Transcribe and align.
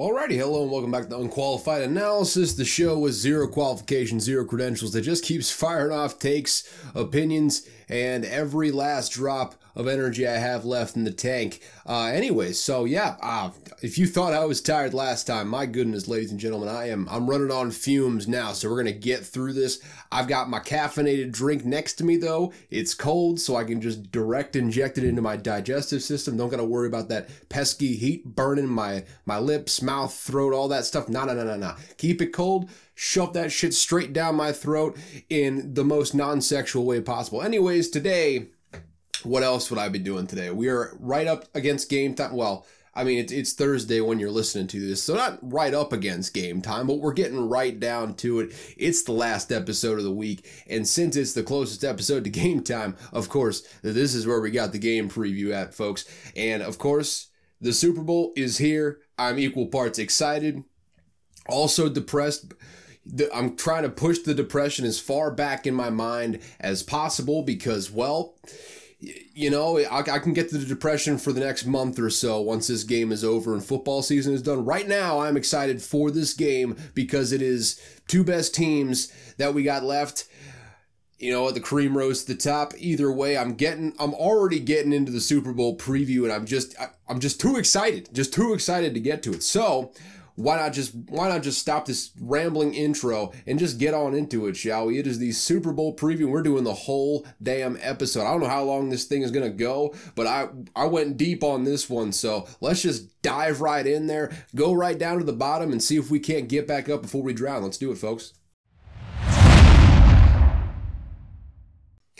Alrighty, 0.00 0.38
hello 0.38 0.62
and 0.62 0.72
welcome 0.72 0.90
back 0.90 1.10
to 1.10 1.18
Unqualified 1.18 1.82
Analysis, 1.82 2.54
the 2.54 2.64
show 2.64 2.98
with 2.98 3.12
zero 3.12 3.46
qualifications, 3.46 4.24
zero 4.24 4.46
credentials 4.46 4.94
that 4.94 5.02
just 5.02 5.22
keeps 5.22 5.50
firing 5.50 5.92
off 5.92 6.18
takes, 6.18 6.66
opinions, 6.94 7.68
and 7.86 8.24
every 8.24 8.70
last 8.70 9.12
drop 9.12 9.56
of 9.74 9.88
energy 9.88 10.26
I 10.26 10.36
have 10.36 10.64
left 10.64 10.96
in 10.96 11.04
the 11.04 11.12
tank. 11.12 11.60
Uh, 11.86 12.06
anyways, 12.06 12.60
so 12.60 12.84
yeah, 12.84 13.16
uh, 13.22 13.50
if 13.82 13.98
you 13.98 14.06
thought 14.06 14.32
I 14.32 14.44
was 14.44 14.60
tired 14.60 14.94
last 14.94 15.26
time, 15.26 15.48
my 15.48 15.66
goodness, 15.66 16.08
ladies 16.08 16.30
and 16.30 16.40
gentlemen, 16.40 16.68
I 16.68 16.88
am. 16.88 17.08
I'm 17.10 17.28
running 17.28 17.50
on 17.50 17.70
fumes 17.70 18.28
now, 18.28 18.52
so 18.52 18.68
we're 18.68 18.76
gonna 18.76 18.92
get 18.92 19.24
through 19.24 19.54
this. 19.54 19.80
I've 20.12 20.28
got 20.28 20.50
my 20.50 20.60
caffeinated 20.60 21.32
drink 21.32 21.64
next 21.64 21.94
to 21.94 22.04
me 22.04 22.16
though. 22.16 22.52
It's 22.70 22.94
cold, 22.94 23.40
so 23.40 23.56
I 23.56 23.64
can 23.64 23.80
just 23.80 24.10
direct 24.10 24.56
inject 24.56 24.98
it 24.98 25.04
into 25.04 25.22
my 25.22 25.36
digestive 25.36 26.02
system. 26.02 26.36
Don't 26.36 26.50
gotta 26.50 26.64
worry 26.64 26.88
about 26.88 27.08
that 27.08 27.28
pesky 27.48 27.96
heat 27.96 28.24
burning 28.24 28.68
my 28.68 29.04
my 29.26 29.38
lips, 29.38 29.82
mouth, 29.82 30.14
throat, 30.14 30.52
all 30.52 30.68
that 30.68 30.84
stuff. 30.84 31.08
No, 31.08 31.24
no, 31.24 31.34
no, 31.34 31.44
no, 31.44 31.56
no. 31.56 31.74
Keep 31.96 32.22
it 32.22 32.32
cold 32.32 32.70
shove 33.00 33.32
that 33.32 33.50
shit 33.50 33.72
straight 33.72 34.12
down 34.12 34.34
my 34.34 34.52
throat 34.52 34.94
in 35.30 35.72
the 35.72 35.82
most 35.82 36.14
non-sexual 36.14 36.84
way 36.84 37.00
possible. 37.00 37.40
Anyways, 37.40 37.88
today, 37.88 38.48
what 39.24 39.42
else 39.42 39.70
would 39.70 39.78
I 39.78 39.88
be 39.88 39.98
doing 39.98 40.26
today? 40.26 40.50
We 40.50 40.68
are 40.68 40.96
right 40.98 41.26
up 41.26 41.46
against 41.54 41.90
game 41.90 42.14
time. 42.14 42.34
Well, 42.34 42.66
I 42.94 43.04
mean, 43.04 43.18
it's, 43.18 43.32
it's 43.32 43.52
Thursday 43.52 44.00
when 44.00 44.18
you're 44.18 44.30
listening 44.30 44.66
to 44.68 44.80
this, 44.80 45.02
so 45.02 45.14
not 45.14 45.38
right 45.42 45.72
up 45.72 45.92
against 45.92 46.34
game 46.34 46.60
time, 46.60 46.86
but 46.86 46.98
we're 46.98 47.12
getting 47.12 47.48
right 47.48 47.78
down 47.78 48.14
to 48.16 48.40
it. 48.40 48.74
It's 48.76 49.04
the 49.04 49.12
last 49.12 49.52
episode 49.52 49.98
of 49.98 50.04
the 50.04 50.10
week, 50.10 50.48
and 50.68 50.86
since 50.86 51.14
it's 51.16 51.32
the 51.32 51.44
closest 51.44 51.84
episode 51.84 52.24
to 52.24 52.30
game 52.30 52.62
time, 52.62 52.96
of 53.12 53.28
course, 53.28 53.62
this 53.82 54.14
is 54.14 54.26
where 54.26 54.40
we 54.40 54.50
got 54.50 54.72
the 54.72 54.78
game 54.78 55.08
preview 55.08 55.52
at, 55.52 55.74
folks. 55.74 56.04
And 56.34 56.62
of 56.62 56.78
course, 56.78 57.28
the 57.60 57.72
Super 57.72 58.02
Bowl 58.02 58.32
is 58.36 58.58
here. 58.58 58.98
I'm 59.16 59.38
equal 59.38 59.66
parts 59.66 59.98
excited, 59.98 60.64
also 61.46 61.88
depressed 61.88 62.54
I'm 63.34 63.56
trying 63.56 63.82
to 63.84 63.88
push 63.88 64.18
the 64.18 64.34
depression 64.34 64.84
as 64.84 65.00
far 65.00 65.30
back 65.30 65.66
in 65.66 65.74
my 65.74 65.90
mind 65.90 66.40
as 66.60 66.82
possible 66.82 67.42
because, 67.42 67.90
well, 67.90 68.36
you 69.00 69.50
know, 69.50 69.78
I, 69.78 70.00
I, 70.00 70.18
can 70.18 70.34
get 70.34 70.50
to 70.50 70.58
the 70.58 70.66
depression 70.66 71.16
for 71.16 71.32
the 71.32 71.40
next 71.40 71.64
month 71.64 71.98
or 71.98 72.10
so 72.10 72.40
once 72.40 72.66
this 72.66 72.84
game 72.84 73.12
is 73.12 73.24
over 73.24 73.54
and 73.54 73.64
football 73.64 74.02
season 74.02 74.34
is 74.34 74.42
done. 74.42 74.64
Right 74.64 74.86
now, 74.86 75.20
I'm 75.20 75.38
excited 75.38 75.80
for 75.80 76.10
this 76.10 76.34
game 76.34 76.76
because 76.94 77.32
it 77.32 77.40
is 77.40 77.80
two 78.08 78.22
best 78.22 78.54
teams 78.54 79.10
that 79.38 79.54
we 79.54 79.62
got 79.62 79.84
left. 79.84 80.26
You 81.18 81.32
know, 81.32 81.50
the 81.50 81.60
cream 81.60 81.96
rose 81.96 82.24
to 82.24 82.34
the 82.34 82.38
top. 82.38 82.74
Either 82.76 83.10
way, 83.10 83.38
I'm 83.38 83.54
getting, 83.54 83.94
I'm 83.98 84.14
already 84.14 84.60
getting 84.60 84.92
into 84.92 85.12
the 85.12 85.20
Super 85.20 85.52
Bowl 85.52 85.76
preview, 85.76 86.24
and 86.24 86.32
I'm 86.32 86.46
just, 86.46 86.78
I, 86.78 86.88
I'm 87.08 87.20
just 87.20 87.40
too 87.40 87.56
excited, 87.56 88.10
just 88.12 88.34
too 88.34 88.52
excited 88.52 88.94
to 88.94 89.00
get 89.00 89.22
to 89.24 89.32
it. 89.32 89.42
So, 89.42 89.92
why 90.40 90.56
not 90.56 90.72
just 90.72 90.94
why 91.08 91.28
not 91.28 91.42
just 91.42 91.58
stop 91.58 91.84
this 91.84 92.12
rambling 92.20 92.72
intro 92.74 93.32
and 93.46 93.58
just 93.58 93.78
get 93.78 93.94
on 93.94 94.14
into 94.14 94.46
it, 94.46 94.56
shall 94.56 94.86
we? 94.86 94.98
It 94.98 95.06
is 95.06 95.18
the 95.18 95.32
Super 95.32 95.72
Bowl 95.72 95.94
preview. 95.94 96.26
We're 96.26 96.42
doing 96.42 96.64
the 96.64 96.72
whole 96.72 97.26
damn 97.42 97.78
episode. 97.80 98.22
I 98.22 98.32
don't 98.32 98.40
know 98.40 98.48
how 98.48 98.64
long 98.64 98.88
this 98.88 99.04
thing 99.04 99.22
is 99.22 99.30
gonna 99.30 99.50
go, 99.50 99.94
but 100.14 100.26
I 100.26 100.48
I 100.74 100.86
went 100.86 101.16
deep 101.16 101.44
on 101.44 101.64
this 101.64 101.90
one, 101.90 102.12
so 102.12 102.48
let's 102.60 102.82
just 102.82 103.20
dive 103.22 103.60
right 103.60 103.86
in 103.86 104.06
there, 104.06 104.32
go 104.54 104.72
right 104.72 104.98
down 104.98 105.18
to 105.18 105.24
the 105.24 105.32
bottom, 105.32 105.72
and 105.72 105.82
see 105.82 105.96
if 105.96 106.10
we 106.10 106.18
can't 106.18 106.48
get 106.48 106.66
back 106.66 106.88
up 106.88 107.02
before 107.02 107.22
we 107.22 107.34
drown. 107.34 107.62
Let's 107.62 107.78
do 107.78 107.92
it, 107.92 107.98
folks. 107.98 108.32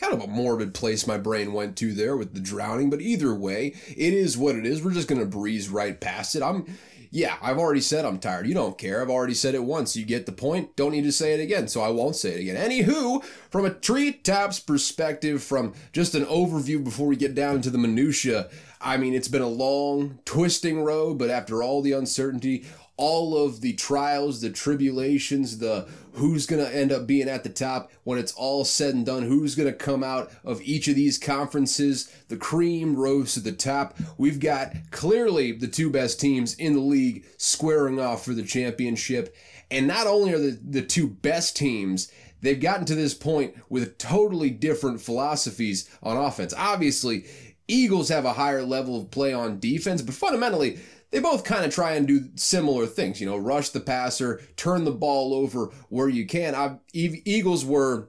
kind 0.00 0.14
of 0.14 0.22
a 0.22 0.32
morbid 0.32 0.72
place 0.72 1.06
my 1.06 1.18
brain 1.18 1.52
went 1.52 1.76
to 1.76 1.92
there 1.92 2.16
with 2.16 2.32
the 2.32 2.40
drowning, 2.40 2.88
but 2.88 3.02
either 3.02 3.34
way, 3.34 3.74
it 3.88 4.14
is 4.14 4.36
what 4.36 4.56
it 4.56 4.64
is. 4.64 4.82
We're 4.82 4.92
just 4.92 5.08
going 5.08 5.20
to 5.20 5.26
breeze 5.26 5.68
right 5.68 6.00
past 6.00 6.34
it. 6.34 6.42
I'm 6.42 6.64
yeah, 7.12 7.36
I've 7.42 7.58
already 7.58 7.80
said 7.80 8.04
I'm 8.04 8.20
tired. 8.20 8.46
You 8.46 8.54
don't 8.54 8.78
care. 8.78 9.02
I've 9.02 9.10
already 9.10 9.34
said 9.34 9.56
it 9.56 9.64
once. 9.64 9.96
You 9.96 10.04
get 10.04 10.26
the 10.26 10.32
point. 10.32 10.76
Don't 10.76 10.92
need 10.92 11.02
to 11.02 11.12
say 11.12 11.34
it 11.34 11.40
again, 11.40 11.66
so 11.66 11.80
I 11.80 11.88
won't 11.88 12.14
say 12.14 12.34
it 12.34 12.40
again. 12.40 12.56
Anywho, 12.56 13.24
from 13.50 13.64
a 13.64 13.70
tree 13.70 14.12
treetops 14.12 14.60
perspective, 14.60 15.42
from 15.42 15.74
just 15.92 16.14
an 16.14 16.24
overview 16.26 16.82
before 16.82 17.08
we 17.08 17.16
get 17.16 17.34
down 17.34 17.62
to 17.62 17.70
the 17.70 17.78
minutia, 17.78 18.48
I 18.80 18.96
mean, 18.96 19.14
it's 19.14 19.28
been 19.28 19.42
a 19.42 19.48
long, 19.48 20.20
twisting 20.24 20.82
road, 20.82 21.18
but 21.18 21.30
after 21.30 21.62
all 21.62 21.82
the 21.82 21.92
uncertainty, 21.92 22.64
all 22.96 23.36
of 23.36 23.62
the 23.62 23.72
trials, 23.74 24.40
the 24.40 24.50
tribulations, 24.50 25.58
the 25.58 25.88
who's 26.14 26.44
going 26.44 26.62
to 26.62 26.76
end 26.76 26.92
up 26.92 27.06
being 27.06 27.28
at 27.28 27.44
the 27.44 27.48
top 27.48 27.90
when 28.04 28.18
it's 28.18 28.32
all 28.32 28.64
said 28.64 28.94
and 28.94 29.06
done, 29.06 29.22
who's 29.22 29.54
going 29.54 29.70
to 29.70 29.74
come 29.74 30.04
out 30.04 30.30
of 30.44 30.60
each 30.60 30.86
of 30.86 30.94
these 30.96 31.18
conferences. 31.18 32.14
The 32.28 32.36
cream 32.36 32.96
rose 32.96 33.34
to 33.34 33.40
the 33.40 33.52
top. 33.52 33.96
We've 34.18 34.40
got 34.40 34.74
clearly 34.90 35.52
the 35.52 35.68
two 35.68 35.88
best 35.88 36.20
teams 36.20 36.54
in 36.54 36.74
the 36.74 36.80
league 36.80 37.24
squaring 37.38 37.98
off 37.98 38.24
for 38.24 38.34
the 38.34 38.42
championship. 38.42 39.34
And 39.70 39.86
not 39.86 40.06
only 40.06 40.34
are 40.34 40.38
the, 40.38 40.58
the 40.62 40.82
two 40.82 41.08
best 41.08 41.56
teams, 41.56 42.12
they've 42.42 42.60
gotten 42.60 42.84
to 42.86 42.94
this 42.94 43.14
point 43.14 43.54
with 43.70 43.96
totally 43.98 44.50
different 44.50 45.00
philosophies 45.00 45.88
on 46.02 46.16
offense. 46.16 46.52
Obviously, 46.54 47.24
Eagles 47.70 48.08
have 48.08 48.24
a 48.24 48.32
higher 48.32 48.62
level 48.62 48.98
of 48.98 49.10
play 49.10 49.32
on 49.32 49.60
defense, 49.60 50.02
but 50.02 50.14
fundamentally, 50.14 50.78
they 51.10 51.18
both 51.18 51.44
kind 51.44 51.64
of 51.64 51.74
try 51.74 51.94
and 51.94 52.06
do 52.06 52.28
similar 52.36 52.86
things, 52.86 53.20
you 53.20 53.26
know, 53.26 53.36
rush 53.36 53.70
the 53.70 53.80
passer, 53.80 54.40
turn 54.56 54.84
the 54.84 54.92
ball 54.92 55.34
over 55.34 55.66
where 55.88 56.08
you 56.08 56.26
can. 56.26 56.54
I, 56.54 56.78
Eagles 56.92 57.64
were 57.64 58.08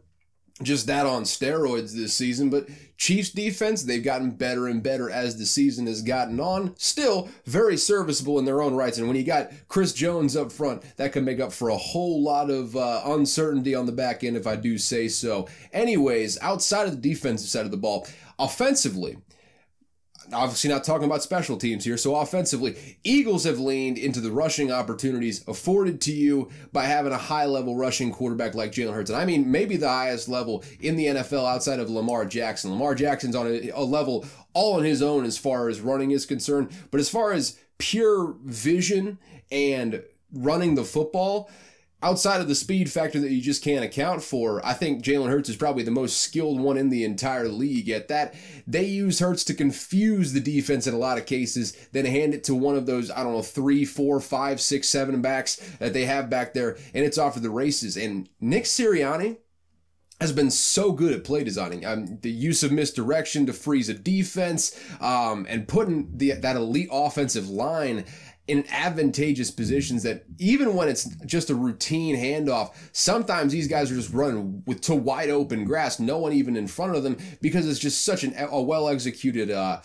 just 0.62 0.86
that 0.88 1.08
on 1.08 1.24
steroids 1.24 1.94
this 1.94 2.14
season, 2.14 2.50
but 2.50 2.68
Chiefs 2.98 3.32
defense, 3.32 3.82
they've 3.82 4.04
gotten 4.04 4.32
better 4.32 4.68
and 4.68 4.84
better 4.84 5.10
as 5.10 5.38
the 5.38 5.46
season 5.46 5.88
has 5.88 6.04
gotten 6.04 6.40
on. 6.40 6.76
Still 6.78 7.30
very 7.46 7.76
serviceable 7.76 8.38
in 8.38 8.46
their 8.46 8.62
own 8.62 8.76
rights. 8.76 9.00
And 9.00 9.08
when 9.08 9.18
you 9.18 9.24
got 9.24 9.52
Chris 9.68 9.92
Jones 9.92 10.36
up 10.36 10.52
front, 10.52 10.84
that 10.98 11.12
can 11.12 11.26
make 11.26 11.40
up 11.40 11.52
for 11.52 11.70
a 11.70 11.78
whole 11.78 12.22
lot 12.22 12.52
of 12.52 12.76
uh, 12.76 13.02
uncertainty 13.06 13.74
on 13.74 13.88
the 13.88 13.92
back 13.92 14.24
end, 14.24 14.38
if 14.38 14.46
I 14.46 14.56
do 14.56 14.78
say 14.78 15.08
so. 15.08 15.48
Anyways, 15.74 16.40
outside 16.42 16.88
of 16.88 16.92
the 16.92 17.10
defensive 17.10 17.50
side 17.50 17.66
of 17.66 17.72
the 17.72 17.78
ball, 17.78 18.08
offensively, 18.38 19.18
obviously 20.34 20.70
not 20.70 20.84
talking 20.84 21.06
about 21.06 21.24
special 21.24 21.58
teams 21.58 21.84
here. 21.86 21.98
So 21.98 22.16
offensively, 22.16 22.98
Eagles 23.04 23.44
have 23.44 23.60
leaned 23.60 23.98
into 23.98 24.20
the 24.20 24.32
rushing 24.32 24.72
opportunities 24.72 25.48
afforded 25.48 26.02
to 26.02 26.12
you 26.12 26.50
by 26.72 26.86
having 26.86 27.12
a 27.12 27.18
high 27.18 27.46
level 27.46 27.76
rushing 27.76 28.12
quarterback 28.12 28.56
like 28.56 28.72
Jalen 28.72 28.94
Hurts. 28.94 29.10
And 29.10 29.20
I 29.20 29.26
mean, 29.26 29.52
maybe 29.52 29.78
the 29.78 29.90
highest 29.90 30.30
level 30.30 30.64
in 30.80 30.96
the 30.96 31.08
NFL 31.08 31.48
outside 31.48 31.80
of 31.80 31.90
Lamar 31.90 32.26
Jackson. 32.26 32.72
Lamar 32.72 32.96
Jackson's 32.96 33.36
on 33.36 33.48
a, 33.48 33.70
a 33.70 33.84
level 33.84 34.26
all 34.54 34.78
on 34.78 34.84
his 34.84 35.02
own 35.02 35.26
as 35.26 35.38
far 35.38 35.70
as 35.70 35.82
running 35.82 36.12
is 36.12 36.26
concerned. 36.26 36.72
But 36.92 37.00
as 37.00 37.10
far 37.10 37.32
as 37.34 37.60
pure 37.78 38.36
vision 38.44 39.18
and 39.52 40.04
running 40.34 40.76
the 40.76 40.84
football, 40.84 41.50
outside 42.04 42.42
of 42.42 42.48
the 42.48 42.56
speed 42.56 42.92
factor 42.92 43.20
that 43.20 43.32
you 43.32 43.42
just 43.42 43.64
can't 43.64 43.86
account 43.86 44.24
for, 44.24 44.66
I 44.66 44.74
think 44.74 45.04
Jalen 45.04 45.30
Hurts 45.30 45.50
is 45.50 45.56
probably 45.56 45.84
the 45.84 45.92
most 45.92 46.20
skilled 46.20 46.60
one 46.60 46.78
in 46.78 46.90
the 46.90 47.04
entire 47.04 47.48
league. 47.48 47.90
At 47.90 48.08
that, 48.08 48.34
they 48.66 48.86
use 48.86 49.20
Hurts 49.20 49.44
to 49.46 49.54
confuse 49.54 50.34
the 50.34 50.40
defense 50.40 50.88
in 50.88 50.94
a 50.94 51.00
lot 51.00 51.18
of 51.18 51.26
cases, 51.26 51.76
then 51.92 52.06
hand 52.06 52.34
it 52.34 52.44
to 52.46 52.56
one 52.56 52.76
of 52.76 52.86
those, 52.86 53.12
I 53.12 53.24
don't 53.24 53.34
know, 53.34 53.42
three, 53.42 53.86
four, 53.86 54.20
five, 54.20 54.60
six, 54.60 54.90
seven 54.90 55.22
backs 55.22 55.58
that 55.80 55.94
they 55.94 56.06
have 56.06 56.30
back 56.30 56.54
there, 56.54 56.78
and 56.94 57.06
it's 57.06 57.18
off 57.18 57.36
of 57.36 57.44
the 57.44 57.50
races. 57.50 57.98
And 57.98 58.30
Nick 58.40 58.64
Sirianni, 58.64 59.38
has 60.22 60.32
been 60.32 60.52
so 60.52 60.92
good 60.92 61.12
at 61.12 61.24
play 61.24 61.44
designing. 61.44 61.84
Um, 61.84 62.20
the 62.22 62.30
use 62.30 62.62
of 62.62 62.72
misdirection 62.72 63.48
to 63.48 63.54
freeze 63.54 63.90
a 63.90 63.96
defense, 63.96 64.80
um, 65.02 65.48
and 65.50 65.68
putting 65.68 66.16
the 66.16 66.34
that 66.34 66.56
elite 66.56 66.90
offensive 66.92 67.50
line 67.50 68.06
in 68.48 68.66
advantageous 68.70 69.52
positions 69.52 70.04
that 70.04 70.26
even 70.40 70.76
when 70.76 70.90
it's 70.90 71.06
just 71.26 71.50
a 71.50 71.56
routine 71.56 72.16
handoff, 72.16 72.74
sometimes 72.92 73.52
these 73.52 73.68
guys 73.68 73.92
are 73.92 73.96
just 73.96 74.12
running 74.14 74.64
with 74.66 74.82
to 74.82 74.96
wide 74.96 75.30
open 75.30 75.64
grass, 75.64 76.00
no 76.00 76.18
one 76.18 76.34
even 76.34 76.58
in 76.58 76.68
front 76.68 76.96
of 76.96 77.04
them 77.04 77.18
because 77.42 77.68
it's 77.68 77.80
just 77.80 78.04
such 78.04 78.24
an, 78.24 78.34
a 78.38 78.62
well 78.62 78.90
executed 78.90 79.52
uh, 79.52 79.80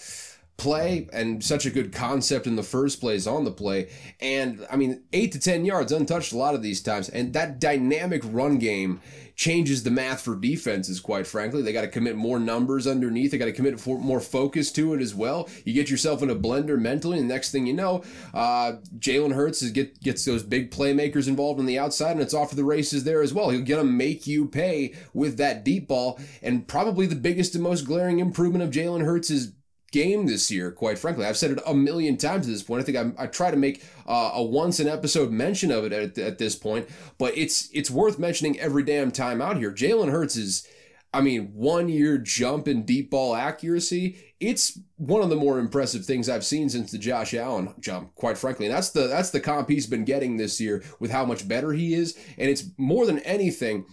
play 0.56 1.08
and 1.12 1.44
such 1.44 1.66
a 1.66 1.70
good 1.70 1.92
concept 1.92 2.46
in 2.46 2.56
the 2.56 2.62
first 2.62 3.00
place 3.00 3.26
on 3.26 3.44
the 3.44 3.50
play. 3.50 3.90
And 4.20 4.66
I 4.70 4.76
mean, 4.76 5.02
eight 5.12 5.32
to 5.32 5.38
10 5.38 5.64
yards 5.64 5.92
untouched 5.92 6.32
a 6.32 6.38
lot 6.38 6.54
of 6.54 6.62
these 6.62 6.80
times. 6.80 7.08
And 7.08 7.32
that 7.34 7.60
dynamic 7.60 8.22
run 8.24 8.58
game 8.58 9.00
changes 9.36 9.82
the 9.82 9.90
math 9.90 10.22
for 10.22 10.34
defenses, 10.34 10.98
quite 10.98 11.26
frankly. 11.26 11.60
They 11.60 11.72
got 11.72 11.82
to 11.82 11.88
commit 11.88 12.16
more 12.16 12.40
numbers 12.40 12.86
underneath. 12.86 13.30
They 13.30 13.38
got 13.38 13.44
to 13.44 13.52
commit 13.52 13.86
more 13.86 14.20
focus 14.20 14.72
to 14.72 14.94
it 14.94 15.02
as 15.02 15.14
well. 15.14 15.48
You 15.64 15.74
get 15.74 15.90
yourself 15.90 16.22
in 16.22 16.30
a 16.30 16.34
blender 16.34 16.78
mentally, 16.78 17.18
and 17.18 17.28
next 17.28 17.52
thing 17.52 17.66
you 17.66 17.74
know, 17.74 18.02
uh, 18.32 18.76
Jalen 18.98 19.34
Hurts 19.34 19.60
is 19.60 19.72
get, 19.72 20.00
gets 20.00 20.24
those 20.24 20.42
big 20.42 20.70
playmakers 20.70 21.28
involved 21.28 21.60
on 21.60 21.66
the 21.66 21.78
outside, 21.78 22.12
and 22.12 22.22
it's 22.22 22.32
off 22.32 22.50
for 22.50 22.56
the 22.56 22.64
races 22.64 23.04
there 23.04 23.20
as 23.20 23.34
well. 23.34 23.50
He'll 23.50 23.60
get 23.60 23.76
them 23.76 23.96
make 23.96 24.26
you 24.26 24.48
pay 24.48 24.94
with 25.12 25.36
that 25.36 25.64
deep 25.64 25.88
ball, 25.88 26.18
and 26.42 26.66
probably 26.66 27.04
the 27.04 27.14
biggest 27.14 27.54
and 27.54 27.62
most 27.62 27.82
glaring 27.82 28.20
improvement 28.20 28.64
of 28.64 28.70
Jalen 28.70 29.04
Hurts 29.04 29.28
is 29.28 29.52
game 29.96 30.26
this 30.26 30.50
year, 30.50 30.70
quite 30.70 30.98
frankly. 30.98 31.24
I've 31.24 31.38
said 31.38 31.52
it 31.52 31.58
a 31.66 31.72
million 31.72 32.18
times 32.18 32.46
at 32.46 32.52
this 32.52 32.62
point. 32.62 32.82
I 32.82 32.84
think 32.84 32.98
I'm, 32.98 33.14
i 33.18 33.26
try 33.26 33.50
to 33.50 33.56
make 33.56 33.82
uh, 34.06 34.32
a 34.34 34.42
once 34.42 34.78
an 34.78 34.88
episode 34.88 35.30
mention 35.30 35.70
of 35.70 35.86
it 35.86 35.92
at, 35.92 36.18
at 36.18 36.36
this 36.36 36.54
point, 36.54 36.86
but 37.16 37.36
it's 37.36 37.70
it's 37.72 37.90
worth 37.90 38.18
mentioning 38.18 38.60
every 38.60 38.82
damn 38.82 39.10
time 39.10 39.40
out 39.40 39.56
here. 39.56 39.72
Jalen 39.72 40.10
Hurts 40.10 40.36
is. 40.36 40.68
I 41.14 41.22
mean, 41.22 41.52
one 41.54 41.88
year 41.88 42.18
jump 42.18 42.68
in 42.68 42.82
deep 42.82 43.10
ball 43.10 43.34
accuracy. 43.34 44.34
It's 44.38 44.78
one 44.96 45.22
of 45.22 45.30
the 45.30 45.36
more 45.36 45.58
impressive 45.58 46.04
things 46.04 46.28
I've 46.28 46.44
seen 46.44 46.68
since 46.68 46.90
the 46.90 46.98
Josh 46.98 47.32
Allen 47.32 47.72
jump, 47.80 48.14
quite 48.16 48.36
frankly. 48.36 48.66
And 48.66 48.74
that's 48.74 48.90
the 48.90 49.06
that's 49.06 49.30
the 49.30 49.40
comp 49.40 49.70
he's 49.70 49.86
been 49.86 50.04
getting 50.04 50.36
this 50.36 50.60
year 50.60 50.82
with 51.00 51.10
how 51.10 51.24
much 51.24 51.48
better 51.48 51.72
he 51.72 51.94
is. 51.94 52.18
And 52.36 52.50
it's 52.50 52.64
more 52.76 53.06
than 53.06 53.20
anything. 53.20 53.86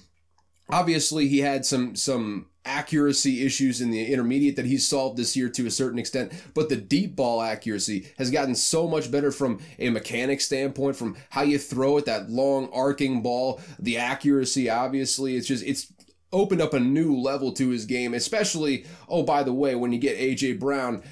Obviously, 0.69 1.29
he 1.29 1.39
had 1.39 1.65
some 1.65 1.95
some 1.95 2.47
accuracy 2.65 3.45
issues 3.45 3.81
in 3.81 3.92
the 3.92 4.06
intermediate 4.12 4.56
that 4.56 4.65
he's 4.65 4.88
solved 4.88 5.18
this 5.18 5.36
year 5.36 5.50
to 5.50 5.65
a 5.65 5.71
certain 5.71 6.00
extent, 6.00 6.31
but 6.54 6.69
the 6.69 6.75
deep 6.75 7.15
ball 7.15 7.42
accuracy 7.42 8.07
has 8.18 8.31
gotten 8.31 8.56
so 8.56 8.88
much 8.88 9.12
better 9.12 9.31
from 9.31 9.60
a 9.80 9.89
mechanic 9.89 10.39
standpoint, 10.39 10.95
from 10.95 11.15
how 11.30 11.42
you 11.42 11.57
throw 11.57 11.98
it, 11.98 12.06
that 12.06 12.30
long 12.30 12.69
arcing 12.74 13.21
ball, 13.21 13.60
the 13.80 13.98
accuracy, 13.98 14.69
obviously, 14.69 15.36
it's 15.36 15.48
just, 15.48 15.63
it's 15.65 15.92
opened 16.31 16.62
up 16.62 16.74
a 16.74 16.80
new 16.80 17.15
level 17.15 17.51
to 17.54 17.69
his 17.69 17.86
game, 17.86 18.13
especially, 18.13 18.86
oh, 19.07 19.24
by 19.24 19.44
the 19.44 19.54
way, 19.54 19.75
when 19.75 19.92
you 19.92 20.00
get 20.00 20.18
A.J. 20.18 20.54
Brown, 20.54 21.04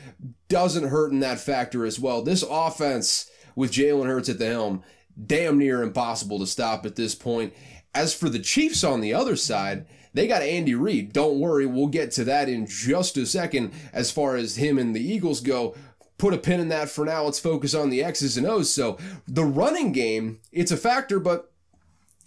doesn't 0.50 0.89
hurt 0.89 1.12
in 1.12 1.19
that 1.19 1.39
factor 1.39 1.86
as 1.86 2.00
well. 2.00 2.21
This 2.21 2.44
offense 2.50 3.30
with 3.56 3.71
Jalen 3.71 4.07
Hurts 4.07 4.30
at 4.30 4.39
the 4.39 4.47
helm, 4.47 4.83
damn 5.24 5.57
near 5.57 5.83
impossible 5.83 6.39
to 6.39 6.47
stop 6.47 6.86
at 6.86 6.95
this 6.95 7.15
point. 7.15 7.54
As 7.94 8.13
for 8.13 8.30
the 8.30 8.39
Chiefs 8.39 8.83
on 8.83 9.01
the 9.01 9.13
other 9.13 9.36
side, 9.36 9.86
they 10.13 10.27
got 10.27 10.41
Andy 10.41 10.75
Reid. 10.75 11.13
Don't 11.13 11.39
worry, 11.39 11.65
we'll 11.65 11.87
get 11.87 12.11
to 12.11 12.23
that 12.25 12.49
in 12.49 12.67
just 12.67 13.17
a 13.17 13.25
second 13.25 13.71
as 13.93 14.11
far 14.11 14.35
as 14.35 14.57
him 14.57 14.77
and 14.77 14.95
the 14.95 15.03
Eagles 15.03 15.41
go. 15.41 15.75
Put 16.17 16.33
a 16.33 16.37
pin 16.37 16.59
in 16.59 16.69
that 16.69 16.89
for 16.89 17.05
now. 17.05 17.23
Let's 17.23 17.39
focus 17.39 17.73
on 17.73 17.89
the 17.89 18.03
X's 18.03 18.37
and 18.37 18.45
O's. 18.45 18.71
So 18.71 18.97
the 19.27 19.45
running 19.45 19.91
game, 19.91 20.39
it's 20.51 20.71
a 20.71 20.77
factor, 20.77 21.19
but 21.19 21.51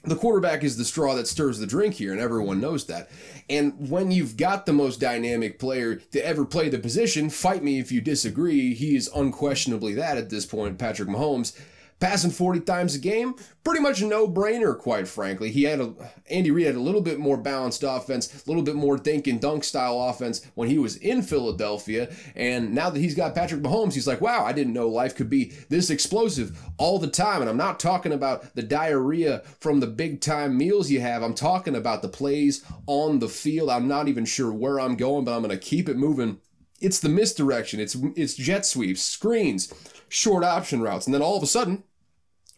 the 0.03 0.17
quarterback 0.17 0.63
is 0.65 0.77
the 0.77 0.85
straw 0.85 1.15
that 1.15 1.29
stirs 1.29 1.59
the 1.59 1.67
drink 1.67 1.95
here, 1.95 2.13
and 2.13 2.21
everyone 2.21 2.61
knows 2.61 2.87
that. 2.87 3.09
And 3.49 3.89
when 3.89 4.11
you've 4.11 4.37
got 4.37 4.67
the 4.67 4.73
most 4.73 5.01
dynamic 5.01 5.59
player 5.59 5.97
to 5.97 6.27
ever 6.27 6.45
play 6.45 6.69
the 6.69 6.79
position, 6.79 7.31
fight 7.31 7.63
me 7.63 7.79
if 7.79 7.91
you 7.91 8.01
disagree, 8.01 8.75
he 8.75 8.97
is 8.97 9.11
unquestionably 9.15 9.95
that 9.95 10.19
at 10.19 10.29
this 10.31 10.45
point, 10.45 10.79
Patrick 10.79 11.09
Mahomes 11.09 11.59
passing 12.05 12.31
40 12.31 12.61
times 12.61 12.95
a 12.95 12.99
game, 12.99 13.35
pretty 13.65 13.81
much 13.81 14.03
a 14.03 14.07
no-brainer, 14.07 14.79
quite 14.79 15.09
frankly. 15.09 15.51
He 15.51 15.63
had 15.63 15.81
a 15.81 15.95
Andy 16.29 16.51
Reid 16.51 16.67
had 16.67 16.75
a 16.75 16.81
little 16.81 17.01
bit 17.01 17.19
more 17.19 17.39
balanced 17.39 17.83
offense, 17.83 18.45
a 18.45 18.47
little 18.47 18.63
bit 18.63 18.75
more 18.75 18.99
dink 18.99 19.27
and 19.27 19.41
dunk 19.41 19.65
style 19.65 19.99
offense 20.03 20.45
when 20.55 20.69
he 20.69 20.77
was 20.77 20.97
in 20.97 21.23
Philadelphia. 21.23 22.15
And 22.37 22.75
now 22.75 22.91
that 22.91 23.01
he's 23.01 23.15
got 23.15 23.35
Patrick 23.35 23.63
Mahomes, 23.63 23.95
he's 23.95 24.07
like, 24.07 24.21
wow, 24.21 24.45
I 24.45 24.53
didn't 24.53 24.75
know 24.75 24.91
life 24.91 25.17
could 25.17 25.31
be 25.31 25.55
this 25.71 25.89
explosive 25.89 26.59
all 26.77 26.99
the 26.99 27.07
time. 27.07 27.41
And 27.41 27.49
I'm 27.49 27.57
not 27.57 27.81
talking 27.81 28.13
about 28.13 28.55
the 28.55 28.63
diarrhea 28.63 29.39
from 29.61 29.81
the 29.81 29.87
big 29.87 30.21
time 30.21 30.59
meals 30.59 30.91
you 30.91 31.01
have. 31.01 31.23
I'm 31.23 31.35
talking 31.35 31.75
about 31.75 32.03
the 32.03 32.09
plays 32.09 32.63
on 32.87 33.19
the 33.19 33.29
field. 33.29 33.71
I'm 33.71 33.89
not 33.89 34.09
even 34.09 34.27
sure 34.27 34.53
where 34.53 34.79
I'm 34.79 34.97
going, 34.97 35.25
but 35.25 35.35
I'm 35.35 35.49
to 35.49 35.57
keep 35.57 35.89
it 35.89 35.97
moving. 35.97 36.39
It's 36.83 37.01
the 37.01 37.09
misdirection. 37.09 37.81
It's 37.81 37.97
it's 38.15 38.35
jet 38.35 38.67
sweeps, 38.67 39.01
screens, 39.01 39.73
short 40.11 40.45
option 40.45 40.83
routes. 40.83 41.07
And 41.07 41.15
then 41.15 41.23
all 41.23 41.39
of 41.39 41.43
a 41.43 41.47
sudden, 41.47 41.83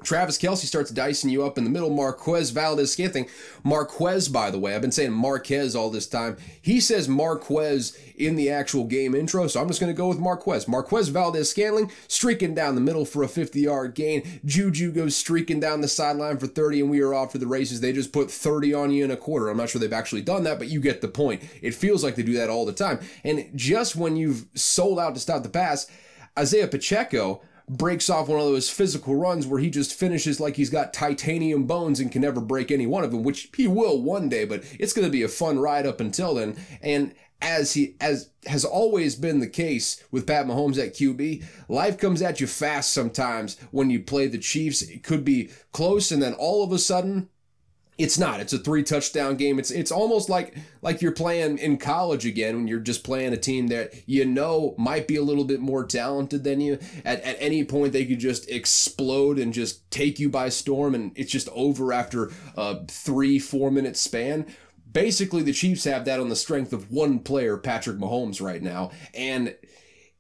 Travis 0.02 0.36
Kelce 0.36 0.66
starts 0.66 0.90
dicing 0.90 1.30
you 1.30 1.44
up 1.44 1.56
in 1.56 1.64
the 1.64 1.70
middle. 1.70 1.88
Marquez 1.88 2.50
Valdes 2.50 2.92
Scantling. 2.92 3.28
Marquez, 3.64 4.28
by 4.28 4.50
the 4.50 4.58
way, 4.58 4.74
I've 4.74 4.82
been 4.82 4.92
saying 4.92 5.12
Marquez 5.12 5.74
all 5.74 5.88
this 5.88 6.06
time. 6.06 6.36
He 6.60 6.80
says 6.80 7.08
Marquez 7.08 7.98
in 8.14 8.36
the 8.36 8.50
actual 8.50 8.84
game 8.84 9.14
intro, 9.14 9.46
so 9.46 9.60
I'm 9.60 9.68
just 9.68 9.80
going 9.80 9.92
to 9.92 9.96
go 9.96 10.08
with 10.08 10.18
Marquez. 10.18 10.68
Marquez 10.68 11.08
Valdes 11.08 11.48
Scantling 11.48 11.90
streaking 12.08 12.54
down 12.54 12.74
the 12.74 12.80
middle 12.80 13.06
for 13.06 13.22
a 13.22 13.28
50 13.28 13.58
yard 13.58 13.94
gain. 13.94 14.40
Juju 14.44 14.92
goes 14.92 15.16
streaking 15.16 15.60
down 15.60 15.80
the 15.80 15.88
sideline 15.88 16.36
for 16.36 16.46
30, 16.46 16.82
and 16.82 16.90
we 16.90 17.00
are 17.00 17.14
off 17.14 17.32
to 17.32 17.38
the 17.38 17.46
races. 17.46 17.80
They 17.80 17.92
just 17.92 18.12
put 18.12 18.30
30 18.30 18.74
on 18.74 18.90
you 18.90 19.02
in 19.02 19.10
a 19.10 19.16
quarter. 19.16 19.48
I'm 19.48 19.56
not 19.56 19.70
sure 19.70 19.80
they've 19.80 19.92
actually 19.92 20.22
done 20.22 20.44
that, 20.44 20.58
but 20.58 20.68
you 20.68 20.78
get 20.78 21.00
the 21.00 21.08
point. 21.08 21.42
It 21.62 21.74
feels 21.74 22.04
like 22.04 22.16
they 22.16 22.22
do 22.22 22.34
that 22.34 22.50
all 22.50 22.66
the 22.66 22.72
time. 22.72 23.00
And 23.24 23.50
just 23.54 23.96
when 23.96 24.16
you've 24.16 24.44
sold 24.54 25.00
out 25.00 25.14
to 25.14 25.20
stop 25.20 25.42
the 25.42 25.48
pass, 25.48 25.90
Isaiah 26.38 26.68
Pacheco 26.68 27.40
breaks 27.68 28.08
off 28.08 28.28
one 28.28 28.38
of 28.38 28.46
those 28.46 28.70
physical 28.70 29.16
runs 29.16 29.46
where 29.46 29.60
he 29.60 29.70
just 29.70 29.94
finishes 29.94 30.38
like 30.38 30.56
he's 30.56 30.70
got 30.70 30.92
titanium 30.92 31.64
bones 31.64 31.98
and 31.98 32.12
can 32.12 32.22
never 32.22 32.40
break 32.40 32.70
any 32.70 32.86
one 32.86 33.04
of 33.04 33.10
them, 33.10 33.22
which 33.22 33.50
he 33.56 33.66
will 33.66 34.00
one 34.00 34.28
day, 34.28 34.44
but 34.44 34.64
it's 34.78 34.92
going 34.92 35.06
to 35.06 35.12
be 35.12 35.22
a 35.22 35.28
fun 35.28 35.58
ride 35.58 35.86
up 35.86 36.00
until 36.00 36.34
then. 36.34 36.56
And 36.80 37.14
as 37.42 37.74
he 37.74 37.96
as 38.00 38.30
has 38.46 38.64
always 38.64 39.14
been 39.14 39.40
the 39.40 39.48
case 39.48 40.02
with 40.10 40.26
Pat 40.26 40.46
Mahomes 40.46 40.78
at 40.78 40.94
QB, 40.94 41.44
life 41.68 41.98
comes 41.98 42.22
at 42.22 42.40
you 42.40 42.46
fast 42.46 42.92
sometimes 42.92 43.58
when 43.70 43.90
you 43.90 44.00
play 44.00 44.26
the 44.26 44.38
Chiefs. 44.38 44.82
It 44.82 45.02
could 45.02 45.24
be 45.24 45.50
close 45.72 46.10
and 46.10 46.22
then 46.22 46.34
all 46.34 46.64
of 46.64 46.72
a 46.72 46.78
sudden 46.78 47.28
it's 47.98 48.18
not. 48.18 48.40
It's 48.40 48.52
a 48.52 48.58
three 48.58 48.82
touchdown 48.82 49.36
game. 49.36 49.58
It's 49.58 49.70
it's 49.70 49.90
almost 49.90 50.28
like 50.28 50.54
like 50.82 51.00
you're 51.00 51.12
playing 51.12 51.58
in 51.58 51.78
college 51.78 52.26
again 52.26 52.56
when 52.56 52.68
you're 52.68 52.78
just 52.80 53.04
playing 53.04 53.32
a 53.32 53.38
team 53.38 53.68
that 53.68 53.94
you 54.06 54.24
know 54.26 54.74
might 54.76 55.08
be 55.08 55.16
a 55.16 55.22
little 55.22 55.44
bit 55.44 55.60
more 55.60 55.84
talented 55.84 56.44
than 56.44 56.60
you. 56.60 56.78
At 57.04 57.22
at 57.22 57.36
any 57.38 57.64
point 57.64 57.92
they 57.92 58.04
could 58.04 58.20
just 58.20 58.50
explode 58.50 59.38
and 59.38 59.52
just 59.52 59.90
take 59.90 60.18
you 60.18 60.28
by 60.28 60.50
storm 60.50 60.94
and 60.94 61.12
it's 61.16 61.32
just 61.32 61.48
over 61.50 61.92
after 61.92 62.30
a 62.56 62.84
3 62.86 63.38
4 63.38 63.70
minute 63.70 63.96
span. 63.96 64.46
Basically 64.92 65.42
the 65.42 65.52
Chiefs 65.52 65.84
have 65.84 66.04
that 66.04 66.20
on 66.20 66.28
the 66.28 66.36
strength 66.36 66.72
of 66.72 66.90
one 66.90 67.18
player, 67.18 67.56
Patrick 67.56 67.98
Mahomes 67.98 68.42
right 68.42 68.62
now, 68.62 68.90
and 69.14 69.54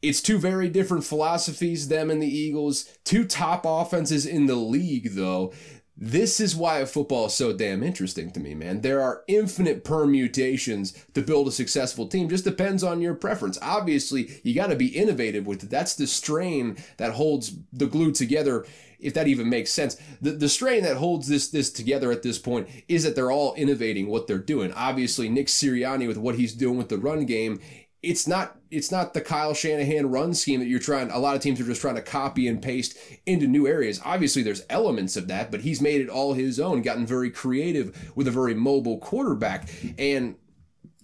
it's 0.02 0.20
two 0.20 0.38
very 0.38 0.68
different 0.68 1.04
philosophies, 1.04 1.88
them 1.88 2.10
and 2.10 2.22
the 2.22 2.28
Eagles. 2.28 2.84
Two 3.04 3.24
top 3.24 3.64
offenses 3.64 4.26
in 4.26 4.46
the 4.46 4.54
league, 4.54 5.14
though. 5.14 5.52
This 5.98 6.40
is 6.40 6.54
why 6.54 6.84
football 6.84 7.26
is 7.26 7.34
so 7.34 7.54
damn 7.54 7.82
interesting 7.82 8.30
to 8.32 8.40
me, 8.40 8.54
man. 8.54 8.82
There 8.82 9.00
are 9.00 9.22
infinite 9.28 9.82
permutations 9.82 10.92
to 11.14 11.22
build 11.22 11.48
a 11.48 11.52
successful 11.52 12.06
team. 12.06 12.28
Just 12.28 12.44
depends 12.44 12.84
on 12.84 13.00
your 13.00 13.14
preference. 13.14 13.58
Obviously, 13.62 14.40
you 14.42 14.54
got 14.54 14.66
to 14.66 14.76
be 14.76 14.88
innovative 14.88 15.46
with 15.46 15.64
it. 15.64 15.70
That's 15.70 15.94
the 15.94 16.06
strain 16.06 16.76
that 16.98 17.12
holds 17.12 17.56
the 17.72 17.86
glue 17.86 18.12
together, 18.12 18.66
if 19.00 19.14
that 19.14 19.26
even 19.26 19.48
makes 19.48 19.72
sense. 19.72 19.96
The, 20.20 20.32
the 20.32 20.50
strain 20.50 20.82
that 20.82 20.98
holds 20.98 21.28
this 21.28 21.48
this 21.48 21.70
together 21.70 22.12
at 22.12 22.22
this 22.22 22.38
point 22.38 22.68
is 22.88 23.02
that 23.04 23.14
they're 23.14 23.32
all 23.32 23.54
innovating 23.54 24.08
what 24.08 24.26
they're 24.26 24.36
doing. 24.36 24.74
Obviously, 24.74 25.30
Nick 25.30 25.46
Sirianni 25.46 26.06
with 26.06 26.18
what 26.18 26.34
he's 26.34 26.52
doing 26.52 26.76
with 26.76 26.90
the 26.90 26.98
run 26.98 27.24
game 27.24 27.58
it's 28.06 28.26
not 28.26 28.56
it's 28.70 28.90
not 28.90 29.14
the 29.14 29.20
Kyle 29.20 29.54
Shanahan 29.54 30.10
run 30.10 30.32
scheme 30.34 30.60
that 30.60 30.66
you're 30.66 30.78
trying 30.78 31.10
a 31.10 31.18
lot 31.18 31.36
of 31.36 31.42
teams 31.42 31.60
are 31.60 31.64
just 31.64 31.80
trying 31.80 31.96
to 31.96 32.02
copy 32.02 32.46
and 32.46 32.62
paste 32.62 32.96
into 33.26 33.46
new 33.46 33.66
areas. 33.66 34.00
Obviously 34.04 34.42
there's 34.42 34.64
elements 34.70 35.16
of 35.16 35.28
that, 35.28 35.50
but 35.50 35.60
he's 35.60 35.80
made 35.80 36.00
it 36.00 36.08
all 36.08 36.34
his 36.34 36.60
own, 36.60 36.82
gotten 36.82 37.06
very 37.06 37.30
creative 37.30 38.12
with 38.14 38.28
a 38.28 38.30
very 38.30 38.54
mobile 38.54 38.98
quarterback 38.98 39.68
and 39.98 40.36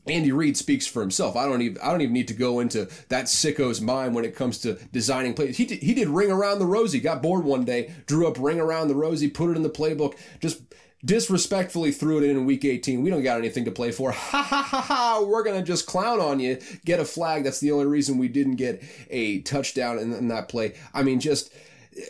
Andy 0.06 0.32
Reid 0.32 0.56
speaks 0.56 0.86
for 0.86 1.00
himself. 1.00 1.36
I 1.36 1.46
don't 1.46 1.62
even 1.62 1.80
I 1.82 1.90
don't 1.90 2.00
even 2.00 2.12
need 2.12 2.28
to 2.28 2.34
go 2.34 2.60
into 2.60 2.88
that 3.08 3.28
sicko's 3.28 3.80
mind 3.80 4.14
when 4.14 4.24
it 4.24 4.34
comes 4.34 4.58
to 4.58 4.74
designing 4.92 5.34
plays. 5.34 5.56
He 5.56 5.64
did, 5.64 5.82
he 5.82 5.94
did 5.94 6.08
ring 6.08 6.30
around 6.30 6.58
the 6.58 6.66
rosy. 6.66 6.98
Got 6.98 7.22
bored 7.22 7.44
one 7.44 7.64
day, 7.64 7.92
drew 8.06 8.26
up 8.26 8.36
ring 8.38 8.60
around 8.60 8.88
the 8.88 8.96
rosy, 8.96 9.28
put 9.28 9.50
it 9.50 9.56
in 9.56 9.62
the 9.62 9.70
playbook. 9.70 10.16
Just 10.40 10.62
disrespectfully 11.04 11.90
threw 11.90 12.18
it 12.18 12.24
in 12.24 12.36
in 12.36 12.46
week 12.46 12.64
18. 12.64 13.02
We 13.02 13.10
don't 13.10 13.22
got 13.22 13.38
anything 13.38 13.64
to 13.64 13.70
play 13.70 13.92
for. 13.92 14.12
Ha 14.32 14.42
ha 14.42 14.62
ha 14.62 14.80
ha. 14.80 15.24
We're 15.26 15.42
going 15.42 15.60
to 15.60 15.66
just 15.66 15.86
clown 15.86 16.20
on 16.20 16.40
you, 16.40 16.58
get 16.84 17.00
a 17.00 17.04
flag. 17.04 17.44
That's 17.44 17.60
the 17.60 17.72
only 17.72 17.86
reason 17.86 18.18
we 18.18 18.28
didn't 18.28 18.56
get 18.56 18.82
a 19.10 19.40
touchdown 19.42 19.98
in, 19.98 20.12
in 20.12 20.28
that 20.28 20.48
play. 20.48 20.74
I 20.94 21.02
mean, 21.02 21.20
just 21.20 21.52
eh, 21.96 22.00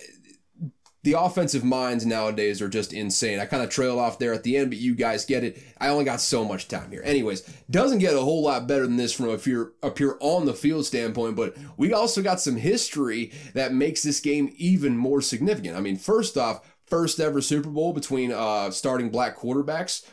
the 1.02 1.14
offensive 1.14 1.64
minds 1.64 2.06
nowadays 2.06 2.62
are 2.62 2.68
just 2.68 2.92
insane. 2.92 3.40
I 3.40 3.46
kind 3.46 3.62
of 3.62 3.70
trailed 3.70 3.98
off 3.98 4.20
there 4.20 4.32
at 4.32 4.44
the 4.44 4.56
end, 4.56 4.70
but 4.70 4.78
you 4.78 4.94
guys 4.94 5.24
get 5.24 5.42
it. 5.42 5.60
I 5.80 5.88
only 5.88 6.04
got 6.04 6.20
so 6.20 6.44
much 6.44 6.68
time 6.68 6.90
here. 6.90 7.02
Anyways, 7.04 7.40
doesn't 7.70 7.98
get 7.98 8.14
a 8.14 8.20
whole 8.20 8.44
lot 8.44 8.68
better 8.68 8.86
than 8.86 8.98
this 8.98 9.12
from 9.12 9.28
a 9.28 9.38
pure, 9.38 9.72
a 9.82 9.90
pure 9.90 10.16
on 10.20 10.46
the 10.46 10.54
field 10.54 10.86
standpoint, 10.86 11.34
but 11.34 11.56
we 11.76 11.92
also 11.92 12.22
got 12.22 12.40
some 12.40 12.56
history 12.56 13.32
that 13.54 13.74
makes 13.74 14.02
this 14.02 14.20
game 14.20 14.52
even 14.56 14.96
more 14.96 15.20
significant. 15.20 15.76
I 15.76 15.80
mean, 15.80 15.96
first 15.96 16.36
off, 16.36 16.60
first 16.92 17.20
ever 17.20 17.40
Super 17.40 17.70
Bowl 17.70 17.94
between 17.94 18.30
uh, 18.30 18.70
starting 18.70 19.08
black 19.08 19.38
quarterbacks. 19.38 20.04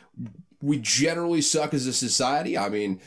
We 0.62 0.78
generally 0.78 1.42
suck 1.42 1.74
as 1.74 1.86
a 1.86 1.92
society. 1.92 2.56
I 2.56 2.70
mean, 2.70 3.02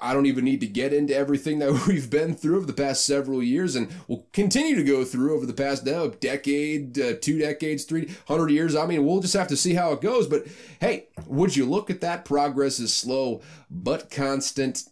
I 0.00 0.14
don't 0.14 0.24
even 0.24 0.46
need 0.46 0.60
to 0.60 0.66
get 0.66 0.94
into 0.94 1.14
everything 1.14 1.58
that 1.58 1.84
we've 1.86 2.08
been 2.08 2.34
through 2.34 2.56
over 2.56 2.64
the 2.64 2.72
past 2.72 3.04
several 3.04 3.42
years 3.42 3.76
and 3.76 3.92
we'll 4.08 4.26
continue 4.32 4.76
to 4.76 4.82
go 4.82 5.04
through 5.04 5.34
over 5.34 5.44
the 5.44 5.52
past 5.52 5.84
decade, 5.84 6.98
uh, 6.98 7.12
two 7.20 7.38
decades, 7.38 7.84
three 7.84 8.16
hundred 8.28 8.50
years. 8.50 8.74
I 8.74 8.86
mean, 8.86 9.04
we'll 9.04 9.20
just 9.20 9.34
have 9.34 9.48
to 9.48 9.58
see 9.58 9.74
how 9.74 9.92
it 9.92 10.00
goes. 10.00 10.26
But 10.26 10.46
hey, 10.80 11.08
would 11.26 11.54
you 11.54 11.66
look 11.66 11.90
at 11.90 12.00
that? 12.00 12.24
Progress 12.24 12.80
is 12.80 12.94
slow 12.94 13.42
but 13.70 14.10
constant. 14.10 14.84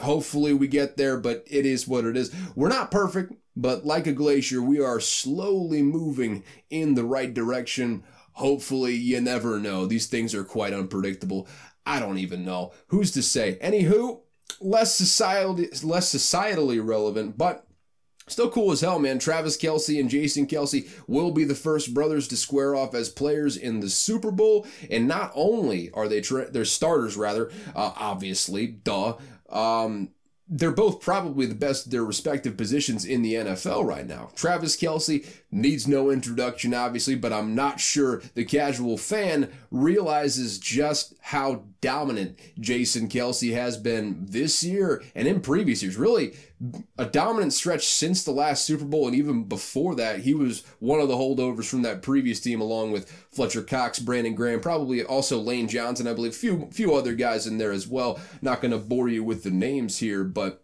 Hopefully, 0.00 0.54
we 0.54 0.66
get 0.66 0.96
there, 0.96 1.18
but 1.18 1.44
it 1.46 1.66
is 1.66 1.86
what 1.86 2.06
it 2.06 2.16
is. 2.16 2.34
We're 2.54 2.70
not 2.70 2.90
perfect. 2.90 3.34
But 3.56 3.86
like 3.86 4.06
a 4.06 4.12
glacier, 4.12 4.60
we 4.60 4.80
are 4.80 5.00
slowly 5.00 5.82
moving 5.82 6.44
in 6.68 6.94
the 6.94 7.04
right 7.04 7.32
direction. 7.32 8.04
Hopefully, 8.32 8.94
you 8.94 9.20
never 9.20 9.58
know. 9.58 9.86
These 9.86 10.06
things 10.06 10.34
are 10.34 10.44
quite 10.44 10.74
unpredictable. 10.74 11.48
I 11.86 12.00
don't 12.00 12.18
even 12.18 12.44
know. 12.44 12.72
Who's 12.88 13.10
to 13.12 13.22
say? 13.22 13.58
Anywho, 13.62 14.20
less 14.60 14.94
society, 14.94 15.68
less 15.82 16.14
societally 16.14 16.86
relevant, 16.86 17.38
but 17.38 17.66
Still 18.28 18.50
cool 18.50 18.72
as 18.72 18.80
hell, 18.80 18.98
man. 18.98 19.20
Travis 19.20 19.56
Kelce 19.56 20.00
and 20.00 20.10
Jason 20.10 20.48
Kelce 20.48 20.88
will 21.06 21.30
be 21.30 21.44
the 21.44 21.54
first 21.54 21.94
brothers 21.94 22.26
to 22.28 22.36
square 22.36 22.74
off 22.74 22.92
as 22.92 23.08
players 23.08 23.56
in 23.56 23.78
the 23.78 23.88
Super 23.88 24.32
Bowl. 24.32 24.66
And 24.90 25.06
not 25.06 25.30
only 25.36 25.92
are 25.92 26.08
they 26.08 26.20
tra- 26.20 26.50
they're 26.50 26.64
starters, 26.64 27.16
rather, 27.16 27.52
uh, 27.76 27.92
obviously, 27.96 28.66
duh. 28.66 29.16
Um, 29.48 30.08
they're 30.48 30.70
both 30.70 31.00
probably 31.00 31.46
the 31.46 31.54
best 31.54 31.86
at 31.86 31.92
their 31.92 32.04
respective 32.04 32.56
positions 32.56 33.04
in 33.04 33.22
the 33.22 33.34
NFL 33.34 33.84
right 33.84 34.06
now. 34.06 34.30
Travis 34.36 34.76
Kelce 34.76 35.26
needs 35.50 35.86
no 35.86 36.10
introduction, 36.10 36.74
obviously, 36.74 37.14
but 37.14 37.32
I'm 37.32 37.54
not 37.54 37.80
sure 37.80 38.22
the 38.34 38.44
casual 38.44 38.98
fan 38.98 39.50
realizes 39.70 40.58
just 40.58 41.14
how 41.20 41.64
dominant 41.80 42.38
Jason 42.58 43.08
Kelce 43.08 43.54
has 43.54 43.76
been 43.76 44.26
this 44.28 44.64
year 44.64 45.02
and 45.14 45.28
in 45.28 45.40
previous 45.40 45.82
years. 45.82 45.96
Really, 45.96 46.34
a 46.98 47.06
dominant 47.06 47.52
stretch 47.52 47.86
since 47.86 48.24
the 48.24 48.32
last 48.32 48.64
Super 48.64 48.84
Bowl, 48.84 49.06
and 49.06 49.16
even 49.16 49.44
before 49.44 49.94
that, 49.94 50.20
he 50.20 50.34
was 50.34 50.64
one 50.78 51.00
of 51.00 51.08
the 51.08 51.14
holdovers 51.14 51.68
from 51.68 51.82
that 51.82 52.02
previous 52.02 52.40
team, 52.40 52.60
along 52.60 52.92
with 52.92 53.10
Fletcher 53.30 53.62
Cox, 53.62 53.98
Brandon 53.98 54.34
Graham, 54.34 54.60
probably 54.60 55.02
also 55.04 55.38
Lane 55.38 55.68
Johnson, 55.68 56.06
I 56.06 56.14
believe, 56.14 56.34
few 56.34 56.68
few 56.72 56.94
other 56.94 57.14
guys 57.14 57.46
in 57.46 57.58
there 57.58 57.72
as 57.72 57.86
well. 57.86 58.18
Not 58.42 58.60
going 58.60 58.72
to 58.72 58.78
bore 58.78 59.08
you 59.08 59.22
with 59.22 59.42
the 59.42 59.50
names 59.50 59.98
here, 59.98 60.24
but 60.24 60.62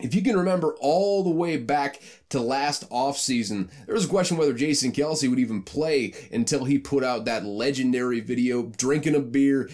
if 0.00 0.14
you 0.14 0.22
can 0.22 0.36
remember 0.36 0.74
all 0.80 1.22
the 1.22 1.30
way 1.30 1.56
back 1.56 2.02
to 2.28 2.40
last 2.40 2.88
offseason, 2.90 3.68
there 3.86 3.94
was 3.94 4.04
a 4.04 4.08
question 4.08 4.36
whether 4.36 4.52
Jason 4.52 4.92
Kelce 4.92 5.28
would 5.28 5.38
even 5.38 5.62
play 5.62 6.12
until 6.32 6.64
he 6.64 6.78
put 6.78 7.02
out 7.02 7.24
that 7.24 7.44
legendary 7.44 8.20
video 8.20 8.64
drinking 8.76 9.14
a 9.14 9.20
beer, 9.20 9.70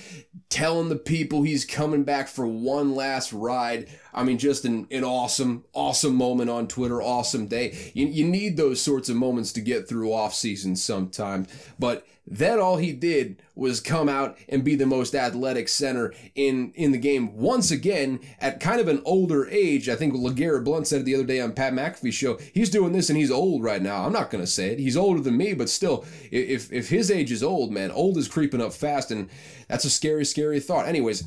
telling 0.49 0.89
the 0.89 0.97
people 0.97 1.43
he's 1.43 1.65
coming 1.65 2.05
back 2.05 2.29
for 2.29 2.47
one 2.47 2.95
last 2.95 3.33
ride. 3.33 3.89
I 4.15 4.25
mean, 4.25 4.39
just 4.39 4.65
an, 4.65 4.87
an 4.91 5.05
awesome, 5.05 5.65
awesome 5.73 6.15
moment 6.15 6.51
on 6.51 6.69
Twitter, 6.69 7.01
awesome 7.01 7.47
day. 7.47 7.93
You, 7.95 8.07
you 8.07 8.27
need 8.27 8.57
those 8.57 8.81
sorts 8.81 9.09
of 9.09 9.17
moments 9.17 9.53
to 9.53 9.61
get 9.61 9.89
through 9.89 10.13
off 10.13 10.35
season 10.35 10.77
sometimes. 10.77 11.49
But 11.79 12.07
then 12.27 12.61
all 12.61 12.77
he 12.77 12.93
did 12.93 13.43
was 13.55 13.81
come 13.81 14.09
out 14.09 14.39
and 14.49 14.63
be 14.63 14.77
the 14.77 14.87
most 14.87 15.15
athletic 15.15 15.69
center 15.69 16.15
in, 16.35 16.73
in 16.77 16.93
the 16.93 16.99
game 16.99 17.37
once 17.37 17.71
again 17.71 18.21
at 18.41 18.61
kind 18.61 18.81
of 18.81 18.87
an 18.87 19.03
older 19.05 19.49
age. 19.49 19.89
I 19.89 19.97
think 19.97 20.15
LeGarrette 20.15 20.65
Blunt 20.65 20.87
said 20.87 21.01
it 21.01 21.05
the 21.05 21.17
other 21.17 21.25
day 21.25 21.41
on 21.41 21.53
Pat 21.53 21.73
McAfee's 21.73 22.15
show. 22.15 22.39
He's 22.55 22.71
doing 22.71 22.93
this 22.93 23.11
and 23.11 23.19
he's 23.19 23.31
old 23.31 23.65
right 23.65 23.83
now. 23.83 24.05
I'm 24.05 24.13
not 24.13 24.31
going 24.31 24.43
to 24.43 24.51
say 24.51 24.69
it. 24.69 24.79
He's 24.79 24.97
older 24.97 25.21
than 25.21 25.37
me, 25.37 25.53
but 25.53 25.69
still, 25.69 26.05
if, 26.31 26.73
if 26.73 26.89
his 26.91 27.11
age 27.11 27.33
is 27.33 27.43
old, 27.43 27.73
man, 27.73 27.91
old 27.91 28.17
is 28.17 28.29
creeping 28.29 28.63
up 28.63 28.73
fast. 28.73 29.11
And 29.11 29.29
that's 29.67 29.85
a 29.85 29.91
scary, 29.91 30.25
scary 30.25 30.61
thought. 30.61 30.87
Anyways, 30.87 31.25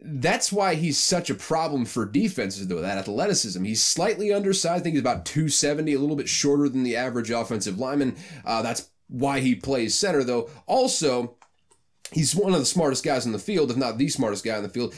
that's 0.00 0.52
why 0.52 0.74
he's 0.74 1.02
such 1.02 1.30
a 1.30 1.34
problem 1.34 1.84
for 1.84 2.06
defenses, 2.06 2.68
though, 2.68 2.80
that 2.80 2.98
athleticism. 2.98 3.62
He's 3.64 3.82
slightly 3.82 4.32
undersized. 4.32 4.80
I 4.80 4.82
think 4.82 4.94
he's 4.94 5.00
about 5.00 5.24
270, 5.24 5.92
a 5.92 5.98
little 5.98 6.16
bit 6.16 6.28
shorter 6.28 6.68
than 6.68 6.82
the 6.82 6.96
average 6.96 7.30
offensive 7.30 7.78
lineman. 7.78 8.16
Uh, 8.44 8.62
that's 8.62 8.88
why 9.08 9.40
he 9.40 9.54
plays 9.54 9.94
center, 9.94 10.22
though. 10.22 10.50
Also, 10.66 11.36
he's 12.12 12.34
one 12.34 12.52
of 12.52 12.60
the 12.60 12.66
smartest 12.66 13.04
guys 13.04 13.26
in 13.26 13.32
the 13.32 13.38
field, 13.38 13.70
if 13.70 13.76
not 13.76 13.98
the 13.98 14.08
smartest 14.08 14.44
guy 14.44 14.56
in 14.56 14.62
the 14.62 14.68
field. 14.68 14.94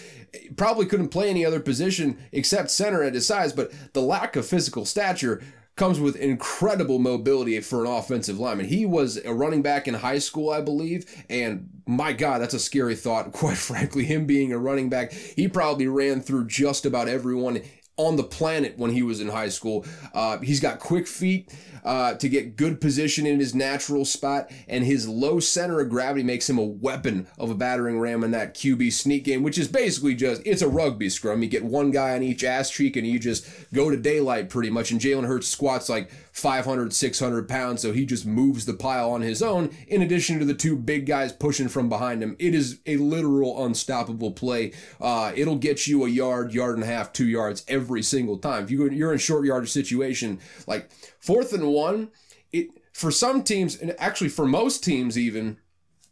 Probably 0.56 0.86
couldn't 0.86 1.08
play 1.08 1.30
any 1.30 1.44
other 1.44 1.60
position 1.60 2.18
except 2.32 2.70
center 2.70 3.02
at 3.02 3.14
his 3.14 3.26
size, 3.26 3.52
but 3.52 3.72
the 3.94 4.02
lack 4.02 4.36
of 4.36 4.46
physical 4.46 4.84
stature 4.84 5.42
comes 5.76 5.98
with 5.98 6.16
incredible 6.16 6.98
mobility 6.98 7.58
for 7.60 7.84
an 7.84 7.90
offensive 7.90 8.38
lineman. 8.38 8.66
He 8.66 8.84
was 8.84 9.16
a 9.24 9.32
running 9.32 9.62
back 9.62 9.88
in 9.88 9.94
high 9.94 10.18
school, 10.18 10.50
I 10.50 10.60
believe, 10.60 11.06
and 11.30 11.79
my 11.90 12.12
God, 12.12 12.40
that's 12.40 12.54
a 12.54 12.60
scary 12.60 12.94
thought, 12.94 13.32
quite 13.32 13.56
frankly. 13.56 14.04
Him 14.04 14.24
being 14.24 14.52
a 14.52 14.58
running 14.58 14.88
back, 14.88 15.12
he 15.12 15.48
probably 15.48 15.88
ran 15.88 16.20
through 16.20 16.46
just 16.46 16.86
about 16.86 17.08
everyone 17.08 17.62
on 17.96 18.16
the 18.16 18.24
planet 18.24 18.78
when 18.78 18.92
he 18.92 19.02
was 19.02 19.20
in 19.20 19.28
high 19.28 19.48
school. 19.48 19.84
Uh, 20.14 20.38
he's 20.38 20.60
got 20.60 20.78
quick 20.78 21.06
feet 21.06 21.52
uh, 21.84 22.14
to 22.14 22.28
get 22.28 22.56
good 22.56 22.80
position 22.80 23.26
in 23.26 23.38
his 23.38 23.54
natural 23.54 24.04
spot, 24.04 24.50
and 24.68 24.84
his 24.84 25.06
low 25.06 25.38
center 25.40 25.80
of 25.80 25.90
gravity 25.90 26.22
makes 26.22 26.48
him 26.48 26.58
a 26.58 26.64
weapon 26.64 27.26
of 27.38 27.50
a 27.50 27.54
battering 27.54 27.98
ram 27.98 28.24
in 28.24 28.30
that 28.30 28.54
QB 28.54 28.92
sneak 28.92 29.24
game, 29.24 29.42
which 29.42 29.58
is 29.58 29.68
basically 29.68 30.14
just 30.14 30.40
it's 30.46 30.62
a 30.62 30.68
rugby 30.68 31.10
scrum. 31.10 31.42
You 31.42 31.48
get 31.48 31.64
one 31.64 31.90
guy 31.90 32.14
on 32.14 32.22
each 32.22 32.44
ass 32.44 32.70
cheek, 32.70 32.96
and 32.96 33.06
you 33.06 33.18
just 33.18 33.46
go 33.74 33.90
to 33.90 33.96
daylight 33.96 34.48
pretty 34.48 34.70
much. 34.70 34.90
And 34.90 35.00
Jalen 35.00 35.26
Hurts 35.26 35.48
squats 35.48 35.88
like 35.88 36.10
500, 36.32 36.92
600 36.92 37.48
pounds, 37.48 37.82
so 37.82 37.92
he 37.92 38.06
just 38.06 38.26
moves 38.26 38.66
the 38.66 38.74
pile 38.74 39.10
on 39.10 39.22
his 39.22 39.42
own. 39.42 39.70
In 39.88 40.02
addition 40.02 40.38
to 40.38 40.44
the 40.44 40.54
two 40.54 40.76
big 40.76 41.06
guys 41.06 41.32
pushing 41.32 41.68
from 41.68 41.88
behind 41.88 42.22
him, 42.22 42.36
it 42.38 42.54
is 42.54 42.80
a 42.86 42.96
literal 42.96 43.64
unstoppable 43.64 44.32
play. 44.32 44.72
Uh, 45.00 45.32
it'll 45.34 45.56
get 45.56 45.86
you 45.86 46.04
a 46.04 46.08
yard, 46.08 46.52
yard 46.52 46.76
and 46.76 46.84
a 46.84 46.86
half, 46.86 47.12
two 47.12 47.26
yards 47.26 47.64
every 47.68 48.02
single 48.02 48.38
time. 48.38 48.64
If 48.64 48.70
you 48.70 48.88
you're 48.90 49.12
in 49.12 49.18
short 49.18 49.44
yardage 49.44 49.70
situation, 49.70 50.38
like 50.66 50.90
Fourth 51.20 51.52
and 51.52 51.68
one, 51.68 52.10
it 52.52 52.68
for 52.92 53.10
some 53.10 53.42
teams, 53.42 53.76
and 53.76 53.94
actually 53.98 54.30
for 54.30 54.46
most 54.46 54.82
teams 54.82 55.18
even, 55.18 55.58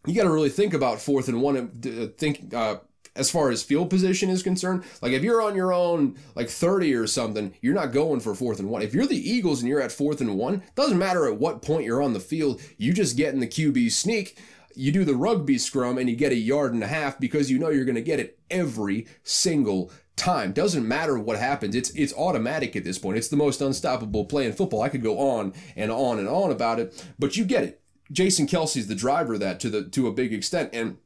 you 0.07 0.15
got 0.15 0.25
to 0.25 0.31
really 0.31 0.51
think 0.51 0.75
about 0.75 1.01
fourth 1.01 1.29
and 1.29 1.43
one 1.43 1.57
and 1.57 1.87
uh, 1.87 2.07
think 2.17 2.53
uh, 2.55 2.77
as 3.19 3.31
far 3.31 3.51
as 3.51 3.63
field 3.63 3.91
position 3.91 4.31
is 4.31 4.43
concerned. 4.43 4.85
Like 5.03 5.13
if 5.13 5.23
you're 5.23 5.43
on 5.43 5.57
your 5.57 5.73
own, 5.73 6.17
like 6.35 6.49
30 6.49 6.95
or 6.95 7.07
something, 7.07 7.55
you're 7.61 7.75
not 7.75 7.93
going 7.93 8.21
for 8.21 8.35
fourth 8.35 8.59
and 8.59 8.71
one. 8.71 8.83
If 8.83 8.95
you're 8.95 9.07
the 9.07 9.31
Eagles 9.31 9.61
and 9.61 9.69
you're 9.69 9.81
at 9.81 9.93
fourth 9.93 10.21
and 10.21 10.37
one, 10.39 10.63
doesn't 10.75 10.99
matter 10.99 11.27
at 11.27 11.39
what 11.39 11.63
point 11.63 11.85
you're 11.85 12.03
on 12.03 12.13
the 12.13 12.21
field, 12.21 12.61
you 12.77 12.93
just 12.93 13.17
get 13.17 13.35
in 13.35 13.41
the 13.41 13.47
QB 13.47 13.91
sneak. 13.93 14.39
You 14.75 14.93
do 14.93 15.05
the 15.05 15.17
rugby 15.17 15.59
scrum 15.59 15.99
and 15.99 16.09
you 16.09 16.15
get 16.15 16.33
a 16.33 16.37
yard 16.37 16.73
and 16.73 16.85
a 16.85 16.89
half 16.89 17.19
because 17.19 17.51
you 17.51 17.59
know 17.59 17.69
you're 17.69 17.85
going 17.85 17.97
to 17.97 18.01
get 18.01 18.21
it 18.21 18.39
every 18.51 19.07
single 19.25 19.91
time. 20.15 20.53
Doesn't 20.53 20.87
matter 20.87 21.19
what 21.19 21.39
happens. 21.39 21.75
It's 21.75 21.91
it's 21.91 22.13
automatic 22.15 22.77
at 22.77 22.85
this 22.85 22.99
point. 22.99 23.19
It's 23.19 23.29
the 23.29 23.37
most 23.37 23.61
unstoppable 23.61 24.27
play 24.27 24.47
in 24.47 24.53
football. 24.53 24.83
I 24.83 24.89
could 24.89 25.03
go 25.03 25.19
on 25.19 25.53
and 25.75 25.91
on 25.91 26.19
and 26.19 26.29
on 26.29 26.51
about 26.51 26.79
it, 26.79 27.05
but 27.19 27.37
you 27.37 27.45
get 27.45 27.65
it. 27.65 27.81
Jason 28.11 28.47
Kelce's 28.47 28.87
the 28.87 28.95
driver 28.95 29.35
of 29.35 29.41
that 29.41 29.61
to 29.61 29.71
the 29.71 29.85
to 29.85 30.07
a 30.07 30.13
big 30.13 30.33
extent. 30.33 30.71
And 30.73 30.99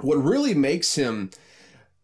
what 0.00 0.16
really 0.16 0.54
makes 0.54 0.94
him 0.94 1.30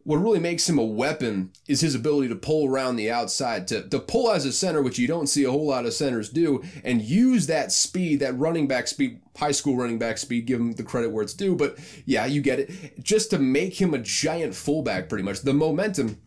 what 0.05 0.19
really 0.19 0.39
makes 0.39 0.69
him 0.69 0.79
a 0.79 0.85
weapon 0.85 1.51
is 1.67 1.81
his 1.81 1.95
ability 1.95 2.29
to 2.29 2.37
pull 2.37 2.69
around 2.69 2.97
the 2.97 3.11
outside, 3.11 3.67
to, 3.69 3.89
to 3.89 3.99
pull 3.99 4.31
as 4.31 4.45
a 4.45 4.53
center, 4.53 4.83
which 4.83 4.99
you 4.99 5.09
don't 5.09 5.29
see 5.29 5.45
a 5.45 5.51
whole 5.51 5.67
lot 5.67 5.87
of 5.87 5.95
centers 5.95 6.29
do, 6.29 6.63
and 6.85 7.01
use 7.01 7.47
that 7.47 7.73
speed, 7.73 8.21
that 8.21 8.39
running 8.39 8.69
back 8.69 8.87
speed, 8.87 9.21
high 9.37 9.51
school 9.51 9.77
running 9.77 9.99
back 9.99 10.19
speed, 10.19 10.45
give 10.45 10.61
him 10.61 10.73
the 10.73 10.83
credit 10.83 11.11
where 11.11 11.23
it's 11.23 11.33
due. 11.33 11.57
But 11.57 11.79
yeah, 12.05 12.27
you 12.27 12.43
get 12.43 12.61
it. 12.61 13.03
Just 13.03 13.31
to 13.31 13.39
make 13.39 13.81
him 13.81 13.95
a 13.95 13.99
giant 13.99 14.55
fullback, 14.55 15.09
pretty 15.09 15.25
much. 15.25 15.41
The 15.41 15.55
momentum 15.55 16.19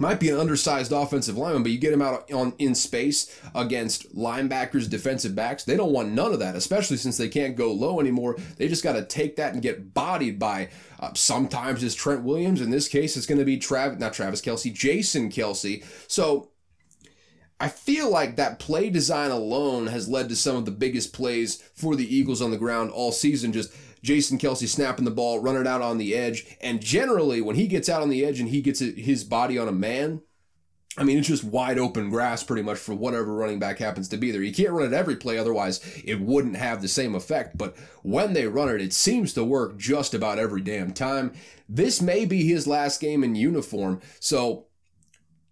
might 0.00 0.20
be 0.20 0.28
an 0.28 0.38
undersized 0.38 0.92
offensive 0.92 1.36
lineman, 1.36 1.62
but 1.62 1.72
you 1.72 1.78
get 1.78 1.92
him 1.92 2.02
out 2.02 2.30
on 2.32 2.54
in 2.58 2.74
space 2.74 3.40
against 3.54 4.14
linebackers, 4.14 4.88
defensive 4.88 5.34
backs. 5.34 5.64
They 5.64 5.76
don't 5.76 5.92
want 5.92 6.12
none 6.12 6.32
of 6.32 6.38
that, 6.40 6.56
especially 6.56 6.96
since 6.96 7.16
they 7.16 7.28
can't 7.28 7.56
go 7.56 7.72
low 7.72 8.00
anymore. 8.00 8.36
They 8.56 8.68
just 8.68 8.84
got 8.84 8.94
to 8.94 9.04
take 9.04 9.36
that 9.36 9.52
and 9.52 9.62
get 9.62 9.94
bodied 9.94 10.38
by 10.38 10.70
uh, 11.00 11.12
sometimes 11.14 11.82
it's 11.82 11.94
Trent 11.94 12.22
Williams. 12.22 12.60
In 12.60 12.70
this 12.70 12.88
case, 12.88 13.16
it's 13.16 13.26
going 13.26 13.38
to 13.38 13.44
be 13.44 13.58
Travis, 13.58 13.98
not 13.98 14.12
Travis 14.12 14.42
Kelce, 14.42 14.72
Jason 14.72 15.30
Kelce. 15.30 15.84
So 16.08 16.50
I 17.58 17.68
feel 17.68 18.10
like 18.10 18.36
that 18.36 18.58
play 18.58 18.90
design 18.90 19.30
alone 19.30 19.86
has 19.86 20.08
led 20.08 20.28
to 20.28 20.36
some 20.36 20.56
of 20.56 20.66
the 20.66 20.70
biggest 20.70 21.12
plays 21.12 21.62
for 21.74 21.96
the 21.96 22.14
Eagles 22.14 22.42
on 22.42 22.50
the 22.50 22.58
ground 22.58 22.90
all 22.90 23.12
season. 23.12 23.52
Just 23.52 23.72
Jason 24.06 24.38
Kelce 24.38 24.68
snapping 24.68 25.04
the 25.04 25.10
ball, 25.10 25.40
running 25.40 25.66
out 25.66 25.82
on 25.82 25.98
the 25.98 26.14
edge. 26.14 26.56
And 26.60 26.80
generally, 26.80 27.40
when 27.40 27.56
he 27.56 27.66
gets 27.66 27.88
out 27.88 28.02
on 28.02 28.08
the 28.08 28.24
edge 28.24 28.38
and 28.38 28.48
he 28.48 28.62
gets 28.62 28.78
his 28.78 29.24
body 29.24 29.58
on 29.58 29.66
a 29.66 29.72
man, 29.72 30.22
I 30.96 31.04
mean, 31.04 31.18
it's 31.18 31.28
just 31.28 31.44
wide 31.44 31.78
open 31.78 32.08
grass 32.08 32.42
pretty 32.42 32.62
much 32.62 32.78
for 32.78 32.94
whatever 32.94 33.34
running 33.34 33.58
back 33.58 33.78
happens 33.78 34.08
to 34.08 34.16
be 34.16 34.30
there. 34.30 34.42
You 34.42 34.54
can't 34.54 34.72
run 34.72 34.86
it 34.86 34.96
every 34.96 35.16
play, 35.16 35.36
otherwise, 35.36 35.80
it 36.04 36.20
wouldn't 36.20 36.56
have 36.56 36.80
the 36.80 36.88
same 36.88 37.14
effect. 37.14 37.58
But 37.58 37.76
when 38.02 38.32
they 38.32 38.46
run 38.46 38.70
it, 38.70 38.80
it 38.80 38.94
seems 38.94 39.34
to 39.34 39.44
work 39.44 39.76
just 39.76 40.14
about 40.14 40.38
every 40.38 40.62
damn 40.62 40.92
time. 40.92 41.32
This 41.68 42.00
may 42.00 42.24
be 42.24 42.44
his 42.44 42.66
last 42.66 43.00
game 43.00 43.24
in 43.24 43.34
uniform. 43.34 44.00
So 44.20 44.65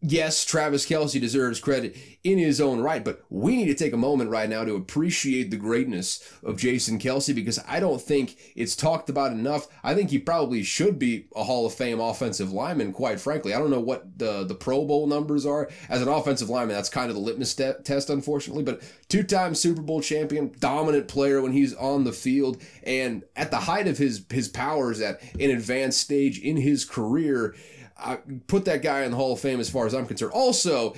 yes, 0.06 0.44
Travis 0.44 0.86
Kelce 0.86 1.20
deserves 1.20 1.60
credit 1.60 1.96
in 2.22 2.38
his 2.38 2.60
own 2.60 2.80
right, 2.80 3.04
but 3.04 3.22
we 3.30 3.56
need 3.56 3.66
to 3.66 3.74
take 3.74 3.92
a 3.92 3.98
moment 3.98 4.30
right 4.30 4.48
now 4.48 4.64
to 4.64 4.74
appreciate 4.74 5.50
the 5.50 5.56
greatness 5.56 6.26
of 6.42 6.58
Jason 6.58 6.98
Kelce 6.98 7.34
because 7.34 7.58
I 7.66 7.80
don't 7.80 8.00
think 8.00 8.36
it's 8.54 8.76
talked 8.76 9.08
about 9.08 9.32
enough. 9.32 9.66
I 9.82 9.94
think 9.94 10.10
he 10.10 10.18
probably 10.18 10.62
should 10.62 10.98
be 10.98 11.26
a 11.34 11.44
Hall 11.44 11.66
of 11.66 11.74
Fame 11.74 12.00
offensive 12.00 12.52
lineman, 12.52 12.92
quite 12.92 13.20
frankly. 13.20 13.54
I 13.54 13.58
don't 13.58 13.70
know 13.70 13.80
what 13.80 14.18
the, 14.18 14.44
the 14.44 14.54
Pro 14.54 14.84
Bowl 14.84 15.06
numbers 15.06 15.46
are. 15.46 15.70
As 15.88 16.02
an 16.02 16.08
offensive 16.08 16.50
lineman, 16.50 16.76
that's 16.76 16.88
kind 16.88 17.08
of 17.08 17.16
the 17.16 17.22
litmus 17.22 17.54
te- 17.54 17.72
test, 17.84 18.10
unfortunately, 18.10 18.62
but 18.62 18.82
two 19.08 19.22
time 19.22 19.54
Super 19.54 19.82
Bowl 19.82 20.00
champion, 20.00 20.54
dominant 20.60 21.08
player 21.08 21.40
when 21.40 21.52
he's 21.52 21.74
on 21.74 22.04
the 22.04 22.12
field, 22.12 22.62
and 22.82 23.22
at 23.36 23.50
the 23.50 23.58
height 23.58 23.88
of 23.88 23.98
his, 23.98 24.24
his 24.30 24.48
powers 24.48 25.00
at 25.00 25.22
an 25.40 25.50
advanced 25.50 26.00
stage 26.00 26.38
in 26.38 26.56
his 26.56 26.84
career 26.84 27.54
I 27.96 28.18
put 28.46 28.64
that 28.64 28.82
guy 28.82 29.02
in 29.02 29.10
the 29.12 29.16
Hall 29.16 29.32
of 29.32 29.40
Fame 29.40 29.60
as 29.60 29.70
far 29.70 29.86
as 29.86 29.94
I'm 29.94 30.06
concerned. 30.06 30.32
Also, 30.32 30.94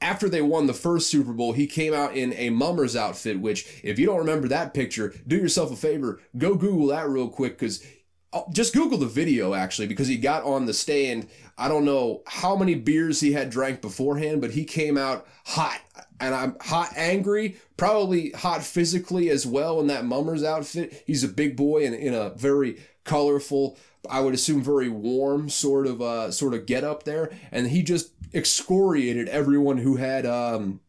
after 0.00 0.28
they 0.28 0.42
won 0.42 0.66
the 0.66 0.74
first 0.74 1.10
Super 1.10 1.32
Bowl, 1.32 1.52
he 1.52 1.66
came 1.66 1.94
out 1.94 2.14
in 2.14 2.32
a 2.34 2.50
mummer's 2.50 2.94
outfit, 2.94 3.40
which, 3.40 3.80
if 3.82 3.98
you 3.98 4.06
don't 4.06 4.18
remember 4.18 4.48
that 4.48 4.74
picture, 4.74 5.14
do 5.26 5.36
yourself 5.36 5.72
a 5.72 5.76
favor, 5.76 6.20
go 6.36 6.54
Google 6.54 6.88
that 6.88 7.08
real 7.08 7.28
quick 7.28 7.58
because 7.58 7.84
uh, 8.32 8.42
just 8.52 8.74
Google 8.74 8.98
the 8.98 9.06
video 9.06 9.54
actually 9.54 9.86
because 9.86 10.08
he 10.08 10.16
got 10.16 10.44
on 10.44 10.66
the 10.66 10.74
stand. 10.74 11.28
I 11.56 11.68
don't 11.68 11.84
know 11.84 12.22
how 12.26 12.56
many 12.56 12.74
beers 12.74 13.20
he 13.20 13.32
had 13.32 13.50
drank 13.50 13.80
beforehand, 13.80 14.40
but 14.40 14.50
he 14.50 14.64
came 14.64 14.98
out 14.98 15.26
hot. 15.44 15.80
and 16.20 16.34
I'm 16.34 16.56
hot 16.60 16.92
angry, 16.96 17.56
probably 17.76 18.30
hot 18.30 18.62
physically 18.62 19.30
as 19.30 19.46
well 19.46 19.80
in 19.80 19.86
that 19.86 20.04
Mummers 20.04 20.44
outfit. 20.44 21.04
He's 21.06 21.24
a 21.24 21.28
big 21.28 21.56
boy 21.56 21.86
and 21.86 21.94
in 21.94 22.14
a 22.14 22.30
very 22.30 22.78
colorful, 23.04 23.78
I 24.10 24.20
would 24.20 24.34
assume 24.34 24.62
very 24.62 24.88
warm 24.88 25.48
sort 25.48 25.86
of 25.86 26.00
uh 26.00 26.30
sort 26.30 26.54
of 26.54 26.66
get 26.66 26.84
up 26.84 27.04
there, 27.04 27.30
and 27.50 27.68
he 27.68 27.82
just 27.82 28.12
excoriated 28.34 29.28
everyone 29.28 29.78
who 29.78 29.96
had 29.96 30.26
um 30.26 30.80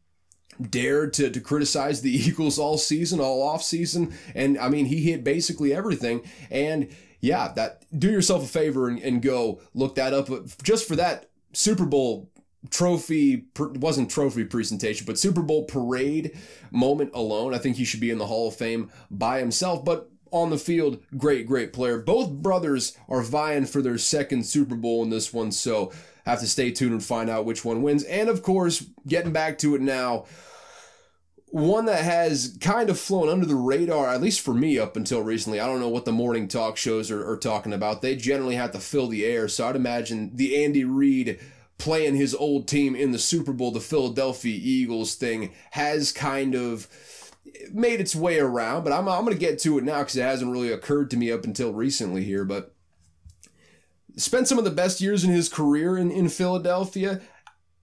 dared 0.61 1.13
to, 1.13 1.29
to 1.29 1.39
criticize 1.39 2.01
the 2.01 2.11
Eagles 2.27 2.59
all 2.59 2.77
season, 2.77 3.19
all 3.19 3.41
off 3.41 3.63
season. 3.63 4.13
And 4.35 4.57
I 4.57 4.69
mean, 4.69 4.85
he 4.85 5.01
hit 5.01 5.23
basically 5.23 5.73
everything. 5.73 6.21
And 6.49 6.89
yeah, 7.19 7.51
that 7.55 7.83
do 7.97 8.11
yourself 8.11 8.43
a 8.43 8.47
favor 8.47 8.87
and, 8.87 8.99
and 8.99 9.21
go 9.21 9.61
look 9.73 9.95
that 9.95 10.13
up. 10.13 10.29
Just 10.63 10.87
for 10.87 10.95
that 10.95 11.29
Super 11.53 11.85
Bowl 11.85 12.29
trophy 12.69 13.45
wasn't 13.57 14.09
trophy 14.09 14.43
presentation 14.43 15.05
but 15.05 15.17
super 15.17 15.41
bowl 15.41 15.63
parade 15.65 16.37
moment 16.71 17.09
alone 17.13 17.53
i 17.53 17.57
think 17.57 17.77
he 17.77 17.85
should 17.85 17.99
be 17.99 18.09
in 18.09 18.17
the 18.17 18.25
hall 18.25 18.47
of 18.47 18.55
fame 18.55 18.91
by 19.09 19.39
himself 19.39 19.85
but 19.85 20.09
on 20.31 20.49
the 20.49 20.57
field 20.57 21.01
great 21.17 21.47
great 21.47 21.73
player 21.73 21.97
both 21.97 22.31
brothers 22.31 22.97
are 23.07 23.21
vying 23.21 23.65
for 23.65 23.81
their 23.81 23.97
second 23.97 24.45
super 24.45 24.75
bowl 24.75 25.03
in 25.03 25.09
this 25.09 25.33
one 25.33 25.51
so 25.51 25.91
have 26.25 26.39
to 26.39 26.47
stay 26.47 26.71
tuned 26.71 26.91
and 26.91 27.03
find 27.03 27.29
out 27.29 27.45
which 27.45 27.63
one 27.63 27.81
wins 27.81 28.03
and 28.03 28.29
of 28.29 28.43
course 28.43 28.85
getting 29.07 29.31
back 29.31 29.57
to 29.57 29.75
it 29.75 29.81
now 29.81 30.25
one 31.49 31.85
that 31.85 32.03
has 32.03 32.57
kind 32.59 32.89
of 32.89 32.99
flown 32.99 33.29
under 33.29 33.45
the 33.45 33.55
radar, 33.55 34.09
at 34.09 34.21
least 34.21 34.41
for 34.41 34.53
me 34.53 34.77
up 34.77 34.97
until 34.97 35.21
recently. 35.21 35.59
I 35.59 35.65
don't 35.65 35.79
know 35.79 35.89
what 35.89 36.05
the 36.05 36.11
morning 36.11 36.47
talk 36.47 36.75
shows 36.77 37.09
are, 37.09 37.27
are 37.27 37.37
talking 37.37 37.73
about. 37.73 38.01
They 38.01 38.15
generally 38.15 38.55
have 38.55 38.71
to 38.71 38.79
fill 38.79 39.07
the 39.07 39.25
air. 39.25 39.47
So 39.47 39.67
I'd 39.67 39.75
imagine 39.75 40.35
the 40.35 40.63
Andy 40.63 40.83
Reid 40.83 41.39
playing 41.77 42.15
his 42.15 42.35
old 42.35 42.67
team 42.67 42.95
in 42.95 43.11
the 43.11 43.19
Super 43.19 43.53
Bowl, 43.53 43.71
the 43.71 43.79
Philadelphia 43.79 44.59
Eagles 44.61 45.15
thing, 45.15 45.53
has 45.71 46.11
kind 46.11 46.53
of 46.53 46.87
made 47.71 47.99
its 47.99 48.15
way 48.15 48.39
around. 48.39 48.83
But 48.83 48.93
I'm, 48.93 49.07
I'm 49.07 49.23
going 49.25 49.35
to 49.35 49.39
get 49.39 49.59
to 49.59 49.77
it 49.77 49.83
now 49.83 49.99
because 49.99 50.15
it 50.15 50.23
hasn't 50.23 50.51
really 50.51 50.71
occurred 50.71 51.09
to 51.11 51.17
me 51.17 51.31
up 51.31 51.43
until 51.43 51.73
recently 51.73 52.23
here. 52.23 52.45
But 52.45 52.73
spent 54.15 54.47
some 54.47 54.57
of 54.57 54.65
the 54.65 54.71
best 54.71 55.01
years 55.01 55.23
in 55.23 55.31
his 55.31 55.49
career 55.49 55.97
in, 55.97 56.11
in 56.11 56.29
Philadelphia. 56.29 57.21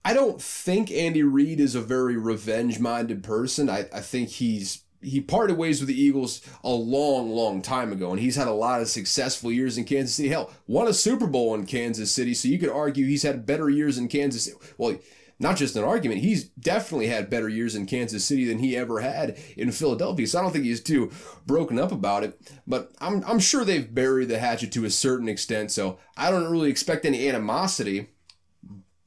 I 0.03 0.13
don't 0.13 0.39
think 0.39 0.91
Andy 0.91 1.23
Reid 1.23 1.59
is 1.59 1.73
a 1.73 1.81
very 1.81 2.15
revenge 2.15 2.79
minded 2.79 3.23
person. 3.23 3.69
I, 3.69 3.87
I 3.91 4.01
think 4.01 4.29
he's 4.29 4.83
he 5.01 5.21
parted 5.21 5.57
ways 5.57 5.79
with 5.79 5.87
the 5.87 5.99
Eagles 5.99 6.41
a 6.63 6.69
long, 6.69 7.29
long 7.29 7.61
time 7.61 7.91
ago, 7.91 8.11
and 8.11 8.19
he's 8.19 8.35
had 8.35 8.47
a 8.47 8.53
lot 8.53 8.81
of 8.81 8.87
successful 8.87 9.51
years 9.51 9.77
in 9.77 9.85
Kansas 9.85 10.15
City. 10.15 10.29
Hell, 10.29 10.51
won 10.67 10.87
a 10.87 10.93
Super 10.93 11.27
Bowl 11.27 11.53
in 11.53 11.65
Kansas 11.65 12.11
City, 12.11 12.33
so 12.33 12.47
you 12.47 12.57
could 12.57 12.69
argue 12.69 13.05
he's 13.05 13.23
had 13.23 13.45
better 13.45 13.69
years 13.69 13.97
in 13.97 14.07
Kansas. 14.07 14.45
City. 14.45 14.57
Well, 14.77 14.97
not 15.39 15.57
just 15.57 15.75
an 15.75 15.83
argument, 15.83 16.21
he's 16.21 16.45
definitely 16.49 17.07
had 17.07 17.29
better 17.29 17.49
years 17.49 17.75
in 17.75 17.85
Kansas 17.85 18.23
City 18.23 18.45
than 18.45 18.59
he 18.59 18.77
ever 18.77 19.01
had 19.01 19.37
in 19.57 19.71
Philadelphia. 19.71 20.27
So 20.27 20.39
I 20.39 20.41
don't 20.41 20.51
think 20.51 20.65
he's 20.65 20.81
too 20.81 21.11
broken 21.45 21.77
up 21.77 21.91
about 21.91 22.23
it. 22.23 22.39
But 22.65 22.91
I'm 22.99 23.23
I'm 23.25 23.39
sure 23.39 23.65
they've 23.65 23.93
buried 23.93 24.29
the 24.29 24.39
hatchet 24.39 24.71
to 24.73 24.85
a 24.85 24.89
certain 24.89 25.27
extent, 25.27 25.71
so 25.71 25.99
I 26.15 26.31
don't 26.31 26.51
really 26.51 26.69
expect 26.69 27.05
any 27.05 27.27
animosity. 27.27 28.09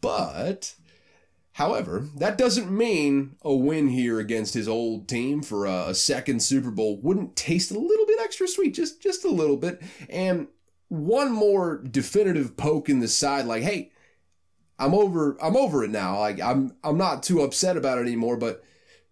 But 0.00 0.74
However, 1.58 2.06
that 2.14 2.38
doesn't 2.38 2.70
mean 2.70 3.34
a 3.42 3.52
win 3.52 3.88
here 3.88 4.20
against 4.20 4.54
his 4.54 4.68
old 4.68 5.08
team 5.08 5.42
for 5.42 5.66
a, 5.66 5.92
second 5.92 6.40
Super 6.40 6.70
Bowl 6.70 7.00
wouldn't 7.00 7.34
taste 7.34 7.72
a 7.72 7.78
little 7.80 8.06
bit 8.06 8.20
extra 8.22 8.46
sweet, 8.46 8.74
just 8.74 9.02
just 9.02 9.24
a 9.24 9.28
little 9.28 9.56
bit. 9.56 9.82
And 10.08 10.46
one 10.86 11.32
more 11.32 11.78
definitive 11.78 12.56
poke 12.56 12.88
in 12.88 13.00
the 13.00 13.08
side, 13.08 13.46
like, 13.46 13.64
hey, 13.64 13.90
I'm 14.78 14.94
over, 14.94 15.36
I'm 15.42 15.56
over 15.56 15.84
it 15.84 15.90
now. 15.90 16.18
Like 16.20 16.40
I'm 16.40 16.74
I'm 16.84 16.96
not 16.98 17.22
too 17.22 17.42
upset 17.42 17.76
about 17.76 17.98
it 17.98 18.02
anymore, 18.02 18.36
but 18.36 18.64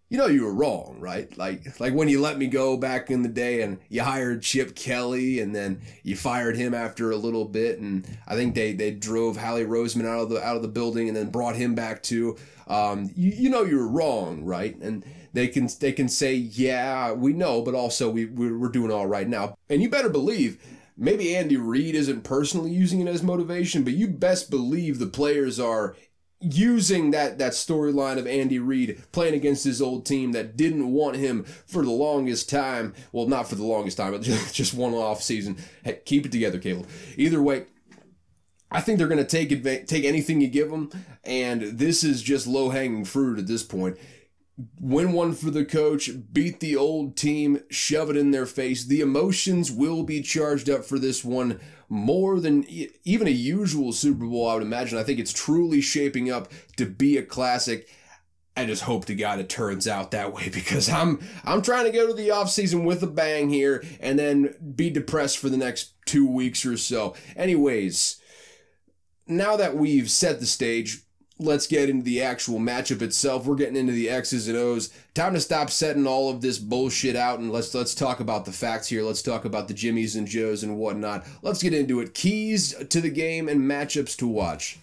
you 0.09 0.17
know 0.17 0.27
you 0.27 0.43
were 0.43 0.53
wrong, 0.53 0.97
right? 0.99 1.35
Like 1.37 1.79
like 1.79 1.93
when 1.93 2.07
you 2.07 2.21
let 2.21 2.37
me 2.37 2.47
go 2.47 2.77
back 2.77 3.11
in 3.11 3.23
the 3.23 3.29
day 3.29 3.61
and 3.61 3.79
you 3.89 4.03
hired 4.03 4.41
Chip 4.41 4.75
Kelly 4.75 5.39
and 5.41 5.53
then 5.53 5.81
you 6.03 6.15
fired 6.15 6.55
him 6.55 6.73
after 6.73 7.11
a 7.11 7.17
little 7.17 7.45
bit 7.45 7.79
and 7.79 8.07
I 8.25 8.35
think 8.35 8.55
they 8.55 8.73
they 8.73 8.91
drove 8.91 9.37
Howie 9.37 9.65
Roseman 9.65 10.05
out 10.05 10.21
of 10.21 10.29
the 10.29 10.41
out 10.41 10.55
of 10.55 10.61
the 10.61 10.69
building 10.69 11.09
and 11.09 11.17
then 11.17 11.29
brought 11.29 11.57
him 11.57 11.75
back 11.75 12.01
too. 12.01 12.37
Um, 12.67 13.11
you, 13.15 13.31
you 13.31 13.49
know 13.49 13.63
you 13.63 13.77
were 13.77 13.87
wrong, 13.87 14.45
right? 14.45 14.75
And 14.77 15.03
they 15.33 15.49
can 15.49 15.67
they 15.81 15.91
can 15.91 16.07
say 16.07 16.33
yeah 16.35 17.11
we 17.11 17.33
know, 17.33 17.61
but 17.61 17.75
also 17.75 18.09
we 18.09 18.25
we're 18.25 18.69
doing 18.69 18.91
all 18.91 19.07
right 19.07 19.27
now. 19.27 19.57
And 19.69 19.81
you 19.81 19.89
better 19.89 20.09
believe 20.09 20.63
maybe 20.97 21.35
Andy 21.35 21.57
Reid 21.57 21.95
isn't 21.95 22.23
personally 22.23 22.71
using 22.71 22.99
it 22.99 23.07
as 23.07 23.21
motivation, 23.21 23.83
but 23.83 23.93
you 23.93 24.07
best 24.07 24.49
believe 24.49 24.99
the 24.99 25.05
players 25.07 25.59
are 25.59 25.95
using 26.39 27.11
that 27.11 27.39
that 27.39 27.53
storyline 27.53 28.17
of 28.17 28.27
Andy 28.27 28.59
Reid 28.59 29.01
playing 29.11 29.33
against 29.33 29.63
his 29.63 29.81
old 29.81 30.05
team 30.05 30.33
that 30.33 30.55
didn't 30.55 30.91
want 30.91 31.15
him 31.15 31.43
for 31.43 31.83
the 31.83 31.91
longest 31.91 32.49
time. 32.49 32.93
Well, 33.11 33.27
not 33.27 33.47
for 33.47 33.55
the 33.55 33.63
longest 33.63 33.97
time, 33.97 34.11
but 34.11 34.21
just, 34.51 34.73
one 34.73 34.93
off 34.93 35.21
season. 35.21 35.57
Hey, 35.83 36.01
keep 36.05 36.25
it 36.25 36.31
together, 36.31 36.59
Caleb. 36.59 36.87
Either 37.15 37.41
way, 37.41 37.65
I 38.69 38.81
think 38.81 38.97
they're 38.97 39.07
going 39.07 39.23
to 39.23 39.23
take 39.23 39.63
take 39.87 40.03
anything 40.03 40.41
you 40.41 40.47
give 40.47 40.69
them, 40.69 40.91
and 41.23 41.61
this 41.61 42.03
is 42.03 42.21
just 42.21 42.47
low 42.47 42.69
hanging 42.69 43.05
fruit 43.05 43.39
at 43.39 43.47
this 43.47 43.63
point 43.63 43.97
win 44.79 45.11
one 45.11 45.33
for 45.33 45.51
the 45.51 45.65
coach, 45.65 46.09
beat 46.33 46.59
the 46.59 46.75
old 46.75 47.15
team, 47.15 47.61
shove 47.69 48.09
it 48.09 48.17
in 48.17 48.31
their 48.31 48.45
face. 48.45 48.85
The 48.85 49.01
emotions 49.01 49.71
will 49.71 50.03
be 50.03 50.21
charged 50.21 50.69
up 50.69 50.83
for 50.83 50.97
this 50.97 51.23
one 51.23 51.59
more 51.89 52.39
than 52.39 52.65
even 53.03 53.27
a 53.27 53.31
usual 53.31 53.93
Super 53.93 54.25
Bowl, 54.25 54.49
I 54.49 54.55
would 54.55 54.63
imagine. 54.63 54.97
I 54.97 55.03
think 55.03 55.19
it's 55.19 55.33
truly 55.33 55.79
shaping 55.79 56.31
up 56.31 56.51
to 56.77 56.85
be 56.85 57.17
a 57.17 57.23
classic. 57.23 57.87
I 58.55 58.65
just 58.65 58.83
hope 58.83 59.05
to 59.05 59.15
God 59.15 59.39
it 59.39 59.49
turns 59.49 59.87
out 59.87 60.11
that 60.11 60.33
way 60.33 60.49
because 60.53 60.89
I'm 60.89 61.19
I'm 61.45 61.61
trying 61.61 61.85
to 61.85 61.91
go 61.91 62.07
to 62.07 62.13
the 62.13 62.29
offseason 62.29 62.83
with 62.83 63.03
a 63.03 63.07
bang 63.07 63.49
here 63.49 63.83
and 63.99 64.17
then 64.17 64.55
be 64.75 64.89
depressed 64.89 65.37
for 65.37 65.49
the 65.49 65.57
next 65.57 65.93
two 66.05 66.27
weeks 66.27 66.65
or 66.65 66.77
so. 66.77 67.15
Anyways, 67.35 68.19
now 69.27 69.55
that 69.55 69.75
we've 69.75 70.09
set 70.09 70.39
the 70.39 70.45
stage, 70.45 71.03
let's 71.39 71.67
get 71.67 71.89
into 71.89 72.03
the 72.03 72.21
actual 72.21 72.59
matchup 72.59 73.01
itself. 73.01 73.45
We're 73.45 73.55
getting 73.55 73.75
into 73.75 73.93
the 73.93 74.09
X's 74.09 74.47
and 74.47 74.57
O's. 74.57 74.89
Time 75.13 75.33
to 75.33 75.39
stop 75.39 75.69
setting 75.69 76.07
all 76.07 76.29
of 76.29 76.41
this 76.41 76.57
bullshit 76.57 77.15
out 77.15 77.39
and 77.39 77.51
let's 77.51 77.73
let's 77.73 77.95
talk 77.95 78.19
about 78.19 78.45
the 78.45 78.51
facts 78.51 78.87
here. 78.87 79.03
Let's 79.03 79.21
talk 79.21 79.45
about 79.45 79.67
the 79.67 79.73
Jimmies 79.73 80.15
and 80.15 80.27
Joes 80.27 80.63
and 80.63 80.77
whatnot. 80.77 81.25
Let's 81.41 81.61
get 81.61 81.73
into 81.73 81.99
it. 81.99 82.13
Keys 82.13 82.73
to 82.73 83.01
the 83.01 83.09
game 83.09 83.47
and 83.47 83.61
matchups 83.61 84.15
to 84.17 84.27
watch. 84.27 84.79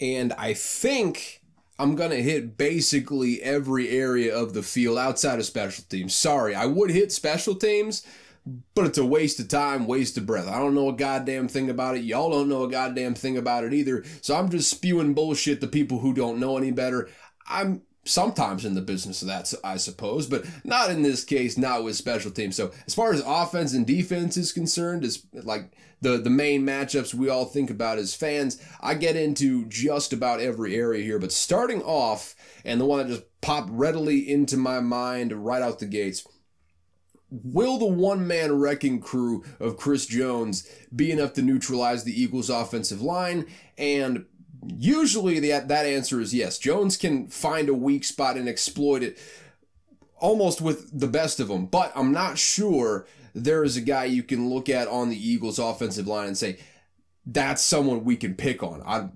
And 0.00 0.32
I 0.34 0.54
think 0.54 1.42
I'm 1.78 1.96
gonna 1.96 2.16
hit 2.16 2.56
basically 2.56 3.42
every 3.42 3.88
area 3.88 4.34
of 4.36 4.54
the 4.54 4.62
field 4.62 4.98
outside 4.98 5.38
of 5.38 5.44
special 5.46 5.84
teams. 5.88 6.14
Sorry, 6.14 6.54
I 6.54 6.66
would 6.66 6.90
hit 6.90 7.12
special 7.12 7.54
teams 7.54 8.06
but 8.74 8.86
it's 8.86 8.98
a 8.98 9.04
waste 9.04 9.40
of 9.40 9.48
time, 9.48 9.86
waste 9.86 10.16
of 10.16 10.26
breath. 10.26 10.48
I 10.48 10.58
don't 10.58 10.74
know 10.74 10.88
a 10.88 10.92
goddamn 10.92 11.48
thing 11.48 11.70
about 11.70 11.96
it. 11.96 12.04
Y'all 12.04 12.30
don't 12.30 12.48
know 12.48 12.64
a 12.64 12.70
goddamn 12.70 13.14
thing 13.14 13.36
about 13.36 13.64
it 13.64 13.74
either. 13.74 14.04
So 14.20 14.36
I'm 14.36 14.48
just 14.50 14.70
spewing 14.70 15.14
bullshit 15.14 15.60
to 15.60 15.66
people 15.66 15.98
who 15.98 16.14
don't 16.14 16.40
know 16.40 16.56
any 16.56 16.70
better. 16.70 17.08
I'm 17.46 17.82
sometimes 18.04 18.64
in 18.64 18.74
the 18.74 18.80
business 18.80 19.22
of 19.22 19.28
that, 19.28 19.52
I 19.62 19.76
suppose, 19.76 20.26
but 20.26 20.46
not 20.64 20.90
in 20.90 21.02
this 21.02 21.24
case, 21.24 21.58
not 21.58 21.84
with 21.84 21.96
special 21.96 22.30
teams. 22.30 22.56
So 22.56 22.72
as 22.86 22.94
far 22.94 23.12
as 23.12 23.22
offense 23.24 23.74
and 23.74 23.86
defense 23.86 24.36
is 24.36 24.52
concerned, 24.52 25.04
is 25.04 25.26
like 25.32 25.72
the 26.00 26.16
the 26.18 26.30
main 26.30 26.64
matchups 26.64 27.14
we 27.14 27.28
all 27.28 27.44
think 27.44 27.70
about 27.70 27.98
as 27.98 28.14
fans. 28.14 28.60
I 28.80 28.94
get 28.94 29.16
into 29.16 29.66
just 29.66 30.12
about 30.12 30.40
every 30.40 30.74
area 30.74 31.04
here, 31.04 31.18
but 31.18 31.32
starting 31.32 31.82
off, 31.82 32.34
and 32.64 32.80
the 32.80 32.86
one 32.86 33.06
that 33.06 33.12
just 33.12 33.40
popped 33.40 33.70
readily 33.70 34.28
into 34.30 34.56
my 34.56 34.80
mind 34.80 35.32
right 35.32 35.62
out 35.62 35.78
the 35.78 35.86
gates 35.86 36.26
Will 37.30 37.78
the 37.78 37.86
one 37.86 38.26
man 38.26 38.58
wrecking 38.58 39.00
crew 39.00 39.44
of 39.60 39.76
Chris 39.76 40.06
Jones 40.06 40.68
be 40.94 41.10
enough 41.10 41.34
to 41.34 41.42
neutralize 41.42 42.04
the 42.04 42.20
Eagles' 42.20 42.48
offensive 42.48 43.02
line? 43.02 43.46
And 43.76 44.24
usually 44.66 45.38
the, 45.38 45.50
that 45.66 45.86
answer 45.86 46.20
is 46.20 46.34
yes. 46.34 46.58
Jones 46.58 46.96
can 46.96 47.28
find 47.28 47.68
a 47.68 47.74
weak 47.74 48.04
spot 48.04 48.36
and 48.36 48.48
exploit 48.48 49.02
it 49.02 49.18
almost 50.16 50.60
with 50.60 50.98
the 50.98 51.06
best 51.06 51.38
of 51.38 51.48
them, 51.48 51.66
but 51.66 51.92
I'm 51.94 52.12
not 52.12 52.38
sure 52.38 53.06
there 53.34 53.62
is 53.62 53.76
a 53.76 53.80
guy 53.80 54.06
you 54.06 54.22
can 54.22 54.48
look 54.48 54.68
at 54.68 54.88
on 54.88 55.10
the 55.10 55.28
Eagles' 55.28 55.58
offensive 55.58 56.06
line 56.06 56.28
and 56.28 56.36
say, 56.36 56.58
that's 57.24 57.62
someone 57.62 58.04
we 58.04 58.16
can 58.16 58.34
pick 58.34 58.62
on. 58.62 58.82
I 58.84 59.10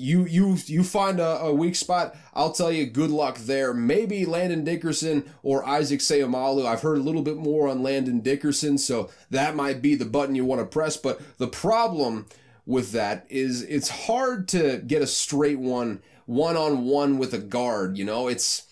you 0.00 0.24
you 0.24 0.56
you 0.66 0.82
find 0.82 1.20
a, 1.20 1.40
a, 1.40 1.54
weak 1.54 1.76
spot, 1.76 2.16
I'll 2.34 2.52
tell 2.52 2.72
you 2.72 2.86
good 2.86 3.10
luck 3.10 3.38
there. 3.38 3.74
Maybe 3.74 4.24
Landon 4.24 4.64
Dickerson 4.64 5.30
or 5.42 5.66
Isaac 5.66 6.00
Seumalo. 6.00 6.66
I've 6.66 6.82
heard 6.82 6.98
a 6.98 7.02
little 7.02 7.22
bit 7.22 7.36
more 7.36 7.68
on 7.68 7.82
Landon 7.82 8.20
Dickerson, 8.20 8.78
so 8.78 9.10
that 9.30 9.54
might 9.54 9.82
be 9.82 9.94
the 9.94 10.06
button 10.06 10.34
you 10.34 10.44
want 10.44 10.60
to 10.60 10.66
press. 10.66 10.96
But 10.96 11.20
the 11.38 11.48
problem 11.48 12.26
with 12.66 12.92
that 12.92 13.26
is 13.28 13.62
it's 13.62 13.88
hard 14.06 14.48
to 14.48 14.78
get 14.78 15.02
a 15.02 15.06
straight 15.06 15.58
one 15.58 16.02
one 16.24 16.56
on 16.56 16.84
one 16.84 17.18
with 17.18 17.34
a 17.34 17.38
guard. 17.38 17.98
You 17.98 18.04
know, 18.04 18.28
it's 18.28 18.66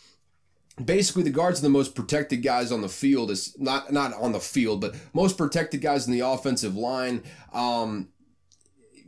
basically 0.83 1.25
the 1.25 1.31
guards 1.31 1.59
are 1.61 1.63
the 1.63 1.69
most 1.69 1.95
protected 1.95 2.43
guys 2.43 2.73
on 2.73 2.81
the 2.81 2.89
field. 2.89 3.31
Is 3.31 3.55
not 3.59 3.93
not 3.93 4.15
on 4.15 4.33
the 4.33 4.41
field, 4.41 4.81
but 4.81 4.97
most 5.13 5.37
protected 5.37 5.83
guys 5.83 6.07
in 6.07 6.13
the 6.13 6.21
offensive 6.21 6.75
line. 6.75 7.23
Um, 7.53 8.09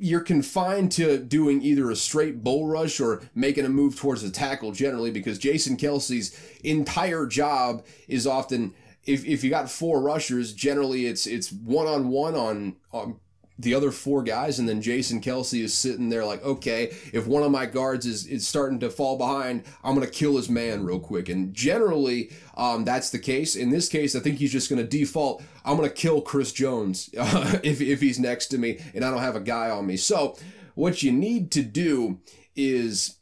you're 0.00 0.20
confined 0.20 0.90
to 0.92 1.18
doing 1.18 1.60
either 1.60 1.90
a 1.90 1.96
straight 1.96 2.42
bull 2.42 2.66
rush 2.66 3.00
or 3.00 3.22
making 3.34 3.66
a 3.66 3.68
move 3.68 3.96
towards 3.96 4.22
the 4.22 4.30
tackle 4.30 4.72
generally 4.72 5.10
because 5.10 5.38
Jason 5.38 5.76
Kelce's 5.76 6.36
entire 6.64 7.26
job 7.26 7.84
is 8.08 8.26
often 8.26 8.74
if, 9.04 9.24
if 9.24 9.44
you 9.44 9.50
got 9.50 9.70
four 9.70 10.00
rushers, 10.00 10.52
generally 10.52 11.06
it's 11.06 11.26
it's 11.26 11.52
one 11.52 11.86
on 11.86 12.08
one 12.08 12.34
on 12.34 12.76
on 12.92 13.20
the 13.60 13.74
other 13.74 13.90
four 13.90 14.22
guys, 14.22 14.58
and 14.58 14.68
then 14.68 14.80
Jason 14.80 15.20
Kelce 15.20 15.62
is 15.62 15.74
sitting 15.74 16.08
there 16.08 16.24
like, 16.24 16.42
okay, 16.44 16.96
if 17.12 17.26
one 17.26 17.42
of 17.42 17.50
my 17.50 17.66
guards 17.66 18.06
is, 18.06 18.26
is 18.26 18.46
starting 18.46 18.80
to 18.80 18.90
fall 18.90 19.18
behind, 19.18 19.64
I'm 19.84 19.94
going 19.94 20.06
to 20.06 20.12
kill 20.12 20.36
his 20.36 20.48
man 20.48 20.84
real 20.84 20.98
quick. 20.98 21.28
And 21.28 21.52
generally, 21.52 22.30
um, 22.56 22.84
that's 22.84 23.10
the 23.10 23.18
case. 23.18 23.56
In 23.56 23.70
this 23.70 23.88
case, 23.88 24.16
I 24.16 24.20
think 24.20 24.38
he's 24.38 24.52
just 24.52 24.70
going 24.70 24.80
to 24.80 24.88
default, 24.88 25.42
I'm 25.64 25.76
going 25.76 25.88
to 25.88 25.94
kill 25.94 26.22
Chris 26.22 26.52
Jones 26.52 27.10
uh, 27.18 27.58
if, 27.62 27.80
if 27.80 28.00
he's 28.00 28.18
next 28.18 28.48
to 28.48 28.58
me 28.58 28.80
and 28.94 29.04
I 29.04 29.10
don't 29.10 29.20
have 29.20 29.36
a 29.36 29.40
guy 29.40 29.70
on 29.70 29.86
me. 29.86 29.96
So, 29.96 30.36
what 30.74 31.02
you 31.02 31.12
need 31.12 31.50
to 31.52 31.62
do 31.62 32.20
is. 32.56 33.16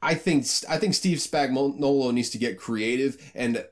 I 0.00 0.14
think 0.14 0.46
I 0.68 0.78
think 0.78 0.94
Steve 0.94 1.18
Spagnuolo 1.18 2.14
needs 2.14 2.30
to 2.30 2.38
get 2.38 2.56
creative 2.56 3.32
and 3.34 3.66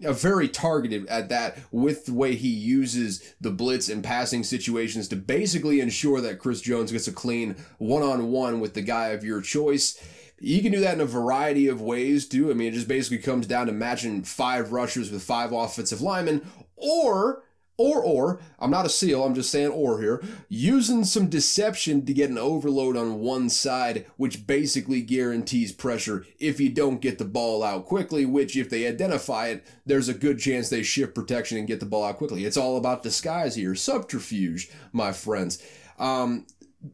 very 0.00 0.48
targeted 0.48 1.06
at 1.06 1.28
that 1.28 1.58
with 1.70 2.06
the 2.06 2.14
way 2.14 2.34
he 2.34 2.48
uses 2.48 3.34
the 3.40 3.50
blitz 3.50 3.88
and 3.88 4.02
passing 4.02 4.42
situations 4.42 5.08
to 5.08 5.16
basically 5.16 5.80
ensure 5.80 6.20
that 6.20 6.38
Chris 6.38 6.60
Jones 6.60 6.92
gets 6.92 7.08
a 7.08 7.12
clean 7.12 7.56
one 7.78 8.02
on 8.02 8.30
one 8.30 8.60
with 8.60 8.74
the 8.74 8.82
guy 8.82 9.08
of 9.08 9.24
your 9.24 9.40
choice. 9.40 10.02
You 10.40 10.62
can 10.62 10.72
do 10.72 10.80
that 10.80 10.94
in 10.94 11.00
a 11.00 11.06
variety 11.06 11.68
of 11.68 11.80
ways 11.80 12.26
too. 12.26 12.50
I 12.50 12.54
mean, 12.54 12.68
it 12.68 12.74
just 12.74 12.88
basically 12.88 13.18
comes 13.18 13.46
down 13.46 13.66
to 13.66 13.72
matching 13.72 14.24
five 14.24 14.72
rushers 14.72 15.10
with 15.10 15.22
five 15.22 15.52
offensive 15.52 16.00
linemen, 16.00 16.50
or 16.76 17.42
or, 17.80 18.04
or, 18.04 18.40
I'm 18.58 18.70
not 18.70 18.84
a 18.84 18.90
SEAL, 18.90 19.24
I'm 19.24 19.34
just 19.34 19.50
saying 19.50 19.70
or 19.70 20.02
here, 20.02 20.22
using 20.50 21.02
some 21.02 21.28
deception 21.28 22.04
to 22.04 22.12
get 22.12 22.28
an 22.28 22.36
overload 22.36 22.94
on 22.94 23.20
one 23.20 23.48
side, 23.48 24.04
which 24.18 24.46
basically 24.46 25.00
guarantees 25.00 25.72
pressure 25.72 26.26
if 26.38 26.60
you 26.60 26.68
don't 26.68 27.00
get 27.00 27.16
the 27.16 27.24
ball 27.24 27.62
out 27.62 27.86
quickly, 27.86 28.26
which 28.26 28.54
if 28.54 28.68
they 28.68 28.86
identify 28.86 29.46
it, 29.46 29.64
there's 29.86 30.10
a 30.10 30.14
good 30.14 30.38
chance 30.38 30.68
they 30.68 30.82
shift 30.82 31.14
protection 31.14 31.56
and 31.56 31.66
get 31.66 31.80
the 31.80 31.86
ball 31.86 32.04
out 32.04 32.18
quickly. 32.18 32.44
It's 32.44 32.58
all 32.58 32.76
about 32.76 33.02
disguise 33.02 33.54
here, 33.54 33.74
subterfuge, 33.74 34.70
my 34.92 35.12
friends. 35.12 35.66
Um, 35.98 36.44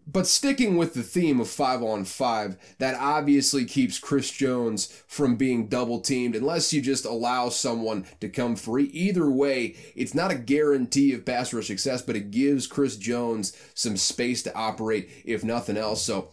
but 0.07 0.27
sticking 0.27 0.77
with 0.77 0.95
the 0.95 1.03
theme 1.03 1.39
of 1.41 1.49
five 1.49 1.83
on 1.83 2.05
five, 2.05 2.57
that 2.79 2.97
obviously 2.99 3.65
keeps 3.65 3.99
Chris 3.99 4.31
Jones 4.31 4.87
from 5.07 5.37
being 5.37 5.69
double 5.69 6.01
teamed 6.01 6.35
unless 6.35 6.73
you 6.73 6.81
just 6.81 7.05
allow 7.05 7.49
someone 7.49 8.05
to 8.21 8.29
come 8.29 8.57
free. 8.57 8.85
Either 8.87 9.31
way, 9.31 9.77
it's 9.95 10.15
not 10.15 10.33
a 10.33 10.37
guarantee 10.37 11.13
of 11.13 11.25
pass 11.25 11.53
rush 11.53 11.69
success, 11.69 12.03
but 12.03 12.17
it 12.17 12.33
gives 12.33 12.67
Chris 12.67 12.97
Jones 12.97 13.57
some 13.75 13.97
space 13.97 14.43
to 14.43 14.55
operate, 14.57 15.09
if 15.25 15.45
nothing 15.45 15.77
else. 15.77 16.03
So 16.03 16.31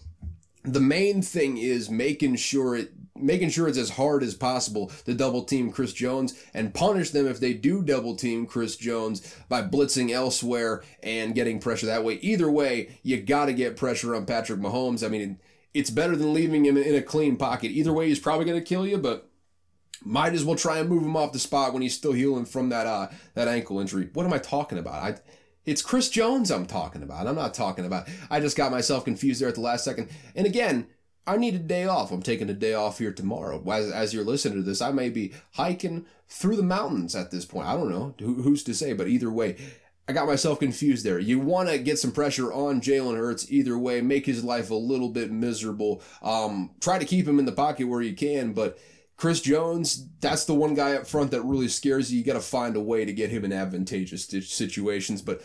the 0.64 0.80
main 0.80 1.22
thing 1.22 1.58
is 1.58 1.90
making 1.90 2.38
sure 2.38 2.76
it 2.76 2.93
making 3.16 3.50
sure 3.50 3.68
it's 3.68 3.78
as 3.78 3.92
hard 3.92 4.24
as 4.24 4.34
possible 4.34 4.92
to 5.06 5.14
double 5.14 5.44
team 5.44 5.72
Chris 5.72 5.94
Jones 5.94 6.34
and 6.54 6.74
punish 6.74 7.12
them 7.12 7.28
if 7.28 7.40
they 7.40 7.54
do 7.54 7.84
double 7.84 8.16
team 8.16 8.46
Chris 8.46 8.76
Jones 8.76 9.36
by 9.50 9.62
blitzing 9.62 10.12
elsewhere 10.12 10.84
and 11.04 11.36
getting 11.36 11.60
pressure 11.60 11.86
that 11.86 12.04
way. 12.04 12.16
Either 12.16 12.50
way, 12.50 12.98
you 13.04 13.22
got 13.22 13.46
to 13.46 13.54
get 13.54 13.78
pressure 13.78 14.16
on 14.16 14.26
Patrick 14.26 14.60
Mahomes. 14.60 15.06
I 15.06 15.10
mean, 15.10 15.40
it's 15.74 15.90
better 15.90 16.16
than 16.16 16.34
leaving 16.34 16.66
him 16.66 16.78
in 16.78 16.96
a 16.96 17.02
clean 17.02 17.38
pocket. 17.38 17.72
Either 17.72 17.94
way, 17.94 18.08
he's 18.08 18.20
probably 18.20 18.46
going 18.46 18.60
to 18.60 18.66
kill 18.66 18.88
you, 18.88 18.98
but 18.98 19.30
might 20.06 20.34
as 20.34 20.44
well 20.44 20.56
try 20.56 20.80
and 20.80 20.90
move 20.90 21.04
him 21.04 21.16
off 21.16 21.32
the 21.32 21.40
spot 21.40 21.74
when 21.74 21.82
he's 21.82 21.96
still 21.96 22.12
healing 22.12 22.46
from 22.46 22.70
that 22.70 22.86
uh 22.86 23.08
that 23.36 23.48
ankle 23.48 23.80
injury. 23.80 24.10
What 24.14 24.26
am 24.26 24.34
I 24.34 24.38
talking 24.38 24.78
about? 24.78 24.96
I 24.96 25.16
it's 25.66 25.82
Chris 25.82 26.10
Jones 26.10 26.52
I'm 26.52 26.66
talking 26.66 27.04
about. 27.04 27.26
I'm 27.26 27.36
not 27.36 27.54
talking 27.54 27.86
about. 27.86 28.10
I 28.30 28.42
just 28.42 28.58
got 28.58 28.72
myself 28.72 29.06
confused 29.06 29.40
there 29.40 29.48
at 29.48 29.56
the 29.56 29.62
last 29.62 29.86
second. 29.86 30.10
And 30.36 30.46
again, 30.46 30.88
I 31.26 31.38
need 31.38 31.56
a 31.56 31.60
day 31.60 31.86
off. 31.86 32.12
I'm 32.12 32.22
taking 32.22 32.50
a 32.50 32.54
day 32.54 32.74
off 32.74 33.00
here 33.00 33.14
tomorrow. 33.14 33.64
As, 33.72 33.92
as 33.92 34.14
you're 34.14 34.26
listening 34.26 34.58
to 34.58 34.64
this, 34.64 34.82
I 34.82 34.92
may 34.92 35.10
be 35.10 35.34
hiking 35.54 36.06
through 36.28 36.58
the 36.58 36.64
mountains 36.64 37.16
at 37.16 37.32
this 37.32 37.46
point. 37.46 37.68
I 37.68 37.76
don't 37.76 37.90
know. 37.90 38.14
Who, 38.20 38.42
who's 38.42 38.64
to 38.64 38.74
say? 38.74 38.94
But 38.94 39.08
either 39.08 39.32
way, 39.32 39.58
I 40.08 40.12
got 40.12 40.28
myself 40.28 40.60
confused 40.60 41.06
there. 41.06 41.20
You 41.20 41.40
want 41.40 41.70
to 41.70 41.78
get 41.78 41.98
some 41.98 42.12
pressure 42.12 42.52
on 42.52 42.82
Jalen 42.82 43.18
Hurts 43.18 43.50
either 43.50 43.78
way, 43.78 44.02
make 44.02 44.26
his 44.26 44.44
life 44.44 44.70
a 44.70 44.76
little 44.76 45.10
bit 45.10 45.32
miserable. 45.32 46.02
Um, 46.22 46.72
try 46.82 47.00
to 47.00 47.06
keep 47.06 47.26
him 47.26 47.40
in 47.40 47.46
the 47.46 47.54
pocket 47.54 47.88
where 47.88 48.02
you 48.02 48.14
can, 48.14 48.52
but 48.52 48.78
Chris 49.16 49.40
Jones, 49.40 50.06
that's 50.20 50.44
the 50.44 50.56
one 50.56 50.74
guy 50.74 50.96
up 50.96 51.08
front 51.08 51.32
that 51.32 51.44
really 51.44 51.70
scares 51.70 52.12
you. 52.12 52.20
You 52.20 52.26
got 52.26 52.34
to 52.34 52.42
find 52.42 52.76
a 52.76 52.82
way 52.82 53.06
to 53.06 53.14
get 53.14 53.30
him 53.30 53.46
in 53.46 53.54
advantageous 53.54 54.26
situations. 54.26 55.22
But 55.22 55.42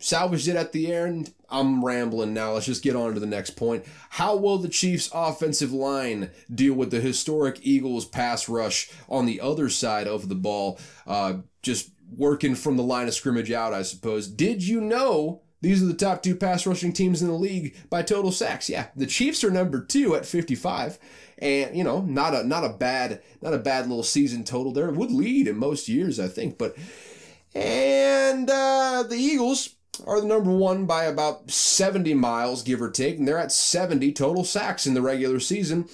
salvaged 0.00 0.48
it 0.48 0.56
at 0.56 0.72
the 0.72 0.92
end. 0.92 1.32
I'm 1.48 1.84
rambling 1.84 2.34
now. 2.34 2.52
Let's 2.52 2.66
just 2.66 2.82
get 2.82 2.96
on 2.96 3.14
to 3.14 3.20
the 3.20 3.26
next 3.26 3.50
point. 3.50 3.84
How 4.10 4.36
will 4.36 4.58
the 4.58 4.68
Chiefs' 4.68 5.10
offensive 5.12 5.72
line 5.72 6.30
deal 6.52 6.74
with 6.74 6.90
the 6.90 7.00
historic 7.00 7.58
Eagles 7.62 8.04
pass 8.04 8.48
rush 8.48 8.90
on 9.08 9.26
the 9.26 9.40
other 9.40 9.68
side 9.68 10.08
of 10.08 10.28
the 10.28 10.34
ball? 10.34 10.78
Uh, 11.06 11.38
just 11.62 11.90
working 12.16 12.54
from 12.54 12.76
the 12.76 12.82
line 12.82 13.08
of 13.08 13.14
scrimmage 13.14 13.50
out, 13.50 13.72
I 13.72 13.82
suppose. 13.82 14.28
Did 14.28 14.66
you 14.66 14.80
know 14.80 15.42
these 15.60 15.82
are 15.82 15.86
the 15.86 15.94
top 15.94 16.22
two 16.22 16.36
pass 16.36 16.66
rushing 16.66 16.92
teams 16.92 17.22
in 17.22 17.28
the 17.28 17.34
league 17.34 17.76
by 17.90 18.02
total 18.02 18.32
sacks? 18.32 18.68
Yeah, 18.68 18.88
the 18.96 19.06
Chiefs 19.06 19.42
are 19.44 19.50
number 19.50 19.84
two 19.84 20.14
at 20.14 20.26
55 20.26 20.98
and 21.38 21.76
you 21.76 21.84
know 21.84 22.00
not 22.00 22.34
a 22.34 22.44
not 22.44 22.64
a 22.64 22.70
bad 22.70 23.20
not 23.42 23.54
a 23.54 23.58
bad 23.58 23.86
little 23.86 24.02
season 24.02 24.44
total 24.44 24.72
there 24.72 24.90
would 24.90 25.10
lead 25.10 25.46
in 25.46 25.56
most 25.56 25.88
years 25.88 26.18
i 26.18 26.26
think 26.26 26.56
but 26.56 26.74
and 27.54 28.50
uh, 28.50 29.04
the 29.08 29.16
eagles 29.16 29.75
are 30.06 30.20
the 30.20 30.26
number 30.26 30.50
one 30.50 30.86
by 30.86 31.04
about 31.04 31.50
70 31.50 32.14
miles, 32.14 32.62
give 32.62 32.82
or 32.82 32.90
take, 32.90 33.18
and 33.18 33.26
they're 33.26 33.38
at 33.38 33.52
70 33.52 34.12
total 34.12 34.44
sacks 34.44 34.86
in 34.86 34.94
the 34.94 35.02
regular 35.02 35.40
season. 35.40 35.88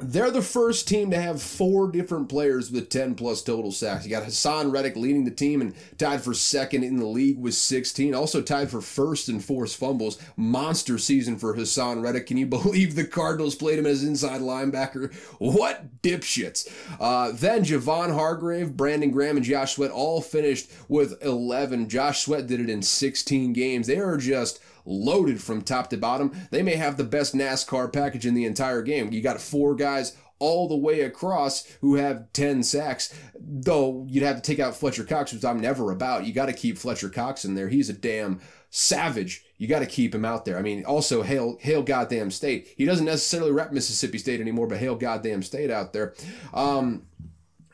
They're 0.00 0.30
the 0.30 0.42
first 0.42 0.86
team 0.86 1.10
to 1.10 1.20
have 1.20 1.42
four 1.42 1.90
different 1.90 2.28
players 2.28 2.70
with 2.70 2.88
10 2.88 3.16
plus 3.16 3.42
total 3.42 3.72
sacks. 3.72 4.04
You 4.04 4.10
got 4.10 4.22
Haason 4.22 4.72
Reddick 4.72 4.94
leading 4.94 5.24
the 5.24 5.32
team 5.32 5.60
and 5.60 5.74
tied 5.98 6.22
for 6.22 6.34
second 6.34 6.84
in 6.84 6.98
the 6.98 7.06
league 7.06 7.36
with 7.36 7.54
16. 7.54 8.14
Also 8.14 8.40
tied 8.40 8.70
for 8.70 8.80
first 8.80 9.28
in 9.28 9.40
forced 9.40 9.76
fumbles. 9.76 10.16
Monster 10.36 10.98
season 10.98 11.36
for 11.36 11.56
Haason 11.56 12.00
Reddick. 12.00 12.28
Can 12.28 12.36
you 12.36 12.46
believe 12.58 12.94
the 12.94 13.04
Cardinals 13.04 13.56
played 13.56 13.80
him 13.80 13.86
as 13.86 14.04
inside 14.04 14.40
linebacker? 14.40 15.12
What 15.38 16.00
dipshits. 16.00 16.72
Uh, 17.00 17.32
then 17.32 17.64
Javon 17.64 18.14
Hargrave, 18.14 18.76
Brandon 18.76 19.10
Graham, 19.10 19.36
and 19.36 19.44
Josh 19.44 19.74
Sweat 19.74 19.90
all 19.90 20.20
finished 20.20 20.70
with 20.86 21.20
11. 21.24 21.88
Josh 21.88 22.24
Sweat 22.24 22.46
did 22.46 22.60
it 22.60 22.70
in 22.70 22.82
16 22.82 23.52
games. 23.52 23.88
They 23.88 23.98
are 23.98 24.16
just 24.16 24.60
loaded 24.88 25.42
from 25.42 25.62
top 25.62 25.90
to 25.90 25.96
bottom. 25.96 26.32
They 26.50 26.62
may 26.62 26.76
have 26.76 26.96
the 26.96 27.04
best 27.04 27.34
NASCAR 27.34 27.92
package 27.92 28.26
in 28.26 28.34
the 28.34 28.46
entire 28.46 28.82
game. 28.82 29.12
You 29.12 29.20
got 29.20 29.40
four 29.40 29.74
guys 29.74 30.16
all 30.38 30.68
the 30.68 30.76
way 30.76 31.00
across 31.00 31.66
who 31.80 31.96
have 31.96 32.32
10 32.32 32.62
sacks. 32.62 33.14
Though 33.38 34.06
you'd 34.08 34.24
have 34.24 34.36
to 34.36 34.42
take 34.42 34.60
out 34.60 34.76
Fletcher 34.76 35.04
Cox, 35.04 35.32
which 35.32 35.44
I'm 35.44 35.60
never 35.60 35.90
about. 35.90 36.26
You 36.26 36.32
got 36.32 36.46
to 36.46 36.52
keep 36.52 36.78
Fletcher 36.78 37.08
Cox 37.08 37.44
in 37.44 37.54
there. 37.54 37.68
He's 37.68 37.90
a 37.90 37.94
damn 37.94 38.40
savage. 38.70 39.44
You 39.56 39.66
got 39.66 39.80
to 39.80 39.86
keep 39.86 40.14
him 40.14 40.24
out 40.24 40.44
there. 40.44 40.58
I 40.58 40.62
mean, 40.62 40.84
also 40.84 41.22
hail, 41.22 41.58
hail 41.60 41.82
goddamn 41.82 42.30
state. 42.30 42.68
He 42.76 42.84
doesn't 42.84 43.04
necessarily 43.04 43.50
rep 43.50 43.72
Mississippi 43.72 44.18
State 44.18 44.40
anymore, 44.40 44.66
but 44.66 44.78
hail 44.78 44.94
goddamn 44.94 45.42
state 45.42 45.70
out 45.70 45.92
there. 45.92 46.14
Um, 46.54 47.06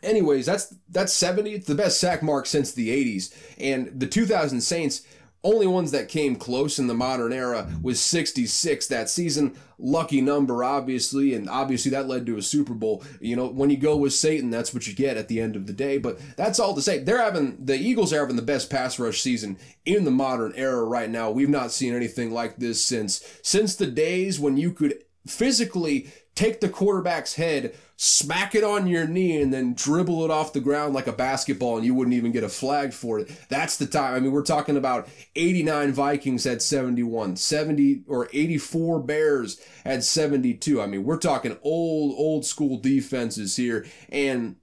anyways, 0.03 0.47
that's 0.47 0.75
that's 0.89 1.13
70. 1.13 1.53
It's 1.53 1.67
the 1.67 1.75
best 1.75 2.01
sack 2.01 2.23
mark 2.23 2.47
since 2.47 2.73
the 2.73 2.89
80s. 2.89 3.37
And 3.59 4.01
the 4.01 4.07
2000 4.07 4.61
Saints 4.61 5.03
only 5.45 5.67
ones 5.67 5.91
that 5.93 6.09
came 6.09 6.35
close 6.37 6.79
in 6.79 6.87
the 6.87 6.95
modern 6.95 7.33
era 7.33 7.71
was 7.83 8.01
66 8.01 8.87
that 8.89 9.11
season. 9.11 9.57
Lucky 9.79 10.21
number, 10.21 10.65
obviously, 10.65 11.35
and 11.35 11.49
obviously 11.49 11.91
that 11.91 12.09
led 12.09 12.25
to 12.27 12.39
a 12.39 12.43
Super 12.43 12.73
Bowl. 12.73 13.05
You 13.21 13.37
know, 13.37 13.47
when 13.47 13.71
you 13.71 13.77
go 13.77 13.97
with 13.97 14.15
Satan, 14.15 14.51
that's 14.51 14.73
what 14.73 14.87
you 14.87 14.95
get 14.95 15.17
at 15.17 15.29
the 15.29 15.41
end 15.41 15.55
of 15.55 15.67
the 15.67 15.73
day. 15.73 15.99
But 15.99 16.19
that's 16.37 16.59
all 16.59 16.75
to 16.75 16.83
say. 16.83 16.99
They're 16.99 17.23
having 17.23 17.65
the 17.65 17.77
Eagles 17.77 18.13
are 18.13 18.21
having 18.21 18.37
the 18.37 18.43
best 18.43 18.71
pass 18.71 18.99
rush 18.99 19.21
season 19.21 19.59
in 19.85 20.05
the 20.05 20.11
modern 20.11 20.53
era 20.57 20.83
right 20.85 21.11
now. 21.11 21.31
We've 21.31 21.49
not 21.49 21.73
seen 21.73 21.95
anything 21.95 22.33
like 22.33 22.57
this 22.57 22.83
since 22.83 23.23
since 23.43 23.77
the 23.77 23.87
days 23.87 24.41
when 24.41 24.57
you 24.57 24.73
could 24.73 25.05
physically 25.27 26.11
take 26.35 26.61
the 26.61 26.69
quarterback's 26.69 27.35
head, 27.35 27.75
smack 28.05 28.55
it 28.55 28.63
on 28.63 28.87
your 28.87 29.07
knee, 29.07 29.41
and 29.41 29.51
then 29.51 29.73
dribble 29.73 30.27
it 30.27 30.31
off 30.31 30.53
the 30.53 30.61
ground 30.61 30.93
like 30.93 31.07
a 31.07 31.13
basketball, 31.13 31.79
and 31.79 31.87
you 31.87 31.95
wouldn't 31.95 32.15
even 32.15 32.33
get 32.33 32.45
a 32.45 32.49
flag 32.51 32.93
for 32.93 33.19
it. 33.19 33.31
That's 33.49 33.79
the 33.79 33.87
time. 33.87 34.13
I 34.13 34.21
mean, 34.21 34.31
we're 34.31 34.43
talking 34.43 34.77
about 34.77 35.09
89 35.35 35.93
Vikings 35.93 36.47
at 36.47 36.61
71, 36.61 37.37
70 37.37 38.03
or 38.07 38.29
84 38.31 39.01
Bears 39.01 39.59
at 39.87 40.05
72. 40.05 40.83
I 40.83 40.87
mean, 40.87 41.05
we're 41.05 41.17
talking 41.17 41.57
old, 41.63 42.15
old 42.19 42.45
school 42.45 42.77
defenses 42.77 43.57
here. 43.57 43.87
And 44.11 44.57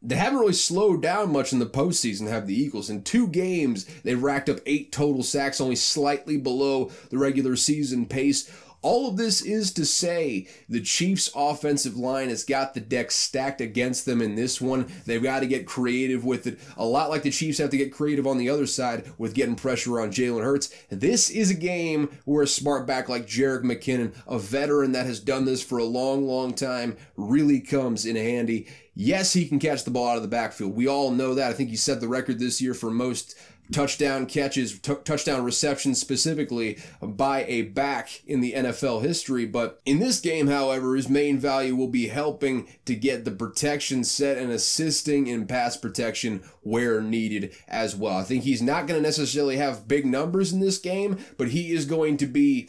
they 0.00 0.16
haven't 0.16 0.38
really 0.38 0.52
slowed 0.52 1.02
down 1.02 1.32
much 1.32 1.52
in 1.52 1.58
the 1.58 1.66
postseason, 1.66 2.28
have 2.28 2.46
the 2.46 2.54
Eagles. 2.54 2.90
In 2.90 3.02
two 3.02 3.26
games, 3.26 3.84
they've 4.02 4.22
racked 4.22 4.50
up 4.50 4.60
eight 4.66 4.92
total 4.92 5.22
sacks, 5.22 5.60
only 5.60 5.76
slightly 5.76 6.36
below 6.36 6.90
the 7.10 7.18
regular 7.18 7.56
season 7.56 8.04
pace 8.04 8.50
All 8.84 9.08
of 9.08 9.16
this 9.16 9.40
is 9.40 9.72
to 9.72 9.86
say 9.86 10.46
the 10.68 10.82
Chiefs' 10.82 11.30
offensive 11.34 11.96
line 11.96 12.28
has 12.28 12.44
got 12.44 12.74
the 12.74 12.80
deck 12.80 13.10
stacked 13.10 13.62
against 13.62 14.04
them 14.04 14.20
in 14.20 14.34
this 14.34 14.60
one. 14.60 14.92
They've 15.06 15.22
got 15.22 15.40
to 15.40 15.46
get 15.46 15.66
creative 15.66 16.22
with 16.22 16.46
it, 16.46 16.58
a 16.76 16.84
lot 16.84 17.08
like 17.08 17.22
the 17.22 17.30
Chiefs 17.30 17.56
have 17.58 17.70
to 17.70 17.78
get 17.78 17.94
creative 17.94 18.26
on 18.26 18.36
the 18.36 18.50
other 18.50 18.66
side 18.66 19.10
with 19.16 19.32
getting 19.32 19.56
pressure 19.56 19.98
on 19.98 20.12
Jalen 20.12 20.44
Hurts. 20.44 20.68
This 20.90 21.30
is 21.30 21.50
a 21.50 21.54
game 21.54 22.18
where 22.26 22.42
a 22.42 22.46
smart 22.46 22.86
back 22.86 23.08
like 23.08 23.26
Jerick 23.26 23.62
McKinnon, 23.62 24.12
a 24.26 24.38
veteran 24.38 24.92
that 24.92 25.06
has 25.06 25.18
done 25.18 25.46
this 25.46 25.62
for 25.62 25.78
a 25.78 25.84
long, 25.84 26.26
long 26.26 26.52
time, 26.52 26.98
really 27.16 27.60
comes 27.60 28.04
in 28.04 28.16
handy. 28.16 28.66
Yes, 28.94 29.32
he 29.32 29.48
can 29.48 29.58
catch 29.58 29.84
the 29.84 29.90
ball 29.90 30.08
out 30.08 30.16
of 30.16 30.22
the 30.22 30.28
backfield. 30.28 30.76
We 30.76 30.86
all 30.86 31.10
know 31.10 31.34
that. 31.34 31.50
I 31.50 31.54
think 31.54 31.70
he 31.70 31.76
set 31.76 32.00
the 32.00 32.06
record 32.06 32.38
this 32.38 32.60
year 32.60 32.74
for 32.74 32.90
most 32.90 33.34
touchdown 33.72 34.26
catches, 34.26 34.78
t- 34.78 34.94
touchdown 35.04 35.44
receptions 35.44 36.00
specifically 36.00 36.78
by 37.00 37.44
a 37.44 37.62
back 37.62 38.22
in 38.26 38.40
the 38.40 38.52
NFL 38.52 39.02
history. 39.02 39.46
But 39.46 39.80
in 39.84 39.98
this 39.98 40.20
game, 40.20 40.46
however, 40.46 40.96
his 40.96 41.08
main 41.08 41.38
value 41.38 41.74
will 41.74 41.88
be 41.88 42.08
helping 42.08 42.68
to 42.84 42.94
get 42.94 43.24
the 43.24 43.30
protection 43.30 44.04
set 44.04 44.38
and 44.38 44.50
assisting 44.50 45.26
in 45.26 45.46
pass 45.46 45.76
protection 45.76 46.42
where 46.62 47.00
needed 47.00 47.54
as 47.68 47.96
well. 47.96 48.16
I 48.16 48.24
think 48.24 48.44
he's 48.44 48.62
not 48.62 48.86
going 48.86 48.98
to 48.98 49.02
necessarily 49.02 49.56
have 49.56 49.88
big 49.88 50.06
numbers 50.06 50.52
in 50.52 50.60
this 50.60 50.78
game, 50.78 51.18
but 51.36 51.48
he 51.48 51.72
is 51.72 51.84
going 51.86 52.16
to 52.18 52.26
be 52.26 52.68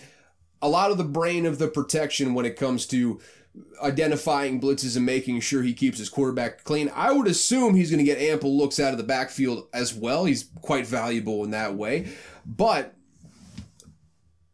a 0.61 0.69
lot 0.69 0.91
of 0.91 0.97
the 0.97 1.03
brain 1.03 1.45
of 1.45 1.59
the 1.59 1.67
protection 1.67 2.33
when 2.33 2.45
it 2.45 2.55
comes 2.55 2.85
to 2.87 3.19
identifying 3.81 4.59
blitzes 4.59 4.95
and 4.95 5.05
making 5.05 5.39
sure 5.39 5.61
he 5.61 5.73
keeps 5.73 5.97
his 5.97 6.09
quarterback 6.09 6.63
clean. 6.63 6.91
I 6.93 7.11
would 7.11 7.27
assume 7.27 7.75
he's 7.75 7.91
going 7.91 7.99
to 7.99 8.03
get 8.03 8.19
ample 8.19 8.57
looks 8.57 8.79
out 8.79 8.91
of 8.91 8.97
the 8.97 9.03
backfield 9.03 9.67
as 9.73 9.93
well. 9.93 10.25
He's 10.25 10.49
quite 10.61 10.87
valuable 10.87 11.43
in 11.43 11.51
that 11.51 11.75
way. 11.75 12.07
But 12.45 12.95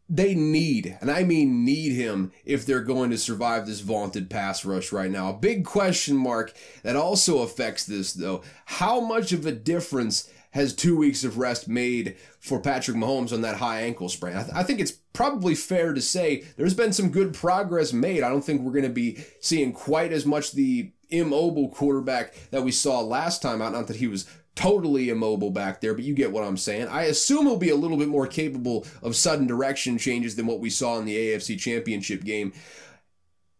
they 0.08 0.34
need, 0.34 0.98
and 1.00 1.10
I 1.10 1.24
mean 1.24 1.64
need 1.64 1.92
him 1.94 2.32
if 2.44 2.66
they're 2.66 2.82
going 2.82 3.10
to 3.10 3.18
survive 3.18 3.66
this 3.66 3.80
vaunted 3.80 4.28
pass 4.28 4.62
rush 4.64 4.92
right 4.92 5.10
now. 5.10 5.30
A 5.30 5.38
big 5.38 5.64
question 5.64 6.16
mark 6.16 6.52
that 6.82 6.96
also 6.96 7.38
affects 7.38 7.86
this, 7.86 8.12
though. 8.12 8.42
How 8.66 9.00
much 9.00 9.32
of 9.32 9.46
a 9.46 9.52
difference 9.52 10.30
has 10.50 10.74
two 10.74 10.98
weeks 10.98 11.24
of 11.24 11.38
rest 11.38 11.66
made 11.66 12.16
for 12.42 12.60
Patrick 12.60 12.96
Mahomes 12.96 13.32
on 13.32 13.40
that 13.42 13.56
high 13.56 13.82
ankle 13.82 14.08
sprain. 14.08 14.36
I, 14.36 14.42
th- 14.42 14.54
I, 14.54 14.62
think 14.64 14.80
it's 14.80 14.90
probably 14.90 15.54
fair 15.54 15.94
to 15.94 16.00
say 16.00 16.44
there's 16.56 16.74
been 16.74 16.92
some 16.92 17.10
good 17.10 17.32
progress 17.32 17.92
made. 17.92 18.24
I 18.24 18.28
don't 18.28 18.44
think 18.44 18.62
we're 18.62 18.72
going 18.72 18.82
to 18.82 18.90
be 18.90 19.18
seeing 19.40 19.72
quite 19.72 20.12
as 20.12 20.26
much 20.26 20.50
the 20.50 20.90
immobile 21.08 21.68
quarterback 21.68 22.34
that 22.50 22.64
we 22.64 22.72
saw 22.72 23.00
last 23.00 23.42
time 23.42 23.62
out. 23.62 23.72
Not 23.72 23.86
that 23.86 23.96
he 23.96 24.08
was 24.08 24.26
totally 24.56 25.08
immobile 25.08 25.52
back 25.52 25.80
there, 25.80 25.94
but 25.94 26.02
you 26.02 26.14
get 26.14 26.32
what 26.32 26.42
I'm 26.42 26.56
saying. 26.56 26.88
I 26.88 27.04
assume 27.04 27.46
he'll 27.46 27.56
be 27.56 27.70
a 27.70 27.76
little 27.76 27.96
bit 27.96 28.08
more 28.08 28.26
capable 28.26 28.86
of 29.02 29.14
sudden 29.14 29.46
direction 29.46 29.96
changes 29.96 30.34
than 30.34 30.46
what 30.46 30.58
we 30.58 30.68
saw 30.68 30.98
in 30.98 31.04
the 31.04 31.16
AFC 31.16 31.56
Championship 31.56 32.24
game. 32.24 32.52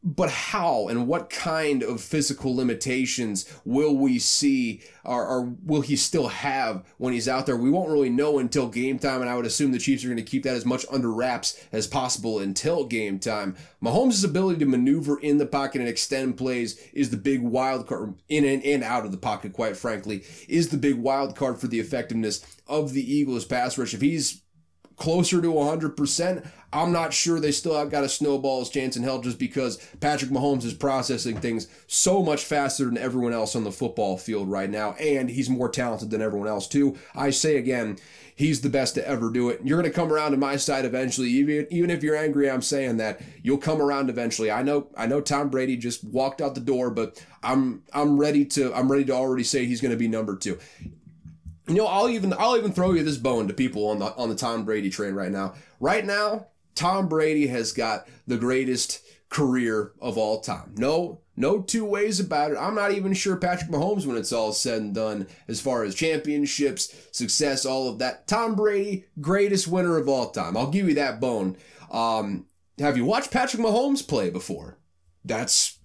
But 0.05 0.31
how 0.31 0.89
and 0.89 1.07
what 1.07 1.31
kind 1.31 1.83
of 1.83 2.01
physical 2.01 2.57
limitations 2.57 3.47
will 3.65 3.97
we 3.97 4.19
see 4.19 4.83
or, 5.05 5.27
or, 5.27 5.43
will 5.65 5.81
he 5.81 5.97
still 5.97 6.29
have 6.29 6.85
when 6.99 7.13
he's 7.13 7.29
out 7.29 7.47
there? 7.47 7.57
We 7.57 7.71
won't 7.71 7.91
really 7.91 8.11
know 8.11 8.39
until 8.39 8.69
game 8.69 8.99
time, 8.99 9.21
and 9.21 9.29
I 9.29 9.35
would 9.35 9.47
assume 9.47 9.73
the 9.73 9.79
Chiefs 9.79 10.05
are 10.05 10.09
going 10.09 10.17
to 10.17 10.23
keep 10.23 10.45
that 10.45 10.55
as 10.55 10.65
much 10.65 10.87
under 10.91 11.13
wraps 11.13 11.61
as 11.73 11.87
possible 11.87 12.39
until 12.39 12.85
game 12.85 13.19
time. 13.19 13.57
Mahomes' 13.83 14.25
ability 14.25 14.61
to 14.61 14.67
maneuver 14.67 15.19
in 15.19 15.39
the 15.39 15.47
pocket 15.47 15.81
and 15.81 15.89
extend 15.89 16.37
plays 16.37 16.81
is 16.93 17.11
the 17.11 17.17
big 17.17 17.43
wild 17.43 17.87
card, 17.87 18.15
in 18.29 18.45
and, 18.45 18.65
and 18.65 18.85
out 18.85 19.05
of 19.05 19.11
the 19.11 19.19
pocket, 19.19 19.53
quite 19.53 19.77
frankly, 19.77 20.25
is 20.49 20.69
the 20.69 20.77
big 20.77 20.97
wild 20.97 21.35
card 21.35 21.59
for 21.59 21.67
the 21.67 21.81
effectiveness 21.81 22.45
of 22.69 22.93
the 22.93 23.13
Eagles' 23.13 23.45
pass 23.45 23.77
rush. 23.77 23.95
If 23.95 24.01
he's 24.01 24.42
closer 24.97 25.41
to 25.41 25.49
100%, 25.49 26.47
I'm 26.73 26.93
not 26.93 27.13
sure 27.13 27.39
they 27.39 27.53
still 27.53 27.77
have 27.77 27.91
got 27.91 28.05
a 28.05 28.09
snowball's 28.09 28.71
chance 28.71 28.97
in 28.97 29.03
hell 29.03 29.21
just 29.21 29.39
because 29.39 29.77
Patrick 30.01 30.31
Mahomes 30.31 30.65
is 30.65 30.73
processing 30.73 31.37
things 31.37 31.67
so 31.87 32.23
much 32.23 32.45
faster 32.45 32.87
than 32.87 32.97
everyone 32.97 33.33
else 33.35 33.55
on 33.55 33.65
the 33.65 33.73
football 33.73 34.17
field 34.17 34.51
right 34.51 34.71
now, 34.71 34.93
and 34.93 35.29
he's 35.29 35.51
more 35.51 35.69
talented 35.69 36.11
than 36.11 36.23
everyone 36.23 36.49
else, 36.49 36.67
too. 36.67 36.97
I 37.15 37.31
say 37.31 37.57
again, 37.57 37.99
he's 38.35 38.61
the 38.61 38.71
best 38.71 38.95
to 38.95 39.07
ever 39.07 39.31
do 39.31 39.49
it. 39.51 39.61
You're 39.63 39.81
going 39.81 39.91
to 39.91 39.95
come 39.95 40.13
around 40.13 40.33
to 40.33 40.37
my 40.37 40.57
side 40.57 40.85
eventually, 40.85 41.29
even 41.29 41.67
even 41.71 41.91
if 41.91 42.03
you're 42.03 42.17
angry. 42.17 42.51
I'm 42.51 42.63
saying 42.63 42.97
that 42.99 43.21
you'll 43.43 43.59
come 43.59 43.81
around 43.81 44.11
eventually. 44.11 44.51
I 44.51 44.63
know 44.63 44.89
I 44.97 45.07
know 45.07 45.21
Tom 45.21 45.51
Brady 45.51 45.77
just 45.77 46.05
walked 46.05 46.41
out 46.41 46.55
the 46.55 46.61
door, 46.61 46.91
but 46.91 47.25
I'm 47.43 47.83
I'm 47.93 48.19
ready 48.19 48.45
to 48.47 48.75
I'm 48.75 48.91
ready 48.91 49.05
to 49.07 49.13
already 49.13 49.45
say 49.45 49.67
he's 49.67 49.81
going 49.81 49.93
to 49.93 49.99
be 49.99 50.09
number 50.09 50.37
two. 50.37 50.59
You 51.69 51.77
know, 51.77 51.87
I'll 51.87 52.09
even 52.09 52.35
I'll 52.39 52.57
even 52.57 52.73
throw 52.73 52.93
you 52.93 53.05
this 53.05 53.17
bone 53.17 53.49
to 53.49 53.55
people 53.55 53.89
on 53.89 53.99
the 53.99 54.15
on 54.17 54.29
the 54.29 54.35
Tom 54.35 54.65
Brady 54.65 54.91
train 54.91 55.15
right 55.15 55.31
now. 55.31 55.55
Right 55.79 56.05
now, 56.05 56.49
Tom 56.75 57.09
Brady 57.09 57.47
has 57.49 57.73
got 57.73 58.09
the 58.27 58.37
greatest 58.37 59.01
career 59.29 59.93
of 60.01 60.19
all 60.19 60.41
time. 60.41 60.75
No, 60.77 61.21
no 61.37 61.63
two 61.63 61.85
ways 61.85 62.21
about 62.21 62.51
it. 62.53 62.59
I'm 62.59 62.75
not 62.75 62.93
even 62.93 63.15
sure 63.15 63.37
Patrick 63.37 63.71
Mahomes, 63.71 64.07
when 64.07 64.17
it's 64.17 64.33
all 64.33 64.53
said 64.53 64.83
and 64.83 64.95
done, 64.95 65.27
as 65.49 65.61
far 65.61 65.85
as 65.85 65.95
championships, 65.95 66.95
success, 67.13 67.65
all 67.65 67.89
of 67.89 67.99
that. 67.99 68.27
Tom 68.27 68.55
Brady, 68.55 69.07
greatest 69.21 69.69
winner 69.69 69.97
of 69.97 70.09
all 70.09 70.31
time. 70.31 70.57
I'll 70.57 70.71
give 70.71 70.89
you 70.89 70.95
that 70.95 71.21
bone. 71.21 71.57
Um, 71.91 72.47
have 72.79 72.97
you 72.97 73.05
watched 73.05 73.31
Patrick 73.31 73.63
Mahomes 73.63 74.07
play 74.07 74.31
before? 74.31 74.79
That's 75.25 75.79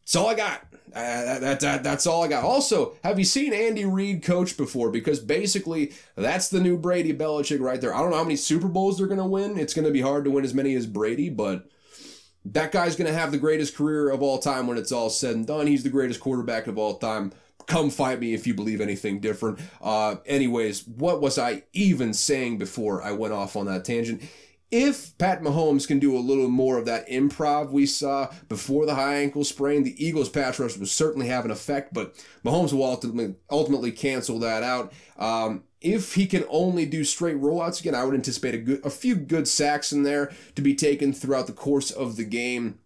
that's 0.00 0.16
all 0.16 0.28
I 0.28 0.34
got. 0.34 0.71
Uh, 0.94 1.38
that, 1.40 1.60
that, 1.60 1.82
that's 1.82 2.06
all 2.06 2.22
I 2.22 2.28
got. 2.28 2.44
Also, 2.44 2.96
have 3.02 3.18
you 3.18 3.24
seen 3.24 3.52
Andy 3.52 3.84
Reid 3.84 4.22
coach 4.22 4.56
before? 4.56 4.90
Because 4.90 5.20
basically, 5.20 5.92
that's 6.16 6.48
the 6.48 6.60
new 6.60 6.76
Brady 6.76 7.14
Belichick 7.14 7.60
right 7.60 7.80
there. 7.80 7.94
I 7.94 8.00
don't 8.00 8.10
know 8.10 8.18
how 8.18 8.24
many 8.24 8.36
Super 8.36 8.68
Bowls 8.68 8.98
they're 8.98 9.06
going 9.06 9.18
to 9.18 9.24
win. 9.26 9.58
It's 9.58 9.74
going 9.74 9.86
to 9.86 9.90
be 9.90 10.02
hard 10.02 10.24
to 10.24 10.30
win 10.30 10.44
as 10.44 10.54
many 10.54 10.74
as 10.74 10.86
Brady, 10.86 11.30
but 11.30 11.66
that 12.44 12.72
guy's 12.72 12.96
going 12.96 13.10
to 13.10 13.18
have 13.18 13.32
the 13.32 13.38
greatest 13.38 13.76
career 13.76 14.10
of 14.10 14.22
all 14.22 14.38
time 14.38 14.66
when 14.66 14.76
it's 14.76 14.92
all 14.92 15.10
said 15.10 15.36
and 15.36 15.46
done. 15.46 15.66
He's 15.66 15.82
the 15.82 15.88
greatest 15.90 16.20
quarterback 16.20 16.66
of 16.66 16.76
all 16.76 16.98
time. 16.98 17.32
Come 17.66 17.90
fight 17.90 18.18
me 18.20 18.34
if 18.34 18.46
you 18.46 18.54
believe 18.54 18.80
anything 18.80 19.20
different. 19.20 19.60
Uh, 19.80 20.16
anyways, 20.26 20.86
what 20.86 21.22
was 21.22 21.38
I 21.38 21.62
even 21.72 22.12
saying 22.12 22.58
before 22.58 23.02
I 23.02 23.12
went 23.12 23.32
off 23.32 23.56
on 23.56 23.66
that 23.66 23.84
tangent? 23.84 24.22
If 24.72 25.16
Pat 25.18 25.42
Mahomes 25.42 25.86
can 25.86 25.98
do 25.98 26.16
a 26.16 26.18
little 26.18 26.48
more 26.48 26.78
of 26.78 26.86
that 26.86 27.06
improv 27.06 27.70
we 27.70 27.84
saw 27.84 28.32
before 28.48 28.86
the 28.86 28.94
high 28.94 29.16
ankle 29.16 29.44
sprain, 29.44 29.84
the 29.84 30.04
Eagles' 30.04 30.30
pass 30.30 30.58
rush 30.58 30.78
will 30.78 30.86
certainly 30.86 31.28
have 31.28 31.44
an 31.44 31.50
effect, 31.50 31.92
but 31.92 32.14
Mahomes 32.42 32.72
will 32.72 32.84
ultimately, 32.84 33.34
ultimately 33.50 33.92
cancel 33.92 34.38
that 34.38 34.62
out. 34.62 34.90
Um, 35.18 35.64
if 35.82 36.14
he 36.14 36.26
can 36.26 36.44
only 36.48 36.86
do 36.86 37.04
straight 37.04 37.36
rollouts 37.36 37.80
again, 37.80 37.94
I 37.94 38.04
would 38.04 38.14
anticipate 38.14 38.54
a 38.54 38.58
good, 38.58 38.84
a 38.84 38.90
few 38.90 39.14
good 39.14 39.46
sacks 39.46 39.92
in 39.92 40.04
there 40.04 40.32
to 40.54 40.62
be 40.62 40.74
taken 40.74 41.12
throughout 41.12 41.46
the 41.46 41.52
course 41.52 41.90
of 41.90 42.16
the 42.16 42.24
game 42.24 42.78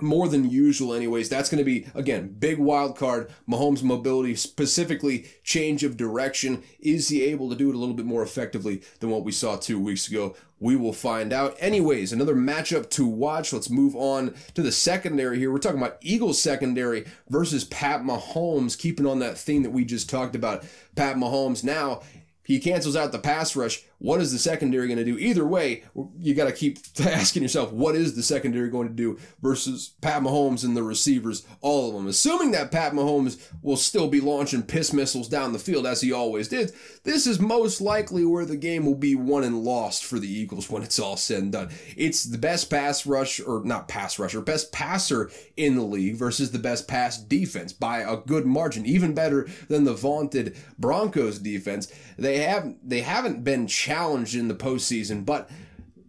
more 0.00 0.28
than 0.28 0.50
usual 0.50 0.92
anyways. 0.92 1.28
That's 1.28 1.48
going 1.48 1.58
to 1.58 1.64
be 1.64 1.86
again 1.94 2.34
big 2.38 2.58
wild 2.58 2.96
card. 2.96 3.30
Mahomes 3.48 3.82
mobility 3.82 4.34
specifically 4.34 5.26
change 5.42 5.84
of 5.84 5.96
direction. 5.96 6.62
Is 6.80 7.08
he 7.08 7.22
able 7.22 7.48
to 7.50 7.56
do 7.56 7.68
it 7.70 7.74
a 7.74 7.78
little 7.78 7.94
bit 7.94 8.06
more 8.06 8.22
effectively 8.22 8.82
than 9.00 9.10
what 9.10 9.24
we 9.24 9.32
saw 9.32 9.56
two 9.56 9.80
weeks 9.80 10.08
ago? 10.08 10.34
We 10.58 10.76
will 10.76 10.92
find 10.92 11.32
out. 11.32 11.56
Anyways 11.58 12.12
another 12.12 12.34
matchup 12.34 12.90
to 12.90 13.06
watch. 13.06 13.52
Let's 13.52 13.70
move 13.70 13.94
on 13.94 14.34
to 14.54 14.62
the 14.62 14.72
secondary 14.72 15.38
here. 15.38 15.52
We're 15.52 15.58
talking 15.58 15.80
about 15.80 15.98
eagles 16.00 16.42
secondary 16.42 17.06
versus 17.28 17.64
pat 17.64 18.02
mahomes 18.02 18.78
keeping 18.78 19.06
on 19.06 19.20
that 19.20 19.38
theme 19.38 19.62
that 19.62 19.70
we 19.70 19.84
just 19.84 20.10
talked 20.10 20.34
about. 20.34 20.64
Pat 20.94 21.16
mahomes 21.16 21.62
now 21.62 22.00
he 22.44 22.60
cancels 22.60 22.94
out 22.94 23.10
the 23.10 23.18
pass 23.18 23.56
rush. 23.56 23.82
What 24.04 24.20
is 24.20 24.32
the 24.32 24.38
secondary 24.38 24.86
going 24.86 24.98
to 24.98 25.04
do? 25.04 25.16
Either 25.16 25.46
way, 25.46 25.82
you 26.18 26.34
got 26.34 26.44
to 26.44 26.52
keep 26.52 26.78
asking 27.00 27.40
yourself, 27.40 27.72
what 27.72 27.94
is 27.94 28.14
the 28.14 28.22
secondary 28.22 28.68
going 28.68 28.86
to 28.86 28.92
do 28.92 29.18
versus 29.40 29.94
Pat 30.02 30.20
Mahomes 30.20 30.62
and 30.62 30.76
the 30.76 30.82
receivers, 30.82 31.46
all 31.62 31.88
of 31.88 31.94
them. 31.94 32.06
Assuming 32.06 32.50
that 32.50 32.70
Pat 32.70 32.92
Mahomes 32.92 33.40
will 33.62 33.78
still 33.78 34.08
be 34.08 34.20
launching 34.20 34.62
piss 34.62 34.92
missiles 34.92 35.26
down 35.26 35.54
the 35.54 35.58
field 35.58 35.86
as 35.86 36.02
he 36.02 36.12
always 36.12 36.48
did, 36.48 36.72
this 37.04 37.26
is 37.26 37.40
most 37.40 37.80
likely 37.80 38.26
where 38.26 38.44
the 38.44 38.58
game 38.58 38.84
will 38.84 38.94
be 38.94 39.14
won 39.14 39.42
and 39.42 39.64
lost 39.64 40.04
for 40.04 40.18
the 40.18 40.30
Eagles 40.30 40.68
when 40.68 40.82
it's 40.82 40.98
all 40.98 41.16
said 41.16 41.42
and 41.42 41.52
done. 41.52 41.70
It's 41.96 42.24
the 42.24 42.36
best 42.36 42.68
pass 42.68 43.06
rush, 43.06 43.40
or 43.40 43.62
not 43.64 43.88
pass 43.88 44.18
rusher, 44.18 44.42
best 44.42 44.70
passer 44.70 45.30
in 45.56 45.76
the 45.76 45.82
league 45.82 46.16
versus 46.16 46.50
the 46.50 46.58
best 46.58 46.86
pass 46.86 47.16
defense 47.16 47.72
by 47.72 48.00
a 48.00 48.18
good 48.18 48.44
margin, 48.44 48.84
even 48.84 49.14
better 49.14 49.48
than 49.68 49.84
the 49.84 49.94
vaunted 49.94 50.58
Broncos 50.78 51.38
defense. 51.38 51.90
They 52.18 52.40
have 52.40 52.74
they 52.82 53.00
haven't 53.00 53.44
been 53.44 53.66
challenged 53.66 53.93
in 54.34 54.48
the 54.48 54.54
postseason, 54.54 55.24
but 55.24 55.48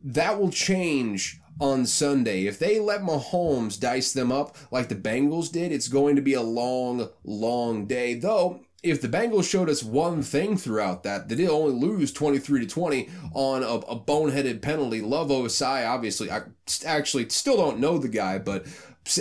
that 0.03 0.39
will 0.39 0.51
change 0.51 1.39
on 1.59 1.85
Sunday. 1.85 2.45
If 2.45 2.59
they 2.59 2.79
let 2.79 3.01
Mahomes 3.01 3.79
dice 3.79 4.13
them 4.13 4.31
up 4.31 4.55
like 4.71 4.89
the 4.89 4.95
Bengals 4.95 5.51
did, 5.51 5.71
it's 5.71 5.87
going 5.87 6.15
to 6.15 6.21
be 6.21 6.33
a 6.33 6.41
long, 6.41 7.09
long 7.23 7.85
day. 7.85 8.13
Though, 8.15 8.61
if 8.83 9.01
the 9.01 9.07
Bengals 9.07 9.49
showed 9.49 9.69
us 9.69 9.83
one 9.83 10.21
thing 10.21 10.57
throughout 10.57 11.03
that, 11.03 11.27
they 11.27 11.35
did 11.35 11.49
only 11.49 11.73
lose 11.73 12.11
23 12.11 12.61
to 12.61 12.67
20 12.67 13.09
on 13.33 13.63
a, 13.63 13.67
a 13.67 13.99
boneheaded 13.99 14.61
penalty. 14.61 15.01
Love 15.01 15.29
Ossai, 15.29 15.87
obviously. 15.87 16.29
I 16.29 16.41
actually 16.85 17.29
still 17.29 17.57
don't 17.57 17.79
know 17.79 17.97
the 17.97 18.09
guy, 18.09 18.37
but 18.37 18.65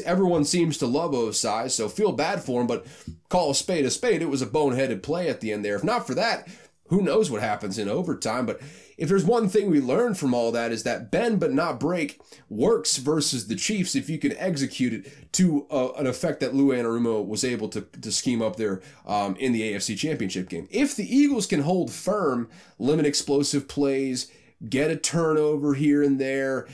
everyone 0.05 0.45
seems 0.45 0.79
to 0.79 0.87
love 0.87 1.13
Ossai, 1.13 1.71
so 1.71 1.89
feel 1.89 2.13
bad 2.13 2.43
for 2.43 2.61
him, 2.61 2.67
but 2.67 2.87
call 3.29 3.51
a 3.51 3.55
spade 3.55 3.85
a 3.85 3.91
spade. 3.91 4.23
It 4.23 4.29
was 4.29 4.43
a 4.43 4.47
boneheaded 4.47 5.03
play 5.03 5.29
at 5.29 5.41
the 5.41 5.53
end 5.53 5.65
there. 5.65 5.77
If 5.77 5.85
not 5.85 6.07
for 6.07 6.15
that, 6.15 6.49
who 6.89 7.01
knows 7.01 7.31
what 7.31 7.41
happens 7.41 7.79
in 7.79 7.89
overtime. 7.89 8.47
But 8.47 8.61
if 8.97 9.09
there's 9.09 9.25
one 9.25 9.49
thing 9.49 9.71
we 9.71 9.81
learned 9.81 10.19
from 10.19 10.35
all 10.35 10.53
that 10.53 10.71
is 10.71 10.83
that 10.83 11.11
bend 11.11 11.41
but 11.41 11.53
not 11.53 11.81
break 11.81 12.21
works 12.49 12.99
versus 12.99 13.47
the 13.47 13.57
Chiefs 13.57 13.95
if 13.95 14.11
you 14.11 14.19
can 14.19 14.37
execute 14.37 14.93
it 14.93 15.33
to 15.33 15.67
uh, 15.71 15.93
an 15.93 16.07
effect 16.07 16.41
that 16.41 16.55
Lou 16.55 16.69
Anarumo 16.69 17.27
was 17.27 17.45
able 17.45 17.69
to, 17.71 17.81
to 17.81 18.13
scheme 18.13 18.43
up 18.43 18.57
there 18.57 18.83
um, 19.07 19.35
in 19.37 19.53
the 19.53 19.73
AFC 19.73 19.97
Championship 19.97 20.49
game. 20.49 20.69
If 20.71 20.95
the 20.95 21.17
Eagles 21.17 21.47
can 21.47 21.63
hold 21.63 21.91
firm, 21.91 22.49
limit 22.79 23.07
explosive 23.07 23.67
plays, 23.67 24.31
get 24.69 24.91
a 24.91 24.97
turnover 24.97 25.75
here 25.75 26.03
and 26.03 26.21
there, 26.21 26.69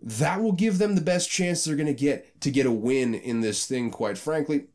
that 0.00 0.40
will 0.40 0.52
give 0.52 0.78
them 0.78 0.94
the 0.94 1.00
best 1.00 1.30
chance 1.30 1.64
they're 1.64 1.76
going 1.76 1.86
to 1.86 1.92
get 1.92 2.40
to 2.40 2.50
get 2.50 2.66
a 2.66 2.72
win 2.72 3.14
in 3.14 3.40
this 3.40 3.66
thing, 3.66 3.90
quite 3.90 4.18
frankly. 4.18 4.66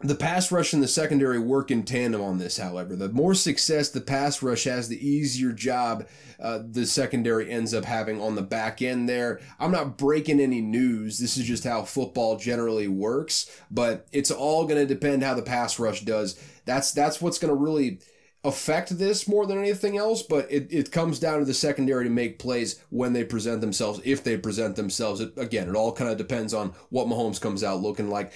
The 0.00 0.14
pass 0.14 0.52
rush 0.52 0.72
and 0.72 0.82
the 0.82 0.86
secondary 0.88 1.40
work 1.40 1.72
in 1.72 1.82
tandem 1.82 2.20
on 2.20 2.38
this, 2.38 2.58
however. 2.58 2.94
The 2.94 3.08
more 3.08 3.34
success 3.34 3.88
the 3.88 4.00
pass 4.00 4.42
rush 4.42 4.64
has, 4.64 4.88
the 4.88 5.04
easier 5.04 5.50
job 5.50 6.06
uh, 6.40 6.60
the 6.70 6.86
secondary 6.86 7.50
ends 7.50 7.74
up 7.74 7.84
having 7.84 8.20
on 8.20 8.36
the 8.36 8.42
back 8.42 8.80
end 8.80 9.08
there. 9.08 9.40
I'm 9.58 9.72
not 9.72 9.98
breaking 9.98 10.38
any 10.38 10.60
news. 10.60 11.18
This 11.18 11.36
is 11.36 11.44
just 11.44 11.64
how 11.64 11.82
football 11.82 12.36
generally 12.36 12.86
works, 12.86 13.50
but 13.72 14.06
it's 14.12 14.30
all 14.30 14.66
going 14.66 14.78
to 14.78 14.86
depend 14.86 15.24
how 15.24 15.34
the 15.34 15.42
pass 15.42 15.80
rush 15.80 16.02
does. 16.02 16.40
That's 16.64 16.92
that's 16.92 17.20
what's 17.20 17.40
going 17.40 17.52
to 17.52 17.60
really 17.60 17.98
affect 18.44 18.96
this 18.98 19.26
more 19.26 19.46
than 19.46 19.58
anything 19.58 19.96
else, 19.96 20.22
but 20.22 20.50
it, 20.50 20.68
it 20.70 20.92
comes 20.92 21.18
down 21.18 21.40
to 21.40 21.44
the 21.44 21.52
secondary 21.52 22.04
to 22.04 22.10
make 22.10 22.38
plays 22.38 22.80
when 22.90 23.12
they 23.12 23.24
present 23.24 23.60
themselves, 23.60 24.00
if 24.04 24.22
they 24.22 24.36
present 24.36 24.76
themselves. 24.76 25.20
It, 25.20 25.32
again, 25.36 25.68
it 25.68 25.74
all 25.74 25.92
kind 25.92 26.08
of 26.08 26.18
depends 26.18 26.54
on 26.54 26.72
what 26.90 27.08
Mahomes 27.08 27.40
comes 27.40 27.64
out 27.64 27.82
looking 27.82 28.10
like. 28.10 28.32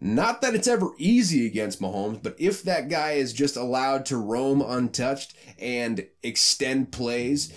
Not 0.00 0.40
that 0.42 0.54
it's 0.54 0.68
ever 0.68 0.92
easy 0.96 1.46
against 1.46 1.80
Mahomes, 1.80 2.22
but 2.22 2.36
if 2.38 2.62
that 2.62 2.88
guy 2.88 3.12
is 3.12 3.32
just 3.32 3.56
allowed 3.56 4.06
to 4.06 4.16
roam 4.16 4.62
untouched 4.62 5.34
and 5.58 6.06
extend 6.22 6.92
plays, 6.92 7.52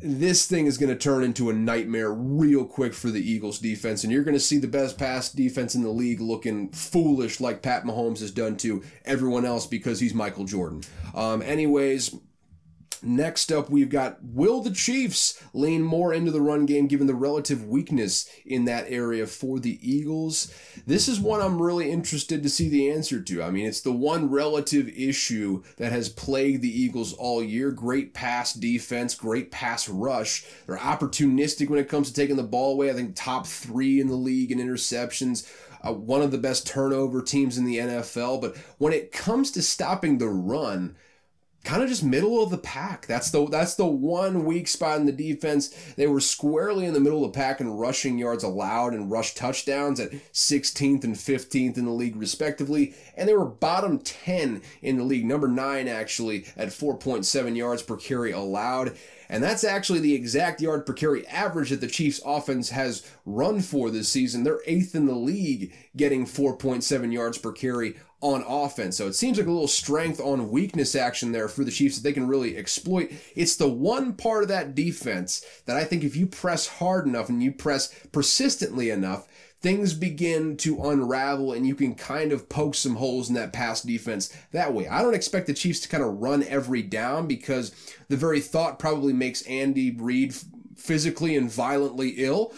this 0.00 0.46
thing 0.46 0.66
is 0.66 0.78
going 0.78 0.90
to 0.90 0.96
turn 0.96 1.22
into 1.22 1.48
a 1.50 1.54
nightmare 1.54 2.12
real 2.12 2.64
quick 2.64 2.92
for 2.92 3.10
the 3.10 3.30
Eagles 3.30 3.58
defense, 3.58 4.04
and 4.04 4.12
you're 4.12 4.24
going 4.24 4.34
to 4.34 4.40
see 4.40 4.58
the 4.58 4.66
best 4.66 4.98
pass 4.98 5.30
defense 5.30 5.74
in 5.74 5.82
the 5.82 5.90
league 5.90 6.20
looking 6.20 6.70
foolish 6.70 7.40
like 7.40 7.62
Pat 7.62 7.84
Mahomes 7.84 8.20
has 8.20 8.30
done 8.30 8.56
to 8.58 8.82
everyone 9.04 9.44
else 9.44 9.66
because 9.66 10.00
he's 10.00 10.14
Michael 10.14 10.44
Jordan. 10.44 10.82
Um, 11.14 11.40
anyways, 11.42 12.14
Next 13.02 13.52
up, 13.52 13.70
we've 13.70 13.88
got 13.88 14.22
Will 14.22 14.60
the 14.60 14.70
Chiefs 14.70 15.42
lean 15.52 15.82
more 15.82 16.12
into 16.12 16.30
the 16.30 16.40
run 16.40 16.66
game 16.66 16.86
given 16.86 17.06
the 17.06 17.14
relative 17.14 17.66
weakness 17.66 18.28
in 18.44 18.64
that 18.66 18.86
area 18.88 19.26
for 19.26 19.58
the 19.58 19.78
Eagles? 19.82 20.52
This 20.86 21.08
is 21.08 21.20
one 21.20 21.40
I'm 21.40 21.60
really 21.60 21.90
interested 21.90 22.42
to 22.42 22.48
see 22.48 22.68
the 22.68 22.90
answer 22.90 23.20
to. 23.20 23.42
I 23.42 23.50
mean, 23.50 23.66
it's 23.66 23.80
the 23.80 23.92
one 23.92 24.30
relative 24.30 24.88
issue 24.88 25.62
that 25.76 25.92
has 25.92 26.08
plagued 26.08 26.62
the 26.62 26.80
Eagles 26.80 27.12
all 27.12 27.42
year. 27.42 27.70
Great 27.70 28.14
pass 28.14 28.52
defense, 28.52 29.14
great 29.14 29.50
pass 29.50 29.88
rush. 29.88 30.44
They're 30.66 30.76
opportunistic 30.76 31.68
when 31.68 31.78
it 31.78 31.88
comes 31.88 32.08
to 32.08 32.14
taking 32.14 32.36
the 32.36 32.42
ball 32.42 32.72
away. 32.72 32.90
I 32.90 32.94
think 32.94 33.14
top 33.14 33.46
three 33.46 34.00
in 34.00 34.08
the 34.08 34.14
league 34.14 34.52
in 34.52 34.58
interceptions. 34.58 35.50
Uh, 35.86 35.92
one 35.92 36.22
of 36.22 36.30
the 36.30 36.38
best 36.38 36.66
turnover 36.66 37.22
teams 37.22 37.58
in 37.58 37.64
the 37.64 37.76
NFL. 37.76 38.40
But 38.40 38.56
when 38.78 38.92
it 38.92 39.12
comes 39.12 39.50
to 39.52 39.62
stopping 39.62 40.18
the 40.18 40.28
run, 40.28 40.96
kind 41.66 41.82
of 41.82 41.88
just 41.88 42.04
middle 42.04 42.40
of 42.42 42.50
the 42.50 42.58
pack. 42.58 43.06
That's 43.06 43.30
the 43.30 43.46
that's 43.48 43.74
the 43.74 43.86
one 43.86 44.44
weak 44.44 44.68
spot 44.68 45.00
in 45.00 45.06
the 45.06 45.12
defense. 45.12 45.68
They 45.96 46.06
were 46.06 46.20
squarely 46.20 46.86
in 46.86 46.94
the 46.94 47.00
middle 47.00 47.24
of 47.24 47.32
the 47.32 47.36
pack 47.36 47.60
in 47.60 47.68
rushing 47.68 48.18
yards 48.18 48.44
allowed 48.44 48.94
and 48.94 49.10
rush 49.10 49.34
touchdowns 49.34 49.98
at 49.98 50.12
16th 50.32 51.02
and 51.02 51.16
15th 51.16 51.76
in 51.76 51.84
the 51.84 51.90
league 51.90 52.16
respectively, 52.16 52.94
and 53.16 53.28
they 53.28 53.34
were 53.34 53.44
bottom 53.44 53.98
10 53.98 54.62
in 54.80 54.96
the 54.96 55.04
league, 55.04 55.26
number 55.26 55.48
9 55.48 55.88
actually 55.88 56.46
at 56.56 56.68
4.7 56.68 57.56
yards 57.56 57.82
per 57.82 57.96
carry 57.96 58.30
allowed. 58.30 58.96
And 59.28 59.42
that's 59.42 59.64
actually 59.64 59.98
the 59.98 60.14
exact 60.14 60.60
yard 60.60 60.86
per 60.86 60.92
carry 60.92 61.26
average 61.26 61.70
that 61.70 61.80
the 61.80 61.88
Chiefs 61.88 62.20
offense 62.24 62.70
has 62.70 63.10
run 63.24 63.60
for 63.60 63.90
this 63.90 64.08
season. 64.08 64.44
They're 64.44 64.60
eighth 64.66 64.94
in 64.94 65.06
the 65.06 65.16
league, 65.16 65.72
getting 65.96 66.26
4.7 66.26 67.12
yards 67.12 67.38
per 67.38 67.50
carry 67.50 67.96
on 68.20 68.42
offense. 68.46 68.96
So 68.96 69.06
it 69.06 69.14
seems 69.14 69.38
like 69.38 69.46
a 69.46 69.50
little 69.50 69.68
strength 69.68 70.20
on 70.20 70.50
weakness 70.50 70.94
action 70.94 71.32
there 71.32 71.48
for 71.48 71.64
the 71.64 71.70
Chiefs 71.70 71.96
that 71.96 72.02
they 72.02 72.12
can 72.12 72.26
really 72.26 72.56
exploit. 72.56 73.12
It's 73.34 73.56
the 73.56 73.68
one 73.68 74.14
part 74.14 74.42
of 74.42 74.48
that 74.48 74.74
defense 74.74 75.44
that 75.66 75.76
I 75.76 75.84
think 75.84 76.02
if 76.02 76.16
you 76.16 76.26
press 76.26 76.66
hard 76.66 77.06
enough 77.06 77.28
and 77.28 77.42
you 77.42 77.52
press 77.52 77.92
persistently 78.12 78.90
enough, 78.90 79.28
things 79.60 79.94
begin 79.94 80.56
to 80.56 80.82
unravel 80.82 81.52
and 81.52 81.66
you 81.66 81.74
can 81.74 81.94
kind 81.94 82.32
of 82.32 82.48
poke 82.48 82.74
some 82.74 82.96
holes 82.96 83.28
in 83.28 83.34
that 83.34 83.52
pass 83.52 83.82
defense 83.82 84.34
that 84.52 84.72
way. 84.72 84.86
I 84.86 85.02
don't 85.02 85.14
expect 85.14 85.46
the 85.46 85.54
Chiefs 85.54 85.80
to 85.80 85.88
kind 85.88 86.02
of 86.02 86.18
run 86.18 86.42
every 86.44 86.82
down 86.82 87.26
because 87.26 87.72
the 88.08 88.16
very 88.16 88.40
thought 88.40 88.78
probably 88.78 89.12
makes 89.12 89.42
Andy 89.42 89.90
Reid 89.90 90.34
physically 90.76 91.36
and 91.36 91.50
violently 91.50 92.10
ill. 92.18 92.52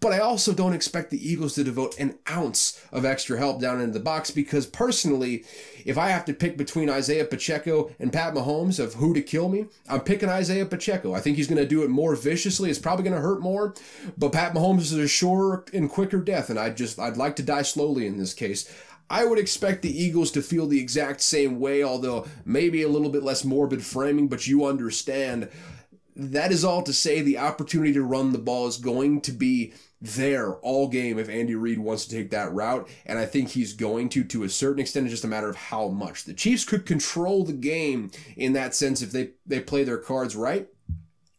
But 0.00 0.12
I 0.12 0.18
also 0.18 0.52
don't 0.52 0.72
expect 0.72 1.10
the 1.10 1.30
Eagles 1.30 1.54
to 1.54 1.64
devote 1.64 1.98
an 1.98 2.18
ounce 2.28 2.84
of 2.90 3.04
extra 3.04 3.38
help 3.38 3.60
down 3.60 3.80
into 3.80 3.92
the 3.92 4.00
box 4.00 4.30
because 4.30 4.66
personally, 4.66 5.44
if 5.84 5.96
I 5.96 6.08
have 6.08 6.24
to 6.26 6.34
pick 6.34 6.56
between 6.56 6.90
Isaiah 6.90 7.24
Pacheco 7.24 7.90
and 8.00 8.12
Pat 8.12 8.34
Mahomes 8.34 8.78
of 8.78 8.94
who 8.94 9.14
to 9.14 9.22
kill 9.22 9.48
me, 9.48 9.66
I'm 9.88 10.00
picking 10.00 10.28
Isaiah 10.28 10.66
Pacheco. 10.66 11.14
I 11.14 11.20
think 11.20 11.36
he's 11.36 11.46
going 11.46 11.62
to 11.62 11.68
do 11.68 11.82
it 11.82 11.90
more 11.90 12.16
viciously. 12.16 12.70
It's 12.70 12.78
probably 12.78 13.04
going 13.04 13.16
to 13.16 13.22
hurt 13.22 13.40
more, 13.40 13.74
but 14.18 14.32
Pat 14.32 14.54
Mahomes 14.54 14.80
is 14.80 14.92
a 14.92 15.08
surer 15.08 15.64
and 15.72 15.90
quicker 15.90 16.18
death, 16.18 16.50
and 16.50 16.58
I 16.58 16.70
just 16.70 16.98
I'd 16.98 17.16
like 17.16 17.36
to 17.36 17.42
die 17.42 17.62
slowly 17.62 18.06
in 18.06 18.18
this 18.18 18.34
case. 18.34 18.72
I 19.10 19.26
would 19.26 19.38
expect 19.38 19.82
the 19.82 20.02
Eagles 20.02 20.30
to 20.30 20.42
feel 20.42 20.66
the 20.66 20.80
exact 20.80 21.20
same 21.20 21.60
way, 21.60 21.82
although 21.82 22.26
maybe 22.46 22.82
a 22.82 22.88
little 22.88 23.10
bit 23.10 23.22
less 23.22 23.44
morbid 23.44 23.84
framing, 23.84 24.28
but 24.28 24.46
you 24.46 24.64
understand 24.64 25.50
that 26.14 26.52
is 26.52 26.64
all 26.64 26.82
to 26.82 26.92
say 26.92 27.20
the 27.20 27.38
opportunity 27.38 27.92
to 27.94 28.02
run 28.02 28.32
the 28.32 28.38
ball 28.38 28.66
is 28.66 28.76
going 28.76 29.20
to 29.22 29.32
be 29.32 29.72
there 30.00 30.54
all 30.56 30.88
game 30.88 31.18
if 31.18 31.28
Andy 31.28 31.54
Reid 31.54 31.78
wants 31.78 32.04
to 32.06 32.14
take 32.14 32.30
that 32.30 32.52
route. 32.52 32.88
And 33.06 33.18
I 33.18 33.24
think 33.24 33.50
he's 33.50 33.72
going 33.72 34.08
to, 34.10 34.24
to 34.24 34.44
a 34.44 34.48
certain 34.48 34.80
extent. 34.80 35.06
It's 35.06 35.12
just 35.12 35.24
a 35.24 35.28
matter 35.28 35.48
of 35.48 35.56
how 35.56 35.88
much. 35.88 36.24
The 36.24 36.34
Chiefs 36.34 36.64
could 36.64 36.86
control 36.86 37.44
the 37.44 37.52
game 37.52 38.10
in 38.36 38.52
that 38.54 38.74
sense 38.74 39.00
if 39.00 39.12
they, 39.12 39.30
they 39.46 39.60
play 39.60 39.84
their 39.84 39.98
cards 39.98 40.36
right. 40.36 40.68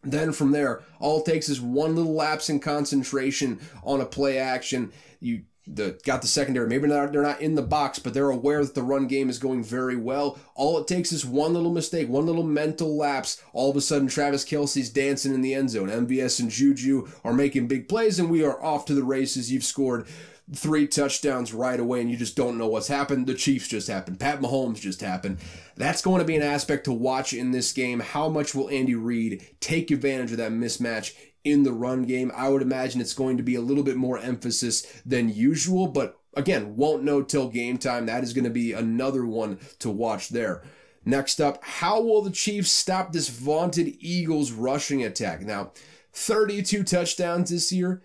Then 0.01 0.33
from 0.33 0.51
there, 0.51 0.81
all 0.99 1.19
it 1.19 1.25
takes 1.25 1.49
is 1.49 1.61
one 1.61 1.95
little 1.95 2.13
lapse 2.13 2.49
in 2.49 2.59
concentration 2.59 3.59
on 3.83 4.01
a 4.01 4.05
play 4.05 4.37
action. 4.37 4.91
You 5.19 5.43
the 5.65 5.99
got 6.03 6.21
the 6.21 6.27
secondary. 6.27 6.67
Maybe 6.67 6.87
not, 6.87 7.11
they're 7.11 7.21
not 7.21 7.41
in 7.41 7.55
the 7.55 7.61
box, 7.61 7.99
but 7.99 8.13
they're 8.13 8.29
aware 8.29 8.63
that 8.63 8.75
the 8.75 8.83
run 8.83 9.07
game 9.07 9.29
is 9.29 9.39
going 9.39 9.63
very 9.63 9.95
well. 9.95 10.37
All 10.55 10.77
it 10.77 10.87
takes 10.87 11.11
is 11.11 11.25
one 11.25 11.53
little 11.53 11.71
mistake, 11.71 12.09
one 12.09 12.25
little 12.25 12.43
mental 12.43 12.95
lapse. 12.95 13.41
All 13.53 13.69
of 13.69 13.77
a 13.77 13.81
sudden, 13.81 14.07
Travis 14.07 14.45
Kelce's 14.45 14.89
dancing 14.89 15.33
in 15.33 15.41
the 15.41 15.53
end 15.53 15.69
zone. 15.69 15.89
MVS 15.89 16.39
and 16.39 16.49
Juju 16.49 17.07
are 17.23 17.33
making 17.33 17.67
big 17.67 17.87
plays, 17.87 18.19
and 18.19 18.29
we 18.29 18.43
are 18.43 18.61
off 18.63 18.85
to 18.85 18.93
the 18.93 19.03
races. 19.03 19.51
You've 19.51 19.63
scored 19.63 20.07
three 20.53 20.85
touchdowns 20.85 21.53
right 21.53 21.79
away, 21.79 22.01
and 22.01 22.11
you 22.11 22.17
just 22.17 22.35
don't 22.35 22.57
know 22.57 22.67
what's 22.67 22.89
happened. 22.89 23.27
The 23.27 23.33
Chiefs 23.33 23.69
just 23.69 23.87
happened. 23.87 24.19
Pat 24.19 24.41
Mahomes 24.41 24.81
just 24.81 24.99
happened. 24.99 25.39
That's 25.75 26.01
going 26.01 26.19
to 26.19 26.25
be 26.25 26.35
an 26.35 26.43
aspect 26.43 26.85
to 26.85 26.91
watch 26.91 27.33
in 27.33 27.51
this 27.51 27.71
game. 27.71 28.01
How 28.01 28.27
much 28.27 28.53
will 28.53 28.69
Andy 28.69 28.95
Reid 28.95 29.47
take 29.61 29.91
advantage 29.91 30.31
of 30.31 30.37
that 30.37 30.51
mismatch 30.51 31.15
in 31.43 31.63
the 31.63 31.73
run 31.73 32.03
game. 32.03 32.31
I 32.35 32.49
would 32.49 32.61
imagine 32.61 33.01
it's 33.01 33.13
going 33.13 33.37
to 33.37 33.43
be 33.43 33.55
a 33.55 33.61
little 33.61 33.83
bit 33.83 33.97
more 33.97 34.17
emphasis 34.17 34.81
than 35.05 35.29
usual, 35.29 35.87
but 35.87 36.19
again, 36.35 36.75
won't 36.75 37.03
know 37.03 37.21
till 37.21 37.49
game 37.49 37.77
time. 37.77 38.05
That 38.05 38.23
is 38.23 38.33
going 38.33 38.45
to 38.45 38.49
be 38.49 38.73
another 38.73 39.25
one 39.25 39.59
to 39.79 39.89
watch 39.89 40.29
there. 40.29 40.63
Next 41.05 41.41
up, 41.41 41.63
how 41.63 42.01
will 42.01 42.21
the 42.21 42.31
Chiefs 42.31 42.71
stop 42.71 43.11
this 43.11 43.27
vaunted 43.29 43.95
Eagles 43.99 44.51
rushing 44.51 45.03
attack? 45.03 45.41
Now, 45.41 45.73
32 46.13 46.83
touchdowns 46.83 47.49
this 47.49 47.73
year. 47.73 48.03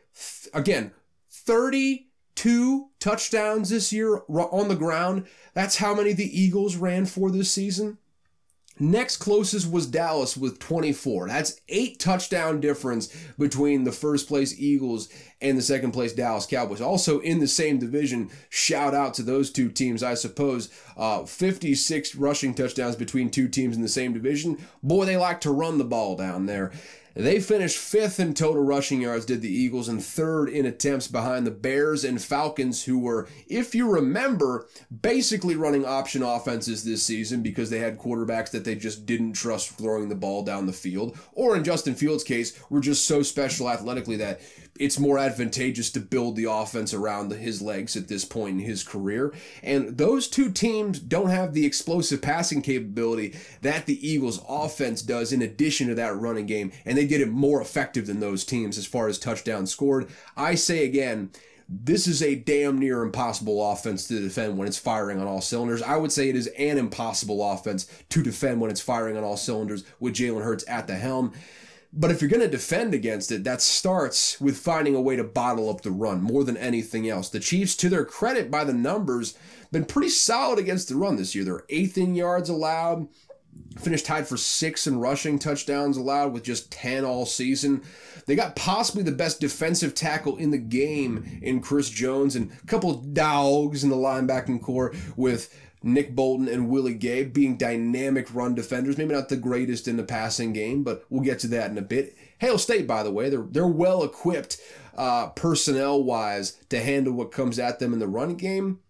Again, 0.52 0.92
32 1.30 2.88
touchdowns 2.98 3.70
this 3.70 3.92
year 3.92 4.22
on 4.28 4.68
the 4.68 4.74
ground. 4.74 5.26
That's 5.54 5.76
how 5.76 5.94
many 5.94 6.12
the 6.12 6.40
Eagles 6.40 6.76
ran 6.76 7.06
for 7.06 7.30
this 7.30 7.50
season. 7.50 7.98
Next 8.80 9.16
closest 9.16 9.70
was 9.70 9.86
Dallas 9.86 10.36
with 10.36 10.58
24. 10.58 11.28
That's 11.28 11.60
eight 11.68 11.98
touchdown 11.98 12.60
difference 12.60 13.08
between 13.38 13.84
the 13.84 13.92
first 13.92 14.28
place 14.28 14.58
Eagles 14.58 15.08
and 15.40 15.56
the 15.56 15.62
second 15.62 15.92
place 15.92 16.12
Dallas 16.12 16.46
Cowboys. 16.46 16.80
Also 16.80 17.20
in 17.20 17.38
the 17.38 17.46
same 17.46 17.78
division, 17.78 18.30
shout 18.48 18.94
out 18.94 19.14
to 19.14 19.22
those 19.22 19.50
two 19.50 19.68
teams, 19.68 20.02
I 20.02 20.14
suppose. 20.14 20.68
Uh, 20.96 21.24
56 21.24 22.14
rushing 22.16 22.54
touchdowns 22.54 22.96
between 22.96 23.30
two 23.30 23.48
teams 23.48 23.76
in 23.76 23.82
the 23.82 23.88
same 23.88 24.12
division. 24.12 24.58
Boy, 24.82 25.04
they 25.04 25.16
like 25.16 25.40
to 25.42 25.50
run 25.50 25.78
the 25.78 25.84
ball 25.84 26.16
down 26.16 26.46
there. 26.46 26.72
They 27.14 27.40
finished 27.40 27.78
fifth 27.78 28.20
in 28.20 28.34
total 28.34 28.62
rushing 28.62 29.00
yards, 29.00 29.24
did 29.24 29.42
the 29.42 29.52
Eagles, 29.52 29.88
and 29.88 30.02
third 30.02 30.48
in 30.48 30.66
attempts 30.66 31.08
behind 31.08 31.46
the 31.46 31.50
Bears 31.50 32.04
and 32.04 32.22
Falcons, 32.22 32.84
who 32.84 32.98
were, 32.98 33.28
if 33.48 33.74
you 33.74 33.90
remember, 33.90 34.68
basically 35.02 35.56
running 35.56 35.84
option 35.84 36.22
offenses 36.22 36.84
this 36.84 37.02
season 37.02 37.42
because 37.42 37.70
they 37.70 37.80
had 37.80 37.98
quarterbacks 37.98 38.50
that 38.50 38.64
they 38.64 38.74
just 38.74 39.06
didn't 39.06 39.32
trust 39.32 39.70
throwing 39.70 40.08
the 40.08 40.14
ball 40.14 40.44
down 40.44 40.66
the 40.66 40.72
field. 40.72 41.18
Or 41.32 41.56
in 41.56 41.64
Justin 41.64 41.94
Fields' 41.94 42.24
case, 42.24 42.58
were 42.70 42.80
just 42.80 43.06
so 43.06 43.22
special 43.22 43.68
athletically 43.68 44.16
that 44.16 44.40
it's 44.78 44.98
more 44.98 45.18
advantageous 45.18 45.90
to 45.90 46.00
build 46.00 46.36
the 46.36 46.44
offense 46.44 46.94
around 46.94 47.32
his 47.32 47.60
legs 47.60 47.96
at 47.96 48.08
this 48.08 48.24
point 48.24 48.60
in 48.60 48.66
his 48.66 48.82
career. 48.82 49.32
And 49.62 49.98
those 49.98 50.28
two 50.28 50.50
teams 50.50 50.98
don't 50.98 51.30
have 51.30 51.54
the 51.54 51.66
explosive 51.66 52.22
passing 52.22 52.62
capability 52.62 53.34
that 53.62 53.86
the 53.86 54.06
Eagles 54.06 54.40
offense 54.48 55.02
does 55.02 55.32
in 55.32 55.42
addition 55.42 55.88
to 55.88 55.94
that 55.96 56.16
running 56.16 56.46
game. 56.46 56.72
And 56.84 56.96
they 56.96 57.06
did 57.06 57.20
it 57.20 57.30
more 57.30 57.60
effective 57.60 58.06
than 58.06 58.20
those 58.20 58.44
teams 58.44 58.78
as 58.78 58.86
far 58.86 59.08
as 59.08 59.18
touchdowns 59.18 59.70
scored. 59.70 60.08
I 60.36 60.54
say 60.54 60.84
again, 60.84 61.30
this 61.68 62.06
is 62.06 62.22
a 62.22 62.34
damn 62.34 62.78
near 62.78 63.02
impossible 63.02 63.70
offense 63.70 64.08
to 64.08 64.20
defend 64.20 64.56
when 64.56 64.66
it's 64.66 64.78
firing 64.78 65.20
on 65.20 65.26
all 65.26 65.42
cylinders. 65.42 65.82
I 65.82 65.96
would 65.96 66.10
say 66.10 66.28
it 66.28 66.36
is 66.36 66.46
an 66.58 66.78
impossible 66.78 67.52
offense 67.52 67.86
to 68.08 68.22
defend 68.22 68.60
when 68.60 68.70
it's 68.70 68.80
firing 68.80 69.18
on 69.18 69.24
all 69.24 69.36
cylinders 69.36 69.84
with 70.00 70.14
Jalen 70.14 70.42
Hurts 70.42 70.64
at 70.66 70.86
the 70.86 70.94
helm. 70.94 71.34
But 71.92 72.10
if 72.10 72.20
you're 72.20 72.30
going 72.30 72.42
to 72.42 72.48
defend 72.48 72.92
against 72.92 73.32
it, 73.32 73.44
that 73.44 73.62
starts 73.62 74.40
with 74.40 74.58
finding 74.58 74.94
a 74.94 75.00
way 75.00 75.16
to 75.16 75.24
bottle 75.24 75.70
up 75.70 75.80
the 75.80 75.90
run 75.90 76.22
more 76.22 76.44
than 76.44 76.56
anything 76.56 77.08
else. 77.08 77.30
The 77.30 77.40
Chiefs, 77.40 77.74
to 77.76 77.88
their 77.88 78.04
credit 78.04 78.50
by 78.50 78.64
the 78.64 78.74
numbers, 78.74 79.36
been 79.72 79.86
pretty 79.86 80.10
solid 80.10 80.58
against 80.58 80.88
the 80.88 80.96
run 80.96 81.16
this 81.16 81.34
year. 81.34 81.44
They're 81.44 81.64
eighth 81.70 81.96
in 81.96 82.14
yards 82.14 82.50
allowed, 82.50 83.08
finished 83.78 84.04
tied 84.04 84.28
for 84.28 84.36
six 84.36 84.86
in 84.86 85.00
rushing 85.00 85.38
touchdowns 85.38 85.96
allowed 85.96 86.32
with 86.34 86.42
just 86.42 86.70
10 86.72 87.04
all 87.04 87.24
season. 87.24 87.82
They 88.26 88.36
got 88.36 88.56
possibly 88.56 89.02
the 89.02 89.12
best 89.12 89.40
defensive 89.40 89.94
tackle 89.94 90.36
in 90.36 90.50
the 90.50 90.58
game 90.58 91.40
in 91.40 91.60
Chris 91.60 91.88
Jones 91.88 92.36
and 92.36 92.52
a 92.52 92.66
couple 92.66 92.92
dogs 92.92 93.82
in 93.82 93.88
the 93.88 93.96
linebacking 93.96 94.60
corps 94.60 94.94
with 95.16 95.54
Nick 95.94 96.14
Bolton 96.14 96.48
and 96.48 96.68
Willie 96.68 96.94
Gay 96.94 97.24
being 97.24 97.56
dynamic 97.56 98.32
run 98.34 98.54
defenders. 98.54 98.98
Maybe 98.98 99.14
not 99.14 99.28
the 99.28 99.36
greatest 99.36 99.88
in 99.88 99.96
the 99.96 100.04
passing 100.04 100.52
game, 100.52 100.82
but 100.82 101.04
we'll 101.10 101.22
get 101.22 101.38
to 101.40 101.48
that 101.48 101.70
in 101.70 101.78
a 101.78 101.82
bit. 101.82 102.16
Hail 102.38 102.58
State, 102.58 102.86
by 102.86 103.02
the 103.02 103.10
way, 103.10 103.28
they're 103.28 103.46
they're 103.48 103.66
well 103.66 104.02
equipped 104.04 104.60
uh, 104.96 105.28
personnel 105.28 106.02
wise 106.02 106.52
to 106.68 106.80
handle 106.80 107.12
what 107.12 107.32
comes 107.32 107.58
at 107.58 107.78
them 107.78 107.92
in 107.92 107.98
the 107.98 108.08
run 108.08 108.34
game. 108.34 108.80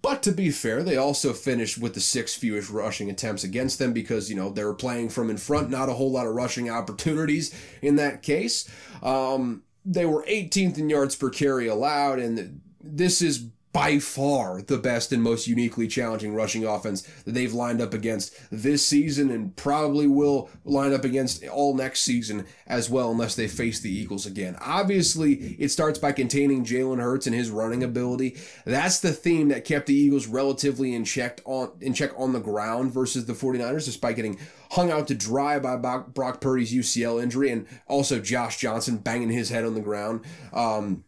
But 0.00 0.22
to 0.22 0.32
be 0.32 0.50
fair, 0.50 0.82
they 0.82 0.96
also 0.96 1.34
finished 1.34 1.76
with 1.76 1.92
the 1.92 2.00
six 2.00 2.34
fewest 2.34 2.70
rushing 2.70 3.10
attempts 3.10 3.44
against 3.44 3.78
them 3.78 3.92
because, 3.92 4.30
you 4.30 4.36
know, 4.36 4.48
they 4.48 4.64
were 4.64 4.74
playing 4.74 5.10
from 5.10 5.28
in 5.28 5.36
front, 5.36 5.68
not 5.68 5.90
a 5.90 5.92
whole 5.92 6.10
lot 6.10 6.26
of 6.26 6.34
rushing 6.34 6.70
opportunities 6.70 7.54
in 7.82 7.96
that 7.96 8.22
case. 8.22 8.66
Um, 9.02 9.62
they 9.84 10.06
were 10.06 10.24
18th 10.24 10.78
in 10.78 10.88
yards 10.88 11.16
per 11.16 11.28
carry 11.28 11.66
allowed, 11.66 12.18
and 12.18 12.62
this 12.80 13.20
is 13.20 13.46
by 13.74 13.98
far 13.98 14.62
the 14.62 14.78
best 14.78 15.10
and 15.10 15.20
most 15.20 15.48
uniquely 15.48 15.88
challenging 15.88 16.32
rushing 16.32 16.64
offense 16.64 17.02
that 17.24 17.32
they've 17.32 17.52
lined 17.52 17.82
up 17.82 17.92
against 17.92 18.32
this 18.52 18.86
season 18.86 19.32
and 19.32 19.56
probably 19.56 20.06
will 20.06 20.48
line 20.64 20.94
up 20.94 21.02
against 21.02 21.44
all 21.48 21.74
next 21.74 22.02
season 22.02 22.46
as 22.68 22.88
well 22.88 23.10
unless 23.10 23.34
they 23.34 23.48
face 23.48 23.80
the 23.80 23.90
Eagles 23.90 24.26
again. 24.26 24.56
Obviously, 24.60 25.56
it 25.58 25.70
starts 25.70 25.98
by 25.98 26.12
containing 26.12 26.64
Jalen 26.64 27.02
Hurts 27.02 27.26
and 27.26 27.34
his 27.34 27.50
running 27.50 27.82
ability. 27.82 28.36
That's 28.64 29.00
the 29.00 29.12
theme 29.12 29.48
that 29.48 29.64
kept 29.64 29.86
the 29.86 29.94
Eagles 29.94 30.28
relatively 30.28 30.94
in 30.94 31.04
check 31.04 31.40
on 31.44 31.72
in 31.80 31.94
check 31.94 32.12
on 32.16 32.32
the 32.32 32.38
ground 32.38 32.92
versus 32.92 33.26
the 33.26 33.32
49ers 33.32 33.86
despite 33.86 34.14
getting 34.14 34.38
hung 34.70 34.92
out 34.92 35.08
to 35.08 35.16
dry 35.16 35.58
by 35.58 35.74
Brock 35.74 36.40
Purdy's 36.40 36.72
UCL 36.72 37.20
injury 37.20 37.50
and 37.50 37.66
also 37.88 38.20
Josh 38.20 38.58
Johnson 38.58 38.98
banging 38.98 39.30
his 39.30 39.50
head 39.50 39.64
on 39.64 39.74
the 39.74 39.80
ground. 39.80 40.24
Um, 40.52 41.02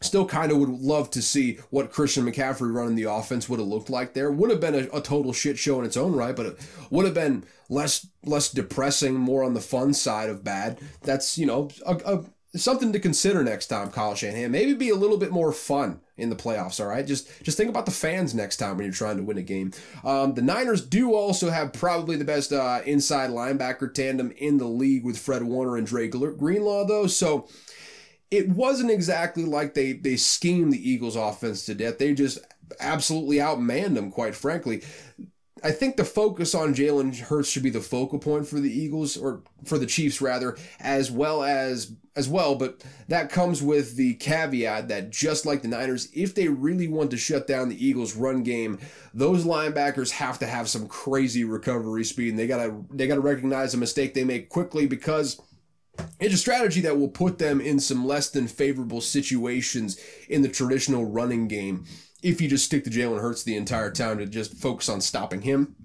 Still 0.00 0.26
kind 0.26 0.52
of 0.52 0.58
would 0.58 0.68
love 0.68 1.10
to 1.12 1.22
see 1.22 1.58
what 1.70 1.90
Christian 1.90 2.24
McCaffrey 2.24 2.72
running 2.72 2.96
the 2.96 3.04
offense 3.04 3.48
would 3.48 3.60
have 3.60 3.68
looked 3.68 3.90
like 3.90 4.12
there. 4.12 4.30
Would 4.30 4.50
have 4.50 4.60
been 4.60 4.74
a, 4.74 4.98
a, 4.98 5.00
total 5.00 5.32
shit 5.32 5.58
show 5.58 5.78
in 5.78 5.86
its 5.86 5.96
own 5.96 6.12
right, 6.12 6.36
but 6.36 6.46
it 6.46 6.68
would 6.90 7.06
have 7.06 7.14
been 7.14 7.44
less 7.68 8.06
less 8.24 8.50
depressing, 8.50 9.14
more 9.14 9.42
on 9.42 9.54
the 9.54 9.60
fun 9.60 9.94
side 9.94 10.28
of 10.28 10.44
bad. 10.44 10.78
That's, 11.02 11.38
you 11.38 11.46
know, 11.46 11.70
a, 11.86 11.96
a, 12.04 12.24
something 12.58 12.92
to 12.92 13.00
consider 13.00 13.42
next 13.42 13.66
time, 13.68 13.90
Kyle 13.90 14.14
Shanahan. 14.14 14.50
Maybe 14.50 14.74
be 14.74 14.90
a 14.90 14.96
little 14.96 15.18
bit 15.18 15.30
more 15.30 15.52
fun 15.52 16.00
in 16.16 16.30
the 16.30 16.36
playoffs, 16.36 16.80
all 16.80 16.86
right? 16.86 17.06
Just 17.06 17.28
just 17.42 17.56
think 17.56 17.68
about 17.68 17.86
the 17.86 17.92
fans 17.92 18.34
next 18.34 18.56
time 18.56 18.76
when 18.76 18.84
you're 18.84 18.92
trying 18.92 19.16
to 19.16 19.22
win 19.22 19.38
a 19.38 19.42
game. 19.42 19.72
Um, 20.04 20.34
the 20.34 20.42
Niners 20.42 20.84
do 20.84 21.14
also 21.14 21.50
have 21.50 21.72
probably 21.72 22.16
the 22.16 22.24
best 22.24 22.52
uh, 22.52 22.80
inside 22.86 23.30
linebacker 23.30 23.92
tandem 23.92 24.32
in 24.36 24.58
the 24.58 24.66
league 24.66 25.04
with 25.04 25.18
Fred 25.18 25.42
Warner 25.42 25.76
and 25.76 25.86
Dre 25.86 26.08
Greenlaw, 26.08 26.86
though, 26.86 27.06
so 27.06 27.48
it 28.30 28.48
wasn't 28.48 28.90
exactly 28.90 29.44
like 29.44 29.74
they 29.74 29.92
they 29.92 30.16
schemed 30.16 30.72
the 30.72 30.90
Eagles 30.90 31.16
offense 31.16 31.64
to 31.66 31.74
death. 31.74 31.98
They 31.98 32.14
just 32.14 32.38
absolutely 32.80 33.36
outmanned 33.36 33.94
them, 33.94 34.10
quite 34.10 34.34
frankly. 34.34 34.82
I 35.64 35.70
think 35.70 35.96
the 35.96 36.04
focus 36.04 36.54
on 36.54 36.74
Jalen 36.74 37.18
Hurts 37.18 37.48
should 37.48 37.62
be 37.62 37.70
the 37.70 37.80
focal 37.80 38.18
point 38.18 38.46
for 38.46 38.60
the 38.60 38.70
Eagles 38.70 39.16
or 39.16 39.42
for 39.64 39.78
the 39.78 39.86
Chiefs 39.86 40.20
rather, 40.20 40.56
as 40.80 41.10
well 41.10 41.42
as 41.42 41.92
as 42.14 42.28
well, 42.28 42.54
but 42.54 42.82
that 43.08 43.30
comes 43.30 43.62
with 43.62 43.96
the 43.96 44.14
caveat 44.14 44.88
that 44.88 45.10
just 45.10 45.44
like 45.44 45.60
the 45.60 45.68
Niners, 45.68 46.08
if 46.14 46.34
they 46.34 46.48
really 46.48 46.88
want 46.88 47.10
to 47.10 47.18
shut 47.18 47.46
down 47.46 47.68
the 47.68 47.86
Eagles 47.86 48.16
run 48.16 48.42
game, 48.42 48.78
those 49.12 49.44
linebackers 49.44 50.12
have 50.12 50.38
to 50.38 50.46
have 50.46 50.66
some 50.66 50.88
crazy 50.88 51.44
recovery 51.44 52.04
speed 52.04 52.30
and 52.30 52.38
they 52.38 52.46
got 52.46 52.64
to 52.64 52.84
they 52.90 53.06
got 53.06 53.16
to 53.16 53.20
recognize 53.20 53.74
a 53.74 53.78
mistake 53.78 54.14
they 54.14 54.24
make 54.24 54.48
quickly 54.48 54.86
because 54.86 55.40
it's 56.20 56.34
a 56.34 56.38
strategy 56.38 56.80
that 56.82 56.98
will 56.98 57.08
put 57.08 57.38
them 57.38 57.60
in 57.60 57.78
some 57.78 58.06
less 58.06 58.30
than 58.30 58.48
favorable 58.48 59.00
situations 59.00 60.00
in 60.28 60.42
the 60.42 60.48
traditional 60.48 61.04
running 61.04 61.48
game 61.48 61.84
if 62.22 62.40
you 62.40 62.48
just 62.48 62.64
stick 62.64 62.84
to 62.84 62.90
Jalen 62.90 63.20
Hurts 63.20 63.42
the 63.42 63.56
entire 63.56 63.90
time 63.90 64.18
to 64.18 64.26
just 64.26 64.54
focus 64.56 64.88
on 64.88 65.00
stopping 65.00 65.42
him. 65.42 65.76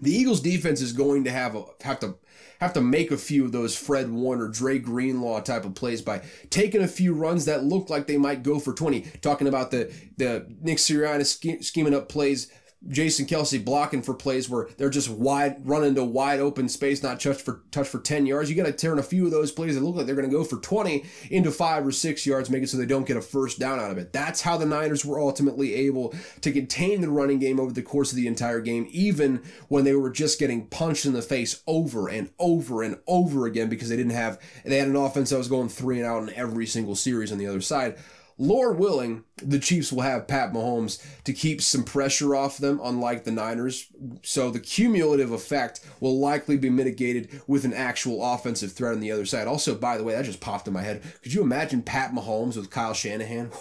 The 0.00 0.14
Eagles 0.14 0.40
defense 0.40 0.80
is 0.80 0.92
going 0.92 1.24
to 1.24 1.30
have 1.30 1.54
a, 1.54 1.64
have 1.82 2.00
to 2.00 2.16
have 2.60 2.72
to 2.74 2.80
make 2.80 3.10
a 3.10 3.16
few 3.16 3.44
of 3.44 3.52
those 3.52 3.76
Fred 3.76 4.10
Warner, 4.10 4.48
Dre 4.48 4.78
Greenlaw 4.78 5.40
type 5.40 5.64
of 5.64 5.74
plays 5.74 6.02
by 6.02 6.22
taking 6.50 6.82
a 6.82 6.88
few 6.88 7.14
runs 7.14 7.46
that 7.46 7.64
look 7.64 7.88
like 7.88 8.06
they 8.06 8.18
might 8.18 8.42
go 8.42 8.58
for 8.58 8.74
20. 8.74 9.00
Talking 9.22 9.48
about 9.48 9.70
the 9.70 9.92
the 10.16 10.46
Nick 10.60 10.78
Sirianni 10.78 11.64
scheming 11.64 11.94
up 11.94 12.08
plays 12.08 12.52
Jason 12.88 13.26
Kelce 13.26 13.62
blocking 13.62 14.00
for 14.00 14.14
plays 14.14 14.48
where 14.48 14.68
they're 14.78 14.88
just 14.88 15.10
wide 15.10 15.66
running 15.68 15.94
to 15.96 16.04
wide 16.04 16.40
open 16.40 16.66
space, 16.68 17.02
not 17.02 17.20
touch 17.20 17.42
for 17.42 17.62
touch 17.70 17.86
for 17.86 18.00
10 18.00 18.24
yards. 18.24 18.48
You 18.48 18.56
got 18.56 18.66
to 18.66 18.72
turn 18.72 18.98
a 18.98 19.02
few 19.02 19.26
of 19.26 19.30
those 19.30 19.52
plays 19.52 19.74
that 19.74 19.82
look 19.82 19.96
like 19.96 20.06
they're 20.06 20.14
going 20.14 20.28
to 20.28 20.34
go 20.34 20.44
for 20.44 20.56
20 20.56 21.04
into 21.30 21.50
five 21.50 21.86
or 21.86 21.92
six 21.92 22.24
yards, 22.24 22.48
make 22.48 22.62
it 22.62 22.68
so 22.68 22.78
they 22.78 22.86
don't 22.86 23.06
get 23.06 23.18
a 23.18 23.22
first 23.22 23.58
down 23.58 23.78
out 23.78 23.90
of 23.90 23.98
it. 23.98 24.14
That's 24.14 24.40
how 24.40 24.56
the 24.56 24.64
Niners 24.64 25.04
were 25.04 25.20
ultimately 25.20 25.74
able 25.74 26.14
to 26.40 26.52
contain 26.52 27.02
the 27.02 27.10
running 27.10 27.38
game 27.38 27.60
over 27.60 27.72
the 27.72 27.82
course 27.82 28.12
of 28.12 28.16
the 28.16 28.26
entire 28.26 28.60
game, 28.60 28.88
even 28.90 29.42
when 29.68 29.84
they 29.84 29.94
were 29.94 30.10
just 30.10 30.38
getting 30.38 30.66
punched 30.66 31.04
in 31.04 31.12
the 31.12 31.22
face 31.22 31.62
over 31.66 32.08
and 32.08 32.30
over 32.38 32.82
and 32.82 32.98
over 33.06 33.46
again 33.46 33.68
because 33.68 33.90
they 33.90 33.96
didn't 33.96 34.12
have 34.12 34.40
they 34.64 34.78
had 34.78 34.88
an 34.88 34.96
offense 34.96 35.30
that 35.30 35.38
was 35.38 35.48
going 35.48 35.68
three 35.68 35.98
and 35.98 36.06
out 36.06 36.22
in 36.22 36.32
every 36.34 36.66
single 36.66 36.94
series 36.94 37.30
on 37.30 37.38
the 37.38 37.46
other 37.46 37.60
side. 37.60 37.96
Lord 38.40 38.78
willing, 38.78 39.24
the 39.36 39.58
Chiefs 39.58 39.92
will 39.92 40.00
have 40.00 40.26
Pat 40.26 40.50
Mahomes 40.50 40.98
to 41.24 41.34
keep 41.34 41.60
some 41.60 41.84
pressure 41.84 42.34
off 42.34 42.56
them, 42.56 42.80
unlike 42.82 43.24
the 43.24 43.30
Niners. 43.30 43.88
So 44.22 44.50
the 44.50 44.58
cumulative 44.58 45.30
effect 45.30 45.80
will 46.00 46.18
likely 46.18 46.56
be 46.56 46.70
mitigated 46.70 47.42
with 47.46 47.66
an 47.66 47.74
actual 47.74 48.24
offensive 48.24 48.72
threat 48.72 48.94
on 48.94 49.00
the 49.00 49.12
other 49.12 49.26
side. 49.26 49.46
Also, 49.46 49.74
by 49.74 49.98
the 49.98 50.04
way, 50.04 50.14
that 50.14 50.24
just 50.24 50.40
popped 50.40 50.66
in 50.66 50.72
my 50.72 50.80
head. 50.80 51.02
Could 51.22 51.34
you 51.34 51.42
imagine 51.42 51.82
Pat 51.82 52.12
Mahomes 52.12 52.56
with 52.56 52.70
Kyle 52.70 52.94
Shanahan? 52.94 53.50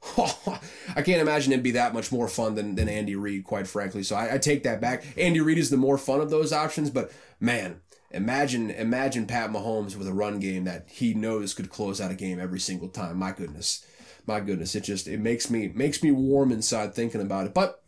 I 0.96 1.02
can't 1.02 1.20
imagine 1.20 1.52
it'd 1.52 1.62
be 1.62 1.72
that 1.72 1.94
much 1.94 2.10
more 2.10 2.26
fun 2.26 2.56
than, 2.56 2.74
than 2.74 2.88
Andy 2.88 3.14
Reid, 3.14 3.44
quite 3.44 3.68
frankly. 3.68 4.02
So 4.02 4.16
I, 4.16 4.34
I 4.34 4.38
take 4.38 4.64
that 4.64 4.80
back. 4.80 5.04
Andy 5.16 5.40
Reid 5.40 5.58
is 5.58 5.70
the 5.70 5.76
more 5.76 5.98
fun 5.98 6.20
of 6.20 6.30
those 6.30 6.52
options, 6.52 6.90
but 6.90 7.12
man, 7.38 7.82
imagine 8.10 8.70
imagine 8.70 9.26
Pat 9.26 9.50
Mahomes 9.50 9.96
with 9.96 10.08
a 10.08 10.12
run 10.12 10.40
game 10.40 10.64
that 10.64 10.86
he 10.88 11.14
knows 11.14 11.54
could 11.54 11.70
close 11.70 12.00
out 12.00 12.10
a 12.10 12.14
game 12.14 12.40
every 12.40 12.60
single 12.60 12.88
time. 12.88 13.16
My 13.16 13.32
goodness 13.32 13.84
my 14.28 14.40
goodness, 14.40 14.74
it 14.74 14.84
just 14.84 15.08
it 15.08 15.18
makes 15.18 15.50
me 15.50 15.72
makes 15.74 16.02
me 16.02 16.10
warm 16.12 16.52
inside 16.52 16.94
thinking 16.94 17.22
about 17.22 17.46
it. 17.46 17.54
But 17.54 17.82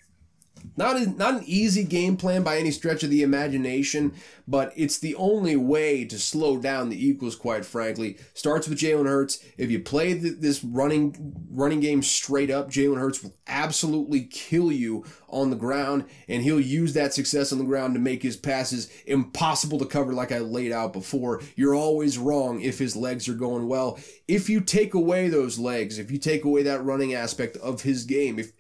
not 0.77 0.97
a, 0.97 1.07
not 1.11 1.35
an 1.35 1.45
easy 1.47 1.85
game 1.85 2.17
plan 2.17 2.43
by 2.43 2.59
any 2.59 2.71
stretch 2.71 3.03
of 3.03 3.11
the 3.11 3.23
imagination, 3.23 4.15
but 4.47 4.73
it's 4.77 4.99
the 4.99 5.15
only 5.15 5.57
way 5.57 6.05
to 6.05 6.19
slow 6.19 6.59
down 6.59 6.89
the 6.89 7.05
Eagles. 7.05 7.37
Quite 7.37 7.65
frankly, 7.65 8.19
starts 8.35 8.69
with 8.69 8.79
Jalen 8.79 9.07
Hurts. 9.07 9.45
If 9.59 9.71
you 9.71 9.81
play 9.81 10.13
the, 10.13 10.31
this 10.31 10.65
running 10.65 11.35
running 11.51 11.81
game 11.81 12.03
straight 12.03 12.51
up, 12.51 12.71
Jalen 12.71 12.99
Hurts 12.99 13.23
will 13.23 13.35
absolutely 13.47 14.23
kill 14.23 14.73
you 14.73 15.05
on 15.29 15.51
the 15.51 15.57
ground, 15.57 16.07
and 16.29 16.43
he'll 16.43 16.61
use 16.61 16.95
that 16.95 17.15
success 17.15 17.53
on 17.53 17.59
the 17.59 17.65
ground 17.65 17.95
to 17.95 18.01
make 18.01 18.23
his 18.23 18.37
passes 18.37 18.91
impossible 19.07 19.79
to 19.79 19.87
cover. 19.87 20.13
Like 20.13 20.33
I 20.33 20.39
laid 20.39 20.73
out 20.73 20.93
before, 20.93 21.43
you're 21.57 21.75
always 21.75 22.19
wrong 22.19 22.61
if 22.61 22.79
his 22.79 22.97
legs 22.97 23.29
are 23.29 23.35
going 23.35 23.69
well. 23.69 23.99
If 24.27 24.49
you 24.49 24.61
take 24.61 24.95
away 24.95 25.29
those 25.29 25.59
legs, 25.59 25.99
if 25.99 26.11
you 26.11 26.19
take 26.19 26.45
away 26.45 26.63
that 26.65 26.85
running 26.85 27.15
aspect 27.15 27.57
of 27.59 27.83
his 27.83 28.05
game, 28.05 28.39
if 28.39 28.53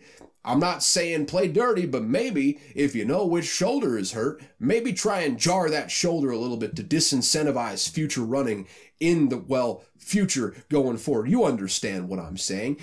I'm 0.44 0.58
not 0.58 0.82
saying 0.82 1.26
play 1.26 1.48
dirty, 1.48 1.84
but 1.84 2.02
maybe 2.02 2.58
if 2.74 2.94
you 2.94 3.04
know 3.04 3.26
which 3.26 3.44
shoulder 3.44 3.98
is 3.98 4.12
hurt, 4.12 4.42
maybe 4.58 4.92
try 4.92 5.20
and 5.20 5.38
jar 5.38 5.68
that 5.68 5.90
shoulder 5.90 6.30
a 6.30 6.38
little 6.38 6.56
bit 6.56 6.76
to 6.76 6.82
disincentivize 6.82 7.90
future 7.90 8.22
running 8.22 8.66
in 8.98 9.28
the, 9.28 9.36
well, 9.36 9.84
future 9.98 10.54
going 10.70 10.96
forward. 10.96 11.28
You 11.28 11.44
understand 11.44 12.08
what 12.08 12.18
I'm 12.18 12.38
saying. 12.38 12.78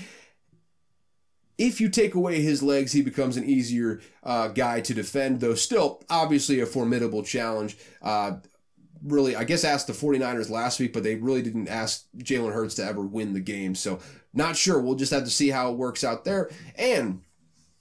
If 1.58 1.82
you 1.82 1.90
take 1.90 2.14
away 2.14 2.42
his 2.42 2.62
legs, 2.62 2.92
he 2.92 3.02
becomes 3.02 3.36
an 3.36 3.44
easier 3.44 4.02
uh, 4.24 4.50
guy 4.50 4.80
to 4.82 4.94
defend, 4.94 5.40
though 5.40 5.56
still 5.56 6.04
obviously 6.08 6.60
a 6.60 6.68
formidable 6.68 7.24
challenge. 7.24 7.76
Uh, 8.04 8.34
really, 9.04 9.36
I 9.36 9.44
guess, 9.44 9.64
asked 9.64 9.88
the 9.88 9.94
49ers 9.94 10.52
last 10.52 10.80
week, 10.80 10.94
but 10.94 11.02
they 11.02 11.16
really 11.16 11.42
didn't 11.42 11.68
ask 11.68 12.06
Jalen 12.18 12.54
Hurts 12.54 12.76
to 12.76 12.86
ever 12.86 13.02
win 13.02 13.34
the 13.34 13.40
game. 13.40 13.74
So, 13.74 13.98
not 14.34 14.56
sure. 14.56 14.80
We'll 14.80 14.94
just 14.94 15.14
have 15.14 15.24
to 15.24 15.32
see 15.32 15.50
how 15.50 15.72
it 15.72 15.78
works 15.78 16.04
out 16.04 16.24
there. 16.24 16.52
And 16.76 17.24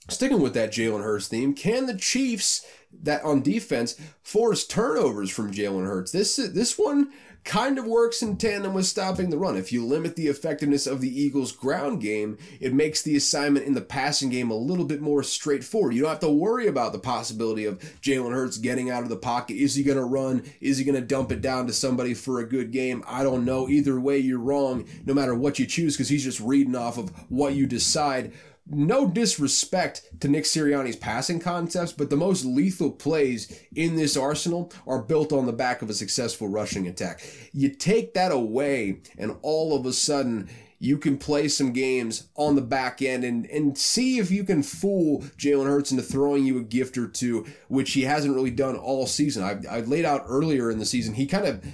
sticking 0.09 0.41
with 0.41 0.55
that 0.55 0.73
Jalen 0.73 1.03
Hurts 1.03 1.29
theme, 1.29 1.55
can 1.55 1.87
the 1.87 1.97
Chiefs 1.97 2.65
that 3.03 3.23
on 3.25 3.43
defense 3.43 4.01
force 4.23 4.67
turnovers 4.67 5.31
from 5.31 5.53
Jalen 5.53 5.87
Hurts? 5.87 6.13
This 6.13 6.37
this 6.37 6.79
one 6.79 7.13
kind 7.47 7.79
of 7.79 7.87
works 7.87 8.23
in 8.23 8.37
tandem 8.37 8.75
with 8.75 8.85
stopping 8.85 9.31
the 9.31 9.39
run. 9.39 9.57
If 9.57 9.73
you 9.73 9.87
limit 9.87 10.17
the 10.17 10.27
effectiveness 10.27 10.85
of 10.85 11.01
the 11.01 11.23
Eagles' 11.23 11.53
ground 11.53 12.01
game, 12.01 12.37
it 12.61 12.75
makes 12.75 13.03
the 13.03 13.17
assignment 13.17 13.67
in 13.67 13.75
the 13.75 13.81
passing 13.81 14.31
game 14.31 14.51
a 14.51 14.57
little 14.57 14.85
bit 14.85 15.01
more 15.01 15.23
straightforward. 15.23 15.95
You 15.95 16.03
don't 16.03 16.11
have 16.11 16.19
to 16.21 16.29
worry 16.29 16.67
about 16.67 16.93
the 16.93 16.99
possibility 16.99 17.65
of 17.65 17.79
Jalen 18.03 18.33
Hurts 18.33 18.59
getting 18.59 18.91
out 18.91 19.05
of 19.05 19.09
the 19.09 19.17
pocket. 19.17 19.57
Is 19.57 19.77
he 19.77 19.85
going 19.85 19.97
to 19.97 20.05
run? 20.05 20.43
Is 20.61 20.79
he 20.79 20.85
going 20.85 21.01
to 21.01 21.07
dump 21.07 21.31
it 21.31 21.41
down 21.41 21.69
to 21.69 21.73
somebody 21.73 22.15
for 22.15 22.41
a 22.41 22.49
good 22.49 22.73
game? 22.73 23.05
I 23.07 23.23
don't 23.23 23.45
know. 23.45 23.69
Either 23.69 24.01
way, 24.01 24.19
you're 24.19 24.41
wrong, 24.41 24.85
no 25.05 25.15
matter 25.15 25.35
what 25.35 25.61
you 25.61 25.67
choose, 25.67 25.95
because 25.97 26.09
he's 26.09 26.25
just 26.25 26.41
reading 26.41 26.75
off 26.75 26.99
of 26.99 27.11
what 27.31 27.55
you 27.55 27.67
decide 27.67 28.33
no 28.69 29.09
disrespect 29.09 30.03
to 30.21 30.29
Nick 30.29 30.45
Sirianni's 30.45 30.97
passing 30.97 31.39
concepts, 31.39 31.93
but 31.93 32.11
the 32.11 32.17
most 32.17 32.45
lethal 32.45 32.91
plays 32.91 33.61
in 33.75 33.97
this 33.97 34.17
arsenal 34.17 34.73
are 34.87 35.03
built 35.03 35.33
on 35.33 35.47
the 35.47 35.53
back 35.53 35.83
of 35.83 35.91
a 35.91 35.95
successful 35.95 36.49
rushing 36.49 36.87
attack. 36.89 37.23
You 37.53 37.71
take 37.71 38.15
that 38.15 38.33
away, 38.33 39.01
and 39.19 39.37
all 39.43 39.77
of 39.77 39.87
a 39.87 39.93
sudden, 39.93 40.49
you 40.79 40.99
can 40.99 41.17
play 41.17 41.49
some 41.49 41.73
games 41.73 42.29
on 42.35 42.55
the 42.55 42.63
back 42.63 43.01
end 43.01 43.25
and, 43.25 43.47
and 43.47 43.79
see 43.79 44.19
if 44.19 44.31
you 44.31 44.45
can 44.45 44.63
fool 44.63 45.23
Jalen 45.39 45.67
Hurts 45.67 45.91
into 45.91 46.03
throwing 46.03 46.45
you 46.45 46.59
a 46.59 46.63
gift 46.63 46.99
or 46.99 47.09
two, 47.09 47.47
which 47.69 47.93
he 47.93 48.03
hasn't 48.03 48.35
really 48.35 48.51
done 48.51 48.77
all 48.77 49.07
season. 49.07 49.43
I, 49.43 49.77
I 49.77 49.81
laid 49.81 50.05
out 50.05 50.25
earlier 50.29 50.71
in 50.71 50.79
the 50.79 50.85
season, 50.85 51.15
he 51.15 51.27
kind 51.27 51.47
of 51.47 51.65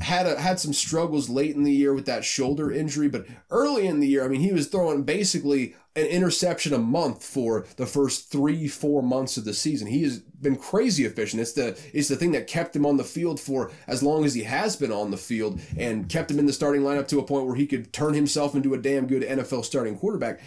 had 0.00 0.26
a, 0.26 0.40
had 0.40 0.58
some 0.58 0.72
struggles 0.72 1.28
late 1.28 1.54
in 1.54 1.62
the 1.62 1.72
year 1.72 1.94
with 1.94 2.06
that 2.06 2.24
shoulder 2.24 2.72
injury, 2.72 3.08
but 3.08 3.26
early 3.50 3.86
in 3.86 4.00
the 4.00 4.08
year, 4.08 4.24
I 4.24 4.28
mean, 4.28 4.40
he 4.40 4.52
was 4.52 4.66
throwing 4.66 5.04
basically 5.04 5.76
an 5.96 6.06
interception 6.06 6.72
a 6.72 6.78
month 6.78 7.24
for 7.24 7.66
the 7.76 7.86
first 7.86 8.30
three, 8.30 8.66
four 8.66 9.02
months 9.02 9.36
of 9.36 9.44
the 9.44 9.54
season. 9.54 9.86
He 9.86 10.02
has 10.02 10.18
been 10.18 10.56
crazy 10.56 11.04
efficient. 11.04 11.40
It's 11.40 11.52
the 11.52 11.78
it's 11.92 12.08
the 12.08 12.16
thing 12.16 12.32
that 12.32 12.48
kept 12.48 12.74
him 12.74 12.84
on 12.84 12.96
the 12.96 13.04
field 13.04 13.38
for 13.38 13.70
as 13.86 14.02
long 14.02 14.24
as 14.24 14.34
he 14.34 14.42
has 14.42 14.74
been 14.74 14.92
on 14.92 15.10
the 15.10 15.16
field 15.16 15.60
and 15.78 16.08
kept 16.08 16.30
him 16.30 16.38
in 16.38 16.46
the 16.46 16.52
starting 16.52 16.82
lineup 16.82 17.06
to 17.08 17.20
a 17.20 17.24
point 17.24 17.46
where 17.46 17.54
he 17.54 17.66
could 17.66 17.92
turn 17.92 18.14
himself 18.14 18.54
into 18.54 18.74
a 18.74 18.78
damn 18.78 19.06
good 19.06 19.22
NFL 19.22 19.64
starting 19.64 19.96
quarterback. 19.96 20.40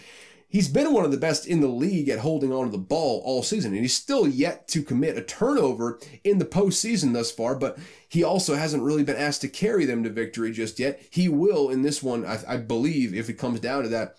He's 0.50 0.68
been 0.68 0.94
one 0.94 1.04
of 1.04 1.10
the 1.10 1.18
best 1.18 1.46
in 1.46 1.60
the 1.60 1.68
league 1.68 2.08
at 2.08 2.20
holding 2.20 2.54
on 2.54 2.64
to 2.64 2.70
the 2.70 2.78
ball 2.78 3.20
all 3.22 3.42
season, 3.42 3.72
and 3.72 3.82
he's 3.82 3.94
still 3.94 4.26
yet 4.26 4.66
to 4.68 4.82
commit 4.82 5.18
a 5.18 5.22
turnover 5.22 6.00
in 6.24 6.38
the 6.38 6.46
postseason 6.46 7.12
thus 7.12 7.30
far, 7.30 7.54
but 7.54 7.78
he 8.08 8.24
also 8.24 8.54
hasn't 8.54 8.82
really 8.82 9.04
been 9.04 9.16
asked 9.16 9.42
to 9.42 9.48
carry 9.48 9.84
them 9.84 10.02
to 10.04 10.08
victory 10.08 10.50
just 10.50 10.78
yet. 10.78 11.02
He 11.10 11.28
will 11.28 11.68
in 11.68 11.82
this 11.82 12.02
one, 12.02 12.24
I, 12.24 12.38
I 12.48 12.56
believe, 12.56 13.14
if 13.14 13.28
it 13.28 13.34
comes 13.34 13.60
down 13.60 13.82
to 13.82 13.90
that 13.90 14.16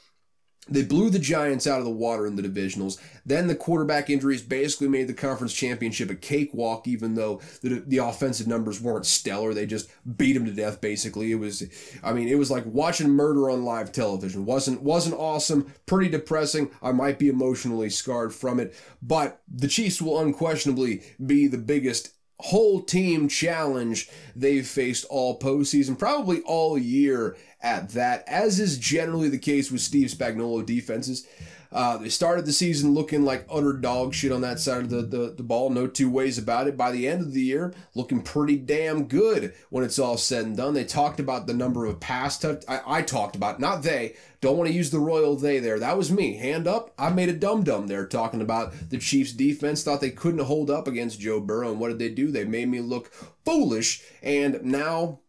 they 0.67 0.83
blew 0.83 1.09
the 1.09 1.19
Giants 1.19 1.65
out 1.65 1.79
of 1.79 1.85
the 1.85 1.91
water 1.91 2.27
in 2.27 2.35
the 2.35 2.43
divisionals. 2.43 2.99
Then 3.25 3.47
the 3.47 3.55
quarterback 3.55 4.09
injuries 4.09 4.41
basically 4.41 4.87
made 4.87 5.07
the 5.07 5.13
conference 5.13 5.53
championship 5.53 6.09
a 6.09 6.15
cakewalk, 6.15 6.87
even 6.87 7.15
though 7.15 7.41
the, 7.61 7.83
the 7.85 7.97
offensive 7.97 8.47
numbers 8.47 8.81
weren't 8.81 9.05
stellar. 9.05 9.53
They 9.53 9.65
just 9.65 9.89
beat 10.17 10.33
them 10.33 10.45
to 10.45 10.51
death, 10.51 10.79
basically. 10.79 11.31
It 11.31 11.35
was, 11.35 11.63
I 12.03 12.13
mean, 12.13 12.27
it 12.27 12.37
was 12.37 12.51
like 12.51 12.65
watching 12.65 13.09
murder 13.09 13.49
on 13.49 13.65
live 13.65 13.91
television. 13.91 14.45
wasn't 14.45 14.81
wasn't 14.81 15.15
awesome, 15.15 15.73
pretty 15.85 16.09
depressing. 16.09 16.71
I 16.81 16.91
might 16.91 17.19
be 17.19 17.29
emotionally 17.29 17.89
scarred 17.89 18.33
from 18.33 18.59
it, 18.59 18.75
but 19.01 19.41
the 19.47 19.67
Chiefs 19.67 20.01
will 20.01 20.19
unquestionably 20.19 21.01
be 21.25 21.47
the 21.47 21.57
biggest 21.57 22.11
whole 22.39 22.81
team 22.81 23.27
challenge 23.27 24.09
they've 24.35 24.67
faced 24.67 25.05
all 25.09 25.39
postseason, 25.39 25.97
probably 25.97 26.41
all 26.41 26.77
year 26.77 27.35
at 27.61 27.89
that, 27.89 28.23
as 28.27 28.59
is 28.59 28.77
generally 28.77 29.29
the 29.29 29.37
case 29.37 29.71
with 29.71 29.81
Steve 29.81 30.09
Spagnuolo 30.09 30.65
defenses. 30.65 31.27
Uh, 31.71 31.97
they 31.97 32.09
started 32.09 32.45
the 32.45 32.53
season 32.53 32.93
looking 32.93 33.23
like 33.23 33.45
utter 33.49 33.73
dog 33.73 34.13
shit 34.13 34.31
on 34.31 34.41
that 34.41 34.59
side 34.59 34.81
of 34.81 34.89
the, 34.89 35.01
the, 35.01 35.33
the 35.37 35.43
ball. 35.43 35.69
No 35.69 35.87
two 35.87 36.09
ways 36.09 36.37
about 36.37 36.67
it. 36.67 36.75
By 36.75 36.91
the 36.91 37.07
end 37.07 37.21
of 37.21 37.33
the 37.33 37.41
year, 37.41 37.73
looking 37.93 38.21
pretty 38.21 38.57
damn 38.57 39.05
good 39.05 39.53
when 39.69 39.83
it's 39.83 39.99
all 39.99 40.17
said 40.17 40.45
and 40.45 40.57
done. 40.57 40.73
They 40.73 40.83
talked 40.83 41.19
about 41.19 41.45
the 41.45 41.53
number 41.53 41.85
of 41.85 41.99
pass 41.99 42.39
touch. 42.39 42.63
I, 42.67 42.81
I 42.85 43.01
talked 43.01 43.35
about, 43.35 43.59
not 43.59 43.83
they. 43.83 44.15
Don't 44.41 44.57
want 44.57 44.69
to 44.69 44.75
use 44.75 44.89
the 44.89 44.99
royal 44.99 45.35
they 45.35 45.59
there. 45.59 45.79
That 45.79 45.97
was 45.97 46.11
me. 46.11 46.37
Hand 46.37 46.65
up. 46.65 46.93
I 46.97 47.09
made 47.09 47.29
a 47.29 47.33
dum 47.33 47.63
dum 47.63 47.87
there 47.87 48.07
talking 48.07 48.41
about 48.41 48.73
the 48.89 48.97
Chiefs 48.97 49.33
defense. 49.33 49.83
Thought 49.83 50.01
they 50.01 50.11
couldn't 50.11 50.45
hold 50.45 50.69
up 50.69 50.87
against 50.87 51.19
Joe 51.19 51.41
Burrow. 51.41 51.71
And 51.71 51.79
what 51.79 51.89
did 51.89 51.99
they 51.99 52.09
do? 52.09 52.31
They 52.31 52.45
made 52.45 52.69
me 52.69 52.79
look 52.79 53.11
foolish. 53.43 54.01
And 54.23 54.63
now 54.63 55.19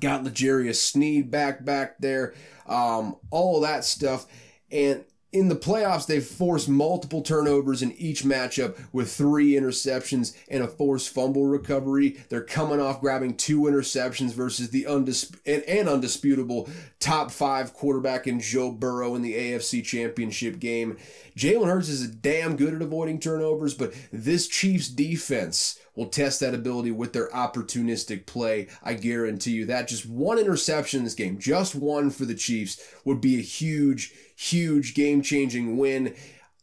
got 0.00 0.24
L'Jarius 0.24 0.76
Sneed 0.76 1.30
back 1.30 1.64
back 1.64 1.98
there, 1.98 2.34
um, 2.66 3.16
all 3.30 3.60
that 3.60 3.84
stuff. 3.84 4.26
And 4.70 5.04
in 5.32 5.48
the 5.48 5.56
playoffs, 5.56 6.06
they've 6.06 6.24
forced 6.24 6.68
multiple 6.68 7.22
turnovers 7.22 7.80
in 7.80 7.92
each 7.92 8.22
matchup 8.22 8.78
with 8.92 9.10
three 9.10 9.52
interceptions 9.52 10.36
and 10.48 10.62
a 10.62 10.68
forced 10.68 11.08
fumble 11.08 11.46
recovery. 11.46 12.18
They're 12.28 12.44
coming 12.44 12.80
off 12.80 13.00
grabbing 13.00 13.36
two 13.36 13.62
interceptions 13.62 14.34
versus 14.34 14.68
the 14.68 14.84
and, 14.84 15.62
and 15.62 15.88
undisputable 15.88 16.68
top 17.00 17.30
five 17.30 17.72
quarterback 17.72 18.26
in 18.26 18.40
Joe 18.40 18.70
Burrow 18.70 19.14
in 19.14 19.22
the 19.22 19.34
AFC 19.34 19.82
Championship 19.82 20.58
game. 20.58 20.98
Jalen 21.36 21.66
Hurts 21.66 21.88
is 21.88 22.06
damn 22.08 22.56
good 22.56 22.74
at 22.74 22.82
avoiding 22.82 23.18
turnovers, 23.18 23.72
but 23.72 23.94
this 24.12 24.46
Chiefs 24.48 24.88
defense 24.88 25.78
will 25.94 26.06
test 26.06 26.40
that 26.40 26.54
ability 26.54 26.90
with 26.90 27.12
their 27.12 27.28
opportunistic 27.30 28.26
play. 28.26 28.68
I 28.82 28.94
guarantee 28.94 29.52
you 29.52 29.66
that. 29.66 29.88
Just 29.88 30.06
one 30.06 30.38
interception 30.38 30.98
in 30.98 31.04
this 31.04 31.14
game, 31.14 31.38
just 31.38 31.74
one 31.74 32.10
for 32.10 32.24
the 32.24 32.34
Chiefs, 32.34 32.80
would 33.04 33.20
be 33.20 33.38
a 33.38 33.42
huge, 33.42 34.14
huge 34.42 34.94
game 34.94 35.22
changing 35.22 35.76
win. 35.76 36.14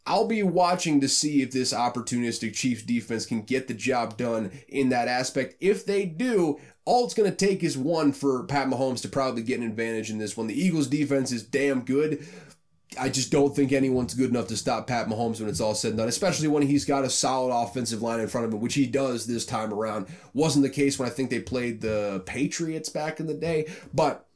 I'll 0.06 0.26
be 0.26 0.42
watching 0.42 1.00
to 1.00 1.08
see 1.08 1.42
if 1.42 1.52
this 1.52 1.72
opportunistic 1.72 2.54
Chiefs 2.54 2.82
defense 2.82 3.26
can 3.26 3.42
get 3.42 3.68
the 3.68 3.74
job 3.74 4.16
done 4.16 4.50
in 4.68 4.88
that 4.88 5.08
aspect. 5.08 5.56
If 5.60 5.86
they 5.86 6.04
do, 6.06 6.58
all 6.84 7.04
it's 7.04 7.14
going 7.14 7.30
to 7.30 7.36
take 7.36 7.62
is 7.62 7.76
one 7.76 8.12
for 8.12 8.44
Pat 8.44 8.68
Mahomes 8.68 9.02
to 9.02 9.08
probably 9.08 9.42
get 9.42 9.60
an 9.60 9.66
advantage 9.66 10.10
in 10.10 10.18
this 10.18 10.36
one. 10.36 10.46
The 10.46 10.60
Eagles 10.60 10.88
defense 10.88 11.30
is 11.32 11.42
damn 11.42 11.82
good, 11.82 12.26
I 12.98 13.08
just 13.08 13.30
don't 13.30 13.54
think 13.54 13.72
anyone's 13.72 14.14
good 14.14 14.30
enough 14.30 14.48
to 14.48 14.56
stop 14.56 14.86
Pat 14.86 15.06
Mahomes 15.06 15.38
when 15.38 15.48
it's 15.48 15.60
all 15.60 15.74
said 15.74 15.90
and 15.90 15.98
done, 15.98 16.08
especially 16.08 16.48
when 16.48 16.66
he's 16.66 16.84
got 16.84 17.04
a 17.04 17.10
solid 17.10 17.54
offensive 17.54 18.02
line 18.02 18.18
in 18.18 18.26
front 18.26 18.46
of 18.46 18.52
him, 18.52 18.60
which 18.60 18.74
he 18.74 18.86
does 18.86 19.26
this 19.26 19.46
time 19.46 19.72
around. 19.72 20.06
Wasn't 20.34 20.64
the 20.64 20.70
case 20.70 20.98
when 20.98 21.08
I 21.08 21.12
think 21.12 21.30
they 21.30 21.40
played 21.40 21.80
the 21.80 22.22
Patriots 22.26 22.88
back 22.88 23.20
in 23.20 23.26
the 23.26 23.34
day. 23.34 23.70
But 23.94 24.26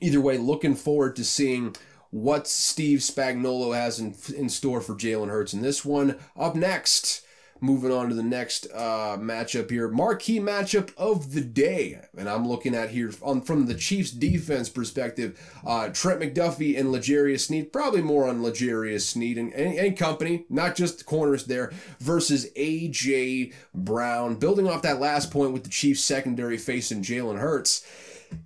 either 0.00 0.20
way, 0.20 0.36
looking 0.36 0.74
forward 0.74 1.16
to 1.16 1.24
seeing 1.24 1.76
what 2.10 2.46
Steve 2.46 3.00
Spagnuolo 3.00 3.74
has 3.74 3.98
in, 3.98 4.14
in 4.36 4.48
store 4.48 4.80
for 4.80 4.94
Jalen 4.94 5.28
Hurts 5.28 5.52
in 5.52 5.62
this 5.62 5.84
one. 5.84 6.16
Up 6.36 6.54
next, 6.54 7.22
moving 7.60 7.92
on 7.92 8.08
to 8.08 8.14
the 8.14 8.22
next 8.22 8.66
uh, 8.74 9.16
matchup 9.18 9.70
here, 9.70 9.88
marquee 9.88 10.40
matchup 10.40 10.92
of 10.96 11.32
the 11.32 11.40
day, 11.40 12.00
and 12.16 12.28
I'm 12.28 12.46
looking 12.46 12.74
at 12.74 12.90
here 12.90 13.12
on 13.22 13.42
from 13.42 13.66
the 13.66 13.74
Chiefs 13.74 14.10
defense 14.10 14.68
perspective, 14.68 15.38
uh, 15.66 15.88
Trent 15.88 16.20
McDuffie 16.20 16.78
and 16.78 16.92
L'Jarius 16.92 17.46
Sneed, 17.46 17.72
probably 17.72 18.02
more 18.02 18.28
on 18.28 18.42
L'Jarius 18.42 19.02
Sneed 19.02 19.38
and, 19.38 19.52
and, 19.52 19.76
and, 19.76 19.96
company, 19.96 20.46
not 20.48 20.76
just 20.76 20.98
the 20.98 21.04
corners 21.04 21.44
there, 21.44 21.72
versus 22.00 22.50
AJ 22.56 23.52
Brown, 23.74 24.36
building 24.36 24.68
off 24.68 24.82
that 24.82 25.00
last 25.00 25.30
point 25.30 25.52
with 25.52 25.64
the 25.64 25.70
Chiefs 25.70 26.02
secondary 26.02 26.58
facing 26.58 27.02
Jalen 27.02 27.38
Hurts 27.38 27.86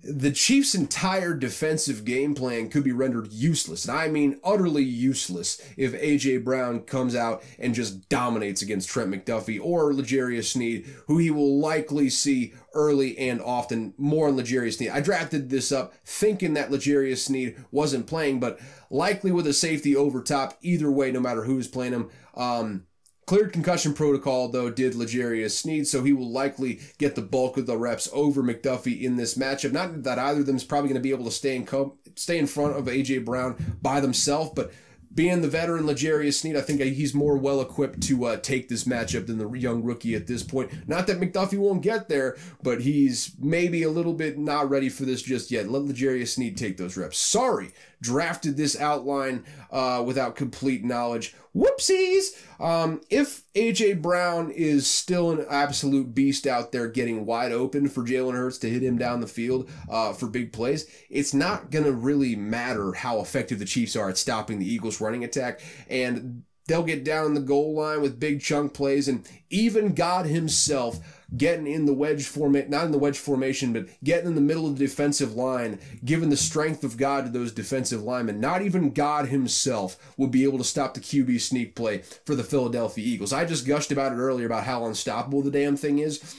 the 0.03 0.31
Chiefs' 0.31 0.75
entire 0.75 1.33
defensive 1.33 2.03
game 2.03 2.35
plan 2.35 2.69
could 2.69 2.83
be 2.83 2.91
rendered 2.91 3.31
useless, 3.31 3.85
and 3.85 3.97
I 3.97 4.07
mean 4.09 4.39
utterly 4.43 4.83
useless, 4.83 5.61
if 5.77 5.93
A.J. 5.93 6.37
Brown 6.39 6.81
comes 6.81 7.15
out 7.15 7.43
and 7.57 7.73
just 7.73 8.09
dominates 8.09 8.61
against 8.61 8.89
Trent 8.89 9.11
McDuffie 9.11 9.59
or 9.61 9.93
L'Jarius 9.93 10.51
Sneed, 10.51 10.85
who 11.07 11.17
he 11.17 11.31
will 11.31 11.59
likely 11.59 12.09
see 12.09 12.53
early 12.73 13.17
and 13.17 13.41
often 13.41 13.93
more 13.97 14.27
on 14.27 14.35
L'Jarius 14.35 14.77
Sneed. 14.77 14.89
I 14.89 14.99
drafted 14.99 15.49
this 15.49 15.71
up 15.71 15.93
thinking 16.05 16.53
that 16.55 16.71
L'Jarius 16.71 17.19
Sneed 17.19 17.55
wasn't 17.71 18.07
playing, 18.07 18.39
but 18.39 18.59
likely 18.89 19.31
with 19.31 19.47
a 19.47 19.53
safety 19.53 19.95
over 19.95 20.21
top, 20.21 20.57
either 20.61 20.91
way, 20.91 21.11
no 21.11 21.19
matter 21.19 21.43
who's 21.43 21.67
playing 21.67 21.93
him. 21.93 22.09
Um, 22.35 22.85
Cleared 23.25 23.53
concussion 23.53 23.93
protocol, 23.93 24.49
though, 24.49 24.69
did 24.69 24.95
L'Jarius 24.95 25.51
Sneed, 25.51 25.87
so 25.87 26.03
he 26.03 26.11
will 26.11 26.29
likely 26.29 26.81
get 26.97 27.15
the 27.15 27.21
bulk 27.21 27.57
of 27.57 27.65
the 27.65 27.77
reps 27.77 28.09
over 28.11 28.43
McDuffie 28.43 29.01
in 29.01 29.15
this 29.15 29.35
matchup. 29.35 29.71
Not 29.71 30.03
that 30.03 30.19
either 30.19 30.41
of 30.41 30.45
them 30.45 30.57
is 30.57 30.63
probably 30.65 30.89
going 30.89 31.01
to 31.01 31.03
be 31.03 31.11
able 31.11 31.25
to 31.25 31.31
stay 31.31 31.55
in 31.55 31.65
co- 31.65 31.97
stay 32.15 32.37
in 32.37 32.47
front 32.47 32.75
of 32.77 32.85
AJ 32.85 33.23
Brown 33.23 33.77
by 33.81 34.01
themselves, 34.01 34.51
but 34.53 34.71
being 35.15 35.41
the 35.41 35.47
veteran 35.47 35.85
L'Jarius 35.85 36.39
Sneed, 36.39 36.57
I 36.57 36.61
think 36.61 36.81
he's 36.81 37.13
more 37.13 37.37
well 37.37 37.61
equipped 37.61 38.01
to 38.03 38.25
uh, 38.25 38.37
take 38.37 38.67
this 38.67 38.85
matchup 38.85 39.27
than 39.27 39.37
the 39.37 39.49
young 39.51 39.83
rookie 39.83 40.15
at 40.15 40.27
this 40.27 40.43
point. 40.43 40.87
Not 40.87 41.07
that 41.07 41.19
McDuffie 41.19 41.57
won't 41.57 41.81
get 41.83 42.09
there, 42.09 42.35
but 42.63 42.81
he's 42.81 43.35
maybe 43.39 43.83
a 43.83 43.89
little 43.89 44.13
bit 44.13 44.37
not 44.37 44.69
ready 44.69 44.89
for 44.89 45.05
this 45.05 45.21
just 45.21 45.51
yet. 45.51 45.69
Let 45.69 45.83
L'Jarius 45.83 46.29
Sneed 46.29 46.57
take 46.57 46.77
those 46.77 46.97
reps. 46.97 47.19
Sorry, 47.19 47.71
drafted 48.03 48.57
this 48.57 48.79
outline 48.79 49.45
uh, 49.71 50.03
without 50.05 50.35
complete 50.35 50.83
knowledge. 50.83 51.33
Whoopsies! 51.55 52.35
Um, 52.59 53.01
if 53.09 53.43
AJ 53.53 54.01
Brown 54.01 54.51
is 54.51 54.85
still 54.85 55.31
an 55.31 55.45
absolute 55.49 56.13
beast 56.13 56.45
out 56.45 56.71
there 56.71 56.87
getting 56.87 57.25
wide 57.25 57.51
open 57.51 57.87
for 57.87 58.03
Jalen 58.03 58.33
Hurts 58.33 58.57
to 58.59 58.69
hit 58.69 58.83
him 58.83 58.97
down 58.97 59.21
the 59.21 59.27
field 59.27 59.69
uh, 59.89 60.13
for 60.13 60.27
big 60.27 60.51
plays, 60.51 60.85
it's 61.09 61.33
not 61.33 61.71
going 61.71 61.85
to 61.85 61.93
really 61.93 62.35
matter 62.35 62.93
how 62.93 63.19
effective 63.19 63.59
the 63.59 63.65
Chiefs 63.65 63.95
are 63.95 64.09
at 64.09 64.17
stopping 64.17 64.59
the 64.59 64.71
Eagles' 64.71 64.99
running 64.99 65.23
attack. 65.23 65.61
And 65.89 66.43
they'll 66.67 66.83
get 66.83 67.03
down 67.03 67.33
the 67.33 67.39
goal 67.39 67.75
line 67.75 68.01
with 68.01 68.19
big 68.19 68.41
chunk 68.41 68.73
plays, 68.73 69.07
and 69.07 69.27
even 69.49 69.93
God 69.93 70.25
Himself 70.25 71.12
getting 71.35 71.67
in 71.67 71.85
the 71.85 71.93
wedge 71.93 72.25
format, 72.25 72.69
not 72.69 72.85
in 72.85 72.91
the 72.91 72.97
wedge 72.97 73.17
formation, 73.17 73.73
but 73.73 73.87
getting 74.03 74.27
in 74.27 74.35
the 74.35 74.41
middle 74.41 74.67
of 74.67 74.77
the 74.77 74.85
defensive 74.85 75.35
line, 75.35 75.79
giving 76.05 76.29
the 76.29 76.37
strength 76.37 76.83
of 76.83 76.97
God 76.97 77.25
to 77.25 77.31
those 77.31 77.51
defensive 77.51 78.03
linemen. 78.03 78.39
Not 78.39 78.61
even 78.61 78.91
God 78.91 79.27
himself 79.27 80.13
will 80.17 80.27
be 80.27 80.43
able 80.43 80.57
to 80.59 80.63
stop 80.63 80.93
the 80.93 80.99
QB 80.99 81.41
sneak 81.41 81.75
play 81.75 81.99
for 82.25 82.35
the 82.35 82.43
Philadelphia 82.43 83.05
Eagles. 83.05 83.33
I 83.33 83.45
just 83.45 83.67
gushed 83.67 83.91
about 83.91 84.11
it 84.11 84.17
earlier 84.17 84.45
about 84.45 84.65
how 84.65 84.85
unstoppable 84.85 85.41
the 85.41 85.51
damn 85.51 85.75
thing 85.75 85.99
is. 85.99 86.35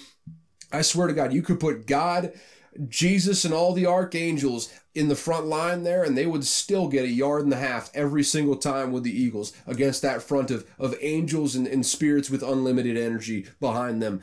I 0.72 0.82
swear 0.82 1.06
to 1.06 1.14
God, 1.14 1.32
you 1.32 1.42
could 1.42 1.60
put 1.60 1.86
God, 1.86 2.32
Jesus, 2.88 3.44
and 3.44 3.54
all 3.54 3.72
the 3.72 3.86
archangels 3.86 4.72
in 4.94 5.08
the 5.08 5.16
front 5.16 5.46
line 5.46 5.82
there, 5.82 6.02
and 6.02 6.16
they 6.16 6.26
would 6.26 6.44
still 6.44 6.88
get 6.88 7.04
a 7.04 7.08
yard 7.08 7.42
and 7.42 7.52
a 7.52 7.56
half 7.56 7.90
every 7.94 8.22
single 8.22 8.56
time 8.56 8.92
with 8.92 9.02
the 9.02 9.16
Eagles 9.16 9.52
against 9.66 10.02
that 10.02 10.22
front 10.22 10.50
of, 10.50 10.68
of 10.78 10.96
angels 11.00 11.54
and, 11.54 11.66
and 11.66 11.84
spirits 11.84 12.30
with 12.30 12.42
unlimited 12.42 12.96
energy 12.96 13.46
behind 13.60 14.02
them. 14.02 14.20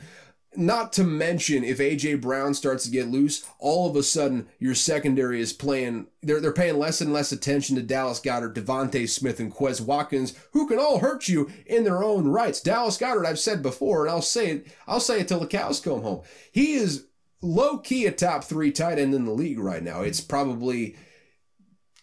Not 0.54 0.92
to 0.94 1.04
mention, 1.04 1.64
if 1.64 1.78
AJ 1.78 2.20
Brown 2.20 2.52
starts 2.52 2.84
to 2.84 2.90
get 2.90 3.08
loose, 3.08 3.46
all 3.58 3.88
of 3.88 3.96
a 3.96 4.02
sudden 4.02 4.48
your 4.58 4.74
secondary 4.74 5.40
is 5.40 5.52
playing. 5.52 6.08
They're 6.22 6.40
they're 6.40 6.52
paying 6.52 6.78
less 6.78 7.00
and 7.00 7.12
less 7.12 7.32
attention 7.32 7.76
to 7.76 7.82
Dallas 7.82 8.20
Goedert, 8.20 8.54
DeVonta 8.54 9.08
Smith, 9.08 9.40
and 9.40 9.52
Quez 9.52 9.80
Watkins, 9.80 10.34
who 10.52 10.68
can 10.68 10.78
all 10.78 10.98
hurt 10.98 11.26
you 11.26 11.50
in 11.64 11.84
their 11.84 12.04
own 12.04 12.28
rights. 12.28 12.60
Dallas 12.60 12.98
Goedert, 12.98 13.24
I've 13.24 13.38
said 13.38 13.62
before, 13.62 14.02
and 14.02 14.10
I'll 14.10 14.20
say 14.20 14.50
it. 14.50 14.66
I'll 14.86 15.00
say 15.00 15.20
it 15.20 15.28
till 15.28 15.40
the 15.40 15.46
cows 15.46 15.80
come 15.80 16.02
home. 16.02 16.22
He 16.50 16.74
is 16.74 17.06
low 17.40 17.78
key 17.78 18.06
a 18.06 18.12
top 18.12 18.44
three 18.44 18.72
tight 18.72 18.98
end 18.98 19.14
in 19.14 19.24
the 19.24 19.32
league 19.32 19.58
right 19.58 19.82
now. 19.82 20.02
It's 20.02 20.20
probably 20.20 20.96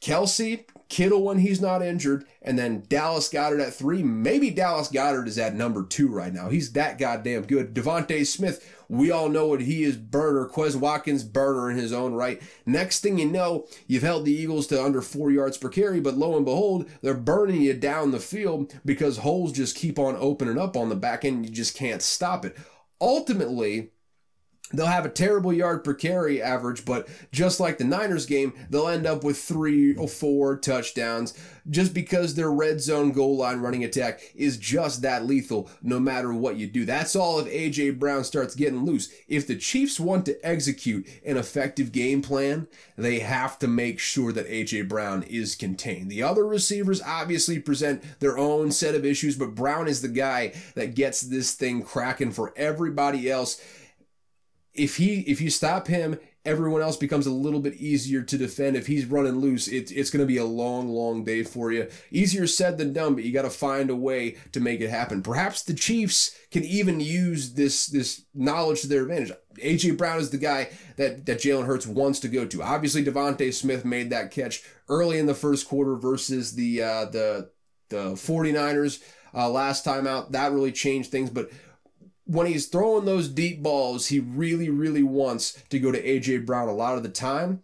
Kelce, 0.01 0.65
Kittle 0.89 1.23
when 1.23 1.37
he's 1.37 1.61
not 1.61 1.83
injured, 1.83 2.25
and 2.41 2.57
then 2.57 2.83
Dallas 2.89 3.29
Goedert 3.29 3.61
at 3.61 3.73
three. 3.73 4.01
Maybe 4.01 4.49
Dallas 4.49 4.89
Goedert 4.89 5.27
is 5.27 5.37
at 5.37 5.53
number 5.53 5.85
two 5.85 6.07
right 6.07 6.33
now. 6.33 6.49
He's 6.49 6.73
that 6.73 6.97
goddamn 6.97 7.43
good. 7.43 7.75
DeVonta 7.75 8.25
Smith, 8.25 8.75
we 8.89 9.11
all 9.11 9.29
know 9.29 9.45
what 9.45 9.61
he 9.61 9.83
is 9.83 9.95
burner. 9.95 10.49
Quez 10.49 10.75
Watkins, 10.75 11.23
burner 11.23 11.69
in 11.69 11.77
his 11.77 11.93
own 11.93 12.13
right. 12.13 12.41
Next 12.65 13.01
thing 13.01 13.19
you 13.19 13.27
know, 13.27 13.67
you've 13.85 14.01
held 14.01 14.25
the 14.25 14.33
Eagles 14.33 14.65
to 14.67 14.83
under 14.83 15.01
four 15.03 15.29
yards 15.29 15.59
per 15.59 15.69
carry, 15.69 15.99
but 15.99 16.17
lo 16.17 16.35
and 16.35 16.43
behold, 16.43 16.89
they're 17.03 17.13
burning 17.13 17.61
you 17.61 17.75
down 17.75 18.09
the 18.09 18.19
field 18.19 18.73
because 18.83 19.19
holes 19.19 19.51
just 19.51 19.75
keep 19.75 19.99
on 19.99 20.17
opening 20.19 20.57
up 20.57 20.75
on 20.75 20.89
the 20.89 20.95
back 20.95 21.23
end. 21.23 21.45
You 21.45 21.51
just 21.51 21.75
can't 21.75 22.01
stop 22.01 22.45
it. 22.45 22.57
Ultimately, 22.99 23.91
They'll 24.71 24.85
have 24.85 25.05
a 25.05 25.09
terrible 25.09 25.51
yard 25.51 25.83
per 25.83 25.93
carry 25.93 26.41
average, 26.41 26.85
but 26.85 27.07
just 27.31 27.59
like 27.59 27.77
the 27.77 27.83
Niners 27.83 28.25
game, 28.25 28.53
they'll 28.69 28.87
end 28.87 29.07
up 29.07 29.23
with 29.23 29.37
three 29.37 29.95
or 29.95 30.07
four 30.07 30.57
touchdowns 30.57 31.33
just 31.69 31.93
because 31.93 32.35
their 32.35 32.51
red 32.51 32.81
zone 32.81 33.11
goal 33.11 33.37
line 33.37 33.59
running 33.59 33.83
attack 33.83 34.21
is 34.35 34.57
just 34.57 35.01
that 35.01 35.25
lethal 35.25 35.69
no 35.81 35.99
matter 35.99 36.33
what 36.33 36.55
you 36.55 36.67
do. 36.67 36.85
That's 36.85 37.15
all 37.15 37.39
if 37.39 37.47
A.J. 37.47 37.91
Brown 37.91 38.23
starts 38.23 38.55
getting 38.55 38.85
loose. 38.85 39.11
If 39.27 39.47
the 39.47 39.55
Chiefs 39.55 39.99
want 39.99 40.25
to 40.25 40.39
execute 40.45 41.07
an 41.25 41.37
effective 41.37 41.91
game 41.91 42.21
plan, 42.21 42.67
they 42.97 43.19
have 43.19 43.57
to 43.59 43.67
make 43.67 43.99
sure 43.99 44.31
that 44.31 44.47
A.J. 44.47 44.83
Brown 44.83 45.23
is 45.23 45.55
contained. 45.55 46.11
The 46.11 46.23
other 46.23 46.45
receivers 46.45 47.01
obviously 47.01 47.59
present 47.59 48.03
their 48.19 48.37
own 48.37 48.71
set 48.71 48.95
of 48.95 49.05
issues, 49.05 49.35
but 49.35 49.55
Brown 49.55 49.87
is 49.87 50.01
the 50.01 50.07
guy 50.07 50.53
that 50.75 50.95
gets 50.95 51.21
this 51.21 51.53
thing 51.53 51.81
cracking 51.81 52.31
for 52.31 52.53
everybody 52.55 53.29
else 53.29 53.61
if 54.79 54.97
he 54.97 55.19
if 55.21 55.41
you 55.41 55.49
stop 55.49 55.87
him, 55.87 56.19
everyone 56.45 56.81
else 56.81 56.97
becomes 56.97 57.27
a 57.27 57.31
little 57.31 57.59
bit 57.59 57.75
easier 57.75 58.21
to 58.21 58.37
defend. 58.37 58.75
If 58.75 58.87
he's 58.87 59.05
running 59.05 59.39
loose, 59.39 59.67
it, 59.67 59.91
it's 59.91 60.09
going 60.09 60.21
to 60.21 60.25
be 60.25 60.37
a 60.37 60.45
long, 60.45 60.89
long 60.89 61.23
day 61.23 61.43
for 61.43 61.71
you. 61.71 61.89
Easier 62.11 62.47
said 62.47 62.77
than 62.77 62.93
done, 62.93 63.13
but 63.13 63.23
you 63.23 63.33
got 63.33 63.43
to 63.43 63.49
find 63.49 63.89
a 63.89 63.95
way 63.95 64.37
to 64.53 64.59
make 64.59 64.79
it 64.81 64.89
happen. 64.89 65.21
Perhaps 65.21 65.63
the 65.63 65.73
Chiefs 65.73 66.35
can 66.51 66.63
even 66.63 66.99
use 66.99 67.53
this 67.53 67.87
this 67.87 68.23
knowledge 68.33 68.81
to 68.81 68.87
their 68.87 69.03
advantage. 69.03 69.31
AJ 69.57 69.97
Brown 69.97 70.19
is 70.19 70.29
the 70.29 70.37
guy 70.37 70.69
that 70.95 71.25
that 71.25 71.39
Jalen 71.39 71.65
Hurts 71.65 71.85
wants 71.85 72.19
to 72.21 72.27
go 72.27 72.45
to. 72.45 72.63
Obviously, 72.63 73.03
DeVonta 73.03 73.53
Smith 73.53 73.83
made 73.83 74.09
that 74.09 74.31
catch 74.31 74.63
early 74.87 75.19
in 75.19 75.25
the 75.25 75.35
first 75.35 75.67
quarter 75.67 75.95
versus 75.95 76.55
the 76.55 76.81
uh, 76.81 77.05
the 77.05 77.49
the 77.89 78.11
49ers 78.11 79.03
uh, 79.33 79.49
last 79.49 79.83
time 79.83 80.07
out. 80.07 80.31
That 80.31 80.51
really 80.51 80.71
changed 80.71 81.11
things, 81.11 81.29
but 81.29 81.49
when 82.29 82.45
he's 82.45 82.67
throwing 82.67 83.05
those 83.05 83.27
deep 83.27 83.63
balls, 83.63 84.07
he 84.07 84.19
really, 84.19 84.69
really 84.69 85.01
wants 85.01 85.63
to 85.69 85.79
go 85.79 85.91
to 85.91 85.99
AJ 86.01 86.45
Brown 86.45 86.69
a 86.69 86.73
lot 86.73 86.95
of 86.95 87.01
the 87.01 87.09
time. 87.09 87.63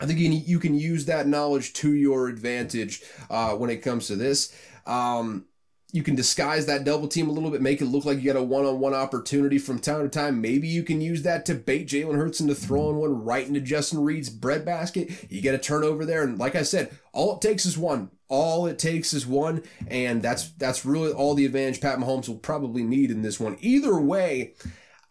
I 0.00 0.06
think 0.06 0.18
you, 0.18 0.58
can 0.58 0.74
use 0.74 1.04
that 1.04 1.26
knowledge 1.26 1.74
to 1.74 1.92
your 1.92 2.28
advantage 2.28 3.02
uh, 3.28 3.50
when 3.50 3.68
it 3.68 3.82
comes 3.82 4.06
to 4.06 4.16
this. 4.16 4.56
Um, 4.86 5.44
you 5.92 6.02
can 6.02 6.14
disguise 6.14 6.66
that 6.66 6.84
double 6.84 7.08
team 7.08 7.28
a 7.28 7.32
little 7.32 7.50
bit, 7.50 7.60
make 7.60 7.80
it 7.80 7.86
look 7.86 8.04
like 8.04 8.18
you 8.18 8.32
got 8.32 8.38
a 8.38 8.42
one 8.42 8.64
on 8.64 8.80
one 8.80 8.94
opportunity 8.94 9.58
from 9.58 9.78
time 9.78 10.02
to 10.02 10.08
time. 10.08 10.40
Maybe 10.40 10.68
you 10.68 10.82
can 10.82 11.00
use 11.00 11.22
that 11.22 11.44
to 11.46 11.54
bait 11.54 11.88
Jalen 11.88 12.16
Hurts 12.16 12.40
into 12.40 12.54
throwing 12.54 12.96
one 12.96 13.24
right 13.24 13.46
into 13.46 13.60
Justin 13.60 14.00
Reid's 14.00 14.30
breadbasket. 14.30 15.10
You 15.30 15.40
get 15.40 15.54
a 15.54 15.58
turnover 15.58 16.04
there. 16.04 16.22
And 16.22 16.38
like 16.38 16.54
I 16.54 16.62
said, 16.62 16.96
all 17.12 17.34
it 17.34 17.40
takes 17.40 17.66
is 17.66 17.76
one. 17.76 18.10
All 18.28 18.66
it 18.66 18.78
takes 18.78 19.12
is 19.12 19.26
one. 19.26 19.62
And 19.88 20.22
that's 20.22 20.50
that's 20.52 20.84
really 20.84 21.12
all 21.12 21.34
the 21.34 21.46
advantage 21.46 21.80
Pat 21.80 21.98
Mahomes 21.98 22.28
will 22.28 22.36
probably 22.36 22.82
need 22.82 23.10
in 23.10 23.22
this 23.22 23.40
one. 23.40 23.56
Either 23.60 23.98
way, 23.98 24.54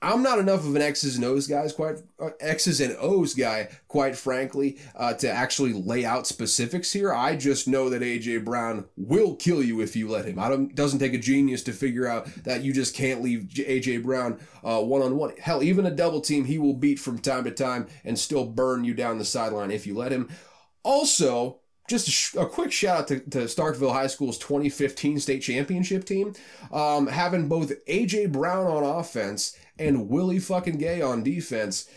I'm 0.01 0.23
not 0.23 0.39
enough 0.39 0.61
of 0.61 0.75
an 0.75 0.81
X's 0.81 1.17
and 1.17 1.25
O's 1.25 1.45
guys, 1.45 1.73
quite 1.73 1.97
uh, 2.21 2.29
X's 2.39 2.79
and 2.79 2.95
O's 2.99 3.33
guy, 3.33 3.67
quite 3.89 4.15
frankly, 4.15 4.77
uh, 4.95 5.13
to 5.15 5.29
actually 5.29 5.73
lay 5.73 6.05
out 6.05 6.25
specifics 6.25 6.93
here. 6.93 7.13
I 7.13 7.35
just 7.35 7.67
know 7.67 7.89
that 7.89 8.01
AJ 8.01 8.45
Brown 8.45 8.85
will 8.95 9.35
kill 9.35 9.61
you 9.61 9.81
if 9.81 9.97
you 9.97 10.07
let 10.07 10.25
him. 10.25 10.39
I 10.39 10.47
don't 10.47 10.73
doesn't 10.73 10.99
take 10.99 11.13
a 11.13 11.17
genius 11.17 11.63
to 11.63 11.73
figure 11.73 12.07
out 12.07 12.27
that 12.43 12.63
you 12.63 12.71
just 12.71 12.95
can't 12.95 13.21
leave 13.21 13.49
AJ 13.53 14.03
Brown 14.03 14.39
one 14.61 15.01
on 15.01 15.17
one. 15.17 15.33
Hell, 15.37 15.61
even 15.61 15.85
a 15.85 15.91
double 15.91 16.21
team 16.21 16.45
he 16.45 16.57
will 16.57 16.75
beat 16.75 16.99
from 16.99 17.19
time 17.19 17.43
to 17.43 17.51
time 17.51 17.87
and 18.05 18.17
still 18.17 18.45
burn 18.45 18.85
you 18.85 18.93
down 18.93 19.17
the 19.17 19.25
sideline 19.25 19.71
if 19.71 19.85
you 19.85 19.93
let 19.95 20.11
him. 20.13 20.29
Also, 20.83 21.58
just 21.89 22.07
a, 22.07 22.11
sh- 22.11 22.35
a, 22.35 22.45
quick 22.45 22.71
shout 22.71 22.99
out 22.99 23.07
to, 23.07 23.19
to, 23.19 23.39
Starkville 23.39 23.91
High 23.91 24.07
School's 24.07 24.37
2015 24.37 25.19
state 25.19 25.41
championship 25.41 26.05
team. 26.05 26.33
Um, 26.71 27.07
having 27.07 27.47
both 27.47 27.73
AJ 27.85 28.31
Brown 28.31 28.67
on 28.67 28.83
offense 28.83 29.57
and 29.77 30.09
Willie 30.09 30.39
fucking 30.39 30.77
Gay 30.77 31.01
on 31.01 31.23
defense. 31.23 31.89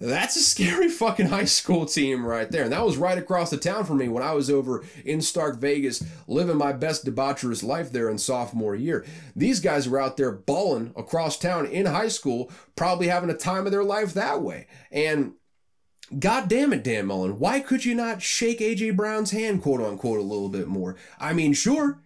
That's 0.00 0.36
a 0.36 0.40
scary 0.40 0.88
fucking 0.90 1.26
high 1.26 1.44
school 1.44 1.86
team 1.86 2.26
right 2.26 2.50
there. 2.50 2.64
And 2.64 2.72
that 2.72 2.84
was 2.84 2.96
right 2.96 3.16
across 3.16 3.50
the 3.50 3.56
town 3.56 3.84
from 3.84 3.98
me 3.98 4.08
when 4.08 4.22
I 4.22 4.34
was 4.34 4.50
over 4.50 4.84
in 5.04 5.22
Stark 5.22 5.58
Vegas 5.58 6.04
living 6.26 6.56
my 6.56 6.72
best 6.72 7.06
debaucherous 7.06 7.62
life 7.62 7.92
there 7.92 8.10
in 8.10 8.18
sophomore 8.18 8.74
year. 8.74 9.04
These 9.34 9.60
guys 9.60 9.88
were 9.88 10.00
out 10.00 10.16
there 10.16 10.32
balling 10.32 10.92
across 10.96 11.38
town 11.38 11.66
in 11.66 11.86
high 11.86 12.08
school, 12.08 12.50
probably 12.76 13.08
having 13.08 13.30
a 13.30 13.34
time 13.34 13.66
of 13.66 13.72
their 13.72 13.84
life 13.84 14.12
that 14.14 14.42
way. 14.42 14.66
And 14.90 15.34
God 16.18 16.48
damn 16.48 16.72
it, 16.72 16.84
Dan 16.84 17.06
Mullen, 17.06 17.38
why 17.38 17.60
could 17.60 17.84
you 17.84 17.94
not 17.94 18.22
shake 18.22 18.60
AJ 18.60 18.94
Brown's 18.96 19.30
hand, 19.30 19.62
quote 19.62 19.80
unquote, 19.80 20.18
a 20.18 20.22
little 20.22 20.48
bit 20.48 20.68
more? 20.68 20.96
I 21.18 21.32
mean, 21.32 21.54
sure, 21.54 22.02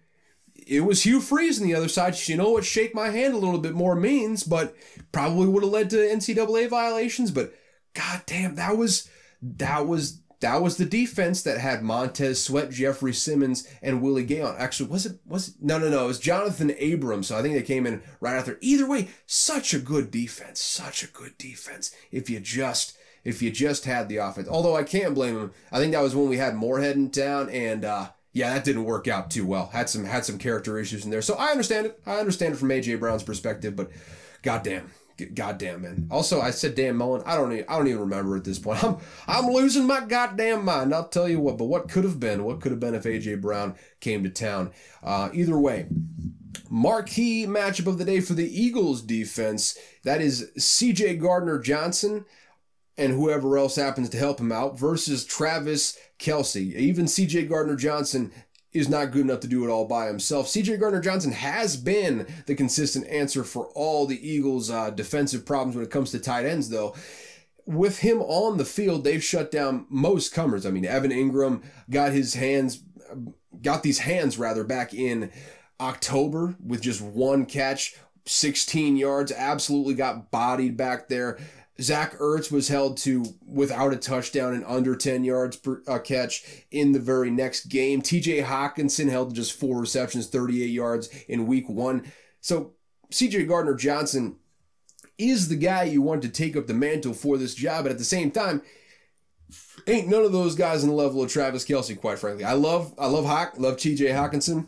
it 0.55 0.81
was 0.81 1.03
Hugh 1.03 1.19
Freeze 1.19 1.61
on 1.61 1.67
the 1.67 1.75
other 1.75 1.87
side. 1.87 2.15
You 2.27 2.37
know 2.37 2.51
what 2.51 2.65
shake 2.65 2.95
my 2.95 3.09
hand 3.09 3.33
a 3.33 3.37
little 3.37 3.59
bit 3.59 3.73
more 3.73 3.95
means, 3.95 4.43
but 4.43 4.75
probably 5.11 5.47
would 5.47 5.63
have 5.63 5.71
led 5.71 5.89
to 5.91 5.97
NCAA 5.97 6.69
violations. 6.69 7.31
But 7.31 7.53
god 7.93 8.21
damn, 8.25 8.55
that 8.55 8.77
was 8.77 9.09
that 9.41 9.85
was 9.85 10.21
that 10.41 10.61
was 10.61 10.77
the 10.77 10.85
defense 10.85 11.43
that 11.43 11.57
had 11.57 11.83
Montez 11.83 12.41
Sweat, 12.41 12.71
Jeffrey 12.71 13.13
Simmons, 13.13 13.67
and 13.81 14.01
Willie 14.01 14.23
Gay 14.23 14.41
on. 14.41 14.55
Actually, 14.57 14.89
was 14.89 15.05
it 15.05 15.19
was 15.25 15.49
it, 15.49 15.55
no 15.61 15.77
no 15.77 15.89
no, 15.89 16.05
it 16.05 16.07
was 16.07 16.19
Jonathan 16.19 16.73
Abrams. 16.77 17.27
So 17.27 17.37
I 17.37 17.41
think 17.41 17.55
they 17.55 17.61
came 17.61 17.85
in 17.85 18.01
right 18.21 18.35
after. 18.35 18.57
Either 18.61 18.87
way, 18.87 19.09
such 19.25 19.73
a 19.73 19.79
good 19.79 20.11
defense, 20.11 20.61
such 20.61 21.03
a 21.03 21.07
good 21.07 21.37
defense. 21.37 21.91
If 22.11 22.29
you 22.29 22.39
just 22.39 22.97
if 23.23 23.41
you 23.41 23.51
just 23.51 23.85
had 23.85 24.09
the 24.09 24.17
offense. 24.17 24.47
Although 24.47 24.75
I 24.75 24.83
can't 24.83 25.13
blame 25.13 25.37
him. 25.37 25.51
I 25.71 25.79
think 25.79 25.93
that 25.93 26.01
was 26.01 26.15
when 26.15 26.29
we 26.29 26.37
had 26.37 26.55
Moorhead 26.55 26.95
in 26.95 27.09
town, 27.09 27.49
and 27.49 27.85
uh, 27.85 28.09
yeah, 28.33 28.53
that 28.53 28.63
didn't 28.63 28.85
work 28.85 29.07
out 29.07 29.31
too 29.31 29.45
well. 29.45 29.67
Had 29.67 29.89
some 29.89 30.05
had 30.05 30.25
some 30.25 30.37
character 30.37 30.77
issues 30.77 31.05
in 31.05 31.11
there. 31.11 31.21
So 31.21 31.35
I 31.35 31.47
understand 31.47 31.87
it. 31.87 31.99
I 32.05 32.19
understand 32.19 32.53
it 32.53 32.57
from 32.57 32.69
AJ 32.69 32.99
Brown's 32.99 33.23
perspective, 33.23 33.75
but 33.75 33.91
goddamn. 34.41 34.91
Goddamn 35.33 35.81
man. 35.81 36.07
Also, 36.09 36.39
I 36.39 36.51
said 36.51 36.75
Dan 36.75 36.95
Mullen. 36.95 37.23
I 37.25 37.35
don't 37.35 37.51
even, 37.51 37.65
I 37.67 37.75
don't 37.75 37.87
even 37.87 37.99
remember 37.99 38.37
at 38.37 38.45
this 38.45 38.57
point. 38.57 38.81
I'm 38.83 38.97
I'm 39.27 39.47
losing 39.47 39.85
my 39.85 39.99
goddamn 40.01 40.63
mind. 40.63 40.93
I'll 40.93 41.09
tell 41.09 41.27
you 41.27 41.41
what. 41.41 41.57
But 41.57 41.65
what 41.65 41.89
could 41.89 42.05
have 42.05 42.21
been? 42.21 42.45
What 42.45 42.61
could 42.61 42.71
have 42.71 42.79
been 42.79 42.95
if 42.95 43.03
AJ 43.03 43.41
Brown 43.41 43.75
came 43.99 44.23
to 44.23 44.29
town? 44.29 44.71
Uh, 45.03 45.29
either 45.33 45.59
way, 45.59 45.87
marquee 46.69 47.45
matchup 47.45 47.87
of 47.87 47.97
the 47.97 48.05
day 48.05 48.21
for 48.21 48.33
the 48.33 48.47
Eagles 48.49 49.01
defense. 49.01 49.77
That 50.03 50.21
is 50.21 50.51
C.J. 50.57 51.17
Gardner 51.17 51.59
Johnson 51.59 52.23
and 52.99 53.13
whoever 53.13 53.57
else 53.57 53.77
happens 53.77 54.09
to 54.09 54.17
help 54.17 54.39
him 54.39 54.51
out 54.51 54.77
versus 54.77 55.23
Travis 55.23 55.97
Kelce. 56.19 56.75
Even 56.75 57.05
CJ 57.05 57.47
Gardner 57.47 57.77
Johnson 57.77 58.31
is 58.73 58.89
not 58.89 59.11
good 59.11 59.21
enough 59.21 59.39
to 59.39 59.47
do 59.47 59.63
it 59.63 59.69
all 59.69 59.85
by 59.85 60.07
himself. 60.07 60.47
CJ 60.47 60.79
Gardner 60.79 60.99
Johnson 60.99 61.31
has 61.31 61.77
been 61.77 62.27
the 62.45 62.55
consistent 62.55 63.07
answer 63.07 63.43
for 63.45 63.67
all 63.67 64.05
the 64.05 64.27
Eagles' 64.27 64.69
uh, 64.69 64.89
defensive 64.89 65.45
problems 65.45 65.75
when 65.75 65.85
it 65.85 65.91
comes 65.91 66.11
to 66.11 66.19
tight 66.19 66.45
ends, 66.45 66.69
though. 66.69 66.93
With 67.65 67.99
him 67.99 68.21
on 68.21 68.57
the 68.57 68.65
field, 68.65 69.03
they've 69.05 69.23
shut 69.23 69.49
down 69.49 69.85
most 69.89 70.33
comers. 70.33 70.65
I 70.65 70.71
mean, 70.71 70.85
Evan 70.85 71.11
Engram 71.11 71.63
got 71.89 72.11
his 72.11 72.33
hands, 72.33 72.83
got 73.61 73.81
these 73.81 73.99
hands 73.99 74.37
rather 74.37 74.65
back 74.65 74.93
in 74.93 75.31
October 75.79 76.55
with 76.63 76.81
just 76.81 77.01
one 77.01 77.45
catch, 77.45 77.95
16 78.25 78.97
yards, 78.97 79.31
absolutely 79.31 79.93
got 79.93 80.31
bodied 80.31 80.75
back 80.75 81.07
there. 81.07 81.39
Zach 81.81 82.17
Ertz 82.17 82.51
was 82.51 82.67
held 82.67 82.97
to 82.97 83.25
without 83.45 83.93
a 83.93 83.97
touchdown 83.97 84.53
and 84.53 84.65
under 84.65 84.95
10 84.95 85.23
yards 85.23 85.55
per 85.55 85.81
uh, 85.87 85.99
catch 85.99 86.43
in 86.71 86.91
the 86.91 86.99
very 86.99 87.31
next 87.31 87.65
game. 87.65 88.01
TJ 88.01 88.43
Hockenson 88.43 89.09
held 89.09 89.29
to 89.29 89.35
just 89.35 89.53
four 89.53 89.79
receptions, 89.79 90.27
38 90.27 90.65
yards 90.65 91.09
in 91.27 91.47
week 91.47 91.69
one. 91.69 92.11
So 92.41 92.73
CJ 93.11 93.47
Gardner 93.47 93.75
Johnson 93.75 94.37
is 95.17 95.49
the 95.49 95.55
guy 95.55 95.83
you 95.83 96.01
want 96.01 96.21
to 96.21 96.29
take 96.29 96.55
up 96.55 96.67
the 96.67 96.73
mantle 96.73 97.13
for 97.13 97.37
this 97.37 97.55
job, 97.55 97.83
but 97.83 97.91
at 97.91 97.97
the 97.97 98.03
same 98.03 98.31
time, 98.31 98.61
ain't 99.87 100.07
none 100.07 100.23
of 100.23 100.31
those 100.31 100.55
guys 100.55 100.83
in 100.83 100.89
the 100.89 100.95
level 100.95 101.21
of 101.21 101.31
Travis 101.31 101.65
Kelce, 101.65 101.99
quite 101.99 102.19
frankly. 102.19 102.43
I 102.43 102.53
love 102.53 102.93
I 102.97 103.07
love 103.07 103.25
Hawk, 103.25 103.53
love 103.57 103.77
TJ 103.77 104.13
Hockenson. 104.13 104.65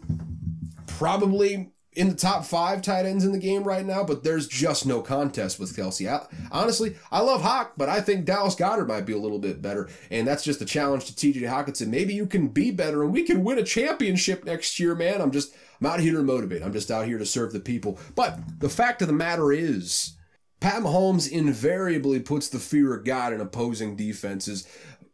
Probably 0.87 1.71
in 1.93 2.07
the 2.07 2.15
top 2.15 2.45
five 2.45 2.81
tight 2.81 3.05
ends 3.05 3.25
in 3.25 3.33
the 3.33 3.37
game 3.37 3.63
right 3.63 3.85
now, 3.85 4.03
but 4.03 4.23
there's 4.23 4.47
just 4.47 4.85
no 4.85 5.01
contest 5.01 5.59
with 5.59 5.75
Kelce. 5.75 6.09
I, 6.09 6.25
honestly, 6.51 6.95
I 7.11 7.19
love 7.19 7.41
Hawk, 7.41 7.73
but 7.75 7.89
I 7.89 7.99
think 7.99 8.25
Dallas 8.25 8.55
Goedert 8.55 8.87
might 8.87 9.05
be 9.05 9.13
a 9.13 9.17
little 9.17 9.39
bit 9.39 9.61
better, 9.61 9.89
and 10.09 10.25
that's 10.25 10.43
just 10.43 10.61
a 10.61 10.65
challenge 10.65 11.05
to 11.05 11.13
TJ 11.13 11.41
Hockenson. 11.41 11.87
Maybe 11.87 12.13
you 12.13 12.25
can 12.25 12.47
be 12.47 12.71
better, 12.71 13.03
and 13.03 13.11
we 13.11 13.23
can 13.23 13.43
win 13.43 13.59
a 13.59 13.63
championship 13.63 14.45
next 14.45 14.79
year, 14.79 14.95
man. 14.95 15.21
I'm 15.21 15.31
just 15.31 15.53
I'm 15.81 15.87
out 15.87 15.99
here 15.99 16.13
to 16.13 16.23
motivate. 16.23 16.63
I'm 16.63 16.73
just 16.73 16.91
out 16.91 17.07
here 17.07 17.17
to 17.17 17.25
serve 17.25 17.51
the 17.51 17.59
people. 17.59 17.99
But 18.15 18.39
the 18.59 18.69
fact 18.69 19.01
of 19.01 19.07
the 19.07 19.13
matter 19.13 19.51
is. 19.51 20.13
Pat 20.61 20.83
Mahomes 20.83 21.27
invariably 21.27 22.19
puts 22.19 22.47
the 22.47 22.59
fear 22.59 22.93
of 22.93 23.03
God 23.03 23.33
in 23.33 23.41
opposing 23.41 23.95
defenses. 23.95 24.67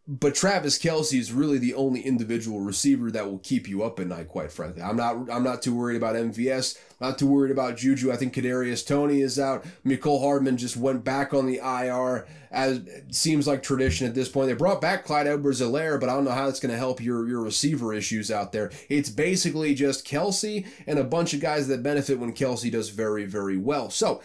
But 0.10 0.36
Travis 0.36 0.80
Kelce 0.80 1.20
is 1.20 1.34
really 1.34 1.58
the 1.58 1.74
only 1.74 2.00
individual 2.00 2.62
receiver 2.62 3.12
that 3.12 3.30
will 3.30 3.40
keep 3.40 3.68
you 3.68 3.84
up 3.84 4.00
at 4.00 4.08
night, 4.08 4.30
quite 4.30 4.54
frankly. 4.54 4.82
I'm 4.82 4.96
not 4.96 5.30
I'm 5.30 5.44
not 5.44 5.62
too 5.62 5.76
worried 5.76 5.98
about 5.98 6.16
MVS, 6.16 6.78
not 7.02 7.20
too 7.20 7.28
worried 7.28 7.52
about 7.52 7.76
Juju. 7.76 8.10
I 8.10 8.16
think 8.16 8.34
Kadarius 8.34 8.88
Toney 8.88 9.20
is 9.20 9.38
out. 9.38 9.66
Mecole 9.86 10.22
Hardman 10.22 10.56
just 10.56 10.78
went 10.78 11.04
back 11.04 11.34
on 11.34 11.46
the 11.46 11.58
IR 11.58 12.26
as 12.52 12.80
seems 13.12 13.48
like 13.48 13.62
tradition 13.62 14.08
at 14.08 14.16
this 14.16 14.30
point. 14.30 14.48
They 14.48 14.54
brought 14.54 14.80
back 14.80 15.04
Clyde 15.04 15.28
Edwards 15.28 15.60
Helaire, 15.60 16.00
but 16.00 16.08
I 16.08 16.14
don't 16.14 16.24
know 16.24 16.32
how 16.32 16.46
that's 16.46 16.62
gonna 16.62 16.78
help 16.78 17.04
your, 17.04 17.28
your 17.28 17.42
receiver 17.42 17.94
issues 17.94 18.32
out 18.32 18.54
there. 18.54 18.72
It's 18.88 19.10
basically 19.10 19.76
just 19.76 20.08
Kelce 20.08 20.66
and 20.88 21.00
a 21.00 21.04
bunch 21.04 21.34
of 21.34 21.42
guys 21.42 21.68
that 21.68 21.84
benefit 21.84 22.18
when 22.18 22.32
Kelce 22.32 22.72
does 22.72 22.90
very, 22.90 23.26
very 23.26 23.58
well. 23.58 23.90
So 23.90 24.22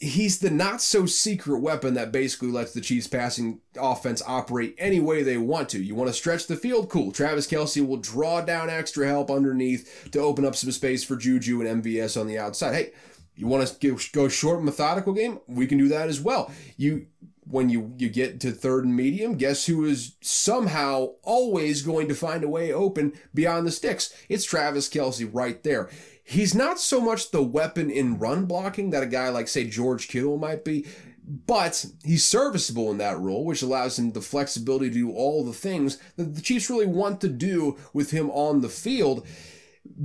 he's 0.00 0.38
the 0.38 0.50
not 0.50 0.80
so 0.80 1.04
secret 1.04 1.60
weapon 1.60 1.92
that 1.94 2.10
basically 2.10 2.50
lets 2.50 2.72
the 2.72 2.80
Chiefs 2.80 3.06
passing 3.06 3.60
offense 3.78 4.22
operate 4.26 4.74
any 4.78 4.98
way 4.98 5.22
they 5.22 5.36
want 5.36 5.68
to. 5.68 5.82
You 5.82 5.94
want 5.94 6.08
to 6.08 6.14
stretch 6.14 6.46
the 6.46 6.56
field? 6.56 6.88
Cool. 6.88 7.12
Travis 7.12 7.46
Kelce 7.46 7.86
will 7.86 7.98
draw 7.98 8.40
down 8.40 8.70
extra 8.70 9.06
help 9.06 9.30
underneath 9.30 10.08
to 10.12 10.20
open 10.20 10.46
up 10.46 10.56
some 10.56 10.72
space 10.72 11.04
for 11.04 11.16
Juju 11.16 11.60
and 11.60 11.82
MVS 11.82 12.18
on 12.18 12.26
the 12.26 12.38
outside. 12.38 12.74
Hey, 12.74 12.92
you 13.36 13.46
want 13.46 13.66
to 13.68 13.98
go 14.12 14.28
short 14.28 14.62
methodical 14.62 15.12
game? 15.12 15.40
We 15.46 15.66
can 15.66 15.76
do 15.76 15.88
that 15.88 16.08
as 16.08 16.20
well. 16.20 16.50
You 16.78 17.06
when 17.50 17.68
you 17.68 17.92
you 17.98 18.08
get 18.08 18.40
to 18.40 18.52
third 18.52 18.84
and 18.84 18.96
medium, 18.96 19.34
guess 19.34 19.66
who 19.66 19.84
is 19.84 20.16
somehow 20.20 21.08
always 21.22 21.82
going 21.82 22.08
to 22.08 22.14
find 22.14 22.44
a 22.44 22.48
way 22.48 22.72
open 22.72 23.12
beyond 23.34 23.66
the 23.66 23.70
sticks? 23.70 24.14
It's 24.28 24.44
Travis 24.44 24.88
Kelce 24.88 25.28
right 25.30 25.62
there. 25.62 25.90
He's 26.30 26.54
not 26.54 26.78
so 26.78 27.00
much 27.00 27.32
the 27.32 27.42
weapon 27.42 27.90
in 27.90 28.20
run 28.20 28.46
blocking 28.46 28.90
that 28.90 29.02
a 29.02 29.06
guy 29.06 29.30
like, 29.30 29.48
say, 29.48 29.64
George 29.64 30.06
Kittle 30.06 30.38
might 30.38 30.64
be, 30.64 30.86
but 31.26 31.84
he's 32.04 32.24
serviceable 32.24 32.88
in 32.92 32.98
that 32.98 33.18
role, 33.18 33.44
which 33.44 33.62
allows 33.62 33.98
him 33.98 34.12
the 34.12 34.20
flexibility 34.20 34.90
to 34.90 34.94
do 34.94 35.10
all 35.10 35.44
the 35.44 35.52
things 35.52 35.98
that 36.14 36.36
the 36.36 36.40
Chiefs 36.40 36.70
really 36.70 36.86
want 36.86 37.20
to 37.22 37.28
do 37.28 37.76
with 37.92 38.12
him 38.12 38.30
on 38.30 38.60
the 38.60 38.68
field. 38.68 39.26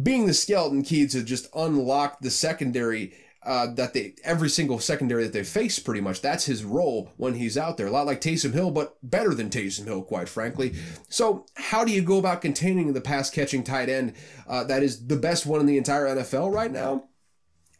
Being 0.01 0.25
the 0.25 0.33
skeleton 0.33 0.81
key 0.81 1.05
to 1.05 1.21
just 1.21 1.47
unlock 1.55 2.21
the 2.21 2.31
secondary 2.31 3.13
uh, 3.45 3.67
that 3.67 3.93
they 3.93 4.15
every 4.23 4.49
single 4.49 4.79
secondary 4.79 5.23
that 5.23 5.33
they 5.33 5.43
face 5.43 5.79
pretty 5.79 6.01
much 6.01 6.21
that's 6.21 6.45
his 6.45 6.63
role 6.63 7.11
when 7.17 7.35
he's 7.35 7.57
out 7.57 7.77
there 7.77 7.87
a 7.87 7.91
lot 7.91 8.05
like 8.05 8.21
Taysom 8.21 8.53
Hill 8.53 8.71
but 8.71 8.97
better 9.03 9.33
than 9.33 9.49
Taysom 9.49 9.85
Hill 9.85 10.01
quite 10.01 10.29
frankly 10.29 10.75
so 11.09 11.45
how 11.55 11.85
do 11.85 11.91
you 11.91 12.01
go 12.01 12.17
about 12.17 12.41
containing 12.41 12.93
the 12.93 13.01
pass 13.01 13.29
catching 13.29 13.63
tight 13.63 13.89
end 13.89 14.13
uh, 14.47 14.63
that 14.63 14.83
is 14.83 15.07
the 15.07 15.15
best 15.15 15.45
one 15.45 15.59
in 15.59 15.65
the 15.65 15.77
entire 15.77 16.05
NFL 16.05 16.53
right 16.53 16.71
now 16.71 17.05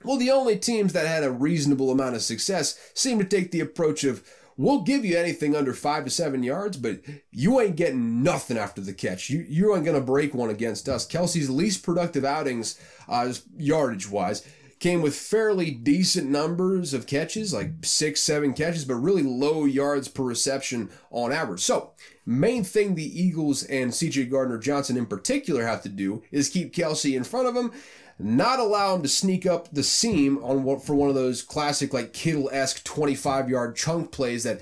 well 0.04 0.18
the 0.18 0.32
only 0.32 0.58
teams 0.58 0.94
that 0.94 1.08
had 1.08 1.24
a 1.24 1.32
reasonable 1.32 1.92
amount 1.92 2.16
of 2.16 2.22
success 2.22 2.80
seem 2.94 3.18
to 3.20 3.26
take 3.26 3.52
the 3.52 3.60
approach 3.60 4.04
of 4.04 4.24
We'll 4.58 4.82
give 4.82 5.04
you 5.04 5.18
anything 5.18 5.54
under 5.54 5.74
five 5.74 6.06
to 6.06 6.10
seven 6.10 6.42
yards, 6.42 6.78
but 6.78 7.02
you 7.30 7.60
ain't 7.60 7.76
getting 7.76 8.24
nothing 8.24 8.58
after 8.58 8.80
the 8.80 8.94
catch. 8.94 9.30
You 9.30 9.46
you 9.48 9.76
ain't 9.76 9.84
gonna 9.86 10.00
break 10.00 10.34
one 10.34 10.50
against 10.50 10.88
us. 10.88 11.06
Kelce's 11.06 11.50
least 11.50 11.84
productive 11.84 12.24
outings, 12.24 12.80
uh, 13.10 13.34
yardage 13.58 14.10
wise, 14.10 14.48
came 14.80 15.02
with 15.02 15.16
fairly 15.16 15.72
decent 15.72 16.30
numbers 16.30 16.94
of 16.94 17.08
catches, 17.08 17.54
like 17.54 17.72
six, 17.84 18.22
seven 18.22 18.54
catches, 18.54 18.86
but 18.86 18.96
really 18.96 19.24
low 19.24 19.66
yards 19.66 20.08
per 20.08 20.24
reception 20.24 20.90
on 21.12 21.32
average. 21.32 21.62
So, 21.62 21.94
main 22.26 22.64
thing 22.64 22.96
the 22.96 23.22
Eagles 23.22 23.64
and 23.64 23.92
CJ 23.92 24.30
Gardner 24.30 24.58
Johnson 24.58 24.98
in 24.98 25.06
particular 25.06 25.66
have 25.66 25.82
to 25.84 25.90
do 25.90 26.24
is 26.32 26.50
keep 26.50 26.74
Kelce 26.74 27.16
in 27.16 27.24
front 27.24 27.48
of 27.48 27.56
him, 27.56 27.72
not 28.20 28.60
allow 28.60 28.96
him 28.96 29.02
to 29.04 29.08
sneak 29.10 29.46
up 29.46 29.72
the 29.72 29.84
seam 29.84 30.44
on 30.44 30.64
what 30.64 30.86
for 30.86 30.96
one 30.96 31.10
of 31.10 31.16
those 31.16 31.42
classic 31.42 31.94
like 31.94 32.14
Kittle 32.14 32.50
esque 32.52 32.84
25 32.84 33.50
yard 33.50 33.76
chunk 33.76 34.12
plays 34.12 34.44
that 34.44 34.62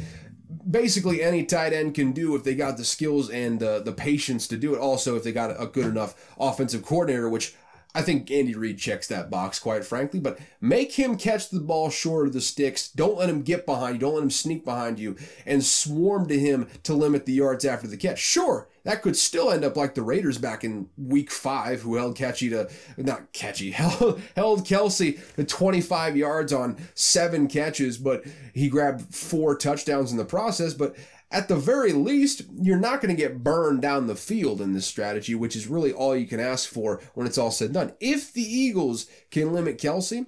basically 0.70 1.22
any 1.22 1.44
tight 1.44 1.74
end 1.74 1.96
can 1.96 2.12
do 2.12 2.36
if 2.36 2.44
they 2.44 2.56
got 2.56 2.78
the 2.78 2.86
skills 2.86 3.30
and 3.30 3.62
uh, 3.62 3.80
the 3.80 3.92
patience 3.92 4.48
to 4.48 4.58
do 4.58 4.74
it. 4.74 4.80
Also, 4.80 5.16
if 5.16 5.24
they 5.24 5.32
got 5.32 5.60
a 5.60 5.68
good 5.68 5.86
enough 5.86 6.16
offensive 6.40 6.84
coordinator, 6.84 7.30
which 7.30 7.56
I 7.96 8.02
think 8.02 8.32
Andy 8.32 8.56
Reid 8.56 8.80
checks 8.80 9.08
that 9.08 9.30
box, 9.30 9.60
quite 9.60 9.86
frankly, 9.86 10.20
but 10.20 10.40
make 10.60 10.94
him 10.94 11.16
catch 11.16 11.50
the 11.50 11.60
ball 11.60 11.92
short 11.92 12.28
of 12.28 12.34
the 12.34 12.42
sticks. 12.42 12.90
Don't 12.90 13.18
let 13.18 13.30
him 13.30 13.44
get 13.44 13.68
behind 13.68 13.96
you. 13.96 14.00
Don't 14.00 14.16
let 14.16 14.24
him 14.24 14.32
sneak 14.32 14.66
behind 14.66 14.98
you 14.98 15.16
and 15.46 15.64
swarm 15.64 16.28
to 16.28 16.40
him 16.40 16.68
to 16.84 16.96
limit 16.96 17.26
the 17.26 17.34
yards 17.34 17.66
after 17.66 17.88
the 17.88 17.98
catch. 17.98 18.18
Sure, 18.18 18.68
that 18.84 19.04
could 19.04 19.16
still 19.16 19.52
end 19.52 19.64
up 19.64 19.78
like 19.78 19.94
the 19.94 20.02
Raiders 20.02 20.40
back 20.40 20.64
in 20.64 20.90
week 20.98 21.30
five, 21.30 21.82
who 21.82 21.96
held 21.96 22.16
Catchy 22.16 22.50
to, 22.50 22.68
not 22.98 23.32
Catchy, 23.32 23.72
held, 23.72 24.22
held 24.36 24.66
Kelce 24.66 25.20
to 25.36 25.44
25 25.44 26.18
yards 26.18 26.52
on 26.52 26.78
seven 26.96 27.48
catches, 27.48 28.00
but 28.00 28.24
he 28.54 28.70
grabbed 28.70 29.14
four 29.14 29.56
touchdowns 29.56 30.12
in 30.12 30.18
the 30.18 30.26
process. 30.26 30.74
But 30.74 30.96
at 31.34 31.48
the 31.48 31.56
very 31.56 31.92
least, 31.92 32.44
you're 32.62 32.78
not 32.78 33.02
going 33.02 33.14
to 33.14 33.22
get 33.22 33.44
burned 33.44 33.82
down 33.82 34.06
the 34.06 34.16
field 34.16 34.62
in 34.62 34.74
this 34.74 34.86
strategy, 34.86 35.34
which 35.34 35.56
is 35.56 35.68
really 35.68 35.92
all 35.92 36.16
you 36.16 36.28
can 36.28 36.40
ask 36.40 36.70
for 36.70 37.02
when 37.16 37.26
it's 37.26 37.40
all 37.40 37.52
said 37.52 37.66
and 37.66 37.74
done. 37.74 37.94
If 38.00 38.32
the 38.32 38.44
Eagles 38.44 39.08
can 39.32 39.52
limit 39.52 39.80
Kelce, 39.80 40.28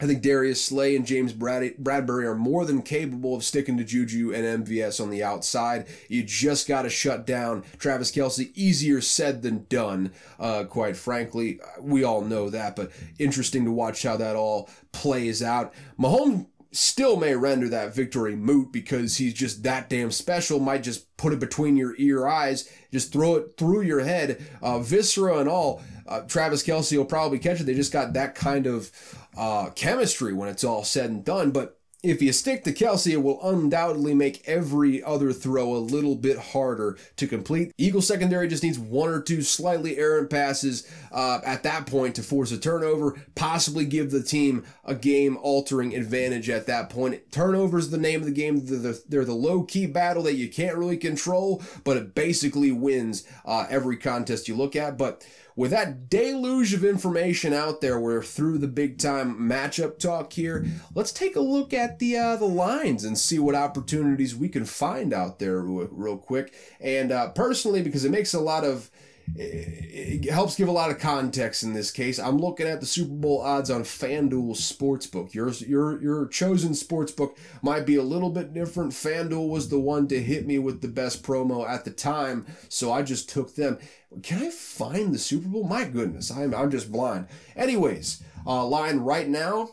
I 0.00 0.06
think 0.06 0.22
Darius 0.22 0.64
Slay 0.64 0.96
and 0.96 1.06
James 1.06 1.32
Bradberry 1.32 2.24
are 2.24 2.34
more 2.34 2.64
than 2.64 2.82
capable 2.82 3.36
of 3.36 3.44
sticking 3.44 3.76
to 3.76 3.84
Juju 3.84 4.34
and 4.34 4.66
MVS 4.66 5.00
on 5.00 5.10
the 5.10 5.22
outside. 5.22 5.86
You 6.08 6.24
just 6.24 6.66
got 6.66 6.82
to 6.82 6.90
shut 6.90 7.26
down 7.26 7.62
Travis 7.78 8.10
Kelce. 8.10 8.50
Easier 8.54 9.00
said 9.00 9.42
than 9.42 9.66
done, 9.68 10.12
uh, 10.40 10.64
quite 10.64 10.96
frankly. 10.96 11.60
We 11.80 12.02
all 12.02 12.22
know 12.22 12.50
that, 12.50 12.74
but 12.74 12.90
interesting 13.18 13.64
to 13.66 13.70
watch 13.70 14.02
how 14.02 14.16
that 14.16 14.34
all 14.34 14.68
plays 14.90 15.42
out. 15.42 15.72
Mahomes 15.98 16.46
still 16.74 17.16
may 17.16 17.34
render 17.34 17.68
that 17.68 17.94
victory 17.94 18.34
moot 18.34 18.72
because 18.72 19.16
he's 19.16 19.34
just 19.34 19.62
that 19.62 19.88
damn 19.88 20.10
special. 20.10 20.58
Might 20.58 20.82
just 20.82 21.16
put 21.16 21.32
it 21.32 21.40
between 21.40 21.76
your 21.76 21.94
ear 21.98 22.26
eyes, 22.26 22.68
just 22.92 23.12
throw 23.12 23.36
it 23.36 23.56
through 23.56 23.82
your 23.82 24.00
head, 24.00 24.44
uh, 24.60 24.80
viscera 24.80 25.38
and 25.38 25.48
all. 25.48 25.82
Uh, 26.06 26.20
Travis 26.22 26.62
Kelce 26.62 26.96
will 26.96 27.04
probably 27.04 27.38
catch 27.38 27.60
it. 27.60 27.64
They 27.64 27.74
just 27.74 27.92
got 27.92 28.12
that 28.12 28.34
kind 28.34 28.66
of 28.66 28.90
uh, 29.36 29.70
chemistry 29.70 30.32
when 30.32 30.48
it's 30.48 30.64
all 30.64 30.84
said 30.84 31.10
and 31.10 31.24
done. 31.24 31.50
But 31.50 31.78
if 32.04 32.20
you 32.20 32.32
stick 32.32 32.64
to 32.64 32.72
Kelce, 32.72 33.12
it 33.12 33.22
will 33.22 33.42
undoubtedly 33.42 34.14
make 34.14 34.46
every 34.46 35.02
other 35.02 35.32
throw 35.32 35.74
a 35.74 35.78
little 35.78 36.14
bit 36.14 36.38
harder 36.38 36.98
to 37.16 37.26
complete. 37.26 37.72
Eagle 37.78 38.02
secondary 38.02 38.46
just 38.46 38.62
needs 38.62 38.78
one 38.78 39.08
or 39.08 39.20
two 39.20 39.40
slightly 39.40 39.96
errant 39.96 40.28
passes 40.28 40.86
uh, 41.10 41.40
at 41.44 41.62
that 41.62 41.86
point 41.86 42.14
to 42.16 42.22
force 42.22 42.52
a 42.52 42.58
turnover, 42.58 43.18
possibly 43.34 43.86
give 43.86 44.10
the 44.10 44.22
team 44.22 44.64
a 44.84 44.94
game 44.94 45.38
altering 45.38 45.94
advantage 45.94 46.50
at 46.50 46.66
that 46.66 46.90
point. 46.90 47.32
Turnovers 47.32 47.88
the 47.88 47.98
name 47.98 48.20
of 48.20 48.26
the 48.26 48.32
game. 48.32 48.66
They're 48.66 48.78
the, 48.78 49.02
they're 49.08 49.24
the 49.24 49.32
low 49.32 49.62
key 49.62 49.86
battle 49.86 50.24
that 50.24 50.34
you 50.34 50.48
can't 50.50 50.76
really 50.76 50.98
control, 50.98 51.62
but 51.84 51.96
it 51.96 52.14
basically 52.14 52.70
wins 52.70 53.24
uh, 53.46 53.66
every 53.70 53.96
contest 53.96 54.46
you 54.46 54.54
look 54.54 54.76
at. 54.76 54.98
But 54.98 55.24
with 55.56 55.70
that 55.70 56.08
deluge 56.08 56.74
of 56.74 56.84
information 56.84 57.52
out 57.52 57.80
there, 57.80 57.98
we're 57.98 58.22
through 58.22 58.58
the 58.58 58.68
big 58.68 58.98
time 58.98 59.38
matchup 59.38 59.98
talk 59.98 60.32
here. 60.32 60.66
Let's 60.94 61.12
take 61.12 61.36
a 61.36 61.40
look 61.40 61.72
at 61.72 61.98
the 61.98 62.16
uh, 62.16 62.36
the 62.36 62.46
lines 62.46 63.04
and 63.04 63.16
see 63.16 63.38
what 63.38 63.54
opportunities 63.54 64.34
we 64.34 64.48
can 64.48 64.64
find 64.64 65.12
out 65.12 65.38
there 65.38 65.60
real, 65.60 66.16
quick. 66.16 66.54
And 66.80 67.12
uh, 67.12 67.30
personally, 67.30 67.82
because 67.82 68.04
it 68.04 68.10
makes 68.10 68.34
a 68.34 68.40
lot 68.40 68.64
of 68.64 68.90
it 69.36 70.30
helps 70.30 70.56
give 70.56 70.68
a 70.68 70.72
lot 70.72 70.90
of 70.90 70.98
context 70.98 71.62
in 71.62 71.72
this 71.72 71.90
case. 71.90 72.18
I'm 72.18 72.38
looking 72.38 72.66
at 72.66 72.80
the 72.80 72.86
Super 72.86 73.14
Bowl 73.14 73.40
odds 73.40 73.70
on 73.70 73.82
FanDuel 73.82 74.54
Sportsbook. 74.54 75.34
Your 75.34 75.50
your 75.50 76.00
your 76.02 76.26
chosen 76.28 76.72
sportsbook 76.72 77.36
might 77.62 77.86
be 77.86 77.96
a 77.96 78.02
little 78.02 78.30
bit 78.30 78.54
different. 78.54 78.92
FanDuel 78.92 79.48
was 79.48 79.68
the 79.68 79.80
one 79.80 80.06
to 80.08 80.22
hit 80.22 80.46
me 80.46 80.58
with 80.58 80.82
the 80.82 80.88
best 80.88 81.22
promo 81.22 81.68
at 81.68 81.84
the 81.84 81.90
time, 81.90 82.46
so 82.68 82.92
I 82.92 83.02
just 83.02 83.28
took 83.28 83.54
them. 83.54 83.78
Can 84.22 84.42
I 84.42 84.50
find 84.50 85.12
the 85.12 85.18
Super 85.18 85.48
Bowl? 85.48 85.64
My 85.64 85.84
goodness, 85.84 86.30
I'm 86.30 86.54
I'm 86.54 86.70
just 86.70 86.92
blind. 86.92 87.26
Anyways, 87.56 88.22
uh, 88.46 88.64
line 88.64 88.98
right 88.98 89.28
now 89.28 89.70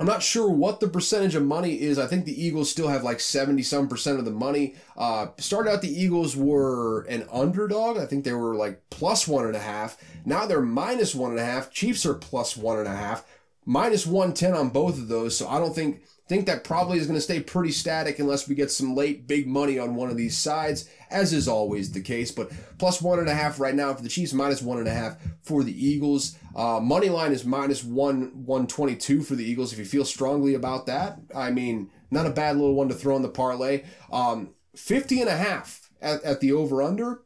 I'm 0.00 0.06
not 0.06 0.22
sure 0.22 0.50
what 0.50 0.80
the 0.80 0.88
percentage 0.88 1.34
of 1.34 1.44
money 1.44 1.82
is. 1.82 1.98
I 1.98 2.06
think 2.06 2.24
the 2.24 2.42
Eagles 2.42 2.70
still 2.70 2.88
have 2.88 3.04
like 3.04 3.20
70 3.20 3.62
some 3.62 3.86
percent 3.86 4.18
of 4.18 4.24
the 4.24 4.30
money. 4.30 4.76
Uh, 4.96 5.26
started 5.36 5.70
out, 5.70 5.82
the 5.82 5.92
Eagles 5.92 6.34
were 6.34 7.02
an 7.02 7.28
underdog. 7.30 7.98
I 7.98 8.06
think 8.06 8.24
they 8.24 8.32
were 8.32 8.54
like 8.54 8.80
plus 8.88 9.28
one 9.28 9.44
and 9.44 9.54
a 9.54 9.60
half. 9.60 9.98
Now 10.24 10.46
they're 10.46 10.62
minus 10.62 11.14
one 11.14 11.32
and 11.32 11.38
a 11.38 11.44
half. 11.44 11.70
Chiefs 11.70 12.06
are 12.06 12.14
plus 12.14 12.56
one 12.56 12.78
and 12.78 12.88
a 12.88 12.96
half, 12.96 13.26
minus 13.66 14.06
110 14.06 14.54
on 14.54 14.70
both 14.70 14.96
of 14.96 15.08
those. 15.08 15.36
So 15.36 15.46
I 15.46 15.58
don't 15.58 15.74
think 15.74 16.00
think 16.30 16.46
that 16.46 16.62
probably 16.62 16.96
is 16.96 17.08
going 17.08 17.16
to 17.16 17.20
stay 17.20 17.40
pretty 17.40 17.72
static 17.72 18.20
unless 18.20 18.48
we 18.48 18.54
get 18.54 18.70
some 18.70 18.94
late 18.94 19.26
big 19.26 19.48
money 19.48 19.80
on 19.80 19.96
one 19.96 20.10
of 20.10 20.16
these 20.16 20.38
sides, 20.38 20.88
as 21.10 21.32
is 21.32 21.48
always 21.48 21.90
the 21.90 22.00
case. 22.00 22.30
But 22.30 22.52
plus 22.78 23.02
one 23.02 23.18
and 23.18 23.28
a 23.28 23.34
half 23.34 23.58
right 23.58 23.74
now 23.74 23.92
for 23.92 24.02
the 24.04 24.08
Chiefs, 24.08 24.32
minus 24.32 24.62
one 24.62 24.78
and 24.78 24.86
a 24.86 24.94
half 24.94 25.16
for 25.42 25.64
the 25.64 25.86
Eagles. 25.86 26.36
Uh, 26.54 26.78
money 26.80 27.08
line 27.08 27.32
is 27.32 27.44
minus 27.44 27.82
one 27.82 28.44
one 28.46 28.68
twenty 28.68 28.94
two 28.94 29.22
for 29.22 29.34
the 29.34 29.44
Eagles. 29.44 29.72
If 29.72 29.80
you 29.80 29.84
feel 29.84 30.04
strongly 30.04 30.54
about 30.54 30.86
that, 30.86 31.18
I 31.34 31.50
mean, 31.50 31.90
not 32.12 32.26
a 32.26 32.30
bad 32.30 32.56
little 32.56 32.76
one 32.76 32.88
to 32.90 32.94
throw 32.94 33.16
in 33.16 33.22
the 33.22 33.28
parlay. 33.28 33.82
Um, 34.12 34.50
50 34.76 35.22
and 35.22 35.28
a 35.28 35.36
half 35.36 35.90
at, 36.00 36.22
at 36.22 36.38
the 36.38 36.52
over 36.52 36.80
under. 36.80 37.22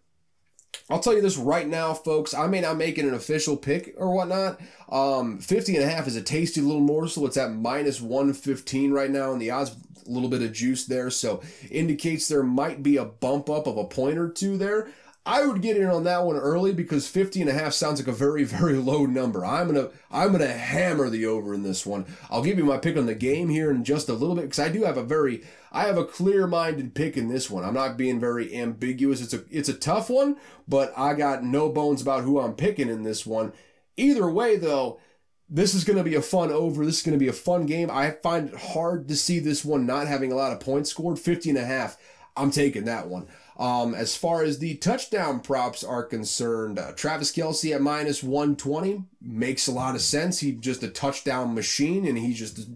I'll 0.91 1.01
tell 1.01 1.15
you 1.15 1.23
this 1.23 1.37
right 1.37 1.67
now, 1.67 1.95
folks. 1.95 2.35
I 2.35 2.47
may 2.47 2.61
not 2.61 2.77
make 2.77 2.99
it 2.99 3.05
an 3.05 3.15
official 3.15 3.57
pick 3.57 3.95
or 3.97 4.15
whatnot. 4.15 4.61
Um, 4.91 5.39
50 5.39 5.77
and 5.77 5.85
a 5.85 5.89
half 5.89 6.07
is 6.07 6.17
a 6.17 6.23
tasty 6.23 6.61
little 6.61 6.81
morsel. 6.81 7.27
It's 7.27 7.37
at 7.37 7.53
minus 7.53 8.01
115 8.01 8.93
right 8.93 9.11
now, 9.11 9.33
and 9.33 9.41
the 9.41 9.51
odds 9.51 9.77
a 10.07 10.11
little 10.11 10.29
bit 10.29 10.43
of 10.43 10.53
juice 10.53 10.85
there, 10.85 11.11
so 11.11 11.43
indicates 11.71 12.29
there 12.29 12.43
might 12.43 12.83
be 12.83 12.97
a 12.97 13.05
bump 13.05 13.49
up 13.49 13.67
of 13.67 13.79
a 13.79 13.85
point 13.85 14.19
or 14.19 14.29
two 14.29 14.59
there. 14.59 14.89
I 15.27 15.47
would 15.47 15.63
get 15.63 15.79
in 15.79 15.87
on 15.87 16.05
that 16.05 16.25
one 16.25 16.37
early 16.37 16.75
because 16.75 17.09
50 17.09 17.41
and 17.41 17.49
a 17.51 17.55
half 17.55 17.73
sounds 17.73 17.99
like 17.99 18.09
a 18.09 18.13
very, 18.13 18.45
very 18.45 18.75
low 18.75 19.07
number. 19.07 19.45
I'm 19.45 19.73
to 19.75 19.91
I'm 20.11 20.37
to 20.37 20.47
hammer 20.47 21.09
the 21.09 21.27
over 21.27 21.55
in 21.55 21.63
this 21.63 21.87
one. 21.87 22.05
I'll 22.31 22.43
give 22.43 22.59
you 22.59 22.65
my 22.65 22.79
pick 22.79 22.97
on 22.97 23.07
the 23.07 23.15
game 23.15 23.49
here 23.49 23.71
in 23.71 23.85
just 23.85 24.09
a 24.09 24.15
little 24.15 24.37
bit 24.37 24.43
because 24.43 24.59
I 24.59 24.69
do 24.69 24.85
have 24.85 24.97
a 24.97 25.03
very 25.03 25.43
I 25.73 25.85
have 25.85 25.99
a 25.99 26.05
clear-minded 26.05 26.95
pick 26.95 27.17
in 27.17 27.29
this 27.29 27.51
one. 27.51 27.65
I'm 27.65 27.75
not 27.75 27.97
being 27.97 28.21
very 28.21 28.55
ambiguous. 28.57 29.21
It's 29.21 29.35
a 29.35 29.45
it's 29.51 29.69
a 29.69 29.75
tough 29.75 30.11
one, 30.11 30.37
but 30.69 30.93
I 30.97 31.15
got 31.15 31.43
no 31.43 31.69
bones 31.69 32.03
about 32.03 32.25
who 32.25 32.39
I'm 32.39 32.55
picking 32.55 32.89
in 32.89 33.03
this 33.03 33.25
one. 33.25 33.53
Either 33.97 34.29
way 34.29 34.57
though, 34.57 35.01
this 35.49 35.75
is 35.75 35.85
going 35.85 35.99
to 35.99 36.05
be 36.05 36.15
a 36.15 36.23
fun 36.23 36.51
over. 36.51 36.85
This 36.85 36.99
is 36.99 37.03
going 37.03 37.19
to 37.19 37.25
be 37.25 37.29
a 37.29 37.33
fun 37.33 37.65
game. 37.67 37.91
I 37.91 38.11
find 38.11 38.51
it 38.51 38.57
hard 38.57 39.09
to 39.09 39.17
see 39.17 39.39
this 39.39 39.65
one 39.65 39.87
not 39.87 40.07
having 40.07 40.33
a 40.33 40.37
lot 40.37 40.53
of 40.53 40.61
points 40.61 40.91
scored. 40.91 41.19
50 41.19 41.51
and 41.51 41.59
a 41.59 41.65
half. 41.65 41.97
I'm 42.37 42.51
taking 42.51 42.85
that 42.85 43.09
one. 43.09 43.29
Um, 43.57 43.95
as 43.95 44.17
far 44.17 44.43
as 44.43 44.59
the 44.59 44.75
touchdown 44.77 45.41
props 45.41 45.85
are 45.85 46.03
concerned, 46.03 46.79
uh, 46.79 46.93
Travis 46.93 47.33
Kelce 47.33 47.75
at 47.75 47.81
minus 47.81 48.23
120 48.23 49.05
makes 49.23 49.69
a 49.69 49.73
lot 49.73 49.95
of 49.95 50.01
sense. 50.01 50.41
He's 50.41 50.59
just 50.59 50.83
a 50.83 50.89
touchdown 50.89 51.55
machine, 51.55 52.05
and 52.05 52.19
he 52.19 52.35
just 52.35 52.69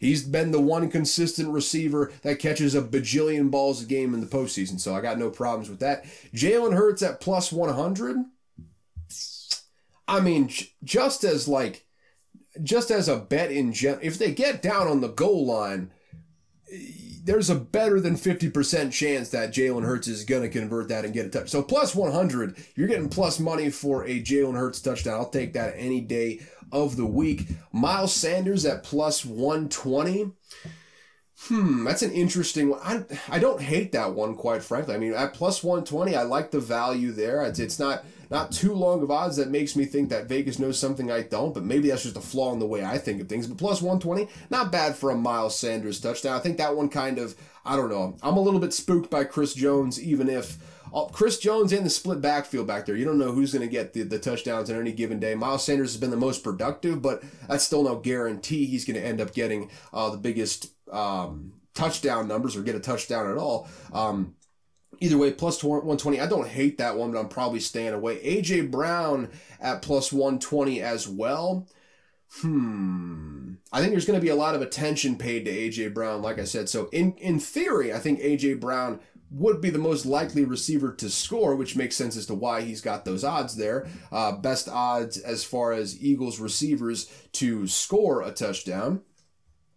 he's 0.00 0.24
been 0.24 0.50
the 0.50 0.60
one 0.60 0.90
consistent 0.90 1.50
receiver 1.50 2.12
that 2.22 2.40
catches 2.40 2.74
a 2.74 2.82
bajillion 2.82 3.52
balls 3.52 3.82
a 3.82 3.86
game 3.86 4.14
in 4.14 4.20
the 4.20 4.26
postseason. 4.26 4.80
So 4.80 4.94
I 4.96 5.00
got 5.00 5.18
no 5.18 5.30
problems 5.30 5.70
with 5.70 5.78
that. 5.80 6.04
Jalen 6.34 6.76
Hurts 6.76 7.02
at 7.02 7.20
plus 7.20 7.52
100. 7.52 8.16
I 10.08 10.20
mean, 10.20 10.50
just 10.82 11.24
as 11.24 11.46
like, 11.46 11.86
just 12.62 12.90
as 12.90 13.08
a 13.08 13.16
bet 13.16 13.52
in 13.52 13.72
general, 13.72 14.00
if 14.02 14.18
they 14.18 14.32
get 14.32 14.62
down 14.62 14.88
on 14.88 15.00
the 15.00 15.08
goal 15.08 15.46
line 15.46 15.92
there's 17.26 17.50
a 17.50 17.56
better 17.56 18.00
than 18.00 18.14
50% 18.14 18.92
chance 18.92 19.30
that 19.30 19.52
Jalen 19.52 19.84
Hurts 19.84 20.06
is 20.06 20.24
going 20.24 20.42
to 20.42 20.48
convert 20.48 20.88
that 20.88 21.04
and 21.04 21.12
get 21.12 21.26
a 21.26 21.28
touch. 21.28 21.50
So 21.50 21.60
plus 21.60 21.92
100, 21.92 22.56
you're 22.76 22.86
getting 22.86 23.08
plus 23.08 23.40
money 23.40 23.68
for 23.68 24.04
a 24.04 24.22
Jalen 24.22 24.56
Hurts 24.56 24.80
touchdown. 24.80 25.14
I'll 25.14 25.28
take 25.28 25.52
that 25.54 25.74
any 25.76 26.00
day 26.00 26.46
of 26.70 26.96
the 26.96 27.04
week. 27.04 27.48
Miles 27.72 28.14
Sanders 28.14 28.64
at 28.64 28.84
plus 28.84 29.24
120. 29.24 30.30
Hmm, 31.38 31.84
that's 31.84 32.02
an 32.02 32.12
interesting 32.12 32.70
one. 32.70 32.80
I, 32.82 33.04
I 33.28 33.38
don't 33.40 33.60
hate 33.60 33.90
that 33.92 34.14
one, 34.14 34.36
quite 34.36 34.62
frankly. 34.62 34.94
I 34.94 34.98
mean, 34.98 35.12
at 35.12 35.34
plus 35.34 35.64
120, 35.64 36.14
I 36.14 36.22
like 36.22 36.52
the 36.52 36.60
value 36.60 37.10
there. 37.10 37.42
It's, 37.42 37.58
it's 37.58 37.80
not 37.80 38.04
not 38.30 38.52
too 38.52 38.72
long 38.72 39.02
of 39.02 39.10
odds 39.10 39.36
that 39.36 39.50
makes 39.50 39.76
me 39.76 39.84
think 39.84 40.08
that 40.10 40.28
Vegas 40.28 40.58
knows 40.58 40.78
something 40.78 41.10
I 41.10 41.22
don't, 41.22 41.54
but 41.54 41.64
maybe 41.64 41.88
that's 41.88 42.02
just 42.02 42.16
a 42.16 42.20
flaw 42.20 42.52
in 42.52 42.58
the 42.58 42.66
way 42.66 42.84
I 42.84 42.98
think 42.98 43.20
of 43.20 43.28
things. 43.28 43.46
But 43.46 43.58
plus 43.58 43.82
120, 43.82 44.28
not 44.50 44.72
bad 44.72 44.96
for 44.96 45.10
a 45.10 45.16
Miles 45.16 45.58
Sanders 45.58 46.00
touchdown. 46.00 46.36
I 46.36 46.40
think 46.40 46.58
that 46.58 46.76
one 46.76 46.88
kind 46.88 47.18
of, 47.18 47.36
I 47.64 47.76
don't 47.76 47.90
know. 47.90 48.16
I'm 48.22 48.36
a 48.36 48.40
little 48.40 48.60
bit 48.60 48.72
spooked 48.72 49.10
by 49.10 49.24
Chris 49.24 49.54
Jones, 49.54 50.00
even 50.02 50.28
if 50.28 50.58
uh, 50.94 51.04
Chris 51.06 51.38
Jones 51.38 51.72
in 51.72 51.84
the 51.84 51.90
split 51.90 52.20
backfield 52.20 52.66
back 52.66 52.86
there. 52.86 52.96
You 52.96 53.04
don't 53.04 53.18
know 53.18 53.32
who's 53.32 53.52
going 53.52 53.66
to 53.66 53.72
get 53.72 53.92
the, 53.92 54.02
the 54.02 54.18
touchdowns 54.18 54.70
on 54.70 54.80
any 54.80 54.92
given 54.92 55.18
day. 55.18 55.34
Miles 55.34 55.64
Sanders 55.64 55.92
has 55.92 56.00
been 56.00 56.10
the 56.10 56.16
most 56.16 56.42
productive, 56.42 57.02
but 57.02 57.22
that's 57.48 57.64
still 57.64 57.82
no 57.82 57.96
guarantee 57.96 58.66
he's 58.66 58.84
going 58.84 58.98
to 58.98 59.06
end 59.06 59.20
up 59.20 59.34
getting 59.34 59.70
uh, 59.92 60.10
the 60.10 60.16
biggest 60.16 60.70
um, 60.90 61.52
touchdown 61.74 62.28
numbers 62.28 62.56
or 62.56 62.62
get 62.62 62.74
a 62.74 62.80
touchdown 62.80 63.30
at 63.30 63.36
all. 63.36 63.68
Um, 63.92 64.35
Either 65.00 65.18
way, 65.18 65.32
plus 65.32 65.62
120. 65.62 66.20
I 66.20 66.26
don't 66.26 66.48
hate 66.48 66.78
that 66.78 66.96
one, 66.96 67.12
but 67.12 67.18
I'm 67.18 67.28
probably 67.28 67.60
staying 67.60 67.94
away. 67.94 68.18
AJ 68.18 68.70
Brown 68.70 69.30
at 69.60 69.82
plus 69.82 70.12
120 70.12 70.80
as 70.80 71.08
well. 71.08 71.66
Hmm. 72.40 73.54
I 73.72 73.80
think 73.80 73.92
there's 73.92 74.06
going 74.06 74.18
to 74.18 74.24
be 74.24 74.30
a 74.30 74.36
lot 74.36 74.54
of 74.54 74.62
attention 74.62 75.16
paid 75.16 75.44
to 75.44 75.50
AJ 75.50 75.94
Brown, 75.94 76.22
like 76.22 76.38
I 76.38 76.44
said. 76.44 76.68
So 76.68 76.88
in 76.92 77.12
in 77.14 77.38
theory, 77.38 77.92
I 77.92 77.98
think 77.98 78.20
AJ 78.20 78.60
Brown 78.60 79.00
would 79.30 79.60
be 79.60 79.70
the 79.70 79.78
most 79.78 80.06
likely 80.06 80.44
receiver 80.44 80.92
to 80.92 81.10
score, 81.10 81.56
which 81.56 81.76
makes 81.76 81.96
sense 81.96 82.16
as 82.16 82.26
to 82.26 82.34
why 82.34 82.62
he's 82.62 82.80
got 82.80 83.04
those 83.04 83.24
odds 83.24 83.56
there. 83.56 83.86
Uh, 84.12 84.32
best 84.32 84.68
odds 84.68 85.18
as 85.18 85.44
far 85.44 85.72
as 85.72 86.00
Eagles 86.00 86.38
receivers 86.38 87.10
to 87.32 87.66
score 87.66 88.22
a 88.22 88.30
touchdown 88.30 89.02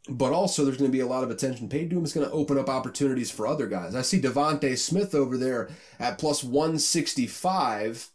but 0.09 0.33
also 0.33 0.65
there's 0.65 0.77
going 0.77 0.91
to 0.91 0.97
be 0.97 1.01
a 1.01 1.07
lot 1.07 1.23
of 1.23 1.31
attention 1.31 1.69
paid 1.69 1.89
to 1.89 1.97
him. 1.97 2.03
It's 2.03 2.13
going 2.13 2.27
to 2.27 2.33
open 2.33 2.57
up 2.57 2.69
opportunities 2.69 3.31
for 3.31 3.47
other 3.47 3.67
guys. 3.67 3.95
I 3.95 4.01
see 4.01 4.19
DeVonta 4.19 4.77
Smith 4.77 5.13
over 5.13 5.37
there 5.37 5.69
at 5.99 6.17
plus 6.17 6.43
165. 6.43 8.09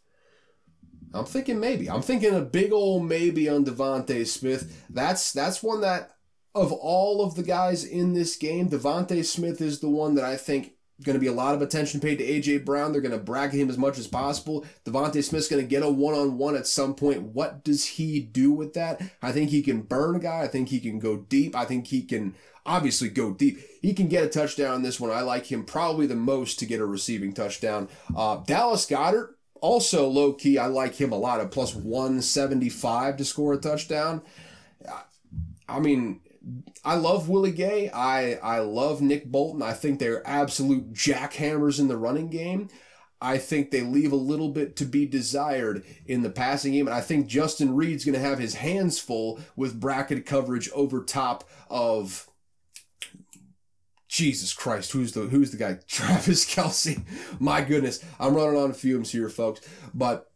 I'm 1.13 1.25
thinking 1.25 1.59
maybe. 1.59 1.89
I'm 1.89 2.01
thinking 2.01 2.35
a 2.35 2.41
big 2.41 2.73
old 2.73 3.05
maybe 3.05 3.47
on 3.47 3.63
DeVonta 3.63 4.27
Smith. 4.27 4.85
That's 4.89 5.31
that's 5.31 5.63
one 5.63 5.81
that 5.81 6.15
of 6.53 6.71
all 6.71 7.23
of 7.23 7.35
the 7.35 7.43
guys 7.43 7.83
in 7.83 8.13
this 8.13 8.37
game, 8.37 8.69
DeVonta 8.69 9.23
Smith 9.25 9.61
is 9.61 9.79
the 9.79 9.89
one 9.89 10.15
that 10.15 10.23
I 10.23 10.37
think 10.37 10.74
going 11.03 11.15
to 11.15 11.19
be 11.19 11.27
a 11.27 11.33
lot 11.33 11.55
of 11.55 11.61
attention 11.61 11.99
paid 11.99 12.19
to 12.19 12.25
AJ 12.25 12.63
Brown. 12.63 12.91
They're 12.91 13.01
going 13.01 13.11
to 13.11 13.17
bracket 13.17 13.59
him 13.59 13.69
as 13.69 13.77
much 13.77 13.97
as 13.97 14.07
possible. 14.07 14.65
DeVonta 14.85 15.23
Smith's 15.23 15.49
going 15.49 15.61
to 15.61 15.67
get 15.67 15.83
a 15.83 15.89
one-on-one 15.89 16.55
at 16.55 16.67
some 16.67 16.95
point. 16.95 17.21
What 17.21 17.63
does 17.63 17.85
he 17.85 18.19
do 18.21 18.51
with 18.51 18.73
that? 18.75 19.01
I 19.21 19.31
think 19.31 19.49
he 19.49 19.61
can 19.61 19.81
burn 19.81 20.15
a 20.15 20.19
guy. 20.19 20.41
I 20.41 20.47
think 20.47 20.69
he 20.69 20.79
can 20.79 20.99
go 20.99 21.17
deep. 21.17 21.55
I 21.55 21.65
think 21.65 21.87
he 21.87 22.01
can 22.01 22.33
obviously 22.65 23.09
go 23.09 23.31
deep. 23.33 23.59
He 23.81 23.93
can 23.93 24.07
get 24.07 24.23
a 24.23 24.29
touchdown 24.29 24.75
in 24.77 24.81
this 24.83 24.99
one. 24.99 25.11
I 25.11 25.21
like 25.21 25.51
him 25.51 25.65
probably 25.65 26.07
the 26.07 26.15
most 26.15 26.59
to 26.59 26.65
get 26.65 26.79
a 26.79 26.85
receiving 26.85 27.33
touchdown. 27.33 27.89
Uh, 28.15 28.37
Dallas 28.37 28.85
Goedert, 28.85 29.35
Also 29.61 30.07
low 30.07 30.31
key, 30.33 30.57
I 30.57 30.67
like 30.67 30.95
him 30.95 31.11
a 31.11 31.17
lot 31.17 31.41
at 31.41 31.51
plus 31.51 31.75
175 31.75 33.17
to 33.17 33.25
score 33.25 33.53
a 33.53 33.57
touchdown. 33.57 34.21
I 35.67 35.79
mean, 35.79 36.21
I 36.83 36.95
love 36.95 37.29
Willie 37.29 37.51
Gay. 37.51 37.89
I, 37.89 38.33
I 38.35 38.59
love 38.59 39.01
Nick 39.01 39.25
Bolton. 39.25 39.61
I 39.61 39.73
think 39.73 39.99
they're 39.99 40.27
absolute 40.27 40.93
jackhammers 40.93 41.79
in 41.79 41.87
the 41.87 41.97
running 41.97 42.29
game. 42.29 42.69
I 43.21 43.37
think 43.37 43.71
they 43.71 43.81
leave 43.81 44.11
a 44.11 44.17
little 44.17 44.49
bit 44.49 44.75
to 44.75 44.85
be 44.85 45.05
desired 45.05 45.83
in 46.05 46.21
the 46.21 46.29
passing 46.29 46.73
game. 46.73 46.87
And 46.87 46.95
I 46.95 47.01
think 47.01 47.27
Justin 47.27 47.75
Reid's 47.75 48.05
going 48.05 48.13
to 48.13 48.19
have 48.19 48.39
his 48.39 48.55
hands 48.55 48.99
full 48.99 49.39
with 49.55 49.79
bracket 49.79 50.25
coverage 50.25 50.69
over 50.71 51.03
top 51.03 51.43
of 51.69 52.29
Jesus 54.07 54.53
Christ, 54.53 54.93
who's 54.93 55.11
the 55.11 55.21
who's 55.21 55.51
the 55.51 55.57
guy? 55.57 55.79
Travis 55.87 56.45
Kelce. 56.45 57.03
My 57.39 57.61
goodness, 57.61 58.03
I'm 58.17 58.33
running 58.33 58.57
on 58.57 58.71
fumes 58.71 59.11
here, 59.11 59.27
folks. 59.27 59.59
But 59.93 60.31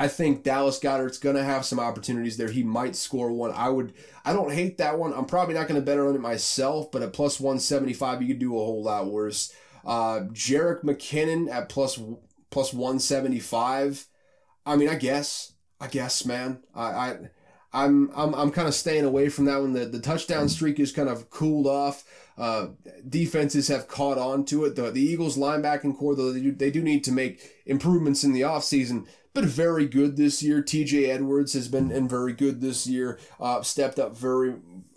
I 0.00 0.08
think 0.08 0.44
Dallas 0.44 0.80
Goedert's 0.80 1.18
going 1.18 1.36
to 1.36 1.44
have 1.44 1.66
some 1.66 1.78
opportunities 1.78 2.38
there. 2.38 2.48
He 2.48 2.62
might 2.62 2.96
score 2.96 3.30
one. 3.30 3.52
I 3.52 3.68
would. 3.68 3.92
I 4.24 4.32
don't 4.32 4.50
hate 4.50 4.78
that 4.78 4.98
one. 4.98 5.12
I'm 5.12 5.26
probably 5.26 5.52
not 5.52 5.68
going 5.68 5.78
to 5.78 5.84
bet 5.84 5.98
on 5.98 6.14
it 6.14 6.20
myself, 6.22 6.90
but 6.90 7.02
at 7.02 7.12
plus 7.12 7.38
175, 7.38 8.22
you 8.22 8.28
could 8.28 8.38
do 8.38 8.54
a 8.54 8.64
whole 8.64 8.82
lot 8.82 9.08
worse. 9.08 9.54
Uh, 9.84 10.20
Jerick 10.32 10.84
McKinnon 10.84 11.52
at 11.52 11.68
plus 11.68 12.00
plus 12.48 12.72
175. 12.72 14.06
I 14.64 14.76
mean, 14.76 14.88
I 14.88 14.94
guess, 14.94 15.52
I 15.78 15.88
guess, 15.88 16.24
man. 16.24 16.62
I, 16.74 16.82
I 16.82 17.16
I'm 17.72 18.10
I'm 18.16 18.34
I'm 18.34 18.50
kind 18.50 18.68
of 18.68 18.74
staying 18.74 19.04
away 19.04 19.28
from 19.28 19.44
that 19.44 19.60
one. 19.60 19.74
The 19.74 19.84
the 19.84 20.00
touchdown 20.00 20.48
streak 20.48 20.80
is 20.80 20.92
kind 20.92 21.10
of 21.10 21.28
cooled 21.28 21.66
off. 21.66 22.04
Uh, 22.36 22.68
defenses 23.06 23.68
have 23.68 23.86
caught 23.86 24.16
on 24.18 24.44
to 24.46 24.64
it. 24.64 24.76
The 24.76 24.90
the 24.90 25.02
Eagles 25.02 25.36
linebacking 25.36 25.96
corps 25.96 26.16
though 26.16 26.32
they 26.32 26.40
do, 26.40 26.52
they 26.52 26.70
do 26.70 26.82
need 26.82 27.04
to 27.04 27.12
make 27.12 27.62
improvements 27.66 28.24
in 28.24 28.32
the 28.32 28.40
offseason. 28.40 29.06
But 29.32 29.44
very 29.44 29.86
good 29.86 30.16
this 30.16 30.42
year. 30.42 30.60
T.J. 30.60 31.08
Edwards 31.10 31.52
has 31.52 31.68
been 31.68 31.92
and 31.92 32.10
very 32.10 32.32
good 32.32 32.60
this 32.60 32.86
year. 32.86 33.18
Uh, 33.38 33.62
stepped 33.62 33.98
up 33.98 34.16
very. 34.16 34.54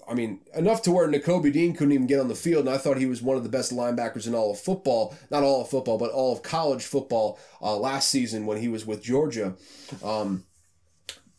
I 0.07 0.15
mean, 0.15 0.41
enough 0.53 0.81
to 0.81 0.91
where 0.91 1.07
Nakobe 1.07 1.53
Dean 1.53 1.73
couldn't 1.73 1.93
even 1.93 2.07
get 2.07 2.19
on 2.19 2.27
the 2.27 2.35
field, 2.35 2.65
and 2.65 2.75
I 2.75 2.77
thought 2.77 2.97
he 2.97 3.05
was 3.05 3.21
one 3.21 3.37
of 3.37 3.43
the 3.43 3.49
best 3.49 3.71
linebackers 3.71 4.27
in 4.27 4.35
all 4.35 4.51
of 4.51 4.59
football. 4.59 5.15
Not 5.29 5.43
all 5.43 5.61
of 5.61 5.69
football, 5.69 5.97
but 5.97 6.11
all 6.11 6.33
of 6.33 6.41
college 6.41 6.83
football 6.83 7.39
uh, 7.61 7.77
last 7.77 8.09
season 8.09 8.45
when 8.45 8.57
he 8.57 8.67
was 8.67 8.85
with 8.85 9.03
Georgia. 9.03 9.55
Um, 10.03 10.43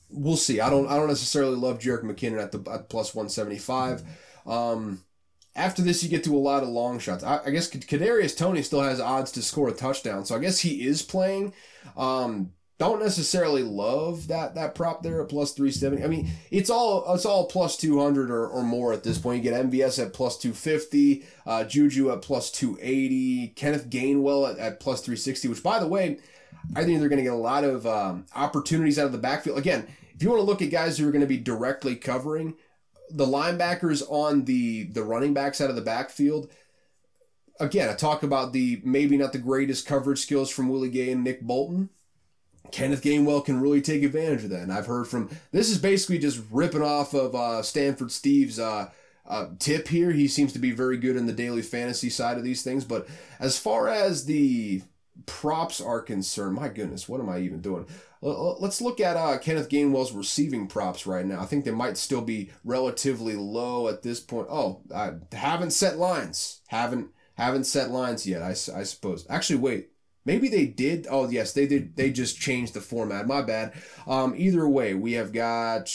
we'll 0.09 0.36
see. 0.36 0.61
I 0.61 0.70
don't 0.70 0.86
I 0.86 0.97
don't 0.97 1.09
necessarily 1.09 1.57
love 1.57 1.78
Jerick 1.78 2.05
McKinnon 2.05 2.42
at 2.42 2.53
the 2.53 2.70
at 2.70 2.88
plus 2.88 3.14
one 3.14 3.28
seventy 3.28 3.59
five. 3.59 4.03
Um, 4.47 5.03
after 5.57 5.82
this, 5.82 6.03
you 6.03 6.09
get 6.09 6.24
to 6.24 6.36
a 6.36 6.38
lot 6.38 6.62
of 6.62 6.68
long 6.68 6.99
shots. 6.99 7.22
I, 7.22 7.40
I 7.47 7.51
guess 7.51 7.70
Kadarius 7.70 8.36
Toney 8.36 8.62
still 8.62 8.82
has 8.82 9.01
odds 9.01 9.30
to 9.32 9.42
score 9.42 9.68
a 9.68 9.72
touchdown, 9.72 10.24
so 10.24 10.34
I 10.34 10.38
guess 10.38 10.61
he 10.61 10.86
is 10.86 11.03
playing. 11.03 11.53
Um, 11.97 12.53
don't 12.79 13.01
necessarily 13.01 13.62
love 13.62 14.29
that 14.29 14.55
that 14.55 14.75
prop 14.75 15.03
there 15.03 15.22
at 15.22 15.29
plus 15.29 15.53
370 15.53 16.03
i 16.03 16.07
mean 16.07 16.31
it's 16.51 16.70
all 16.70 17.14
it's 17.14 17.25
all 17.25 17.47
plus 17.47 17.77
200 17.77 18.31
or, 18.31 18.47
or 18.47 18.62
more 18.62 18.93
at 18.93 19.05
this 19.05 19.18
point 19.18 19.43
you 19.43 19.51
get 19.51 19.66
mvs 19.66 20.05
at 20.05 20.12
plus 20.12 20.37
250 20.39 21.25
uh, 21.47 21.64
juju 21.64 22.11
at 22.11 22.22
plus 22.22 22.51
280 22.51 23.49
kenneth 23.57 23.89
gainwell 23.89 24.51
at, 24.51 24.59
at 24.59 24.81
plus 24.81 25.01
360 25.01 25.49
which 25.49 25.62
by 25.62 25.79
the 25.79 25.87
way 25.87 26.18
i 26.75 26.85
think 26.85 26.99
they're 26.99 27.09
going 27.09 27.18
to 27.18 27.22
get 27.22 27.33
a 27.33 27.37
lot 27.37 27.64
of 27.64 27.87
um, 27.87 28.27
opportunities 28.35 28.99
out 28.99 29.07
of 29.07 29.12
the 29.12 29.18
backfield 29.18 29.59
again 29.59 29.87
if 30.14 30.22
you 30.22 30.29
want 30.29 30.41
to 30.41 30.45
look 30.45 30.62
at 30.62 30.70
guys 30.70 30.99
who 30.99 31.09
are 31.09 31.12
going 31.12 31.20
to 31.20 31.27
be 31.27 31.39
directly 31.39 31.97
covering 31.97 32.55
the 33.11 33.27
linebackers 33.27 34.03
on 34.09 34.45
the 34.45 34.85
the 34.85 35.03
running 35.03 35.35
backs 35.35 35.61
out 35.61 35.70
of 35.70 35.77
the 35.77 35.83
backfield, 35.83 36.51
again, 37.61 37.89
I 37.89 37.95
talk 37.95 38.22
about 38.22 38.53
the 38.53 38.81
maybe 38.85 39.16
not 39.16 39.33
the 39.33 39.39
greatest 39.39 39.87
coverage 39.87 40.20
skills 40.20 40.51
from 40.51 40.68
Willie 40.68 40.91
Gay 40.91 41.12
and 41.12 41.25
Nick 41.25 41.43
Bolton. 41.43 41.91
Kenneth 42.70 43.02
Gainwell 43.02 43.44
can 43.44 43.60
really 43.60 43.80
take 43.80 44.02
advantage 44.02 44.44
of 44.44 44.50
that. 44.50 44.62
And 44.62 44.72
I've 44.72 44.86
heard 44.86 45.06
from 45.06 45.30
this 45.52 45.70
is 45.70 45.78
basically 45.78 46.18
just 46.18 46.42
ripping 46.50 46.82
off 46.82 47.14
of 47.14 47.34
uh, 47.34 47.62
Stanford 47.62 48.10
Steve's 48.10 48.58
uh, 48.58 48.90
uh, 49.26 49.46
tip 49.58 49.88
here. 49.88 50.12
He 50.12 50.28
seems 50.28 50.52
to 50.54 50.58
be 50.58 50.72
very 50.72 50.96
good 50.96 51.16
in 51.16 51.26
the 51.26 51.32
daily 51.32 51.62
fantasy 51.62 52.10
side 52.10 52.36
of 52.36 52.44
these 52.44 52.62
things. 52.62 52.84
But 52.84 53.06
as 53.38 53.58
far 53.58 53.88
as 53.88 54.24
the 54.24 54.82
props 55.26 55.80
are 55.80 56.00
concerned, 56.00 56.56
my 56.56 56.68
goodness, 56.68 57.08
what 57.08 57.20
am 57.20 57.28
I 57.28 57.38
even 57.38 57.60
doing? 57.60 57.86
Let's 58.20 58.80
look 58.80 59.00
at 59.00 59.18
uh, 59.18 59.36
Kenneth 59.36 59.68
Gainwell's 59.68 60.12
receiving 60.12 60.66
props 60.66 61.06
right 61.06 61.26
now. 61.26 61.42
I 61.42 61.44
think 61.44 61.64
they 61.64 61.70
might 61.70 61.98
still 61.98 62.22
be 62.22 62.50
relatively 62.64 63.36
low 63.36 63.86
at 63.86 64.02
this 64.02 64.18
point. 64.18 64.48
Oh, 64.50 64.80
I 64.94 65.12
haven't 65.32 65.72
set 65.72 65.98
lines. 65.98 66.62
Haven't 66.68 67.08
haven't 67.34 67.64
set 67.64 67.90
lines 67.90 68.26
yet. 68.26 68.42
I, 68.42 68.50
I 68.50 68.84
suppose. 68.84 69.26
Actually, 69.28 69.58
wait. 69.58 69.90
Maybe 70.27 70.49
they 70.49 70.66
did. 70.66 71.07
Oh, 71.11 71.29
yes, 71.29 71.53
they 71.53 71.66
did. 71.66 71.97
They 71.97 72.11
just 72.11 72.41
changed 72.41 72.72
the 72.72 72.81
format. 72.81 73.27
My 73.27 73.43
bad. 73.43 73.75
Um, 74.07 74.35
either 74.37 74.66
way, 74.66 74.95
we 74.95 75.12
have 75.12 75.33
got 75.33 75.91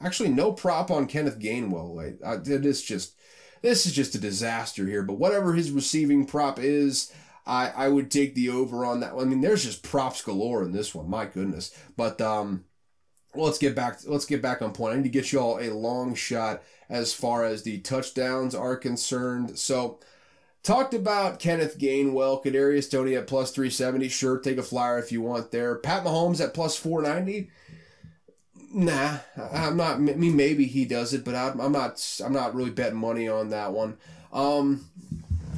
actually 0.00 0.30
no 0.30 0.52
prop 0.52 0.90
on 0.90 1.06
Kenneth 1.06 1.38
Gainwell. 1.38 2.48
It 2.48 2.64
is 2.64 2.82
just 2.82 3.18
this 3.60 3.84
is 3.86 3.92
just 3.92 4.14
a 4.14 4.18
disaster 4.18 4.86
here. 4.86 5.02
But 5.02 5.18
whatever 5.18 5.52
his 5.52 5.70
receiving 5.70 6.26
prop 6.26 6.58
is, 6.58 7.12
I, 7.46 7.68
I 7.70 7.88
would 7.88 8.10
take 8.10 8.34
the 8.34 8.48
over 8.48 8.86
on 8.86 9.00
that. 9.00 9.12
I 9.12 9.24
mean, 9.24 9.42
there's 9.42 9.64
just 9.64 9.82
props 9.82 10.22
galore 10.22 10.62
in 10.62 10.72
this 10.72 10.94
one. 10.94 11.10
My 11.10 11.26
goodness. 11.26 11.76
But 11.98 12.18
um, 12.22 12.64
let's 13.34 13.58
get 13.58 13.74
back. 13.74 13.98
Let's 14.06 14.26
get 14.26 14.40
back 14.40 14.62
on 14.62 14.72
point. 14.72 14.94
I 14.94 14.96
need 14.96 15.04
to 15.04 15.08
get 15.10 15.32
you 15.32 15.38
all 15.38 15.58
a 15.60 15.68
long 15.68 16.14
shot 16.14 16.62
as 16.88 17.12
far 17.12 17.44
as 17.44 17.62
the 17.62 17.80
touchdowns 17.80 18.54
are 18.54 18.76
concerned. 18.76 19.58
So. 19.58 20.00
Talked 20.64 20.94
about 20.94 21.38
Kenneth 21.38 21.78
Gainwell, 21.78 22.42
Kadarius 22.42 22.90
Toney 22.90 23.14
at 23.14 23.28
plus 23.28 23.52
370. 23.52 24.08
Sure, 24.08 24.38
take 24.38 24.58
a 24.58 24.62
flyer 24.62 24.98
if 24.98 25.12
you 25.12 25.20
want 25.20 25.52
there. 25.52 25.76
Pat 25.76 26.02
Mahomes 26.02 26.42
at 26.42 26.54
plus 26.54 26.76
490. 26.76 27.50
Nah, 28.72 29.18
I'm 29.52 29.76
not. 29.76 29.96
I 29.96 29.98
mean, 29.98 30.36
maybe 30.36 30.64
he 30.64 30.84
does 30.84 31.14
it, 31.14 31.24
but 31.24 31.36
I'm, 31.36 31.60
I'm 31.60 31.70
not. 31.70 32.04
I'm 32.24 32.32
not 32.32 32.56
really 32.56 32.70
betting 32.70 32.98
money 32.98 33.28
on 33.28 33.50
that 33.50 33.72
one. 33.72 33.98
Um, 34.32 34.86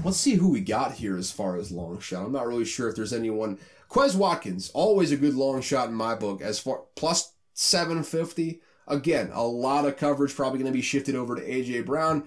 Let's 0.07 0.19
see 0.19 0.35
who 0.35 0.51
we 0.51 0.61
got 0.61 0.93
here 0.93 1.17
as 1.17 1.33
far 1.33 1.57
as 1.57 1.73
long 1.73 1.99
shot. 1.99 2.25
I'm 2.25 2.31
not 2.31 2.47
really 2.47 2.65
sure 2.65 2.89
if 2.89 2.95
there's 2.95 3.13
anyone. 3.13 3.59
Quez 3.91 4.15
Watkins, 4.15 4.71
always 4.73 5.11
a 5.11 5.17
good 5.17 5.35
long 5.35 5.61
shot 5.61 5.89
in 5.89 5.97
my 5.97 6.15
book. 6.15 6.41
As 6.41 6.61
far 6.61 6.83
plus 6.95 7.33
750, 7.55 8.61
again, 8.87 9.31
a 9.33 9.45
lot 9.45 9.85
of 9.85 9.97
coverage 9.97 10.33
probably 10.33 10.61
going 10.61 10.71
to 10.71 10.77
be 10.77 10.81
shifted 10.81 11.17
over 11.17 11.35
to 11.35 11.43
AJ 11.43 11.87
Brown. 11.87 12.23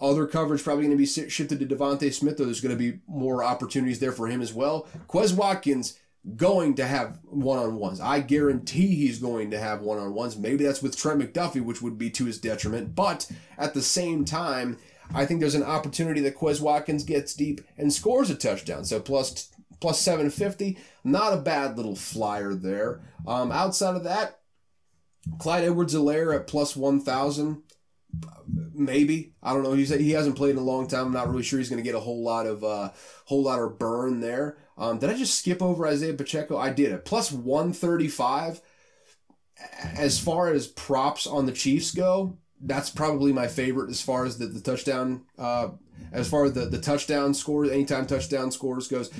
Other 0.00 0.26
coverage 0.26 0.62
probably 0.62 0.84
going 0.84 0.96
to 0.96 1.22
be 1.22 1.28
shifted 1.28 1.58
to 1.58 1.66
DeVonta 1.66 2.12
Smith, 2.12 2.36
though 2.36 2.44
there's 2.44 2.60
going 2.60 2.76
to 2.76 2.92
be 2.92 3.00
more 3.06 3.42
opportunities 3.42 3.98
there 3.98 4.12
for 4.12 4.28
him 4.28 4.42
as 4.42 4.52
well. 4.52 4.86
Quez 5.08 5.34
Watkins 5.34 5.98
going 6.34 6.74
to 6.74 6.86
have 6.86 7.20
one 7.24 7.58
on 7.58 7.76
ones. 7.76 8.00
I 8.00 8.20
guarantee 8.20 8.94
he's 8.96 9.18
going 9.18 9.50
to 9.52 9.58
have 9.58 9.80
one 9.80 9.98
on 9.98 10.12
ones. 10.12 10.36
Maybe 10.36 10.64
that's 10.64 10.82
with 10.82 10.96
Trent 10.96 11.20
McDuffie, 11.20 11.64
which 11.64 11.80
would 11.82 11.98
be 11.98 12.10
to 12.10 12.24
his 12.24 12.38
detriment. 12.38 12.94
But 12.94 13.30
at 13.56 13.74
the 13.74 13.82
same 13.82 14.24
time, 14.24 14.78
I 15.14 15.24
think 15.24 15.40
there's 15.40 15.54
an 15.54 15.62
opportunity 15.62 16.20
that 16.22 16.36
Quez 16.36 16.60
Watkins 16.60 17.04
gets 17.04 17.34
deep 17.34 17.60
and 17.78 17.92
scores 17.92 18.28
a 18.28 18.34
touchdown. 18.34 18.84
So 18.84 18.98
plus 18.98 19.50
plus 19.78 20.00
750, 20.00 20.78
not 21.04 21.34
a 21.34 21.36
bad 21.36 21.76
little 21.76 21.94
flyer 21.94 22.54
there. 22.54 23.02
Um, 23.26 23.52
outside 23.52 23.94
of 23.94 24.04
that, 24.04 24.40
Clyde 25.38 25.64
Edwards-Helaire 25.64 26.34
at 26.34 26.46
plus 26.46 26.74
1,000. 26.74 27.62
Maybe 28.74 29.32
I 29.42 29.52
don't 29.52 29.62
know. 29.62 29.72
He's 29.72 29.90
he 29.90 30.12
hasn't 30.12 30.36
played 30.36 30.50
in 30.50 30.58
a 30.58 30.62
long 30.62 30.86
time. 30.86 31.06
I'm 31.06 31.12
not 31.12 31.28
really 31.28 31.42
sure 31.42 31.58
he's 31.58 31.68
going 31.68 31.82
to 31.82 31.88
get 31.88 31.94
a 31.94 32.00
whole 32.00 32.22
lot 32.22 32.46
of 32.46 32.62
uh, 32.62 32.90
whole 33.24 33.42
lot 33.42 33.60
of 33.60 33.78
burn 33.78 34.20
there. 34.20 34.58
Um, 34.78 34.98
did 34.98 35.10
I 35.10 35.14
just 35.14 35.38
skip 35.38 35.62
over 35.62 35.86
Isaiah 35.86 36.14
Pacheco? 36.14 36.56
I 36.58 36.70
did 36.70 36.92
it. 36.92 37.04
Plus 37.04 37.32
135. 37.32 38.60
As 39.96 40.18
far 40.20 40.52
as 40.52 40.66
props 40.66 41.26
on 41.26 41.46
the 41.46 41.52
Chiefs 41.52 41.92
go, 41.92 42.36
that's 42.60 42.90
probably 42.90 43.32
my 43.32 43.48
favorite 43.48 43.90
as 43.90 44.02
far 44.02 44.24
as 44.24 44.38
the, 44.38 44.46
the 44.46 44.60
touchdown 44.60 45.22
uh, 45.38 45.68
as 46.12 46.28
far 46.28 46.44
as 46.44 46.52
the, 46.52 46.66
the 46.66 46.80
touchdown 46.80 47.34
scores 47.34 47.70
anytime 47.70 48.06
touchdown 48.06 48.50
scores 48.50 48.88
goes 48.88 49.10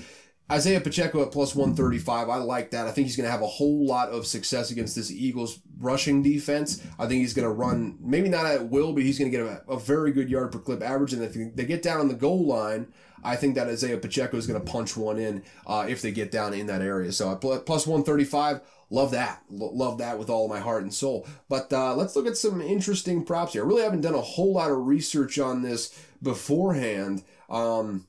isaiah 0.50 0.80
pacheco 0.80 1.22
at 1.22 1.32
plus 1.32 1.54
135 1.54 2.28
i 2.28 2.36
like 2.36 2.70
that 2.70 2.86
i 2.86 2.90
think 2.90 3.06
he's 3.06 3.16
going 3.16 3.26
to 3.26 3.30
have 3.30 3.42
a 3.42 3.46
whole 3.46 3.86
lot 3.86 4.08
of 4.10 4.26
success 4.26 4.70
against 4.70 4.94
this 4.94 5.10
eagles 5.10 5.60
rushing 5.78 6.22
defense 6.22 6.82
i 6.98 7.06
think 7.06 7.20
he's 7.20 7.34
going 7.34 7.48
to 7.48 7.52
run 7.52 7.98
maybe 8.00 8.28
not 8.28 8.46
at 8.46 8.68
will 8.68 8.92
but 8.92 9.02
he's 9.02 9.18
going 9.18 9.30
to 9.30 9.36
get 9.36 9.46
a, 9.46 9.62
a 9.70 9.78
very 9.78 10.12
good 10.12 10.30
yard 10.30 10.52
per 10.52 10.58
clip 10.58 10.82
average 10.82 11.12
and 11.12 11.22
if 11.22 11.34
they 11.54 11.64
get 11.64 11.82
down 11.82 12.00
on 12.00 12.08
the 12.08 12.14
goal 12.14 12.46
line 12.46 12.92
I 13.26 13.34
think 13.34 13.56
that 13.56 13.66
Isaiah 13.66 13.98
Pacheco 13.98 14.36
is 14.36 14.46
going 14.46 14.60
to 14.60 14.72
punch 14.72 14.96
one 14.96 15.18
in 15.18 15.42
uh, 15.66 15.86
if 15.88 16.00
they 16.00 16.12
get 16.12 16.30
down 16.30 16.54
in 16.54 16.66
that 16.66 16.80
area. 16.80 17.10
So 17.10 17.34
plus 17.34 17.86
135, 17.86 18.60
love 18.88 19.10
that. 19.10 19.42
Love 19.50 19.98
that 19.98 20.18
with 20.18 20.30
all 20.30 20.48
my 20.48 20.60
heart 20.60 20.82
and 20.82 20.94
soul. 20.94 21.26
But 21.48 21.72
uh, 21.72 21.94
let's 21.96 22.14
look 22.14 22.26
at 22.26 22.36
some 22.36 22.60
interesting 22.60 23.24
props 23.24 23.52
here. 23.52 23.64
I 23.64 23.66
really 23.66 23.82
haven't 23.82 24.02
done 24.02 24.14
a 24.14 24.20
whole 24.20 24.54
lot 24.54 24.70
of 24.70 24.86
research 24.86 25.38
on 25.38 25.62
this 25.62 25.98
beforehand. 26.22 27.24
Um, 27.50 28.06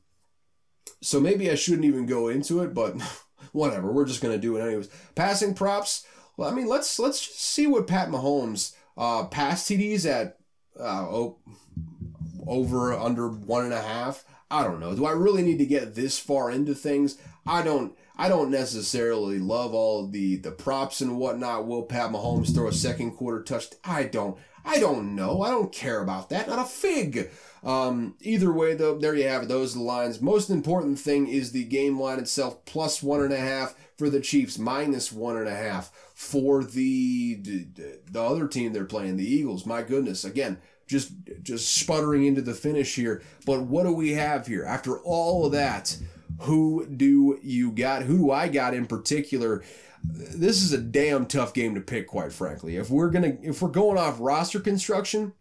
so 1.08 1.22
maybe 1.22 1.50
I 1.50 1.56
shouldn't 1.56 1.86
even 1.86 2.06
go 2.06 2.28
into 2.28 2.62
it, 2.62 2.74
but 2.74 2.96
whatever. 3.54 3.94
We're 3.94 4.06
just 4.06 4.22
to 4.34 4.38
do 4.38 4.58
it 4.58 4.62
anyways. 4.62 4.90
Passing 5.16 5.54
props. 5.54 6.06
Well, 6.36 6.50
I 6.50 6.54
mean, 6.54 6.68
let's 6.68 7.00
let's 7.00 7.20
see 7.20 7.66
what 7.66 7.88
Pat 7.88 8.10
Mahomes 8.10 8.76
uh, 8.98 9.24
pass 9.24 9.64
TDs 9.64 10.06
at 10.06 10.38
uh, 10.78 11.08
oh, 11.10 11.38
over 12.46 12.92
under 12.92 13.30
one 13.30 13.64
and 13.64 13.74
a 13.74 13.82
half. 13.82 14.26
I 14.52 14.64
don't 14.64 14.82
know. 14.82 14.94
Do 14.96 15.06
I 15.06 15.12
really 15.12 15.44
need 15.44 15.60
to 15.60 15.66
get 15.66 15.96
this 15.96 16.20
far 16.20 16.52
into 16.52 16.76
things? 16.76 17.18
I 17.46 17.62
don't. 17.62 17.96
I 18.18 18.28
don't 18.28 18.52
necessarily 18.52 19.40
love 19.40 19.74
all 19.74 20.08
the 20.08 20.36
the 20.36 20.52
props 20.52 21.00
and 21.00 21.18
whatnot. 21.18 21.68
Will 21.68 21.84
Pat 21.84 22.12
Mahomes 22.12 22.54
throw 22.54 22.68
a 22.68 22.74
second 22.74 23.12
quarter 23.12 23.44
touch? 23.44 23.68
I 23.86 24.04
don't. 24.04 24.38
I 24.68 24.80
don't 24.80 25.16
know. 25.16 25.42
I 25.42 25.50
don't 25.50 25.72
care 25.72 26.02
about 26.02 26.30
that. 26.30 26.48
Not 26.48 26.60
a 26.60 26.66
fig. 26.66 27.30
Um, 27.64 28.16
either 28.22 28.52
way, 28.52 28.76
though, 28.76 28.98
there 28.98 29.16
you 29.16 29.28
have 29.28 29.44
it. 29.44 29.48
Those 29.48 29.76
are 29.76 29.80
the 29.80 29.84
lines. 29.84 30.22
Most 30.22 30.50
important 30.50 31.00
thing 31.00 31.28
is 31.28 31.52
the 31.52 31.64
game 31.64 32.00
line 32.00 32.20
itself. 32.20 32.64
Plus 32.66 33.02
one 33.02 33.22
and 33.24 33.34
a 33.34 33.40
half 33.40 33.76
for 33.98 34.10
the 34.10 34.20
Chiefs. 34.20 34.60
Minus 34.60 35.12
one 35.12 35.38
and 35.38 35.48
a 35.48 35.56
half 35.56 35.92
for 36.14 36.64
the 36.64 37.36
the, 37.36 37.68
the 38.12 38.22
other 38.22 38.48
team 38.48 38.74
they're 38.74 38.86
playing, 38.86 39.18
the 39.18 39.26
Eagles. 39.26 39.66
My 39.66 39.82
goodness. 39.82 40.24
Again, 40.24 40.60
just 40.88 41.12
just 41.42 41.74
sputtering 41.76 42.26
into 42.26 42.42
the 42.42 42.54
finish 42.54 42.96
here. 42.96 43.22
But 43.46 43.64
what 43.64 43.84
do 43.84 43.92
we 43.92 44.14
have 44.14 44.48
here? 44.48 44.64
After 44.64 45.00
all 45.00 45.46
of 45.46 45.52
that, 45.54 45.98
who 46.42 46.86
do 46.86 47.40
you 47.42 47.72
got? 47.72 48.04
Who 48.04 48.18
do 48.18 48.32
I 48.32 48.48
got 48.48 48.74
in 48.74 48.86
particular? 48.86 49.64
This 50.04 50.62
is 50.62 50.74
a 50.74 50.78
damn 50.78 51.26
tough 51.26 51.54
game 51.54 51.76
to 51.76 51.82
pick, 51.82 52.08
quite 52.08 52.32
frankly. 52.32 52.78
If 52.78 52.90
we're 52.90 53.10
gonna 53.10 53.38
if 53.42 53.62
we're 53.62 53.70
going 53.70 53.98
off 53.98 54.18
roster 54.20 54.60
construction, 54.60 55.34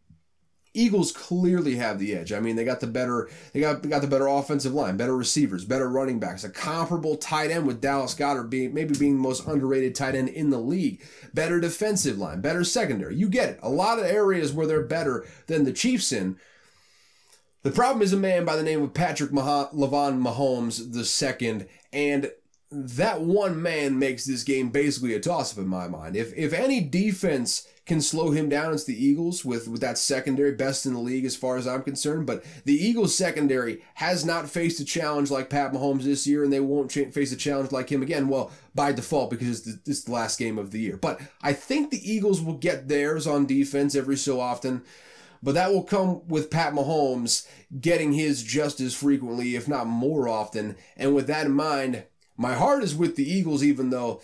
Eagles 0.76 1.10
clearly 1.10 1.76
have 1.76 1.98
the 1.98 2.14
edge. 2.14 2.32
I 2.32 2.40
mean, 2.40 2.54
they 2.54 2.64
got 2.64 2.80
the 2.80 2.86
better 2.86 3.30
they 3.52 3.60
got 3.60 3.82
they 3.82 3.88
got 3.88 4.02
the 4.02 4.08
better 4.08 4.26
offensive 4.26 4.74
line, 4.74 4.98
better 4.98 5.16
receivers, 5.16 5.64
better 5.64 5.88
running 5.88 6.18
backs, 6.18 6.44
a 6.44 6.50
comparable 6.50 7.16
tight 7.16 7.50
end 7.50 7.66
with 7.66 7.80
Dallas 7.80 8.14
Goedert 8.14 8.50
being 8.50 8.74
maybe 8.74 8.94
being 8.96 9.14
the 9.14 9.22
most 9.22 9.46
underrated 9.46 9.94
tight 9.94 10.14
end 10.14 10.28
in 10.28 10.50
the 10.50 10.58
league, 10.58 11.02
better 11.32 11.60
defensive 11.60 12.18
line, 12.18 12.42
better 12.42 12.62
secondary. 12.62 13.16
You 13.16 13.28
get 13.28 13.48
it. 13.48 13.58
A 13.62 13.70
lot 13.70 13.98
of 13.98 14.04
areas 14.04 14.52
where 14.52 14.66
they're 14.66 14.82
better 14.82 15.26
than 15.46 15.64
the 15.64 15.72
Chiefs 15.72 16.12
in. 16.12 16.36
The 17.62 17.72
problem 17.72 18.02
is 18.02 18.12
a 18.12 18.18
man 18.18 18.44
by 18.44 18.54
the 18.54 18.62
name 18.62 18.82
of 18.82 18.94
Patrick 18.94 19.32
Mah- 19.32 19.70
Lavon 19.70 20.22
Mahomes 20.22 20.92
the 20.92 21.04
second, 21.04 21.66
and 21.90 22.30
that 22.70 23.20
one 23.20 23.62
man 23.62 23.98
makes 23.98 24.24
this 24.24 24.42
game 24.42 24.70
basically 24.70 25.14
a 25.14 25.20
toss 25.20 25.52
up 25.52 25.58
in 25.58 25.68
my 25.68 25.86
mind. 25.86 26.16
If 26.16 26.34
if 26.36 26.52
any 26.52 26.80
defense 26.80 27.66
can 27.84 28.00
slow 28.00 28.32
him 28.32 28.48
down, 28.48 28.74
it's 28.74 28.84
the 28.84 29.04
Eagles 29.04 29.44
with 29.44 29.68
with 29.68 29.80
that 29.82 29.98
secondary 29.98 30.52
best 30.52 30.84
in 30.84 30.92
the 30.92 30.98
league 30.98 31.24
as 31.24 31.36
far 31.36 31.56
as 31.56 31.66
I'm 31.68 31.84
concerned. 31.84 32.26
But 32.26 32.44
the 32.64 32.74
Eagles 32.74 33.16
secondary 33.16 33.82
has 33.94 34.24
not 34.24 34.50
faced 34.50 34.80
a 34.80 34.84
challenge 34.84 35.30
like 35.30 35.48
Pat 35.48 35.72
Mahomes 35.72 36.02
this 36.02 36.26
year, 36.26 36.42
and 36.42 36.52
they 36.52 36.58
won't 36.58 36.90
ch- 36.90 37.12
face 37.12 37.30
a 37.30 37.36
challenge 37.36 37.70
like 37.70 37.90
him 37.90 38.02
again. 38.02 38.26
Well, 38.26 38.50
by 38.74 38.92
default 38.92 39.30
because 39.30 39.48
it's 39.48 39.60
the, 39.60 39.90
it's 39.90 40.04
the 40.04 40.12
last 40.12 40.36
game 40.38 40.58
of 40.58 40.72
the 40.72 40.80
year. 40.80 40.96
But 40.96 41.20
I 41.42 41.52
think 41.52 41.90
the 41.90 42.12
Eagles 42.12 42.42
will 42.42 42.54
get 42.54 42.88
theirs 42.88 43.28
on 43.28 43.46
defense 43.46 43.94
every 43.94 44.16
so 44.16 44.40
often. 44.40 44.82
But 45.40 45.54
that 45.54 45.70
will 45.70 45.84
come 45.84 46.26
with 46.26 46.50
Pat 46.50 46.72
Mahomes 46.72 47.46
getting 47.80 48.12
his 48.12 48.42
just 48.42 48.80
as 48.80 48.94
frequently, 48.94 49.54
if 49.54 49.68
not 49.68 49.86
more 49.86 50.28
often. 50.28 50.76
And 50.96 51.14
with 51.14 51.28
that 51.28 51.46
in 51.46 51.52
mind, 51.52 52.04
my 52.36 52.54
heart 52.54 52.82
is 52.82 52.94
with 52.94 53.16
the 53.16 53.30
Eagles, 53.30 53.62
even 53.62 53.90
though 53.90 54.20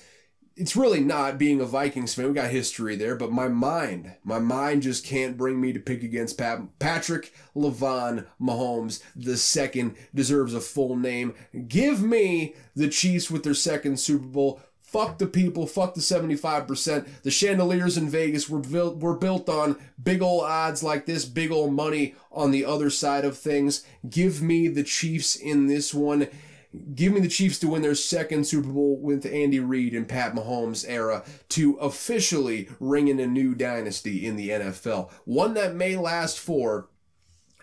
it's 0.57 0.77
really 0.77 1.01
not 1.01 1.39
being 1.39 1.61
a 1.61 1.65
Vikings 1.65 2.15
fan. 2.15 2.29
We 2.29 2.35
got 2.35 2.51
history 2.51 2.97
there, 2.97 3.17
but 3.17 3.33
my 3.33 3.49
mind, 3.49 4.15
my 4.23 4.39
mind 4.39 4.83
just 4.83 5.05
can't 5.05 5.37
bring 5.37 5.61
me 5.61 5.73
to 5.73 5.81
pick 5.81 6.03
against 6.03 6.39
Pat, 6.39 6.79
Patrick 6.79 7.33
Lavon 7.57 8.27
Mahomes. 8.41 9.03
The 9.17 9.37
second 9.37 9.97
deserves 10.15 10.55
a 10.55 10.61
full 10.61 10.97
name. 10.97 11.35
Give 11.69 12.03
me 12.03 12.55
the 12.77 12.89
Chiefs 12.89 13.31
with 13.31 13.45
their 13.45 13.55
second 13.55 13.99
Super 13.99 14.27
Bowl. 14.27 14.61
Fuck 14.83 15.17
the 15.17 15.27
people. 15.27 15.67
Fuck 15.67 15.95
the 15.95 16.03
75%. 16.03 17.23
The 17.23 17.31
chandeliers 17.31 17.97
in 17.97 18.11
Vegas 18.11 18.51
were 18.51 18.59
built, 18.59 18.99
were 18.99 19.17
built 19.17 19.49
on 19.49 19.79
big 20.03 20.21
old 20.21 20.45
odds 20.45 20.83
like 20.83 21.07
this, 21.07 21.25
big 21.25 21.51
old 21.51 21.73
money 21.73 22.15
on 22.31 22.51
the 22.51 22.67
other 22.67 22.91
side 22.91 23.25
of 23.25 23.39
things. 23.39 23.87
Give 24.09 24.43
me 24.43 24.69
the 24.69 24.83
Chiefs 24.83 25.35
in 25.35 25.67
this 25.67 25.95
one. 25.95 26.29
Give 26.95 27.13
me 27.13 27.21
the 27.21 27.29
Chiefs 27.29 27.59
to 27.61 27.69
win 27.69 27.83
their 27.83 27.95
second 27.95 28.47
Super 28.47 28.69
Bowl 28.69 28.99
with 28.99 29.27
Andy 29.27 29.61
Reid 29.61 29.95
and 29.95 30.09
Pat 30.09 30.35
Mahomes 30.35 30.85
era 30.89 31.23
to 31.51 31.75
officially 31.75 32.69
ring 32.81 33.09
in 33.09 33.21
a 33.21 33.27
new 33.27 33.55
dynasty 33.55 34.25
in 34.27 34.37
the 34.37 34.49
NFL. 34.51 35.11
One 35.25 35.55
that 35.55 35.75
may 35.75 35.97
last 35.97 36.39
for 36.39 36.89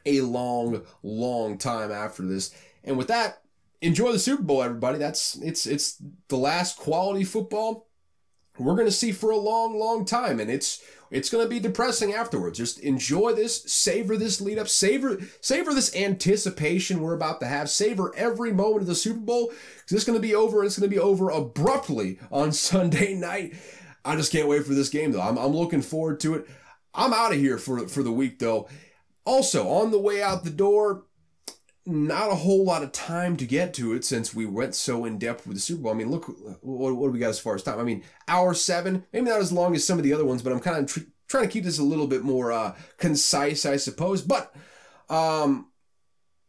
a 0.05 0.21
long, 0.21 0.83
long 1.01 1.57
time 1.57 1.91
after 1.91 2.23
this. 2.23 2.53
And 2.83 2.97
with 2.97 3.07
that, 3.07 3.41
enjoy 3.81 4.11
the 4.11 4.19
Super 4.19 4.43
Bowl, 4.43 4.61
everybody. 4.61 4.99
That's 4.99 5.35
it's 5.37 5.65
it's 5.65 6.01
the 6.27 6.37
last 6.37 6.77
quality 6.77 7.23
football 7.23 7.89
we're 8.59 8.75
to 8.75 8.91
see 8.91 9.11
for 9.11 9.31
a 9.31 9.37
long, 9.37 9.79
long 9.79 10.05
time, 10.05 10.39
and 10.39 10.51
it's 10.51 10.83
it's 11.11 11.29
going 11.29 11.43
to 11.43 11.49
be 11.49 11.59
depressing 11.59 12.13
afterwards. 12.13 12.57
Just 12.57 12.79
enjoy 12.79 13.33
this, 13.33 13.63
savor 13.63 14.15
this 14.17 14.39
lead 14.39 14.59
up, 14.59 14.67
savor 14.67 15.19
savor 15.41 15.73
this 15.73 15.95
anticipation 15.95 17.01
we're 17.01 17.15
about 17.15 17.39
to 17.39 17.47
have, 17.47 17.69
savor 17.69 18.13
every 18.15 18.53
moment 18.53 18.81
of 18.81 18.87
the 18.87 18.95
Super 18.95 19.19
Bowl 19.19 19.47
because 19.47 19.95
it's 19.95 20.03
going 20.03 20.17
to 20.17 20.27
be 20.27 20.35
over. 20.35 20.63
It's 20.63 20.77
going 20.77 20.89
to 20.89 20.95
be 20.95 21.01
over 21.01 21.29
abruptly 21.29 22.19
on 22.31 22.51
Sunday 22.53 23.13
night. 23.13 23.53
I 24.05 24.15
just 24.15 24.31
can't 24.31 24.47
wait 24.47 24.65
for 24.65 24.73
this 24.73 24.89
game 24.89 25.11
though. 25.11 25.21
I'm 25.21 25.37
I'm 25.37 25.55
looking 25.55 25.81
forward 25.81 26.19
to 26.21 26.35
it. 26.35 26.47
I'm 26.93 27.13
out 27.13 27.33
of 27.33 27.39
here 27.39 27.57
for 27.57 27.87
for 27.87 28.03
the 28.03 28.11
week 28.11 28.39
though. 28.39 28.67
Also, 29.25 29.67
on 29.67 29.91
the 29.91 29.99
way 29.99 30.21
out 30.23 30.43
the 30.43 30.49
door, 30.49 31.03
not 31.89 32.31
a 32.31 32.35
whole 32.35 32.63
lot 32.63 32.83
of 32.83 32.91
time 32.91 33.35
to 33.37 33.45
get 33.45 33.73
to 33.75 33.93
it 33.93 34.05
since 34.05 34.33
we 34.33 34.45
went 34.45 34.75
so 34.75 35.05
in 35.05 35.17
depth 35.17 35.47
with 35.47 35.57
the 35.57 35.61
Super 35.61 35.83
Bowl. 35.83 35.91
I 35.91 35.95
mean, 35.95 36.11
look, 36.11 36.25
what, 36.61 36.95
what 36.95 37.07
do 37.07 37.11
we 37.11 37.19
got 37.19 37.29
as 37.29 37.39
far 37.39 37.55
as 37.55 37.63
time? 37.63 37.79
I 37.79 37.83
mean, 37.83 38.03
hour 38.27 38.53
seven, 38.53 39.05
maybe 39.11 39.29
not 39.29 39.39
as 39.39 39.51
long 39.51 39.75
as 39.75 39.85
some 39.85 39.97
of 39.97 40.03
the 40.03 40.13
other 40.13 40.25
ones, 40.25 40.41
but 40.41 40.53
I'm 40.53 40.59
kind 40.59 40.77
of 40.77 40.85
tr- 40.85 41.09
trying 41.27 41.45
to 41.45 41.49
keep 41.49 41.63
this 41.63 41.79
a 41.79 41.83
little 41.83 42.07
bit 42.07 42.23
more 42.23 42.51
uh, 42.51 42.75
concise, 42.97 43.65
I 43.65 43.77
suppose. 43.77 44.21
But 44.21 44.53
um, 45.09 45.67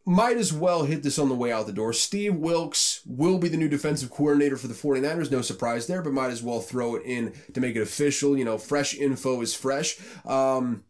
might 0.05 0.37
as 0.37 0.51
well 0.51 0.83
hit 0.83 1.03
this 1.03 1.19
on 1.19 1.29
the 1.29 1.35
way 1.35 1.51
out 1.51 1.67
the 1.67 1.73
door. 1.73 1.93
Steve 1.93 2.35
Wilks 2.35 3.01
will 3.05 3.37
be 3.37 3.47
the 3.47 3.57
new 3.57 3.69
defensive 3.69 4.11
coordinator 4.11 4.57
for 4.57 4.67
the 4.67 4.73
49ers. 4.73 5.31
No 5.31 5.41
surprise 5.41 5.87
there, 5.87 6.01
but 6.01 6.13
might 6.13 6.31
as 6.31 6.43
well 6.43 6.59
throw 6.59 6.95
it 6.95 7.03
in 7.05 7.33
to 7.53 7.61
make 7.61 7.75
it 7.75 7.81
official. 7.81 8.37
You 8.37 8.45
know, 8.45 8.57
fresh 8.57 8.95
info 8.95 9.41
is 9.41 9.53
fresh. 9.53 9.97
Um, 10.25 10.83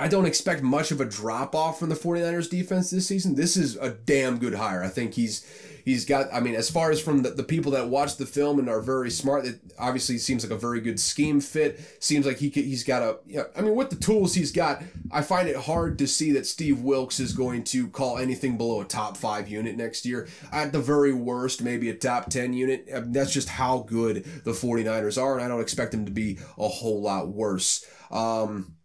I 0.00 0.08
don't 0.08 0.24
expect 0.24 0.62
much 0.62 0.90
of 0.92 1.00
a 1.02 1.04
drop 1.04 1.54
off 1.54 1.78
from 1.78 1.90
the 1.90 1.94
49ers 1.94 2.48
defense 2.48 2.90
this 2.90 3.06
season. 3.06 3.34
This 3.34 3.54
is 3.54 3.76
a 3.76 3.90
damn 3.90 4.38
good 4.38 4.54
hire. 4.54 4.82
I 4.82 4.88
think 4.88 5.12
he's 5.12 5.46
he's 5.84 6.06
got 6.06 6.32
I 6.32 6.40
mean 6.40 6.54
as 6.54 6.70
far 6.70 6.90
as 6.90 7.02
from 7.02 7.22
the, 7.22 7.30
the 7.30 7.42
people 7.42 7.72
that 7.72 7.90
watch 7.90 8.16
the 8.16 8.24
film 8.24 8.58
and 8.58 8.68
are 8.68 8.80
very 8.80 9.10
smart 9.10 9.46
it 9.46 9.60
obviously 9.78 10.18
seems 10.18 10.42
like 10.42 10.52
a 10.52 10.58
very 10.58 10.80
good 10.80 10.98
scheme 10.98 11.38
fit. 11.42 11.80
Seems 12.00 12.24
like 12.24 12.38
he 12.38 12.48
could, 12.48 12.64
he's 12.64 12.82
got 12.82 13.02
a 13.02 13.18
you 13.26 13.38
know, 13.38 13.46
I 13.54 13.60
mean 13.60 13.74
with 13.74 13.90
the 13.90 13.96
tools 13.96 14.34
he's 14.34 14.52
got, 14.52 14.82
I 15.10 15.20
find 15.20 15.48
it 15.48 15.56
hard 15.56 15.98
to 15.98 16.06
see 16.06 16.32
that 16.32 16.46
Steve 16.46 16.80
Wilks 16.80 17.20
is 17.20 17.34
going 17.34 17.64
to 17.64 17.88
call 17.88 18.16
anything 18.16 18.56
below 18.56 18.80
a 18.80 18.86
top 18.86 19.18
5 19.18 19.48
unit 19.48 19.76
next 19.76 20.06
year. 20.06 20.28
At 20.50 20.72
the 20.72 20.80
very 20.80 21.12
worst, 21.12 21.62
maybe 21.62 21.90
a 21.90 21.94
top 21.94 22.30
10 22.30 22.54
unit. 22.54 22.88
I 22.94 23.00
mean, 23.00 23.12
that's 23.12 23.34
just 23.34 23.50
how 23.50 23.80
good 23.80 24.24
the 24.44 24.52
49ers 24.52 25.20
are 25.20 25.34
and 25.34 25.44
I 25.44 25.48
don't 25.48 25.60
expect 25.60 25.92
them 25.92 26.06
to 26.06 26.10
be 26.10 26.38
a 26.56 26.68
whole 26.68 27.02
lot 27.02 27.28
worse. 27.28 27.84
Um, 28.10 28.76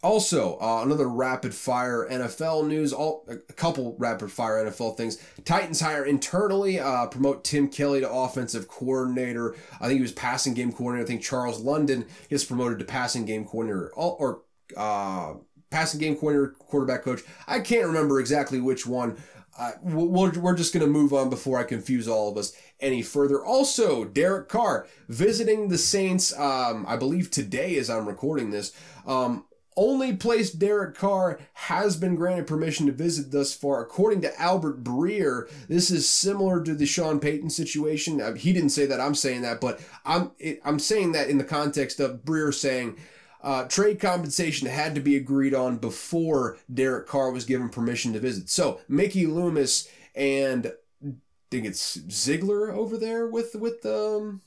also, 0.00 0.58
uh, 0.60 0.82
another 0.84 1.08
rapid 1.08 1.52
fire 1.52 2.06
NFL 2.08 2.68
news. 2.68 2.92
All 2.92 3.26
a 3.28 3.36
couple 3.54 3.96
rapid 3.98 4.30
fire 4.30 4.64
NFL 4.64 4.96
things. 4.96 5.18
Titans 5.44 5.80
hire 5.80 6.04
internally, 6.04 6.78
uh, 6.78 7.06
promote 7.06 7.42
Tim 7.42 7.68
Kelly 7.68 8.00
to 8.00 8.10
offensive 8.10 8.68
coordinator. 8.68 9.56
I 9.80 9.88
think 9.88 9.96
he 9.98 10.02
was 10.02 10.12
passing 10.12 10.54
game 10.54 10.72
coordinator. 10.72 11.04
I 11.04 11.08
think 11.08 11.22
Charles 11.22 11.60
London 11.60 12.06
gets 12.30 12.44
promoted 12.44 12.78
to 12.78 12.84
passing 12.84 13.24
game 13.24 13.44
coordinator 13.44 13.92
all, 13.96 14.16
or 14.20 14.42
uh, 14.76 15.34
passing 15.70 15.98
game 15.98 16.14
coordinator, 16.14 16.54
quarterback 16.60 17.02
coach. 17.02 17.22
I 17.48 17.58
can't 17.58 17.86
remember 17.86 18.20
exactly 18.20 18.60
which 18.60 18.86
one. 18.86 19.16
Uh, 19.58 19.72
we're, 19.82 20.30
we're 20.38 20.54
just 20.54 20.72
going 20.72 20.86
to 20.86 20.92
move 20.92 21.12
on 21.12 21.28
before 21.28 21.58
I 21.58 21.64
confuse 21.64 22.06
all 22.06 22.30
of 22.30 22.36
us 22.36 22.52
any 22.78 23.02
further. 23.02 23.44
Also, 23.44 24.04
Derek 24.04 24.48
Carr 24.48 24.86
visiting 25.08 25.66
the 25.66 25.78
Saints, 25.78 26.38
um, 26.38 26.84
I 26.86 26.94
believe 26.94 27.32
today 27.32 27.76
as 27.76 27.90
I'm 27.90 28.06
recording 28.06 28.50
this. 28.50 28.72
Um, 29.04 29.46
only 29.78 30.16
place 30.16 30.50
Derek 30.50 30.96
Carr 30.96 31.38
has 31.54 31.96
been 31.96 32.16
granted 32.16 32.48
permission 32.48 32.86
to 32.86 32.92
visit 32.92 33.30
thus 33.30 33.54
far. 33.54 33.80
According 33.80 34.22
to 34.22 34.40
Albert 34.40 34.82
Breer, 34.82 35.48
this 35.68 35.88
is 35.90 36.10
similar 36.10 36.62
to 36.64 36.74
the 36.74 36.84
Sean 36.84 37.20
Payton 37.20 37.50
situation. 37.50 38.20
Uh, 38.20 38.34
he 38.34 38.52
didn't 38.52 38.70
say 38.70 38.86
that, 38.86 39.00
I'm 39.00 39.14
saying 39.14 39.42
that, 39.42 39.60
but 39.60 39.80
I'm 40.04 40.32
I'm 40.64 40.80
saying 40.80 41.12
that 41.12 41.30
in 41.30 41.38
the 41.38 41.44
context 41.44 42.00
of 42.00 42.24
Breer 42.24 42.52
saying 42.52 42.98
uh, 43.40 43.68
trade 43.68 44.00
compensation 44.00 44.66
had 44.66 44.96
to 44.96 45.00
be 45.00 45.14
agreed 45.14 45.54
on 45.54 45.76
before 45.76 46.58
Derek 46.72 47.06
Carr 47.06 47.30
was 47.30 47.44
given 47.44 47.68
permission 47.68 48.12
to 48.14 48.18
visit. 48.18 48.50
So 48.50 48.80
Mickey 48.88 49.26
Loomis 49.26 49.88
and 50.16 50.72
I 51.06 51.12
think 51.50 51.64
it's 51.64 52.00
Ziegler 52.10 52.72
over 52.72 52.98
there 52.98 53.28
with 53.28 53.54
with 53.54 53.86
um 53.86 54.42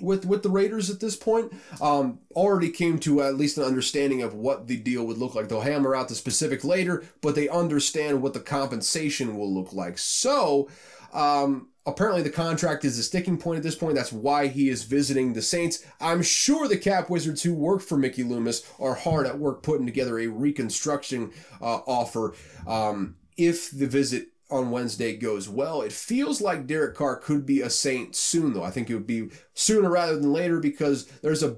with 0.00 0.24
with 0.24 0.42
the 0.42 0.50
Raiders 0.50 0.90
at 0.90 1.00
this 1.00 1.16
point 1.16 1.52
um, 1.80 2.18
already 2.34 2.70
came 2.70 2.98
to 3.00 3.22
at 3.22 3.36
least 3.36 3.58
an 3.58 3.64
understanding 3.64 4.22
of 4.22 4.34
what 4.34 4.66
the 4.66 4.76
deal 4.76 5.06
would 5.06 5.18
look 5.18 5.34
like. 5.34 5.48
They'll 5.48 5.60
hammer 5.60 5.94
out 5.94 6.08
the 6.08 6.14
specific 6.14 6.64
later, 6.64 7.04
but 7.20 7.34
they 7.34 7.48
understand 7.48 8.22
what 8.22 8.34
the 8.34 8.40
compensation 8.40 9.36
will 9.36 9.52
look 9.52 9.72
like. 9.72 9.98
So 9.98 10.68
um, 11.12 11.68
apparently 11.86 12.22
the 12.22 12.30
contract 12.30 12.84
is 12.84 12.98
a 12.98 13.02
sticking 13.02 13.38
point 13.38 13.58
at 13.58 13.62
this 13.62 13.76
point. 13.76 13.94
That's 13.94 14.12
why 14.12 14.48
he 14.48 14.68
is 14.68 14.82
visiting 14.82 15.32
the 15.32 15.42
Saints. 15.42 15.84
I'm 16.00 16.22
sure 16.22 16.66
the 16.66 16.76
Cap 16.76 17.08
Wizards 17.08 17.42
who 17.42 17.54
work 17.54 17.82
for 17.82 17.96
Mickey 17.96 18.24
Loomis 18.24 18.68
are 18.80 18.94
hard 18.94 19.26
at 19.26 19.38
work 19.38 19.62
putting 19.62 19.86
together 19.86 20.18
a 20.18 20.26
reconstruction 20.26 21.32
uh, 21.60 21.80
offer. 21.86 22.34
Um, 22.66 23.16
if 23.36 23.70
the 23.70 23.86
visit 23.86 24.28
on 24.50 24.70
Wednesday 24.70 25.16
goes 25.16 25.48
well. 25.48 25.82
It 25.82 25.92
feels 25.92 26.40
like 26.40 26.66
Derek 26.66 26.94
Carr 26.94 27.16
could 27.16 27.46
be 27.46 27.60
a 27.60 27.70
Saint 27.70 28.14
soon, 28.14 28.52
though. 28.52 28.62
I 28.62 28.70
think 28.70 28.90
it 28.90 28.94
would 28.94 29.06
be 29.06 29.30
sooner 29.54 29.90
rather 29.90 30.16
than 30.16 30.32
later 30.32 30.60
because 30.60 31.06
there's 31.22 31.42
a 31.42 31.56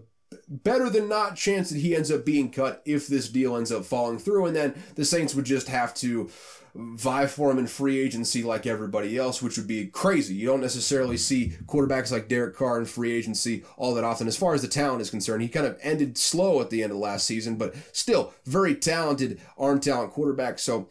better 0.49 0.91
than 0.91 1.09
not 1.09 1.37
chance 1.37 1.71
that 1.71 1.79
he 1.79 1.95
ends 1.95 2.11
up 2.11 2.25
being 2.25 2.51
cut 2.51 2.83
if 2.85 3.07
this 3.07 3.29
deal 3.29 3.57
ends 3.57 3.73
up 3.73 3.85
falling 3.85 4.19
through, 4.19 4.47
and 4.47 4.57
then 4.57 4.75
the 4.95 5.05
Saints 5.05 5.35
would 5.35 5.45
just 5.45 5.69
have 5.69 5.95
to 5.95 6.31
vie 6.75 7.27
for 7.27 7.51
him 7.51 7.59
in 7.59 7.67
free 7.67 7.99
agency 7.99 8.43
like 8.43 8.67
everybody 8.67 9.17
else, 9.17 9.41
which 9.41 9.57
would 9.57 9.67
be 9.67 9.87
crazy. 9.87 10.35
You 10.35 10.47
don't 10.47 10.61
necessarily 10.61 11.17
see 11.17 11.55
quarterbacks 11.65 12.13
like 12.13 12.29
Derek 12.29 12.55
Carr 12.55 12.79
in 12.79 12.85
free 12.85 13.13
agency 13.13 13.65
all 13.79 13.95
that 13.95 14.05
often. 14.05 14.29
As 14.29 14.37
far 14.37 14.53
as 14.53 14.63
the 14.63 14.69
talent 14.69 15.01
is 15.01 15.11
concerned, 15.11 15.43
he 15.43 15.49
kind 15.49 15.67
of 15.67 15.79
ended 15.81 16.19
slow 16.19 16.61
at 16.61 16.69
the 16.69 16.83
end 16.83 16.93
of 16.93 16.99
last 16.99 17.27
season, 17.27 17.57
but 17.57 17.75
still 17.93 18.35
very 18.45 18.75
talented 18.75 19.41
arm 19.57 19.81
talent 19.81 20.13
quarterback. 20.13 20.59
So 20.59 20.89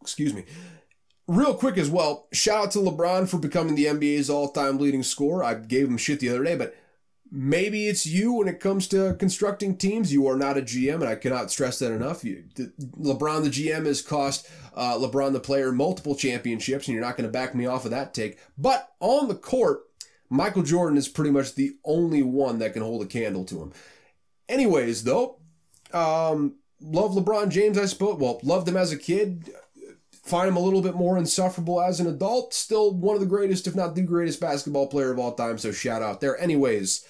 excuse 0.00 0.34
me. 0.34 0.44
Real 1.26 1.54
quick 1.54 1.78
as 1.78 1.88
well, 1.88 2.26
shout 2.32 2.64
out 2.64 2.70
to 2.72 2.78
LeBron 2.78 3.28
for 3.28 3.38
becoming 3.38 3.76
the 3.76 3.84
NBA's 3.84 4.28
all-time 4.28 4.78
leading 4.78 5.04
scorer. 5.04 5.44
I 5.44 5.54
gave 5.54 5.86
him 5.86 5.96
shit 5.96 6.18
the 6.18 6.28
other 6.28 6.42
day, 6.42 6.56
but 6.56 6.74
maybe 7.30 7.86
it's 7.86 8.04
you 8.04 8.32
when 8.32 8.48
it 8.48 8.58
comes 8.58 8.88
to 8.88 9.14
constructing 9.18 9.76
teams. 9.76 10.12
You 10.12 10.26
are 10.26 10.36
not 10.36 10.58
a 10.58 10.62
GM, 10.62 10.94
and 10.94 11.04
I 11.04 11.14
cannot 11.14 11.50
stress 11.52 11.78
that 11.78 11.92
enough. 11.92 12.24
You, 12.24 12.44
the, 12.56 12.72
LeBron, 12.98 13.44
the 13.44 13.50
GM, 13.50 13.86
has 13.86 14.02
cost 14.02 14.48
uh, 14.74 14.98
LeBron, 14.98 15.32
the 15.32 15.40
player, 15.40 15.70
multiple 15.70 16.16
championships, 16.16 16.88
and 16.88 16.94
you're 16.94 17.04
not 17.04 17.16
going 17.16 17.28
to 17.28 17.32
back 17.32 17.54
me 17.54 17.66
off 17.66 17.84
of 17.84 17.92
that 17.92 18.12
take. 18.12 18.38
But 18.58 18.90
on 18.98 19.28
the 19.28 19.36
court, 19.36 19.82
Michael 20.28 20.62
Jordan 20.62 20.98
is 20.98 21.08
pretty 21.08 21.30
much 21.30 21.54
the 21.54 21.76
only 21.84 22.22
one 22.22 22.58
that 22.58 22.72
can 22.72 22.82
hold 22.82 23.02
a 23.02 23.06
candle 23.06 23.44
to 23.46 23.62
him. 23.62 23.72
Anyways, 24.48 25.04
though, 25.04 25.38
um, 25.92 26.56
love 26.80 27.12
LeBron 27.12 27.50
James, 27.50 27.78
I 27.78 27.86
suppose. 27.86 28.18
Well, 28.18 28.40
loved 28.42 28.68
him 28.68 28.76
as 28.76 28.92
a 28.92 28.96
kid. 28.96 29.50
Find 30.22 30.48
him 30.48 30.56
a 30.56 30.60
little 30.60 30.82
bit 30.82 30.94
more 30.94 31.18
insufferable 31.18 31.80
as 31.80 31.98
an 31.98 32.06
adult. 32.06 32.54
Still 32.54 32.94
one 32.94 33.14
of 33.14 33.20
the 33.20 33.26
greatest, 33.26 33.66
if 33.66 33.74
not 33.74 33.94
the 33.94 34.02
greatest 34.02 34.40
basketball 34.40 34.86
player 34.86 35.10
of 35.10 35.18
all 35.18 35.32
time. 35.32 35.58
So 35.58 35.72
shout 35.72 36.02
out 36.02 36.20
there. 36.20 36.38
Anyways, 36.38 37.04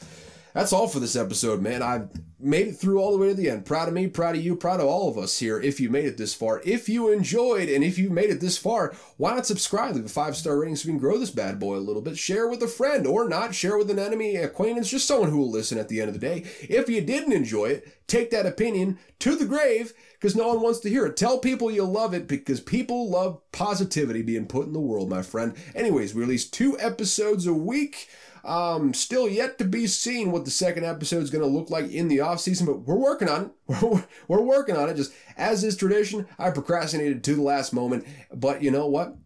that's 0.55 0.73
all 0.73 0.89
for 0.89 1.01
this 1.01 1.17
episode, 1.17 1.61
man. 1.61 1.83
I 1.83 2.03
made 2.43 2.69
it 2.69 2.75
through 2.75 3.01
all 3.01 3.13
the 3.13 3.19
way 3.19 3.29
to 3.29 3.35
the 3.35 3.51
end. 3.51 3.65
Proud 3.65 3.89
of 3.89 3.95
me, 3.95 4.07
proud 4.07 4.37
of 4.37 4.43
you, 4.43 4.57
proud 4.57 4.81
of 4.81 4.87
all 4.87 5.09
of 5.09 5.19
us 5.19 5.39
here 5.39 5.61
if 5.61 5.81
you 5.81 5.91
made 5.91 6.07
it 6.07 6.17
this 6.17 6.35
far. 6.35 6.61
If 6.65 6.89
you 6.89 7.11
enjoyed 7.11 7.69
and 7.69 7.85
if 7.85 7.99
you 7.99 8.11
made 8.11 8.31
it 8.31 8.41
this 8.41 8.59
far, 8.59 8.95
why 9.17 9.35
not 9.35 9.47
subscribe? 9.47 9.95
Leave 9.95 10.07
a 10.07 10.09
five 10.09 10.37
star 10.37 10.59
rating 10.59 10.77
so 10.77 10.87
we 10.87 10.93
can 10.93 10.99
grow 10.99 11.19
this 11.19 11.31
bad 11.31 11.59
boy 11.59 11.77
a 11.77 11.79
little 11.79 12.03
bit. 12.03 12.19
Share 12.19 12.49
with 12.49 12.63
a 12.63 12.69
friend 12.69 13.07
or 13.07 13.29
not. 13.29 13.55
Share 13.55 13.77
with 13.77 13.91
an 13.91 13.99
enemy, 13.99 14.37
acquaintance, 14.37 14.91
just 14.91 15.07
someone 15.07 15.31
who 15.31 15.39
will 15.39 15.51
listen 15.51 15.79
at 15.79 15.89
the 15.89 16.01
end 16.01 16.09
of 16.09 16.15
the 16.15 16.21
day. 16.21 16.45
If 16.61 16.89
you 16.89 17.01
didn't 17.01 17.33
enjoy 17.33 17.67
it, 17.67 18.07
take 18.07 18.31
that 18.31 18.47
opinion 18.47 18.99
to 19.21 19.37
the 19.37 19.47
grave 19.47 19.93
because 20.15 20.37
no 20.37 20.49
one 20.49 20.61
wants 20.61 20.81
to 20.81 20.91
hear 20.91 21.07
it. 21.07 21.17
Tell 21.17 21.39
people 21.39 21.71
you 21.71 21.85
love 21.85 22.13
it 22.13 22.29
because 22.29 22.61
people 22.61 23.09
love 23.09 23.41
positivity 23.53 24.23
being 24.23 24.47
put 24.47 24.67
in 24.67 24.73
the 24.73 24.81
world, 24.81 25.09
my 25.09 25.23
friend. 25.23 25.55
Anyways, 25.75 26.15
we 26.15 26.21
release 26.21 26.49
two 26.49 26.79
episodes 26.79 27.47
a 27.47 27.55
week. 27.55 28.09
Um, 28.45 28.95
still 28.95 29.29
yet 29.29 29.59
to 29.59 29.65
be 29.65 29.87
seen 29.87 30.33
what 30.33 30.45
the 30.45 30.51
second 30.51 30.85
episode 30.85 31.23
is 31.23 31.31
going 31.31 31.45
to 31.45 31.51
look 31.51 31.71
like 31.71 31.91
in 31.91 32.09
the 32.09 32.21
off 32.21 32.41
season, 32.41 32.67
but 32.67 32.81
we're 32.81 32.97
working 32.97 33.29
on 33.29 33.47
it. 33.47 33.51
We're, 33.83 34.05
we're 34.27 34.43
working 34.43 34.77
on 34.77 34.89
it. 34.89 34.97
Just 34.97 35.13
as 35.37 35.63
is 35.63 35.77
tradition, 35.77 36.27
I 36.39 36.51
procrastinated 36.51 37.23
to 37.25 37.37
the 37.37 37.43
last 37.43 37.73
moment, 37.73 38.05
but 38.35 38.63
you 38.63 38.71
know 38.73 38.89
what? 38.89 39.17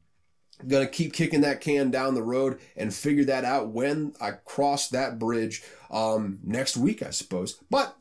I'm 0.61 0.69
gonna 0.69 0.87
keep 0.87 1.15
kicking 1.15 1.41
that 1.41 1.61
can 1.63 1.91
down 1.91 2.15
the 2.15 2.23
road 2.23 2.61
and 2.77 2.93
figure 2.93 3.25
that 3.25 3.45
out 3.45 3.69
when 3.69 4.13
I 4.21 4.33
cross 4.33 4.89
that 4.89 5.19
bridge 5.19 5.63
um, 5.91 6.41
next 6.43 6.77
week, 6.77 7.03
I 7.03 7.11
suppose. 7.11 7.55
But 7.71 7.97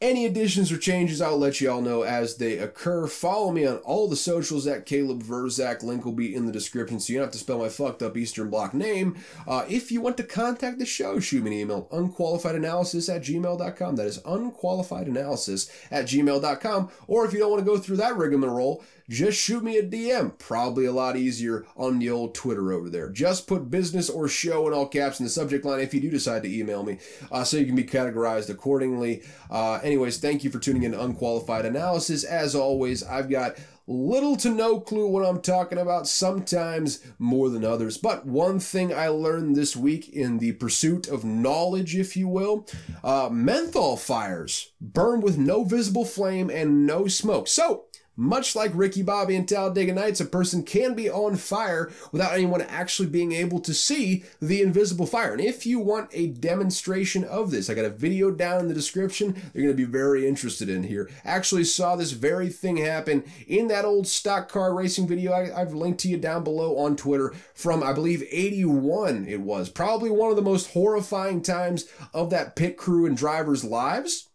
any 0.00 0.26
additions 0.26 0.70
or 0.70 0.78
changes, 0.78 1.20
I'll 1.20 1.38
let 1.38 1.60
you 1.60 1.70
all 1.70 1.82
know 1.82 2.02
as 2.02 2.36
they 2.36 2.58
occur. 2.58 3.08
Follow 3.08 3.50
me 3.50 3.66
on 3.66 3.78
all 3.78 4.08
the 4.08 4.16
socials 4.16 4.66
at 4.66 4.86
Caleb 4.86 5.24
Verzak. 5.24 5.82
Link 5.82 6.04
will 6.04 6.12
be 6.12 6.34
in 6.34 6.46
the 6.46 6.52
description, 6.52 7.00
so 7.00 7.12
you 7.12 7.18
don't 7.18 7.26
have 7.26 7.32
to 7.32 7.38
spell 7.38 7.58
my 7.58 7.68
fucked 7.68 8.02
up 8.02 8.16
Eastern 8.16 8.48
Bloc 8.48 8.74
name. 8.74 9.16
Uh, 9.46 9.64
if 9.68 9.90
you 9.90 10.00
want 10.00 10.16
to 10.16 10.22
contact 10.22 10.78
the 10.78 10.86
show, 10.86 11.18
shoot 11.18 11.42
me 11.42 11.50
an 11.50 11.58
email, 11.58 11.88
unqualifiedanalysis 11.90 13.14
at 13.14 13.22
gmail.com. 13.22 13.96
That 13.96 14.06
is 14.06 14.20
unqualifiedanalysis 14.20 15.70
at 15.90 16.04
gmail.com. 16.04 16.90
Or 17.08 17.24
if 17.24 17.32
you 17.32 17.40
don't 17.40 17.50
want 17.50 17.64
to 17.64 17.70
go 17.70 17.78
through 17.78 17.96
that 17.96 18.16
rigmarole, 18.16 18.84
just 19.08 19.38
shoot 19.38 19.62
me 19.62 19.78
a 19.78 19.82
DM. 19.82 20.38
Probably 20.38 20.84
a 20.84 20.92
lot 20.92 21.16
easier 21.16 21.66
on 21.76 21.98
the 21.98 22.10
old 22.10 22.34
Twitter 22.34 22.72
over 22.72 22.90
there. 22.90 23.08
Just 23.08 23.46
put 23.46 23.70
business 23.70 24.10
or 24.10 24.28
show 24.28 24.66
in 24.66 24.74
all 24.74 24.86
caps 24.86 25.18
in 25.18 25.24
the 25.24 25.30
subject 25.30 25.64
line 25.64 25.80
if 25.80 25.94
you 25.94 26.00
do 26.00 26.10
decide 26.10 26.42
to 26.42 26.58
email 26.58 26.82
me, 26.82 26.98
uh, 27.32 27.44
so 27.44 27.56
you 27.56 27.66
can 27.66 27.76
be 27.76 27.84
categorized 27.84 28.50
accordingly. 28.50 29.22
Uh, 29.50 29.74
anyways, 29.82 30.18
thank 30.18 30.44
you 30.44 30.50
for 30.50 30.58
tuning 30.58 30.82
in 30.82 30.92
to 30.92 31.02
Unqualified 31.02 31.64
Analysis. 31.64 32.24
As 32.24 32.54
always, 32.54 33.02
I've 33.02 33.30
got 33.30 33.56
little 33.88 34.36
to 34.36 34.50
no 34.50 34.78
clue 34.78 35.08
what 35.08 35.24
I'm 35.24 35.40
talking 35.40 35.78
about, 35.78 36.06
sometimes 36.06 37.00
more 37.18 37.48
than 37.48 37.64
others. 37.64 37.96
But 37.96 38.26
one 38.26 38.60
thing 38.60 38.92
I 38.92 39.08
learned 39.08 39.56
this 39.56 39.74
week 39.74 40.10
in 40.10 40.38
the 40.38 40.52
pursuit 40.52 41.08
of 41.08 41.24
knowledge, 41.24 41.96
if 41.96 42.16
you 42.16 42.28
will, 42.28 42.66
uh, 43.02 43.30
methanol 43.30 43.98
fires 43.98 44.72
burn 44.80 45.22
with 45.22 45.38
no 45.38 45.64
visible 45.64 46.04
flame 46.04 46.50
and 46.50 46.86
no 46.86 47.08
smoke. 47.08 47.48
So, 47.48 47.86
much 48.18 48.56
like 48.56 48.72
Ricky 48.74 49.02
Bobby 49.02 49.36
and 49.36 49.48
Talladega 49.48 49.94
Nights, 49.94 50.20
a 50.20 50.24
person 50.24 50.64
can 50.64 50.94
be 50.94 51.08
on 51.08 51.36
fire 51.36 51.90
without 52.10 52.34
anyone 52.34 52.60
actually 52.62 53.08
being 53.08 53.32
able 53.32 53.60
to 53.60 53.72
see 53.72 54.24
the 54.42 54.60
invisible 54.60 55.06
fire. 55.06 55.32
And 55.32 55.40
if 55.40 55.64
you 55.64 55.78
want 55.78 56.10
a 56.12 56.26
demonstration 56.26 57.22
of 57.22 57.52
this, 57.52 57.70
I 57.70 57.74
got 57.74 57.84
a 57.84 57.90
video 57.90 58.32
down 58.32 58.60
in 58.60 58.68
the 58.68 58.74
description 58.74 59.40
you're 59.54 59.62
going 59.64 59.76
to 59.76 59.86
be 59.86 59.90
very 59.90 60.26
interested 60.26 60.68
in 60.68 60.82
here. 60.82 61.08
Actually 61.24 61.62
saw 61.64 61.94
this 61.94 62.10
very 62.10 62.48
thing 62.48 62.76
happen 62.76 63.22
in 63.46 63.68
that 63.68 63.84
old 63.84 64.08
stock 64.08 64.48
car 64.48 64.74
racing 64.74 65.06
video 65.06 65.32
I, 65.32 65.56
have 65.56 65.72
linked 65.72 66.00
to 66.00 66.08
you 66.08 66.18
down 66.18 66.42
below 66.42 66.76
on 66.76 66.96
Twitter 66.96 67.32
from, 67.54 67.84
I 67.84 67.92
believe, 67.92 68.24
81 68.30 69.26
it 69.28 69.40
was. 69.40 69.68
Probably 69.68 70.10
one 70.10 70.30
of 70.30 70.36
the 70.36 70.42
most 70.42 70.72
horrifying 70.72 71.40
times 71.40 71.86
of 72.12 72.30
that 72.30 72.56
pit 72.56 72.76
crew 72.76 73.06
and 73.06 73.16
driver's 73.16 73.62
lives 73.62 74.27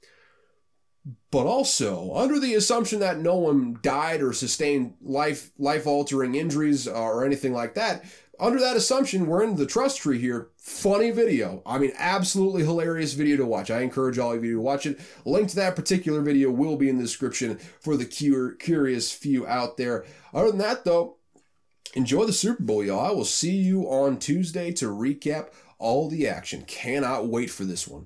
but 1.33 1.47
also 1.47 2.13
under 2.13 2.39
the 2.39 2.53
assumption 2.53 2.99
that 2.99 3.17
no 3.17 3.35
one 3.35 3.79
died 3.81 4.21
or 4.21 4.31
sustained 4.31 4.93
life 5.01 5.49
life 5.57 5.87
altering 5.87 6.35
injuries 6.35 6.87
uh, 6.87 6.93
or 6.93 7.25
anything 7.25 7.51
like 7.51 7.73
that 7.73 8.05
under 8.39 8.59
that 8.59 8.75
assumption 8.75 9.25
we're 9.25 9.43
in 9.43 9.55
the 9.55 9.65
trust 9.65 10.01
tree 10.01 10.19
here. 10.19 10.49
Funny 10.57 11.09
video. 11.09 11.63
I 11.65 11.79
mean 11.79 11.91
absolutely 11.97 12.63
hilarious 12.63 13.13
video 13.13 13.37
to 13.37 13.45
watch. 13.47 13.71
I 13.71 13.81
encourage 13.81 14.19
all 14.19 14.33
of 14.33 14.45
you 14.45 14.55
to 14.55 14.61
watch 14.61 14.85
it. 14.85 14.99
Link 15.25 15.49
to 15.49 15.55
that 15.55 15.75
particular 15.75 16.21
video 16.21 16.51
will 16.51 16.77
be 16.77 16.87
in 16.87 16.97
the 16.97 17.03
description 17.03 17.57
for 17.57 17.97
the 17.97 18.05
curious 18.59 19.11
few 19.11 19.47
out 19.47 19.77
there. 19.77 20.05
Other 20.35 20.49
than 20.49 20.59
that 20.59 20.85
though 20.85 21.17
enjoy 21.95 22.25
the 22.25 22.33
super 22.33 22.61
bowl 22.61 22.83
y'all. 22.83 22.99
I 22.99 23.11
will 23.11 23.25
see 23.25 23.55
you 23.55 23.89
on 23.89 24.19
tuesday 24.19 24.71
to 24.73 24.85
recap 24.85 25.49
all 25.79 26.09
the 26.09 26.27
action. 26.27 26.63
Cannot 26.67 27.27
wait 27.27 27.49
for 27.49 27.63
this 27.63 27.87
one 27.87 28.05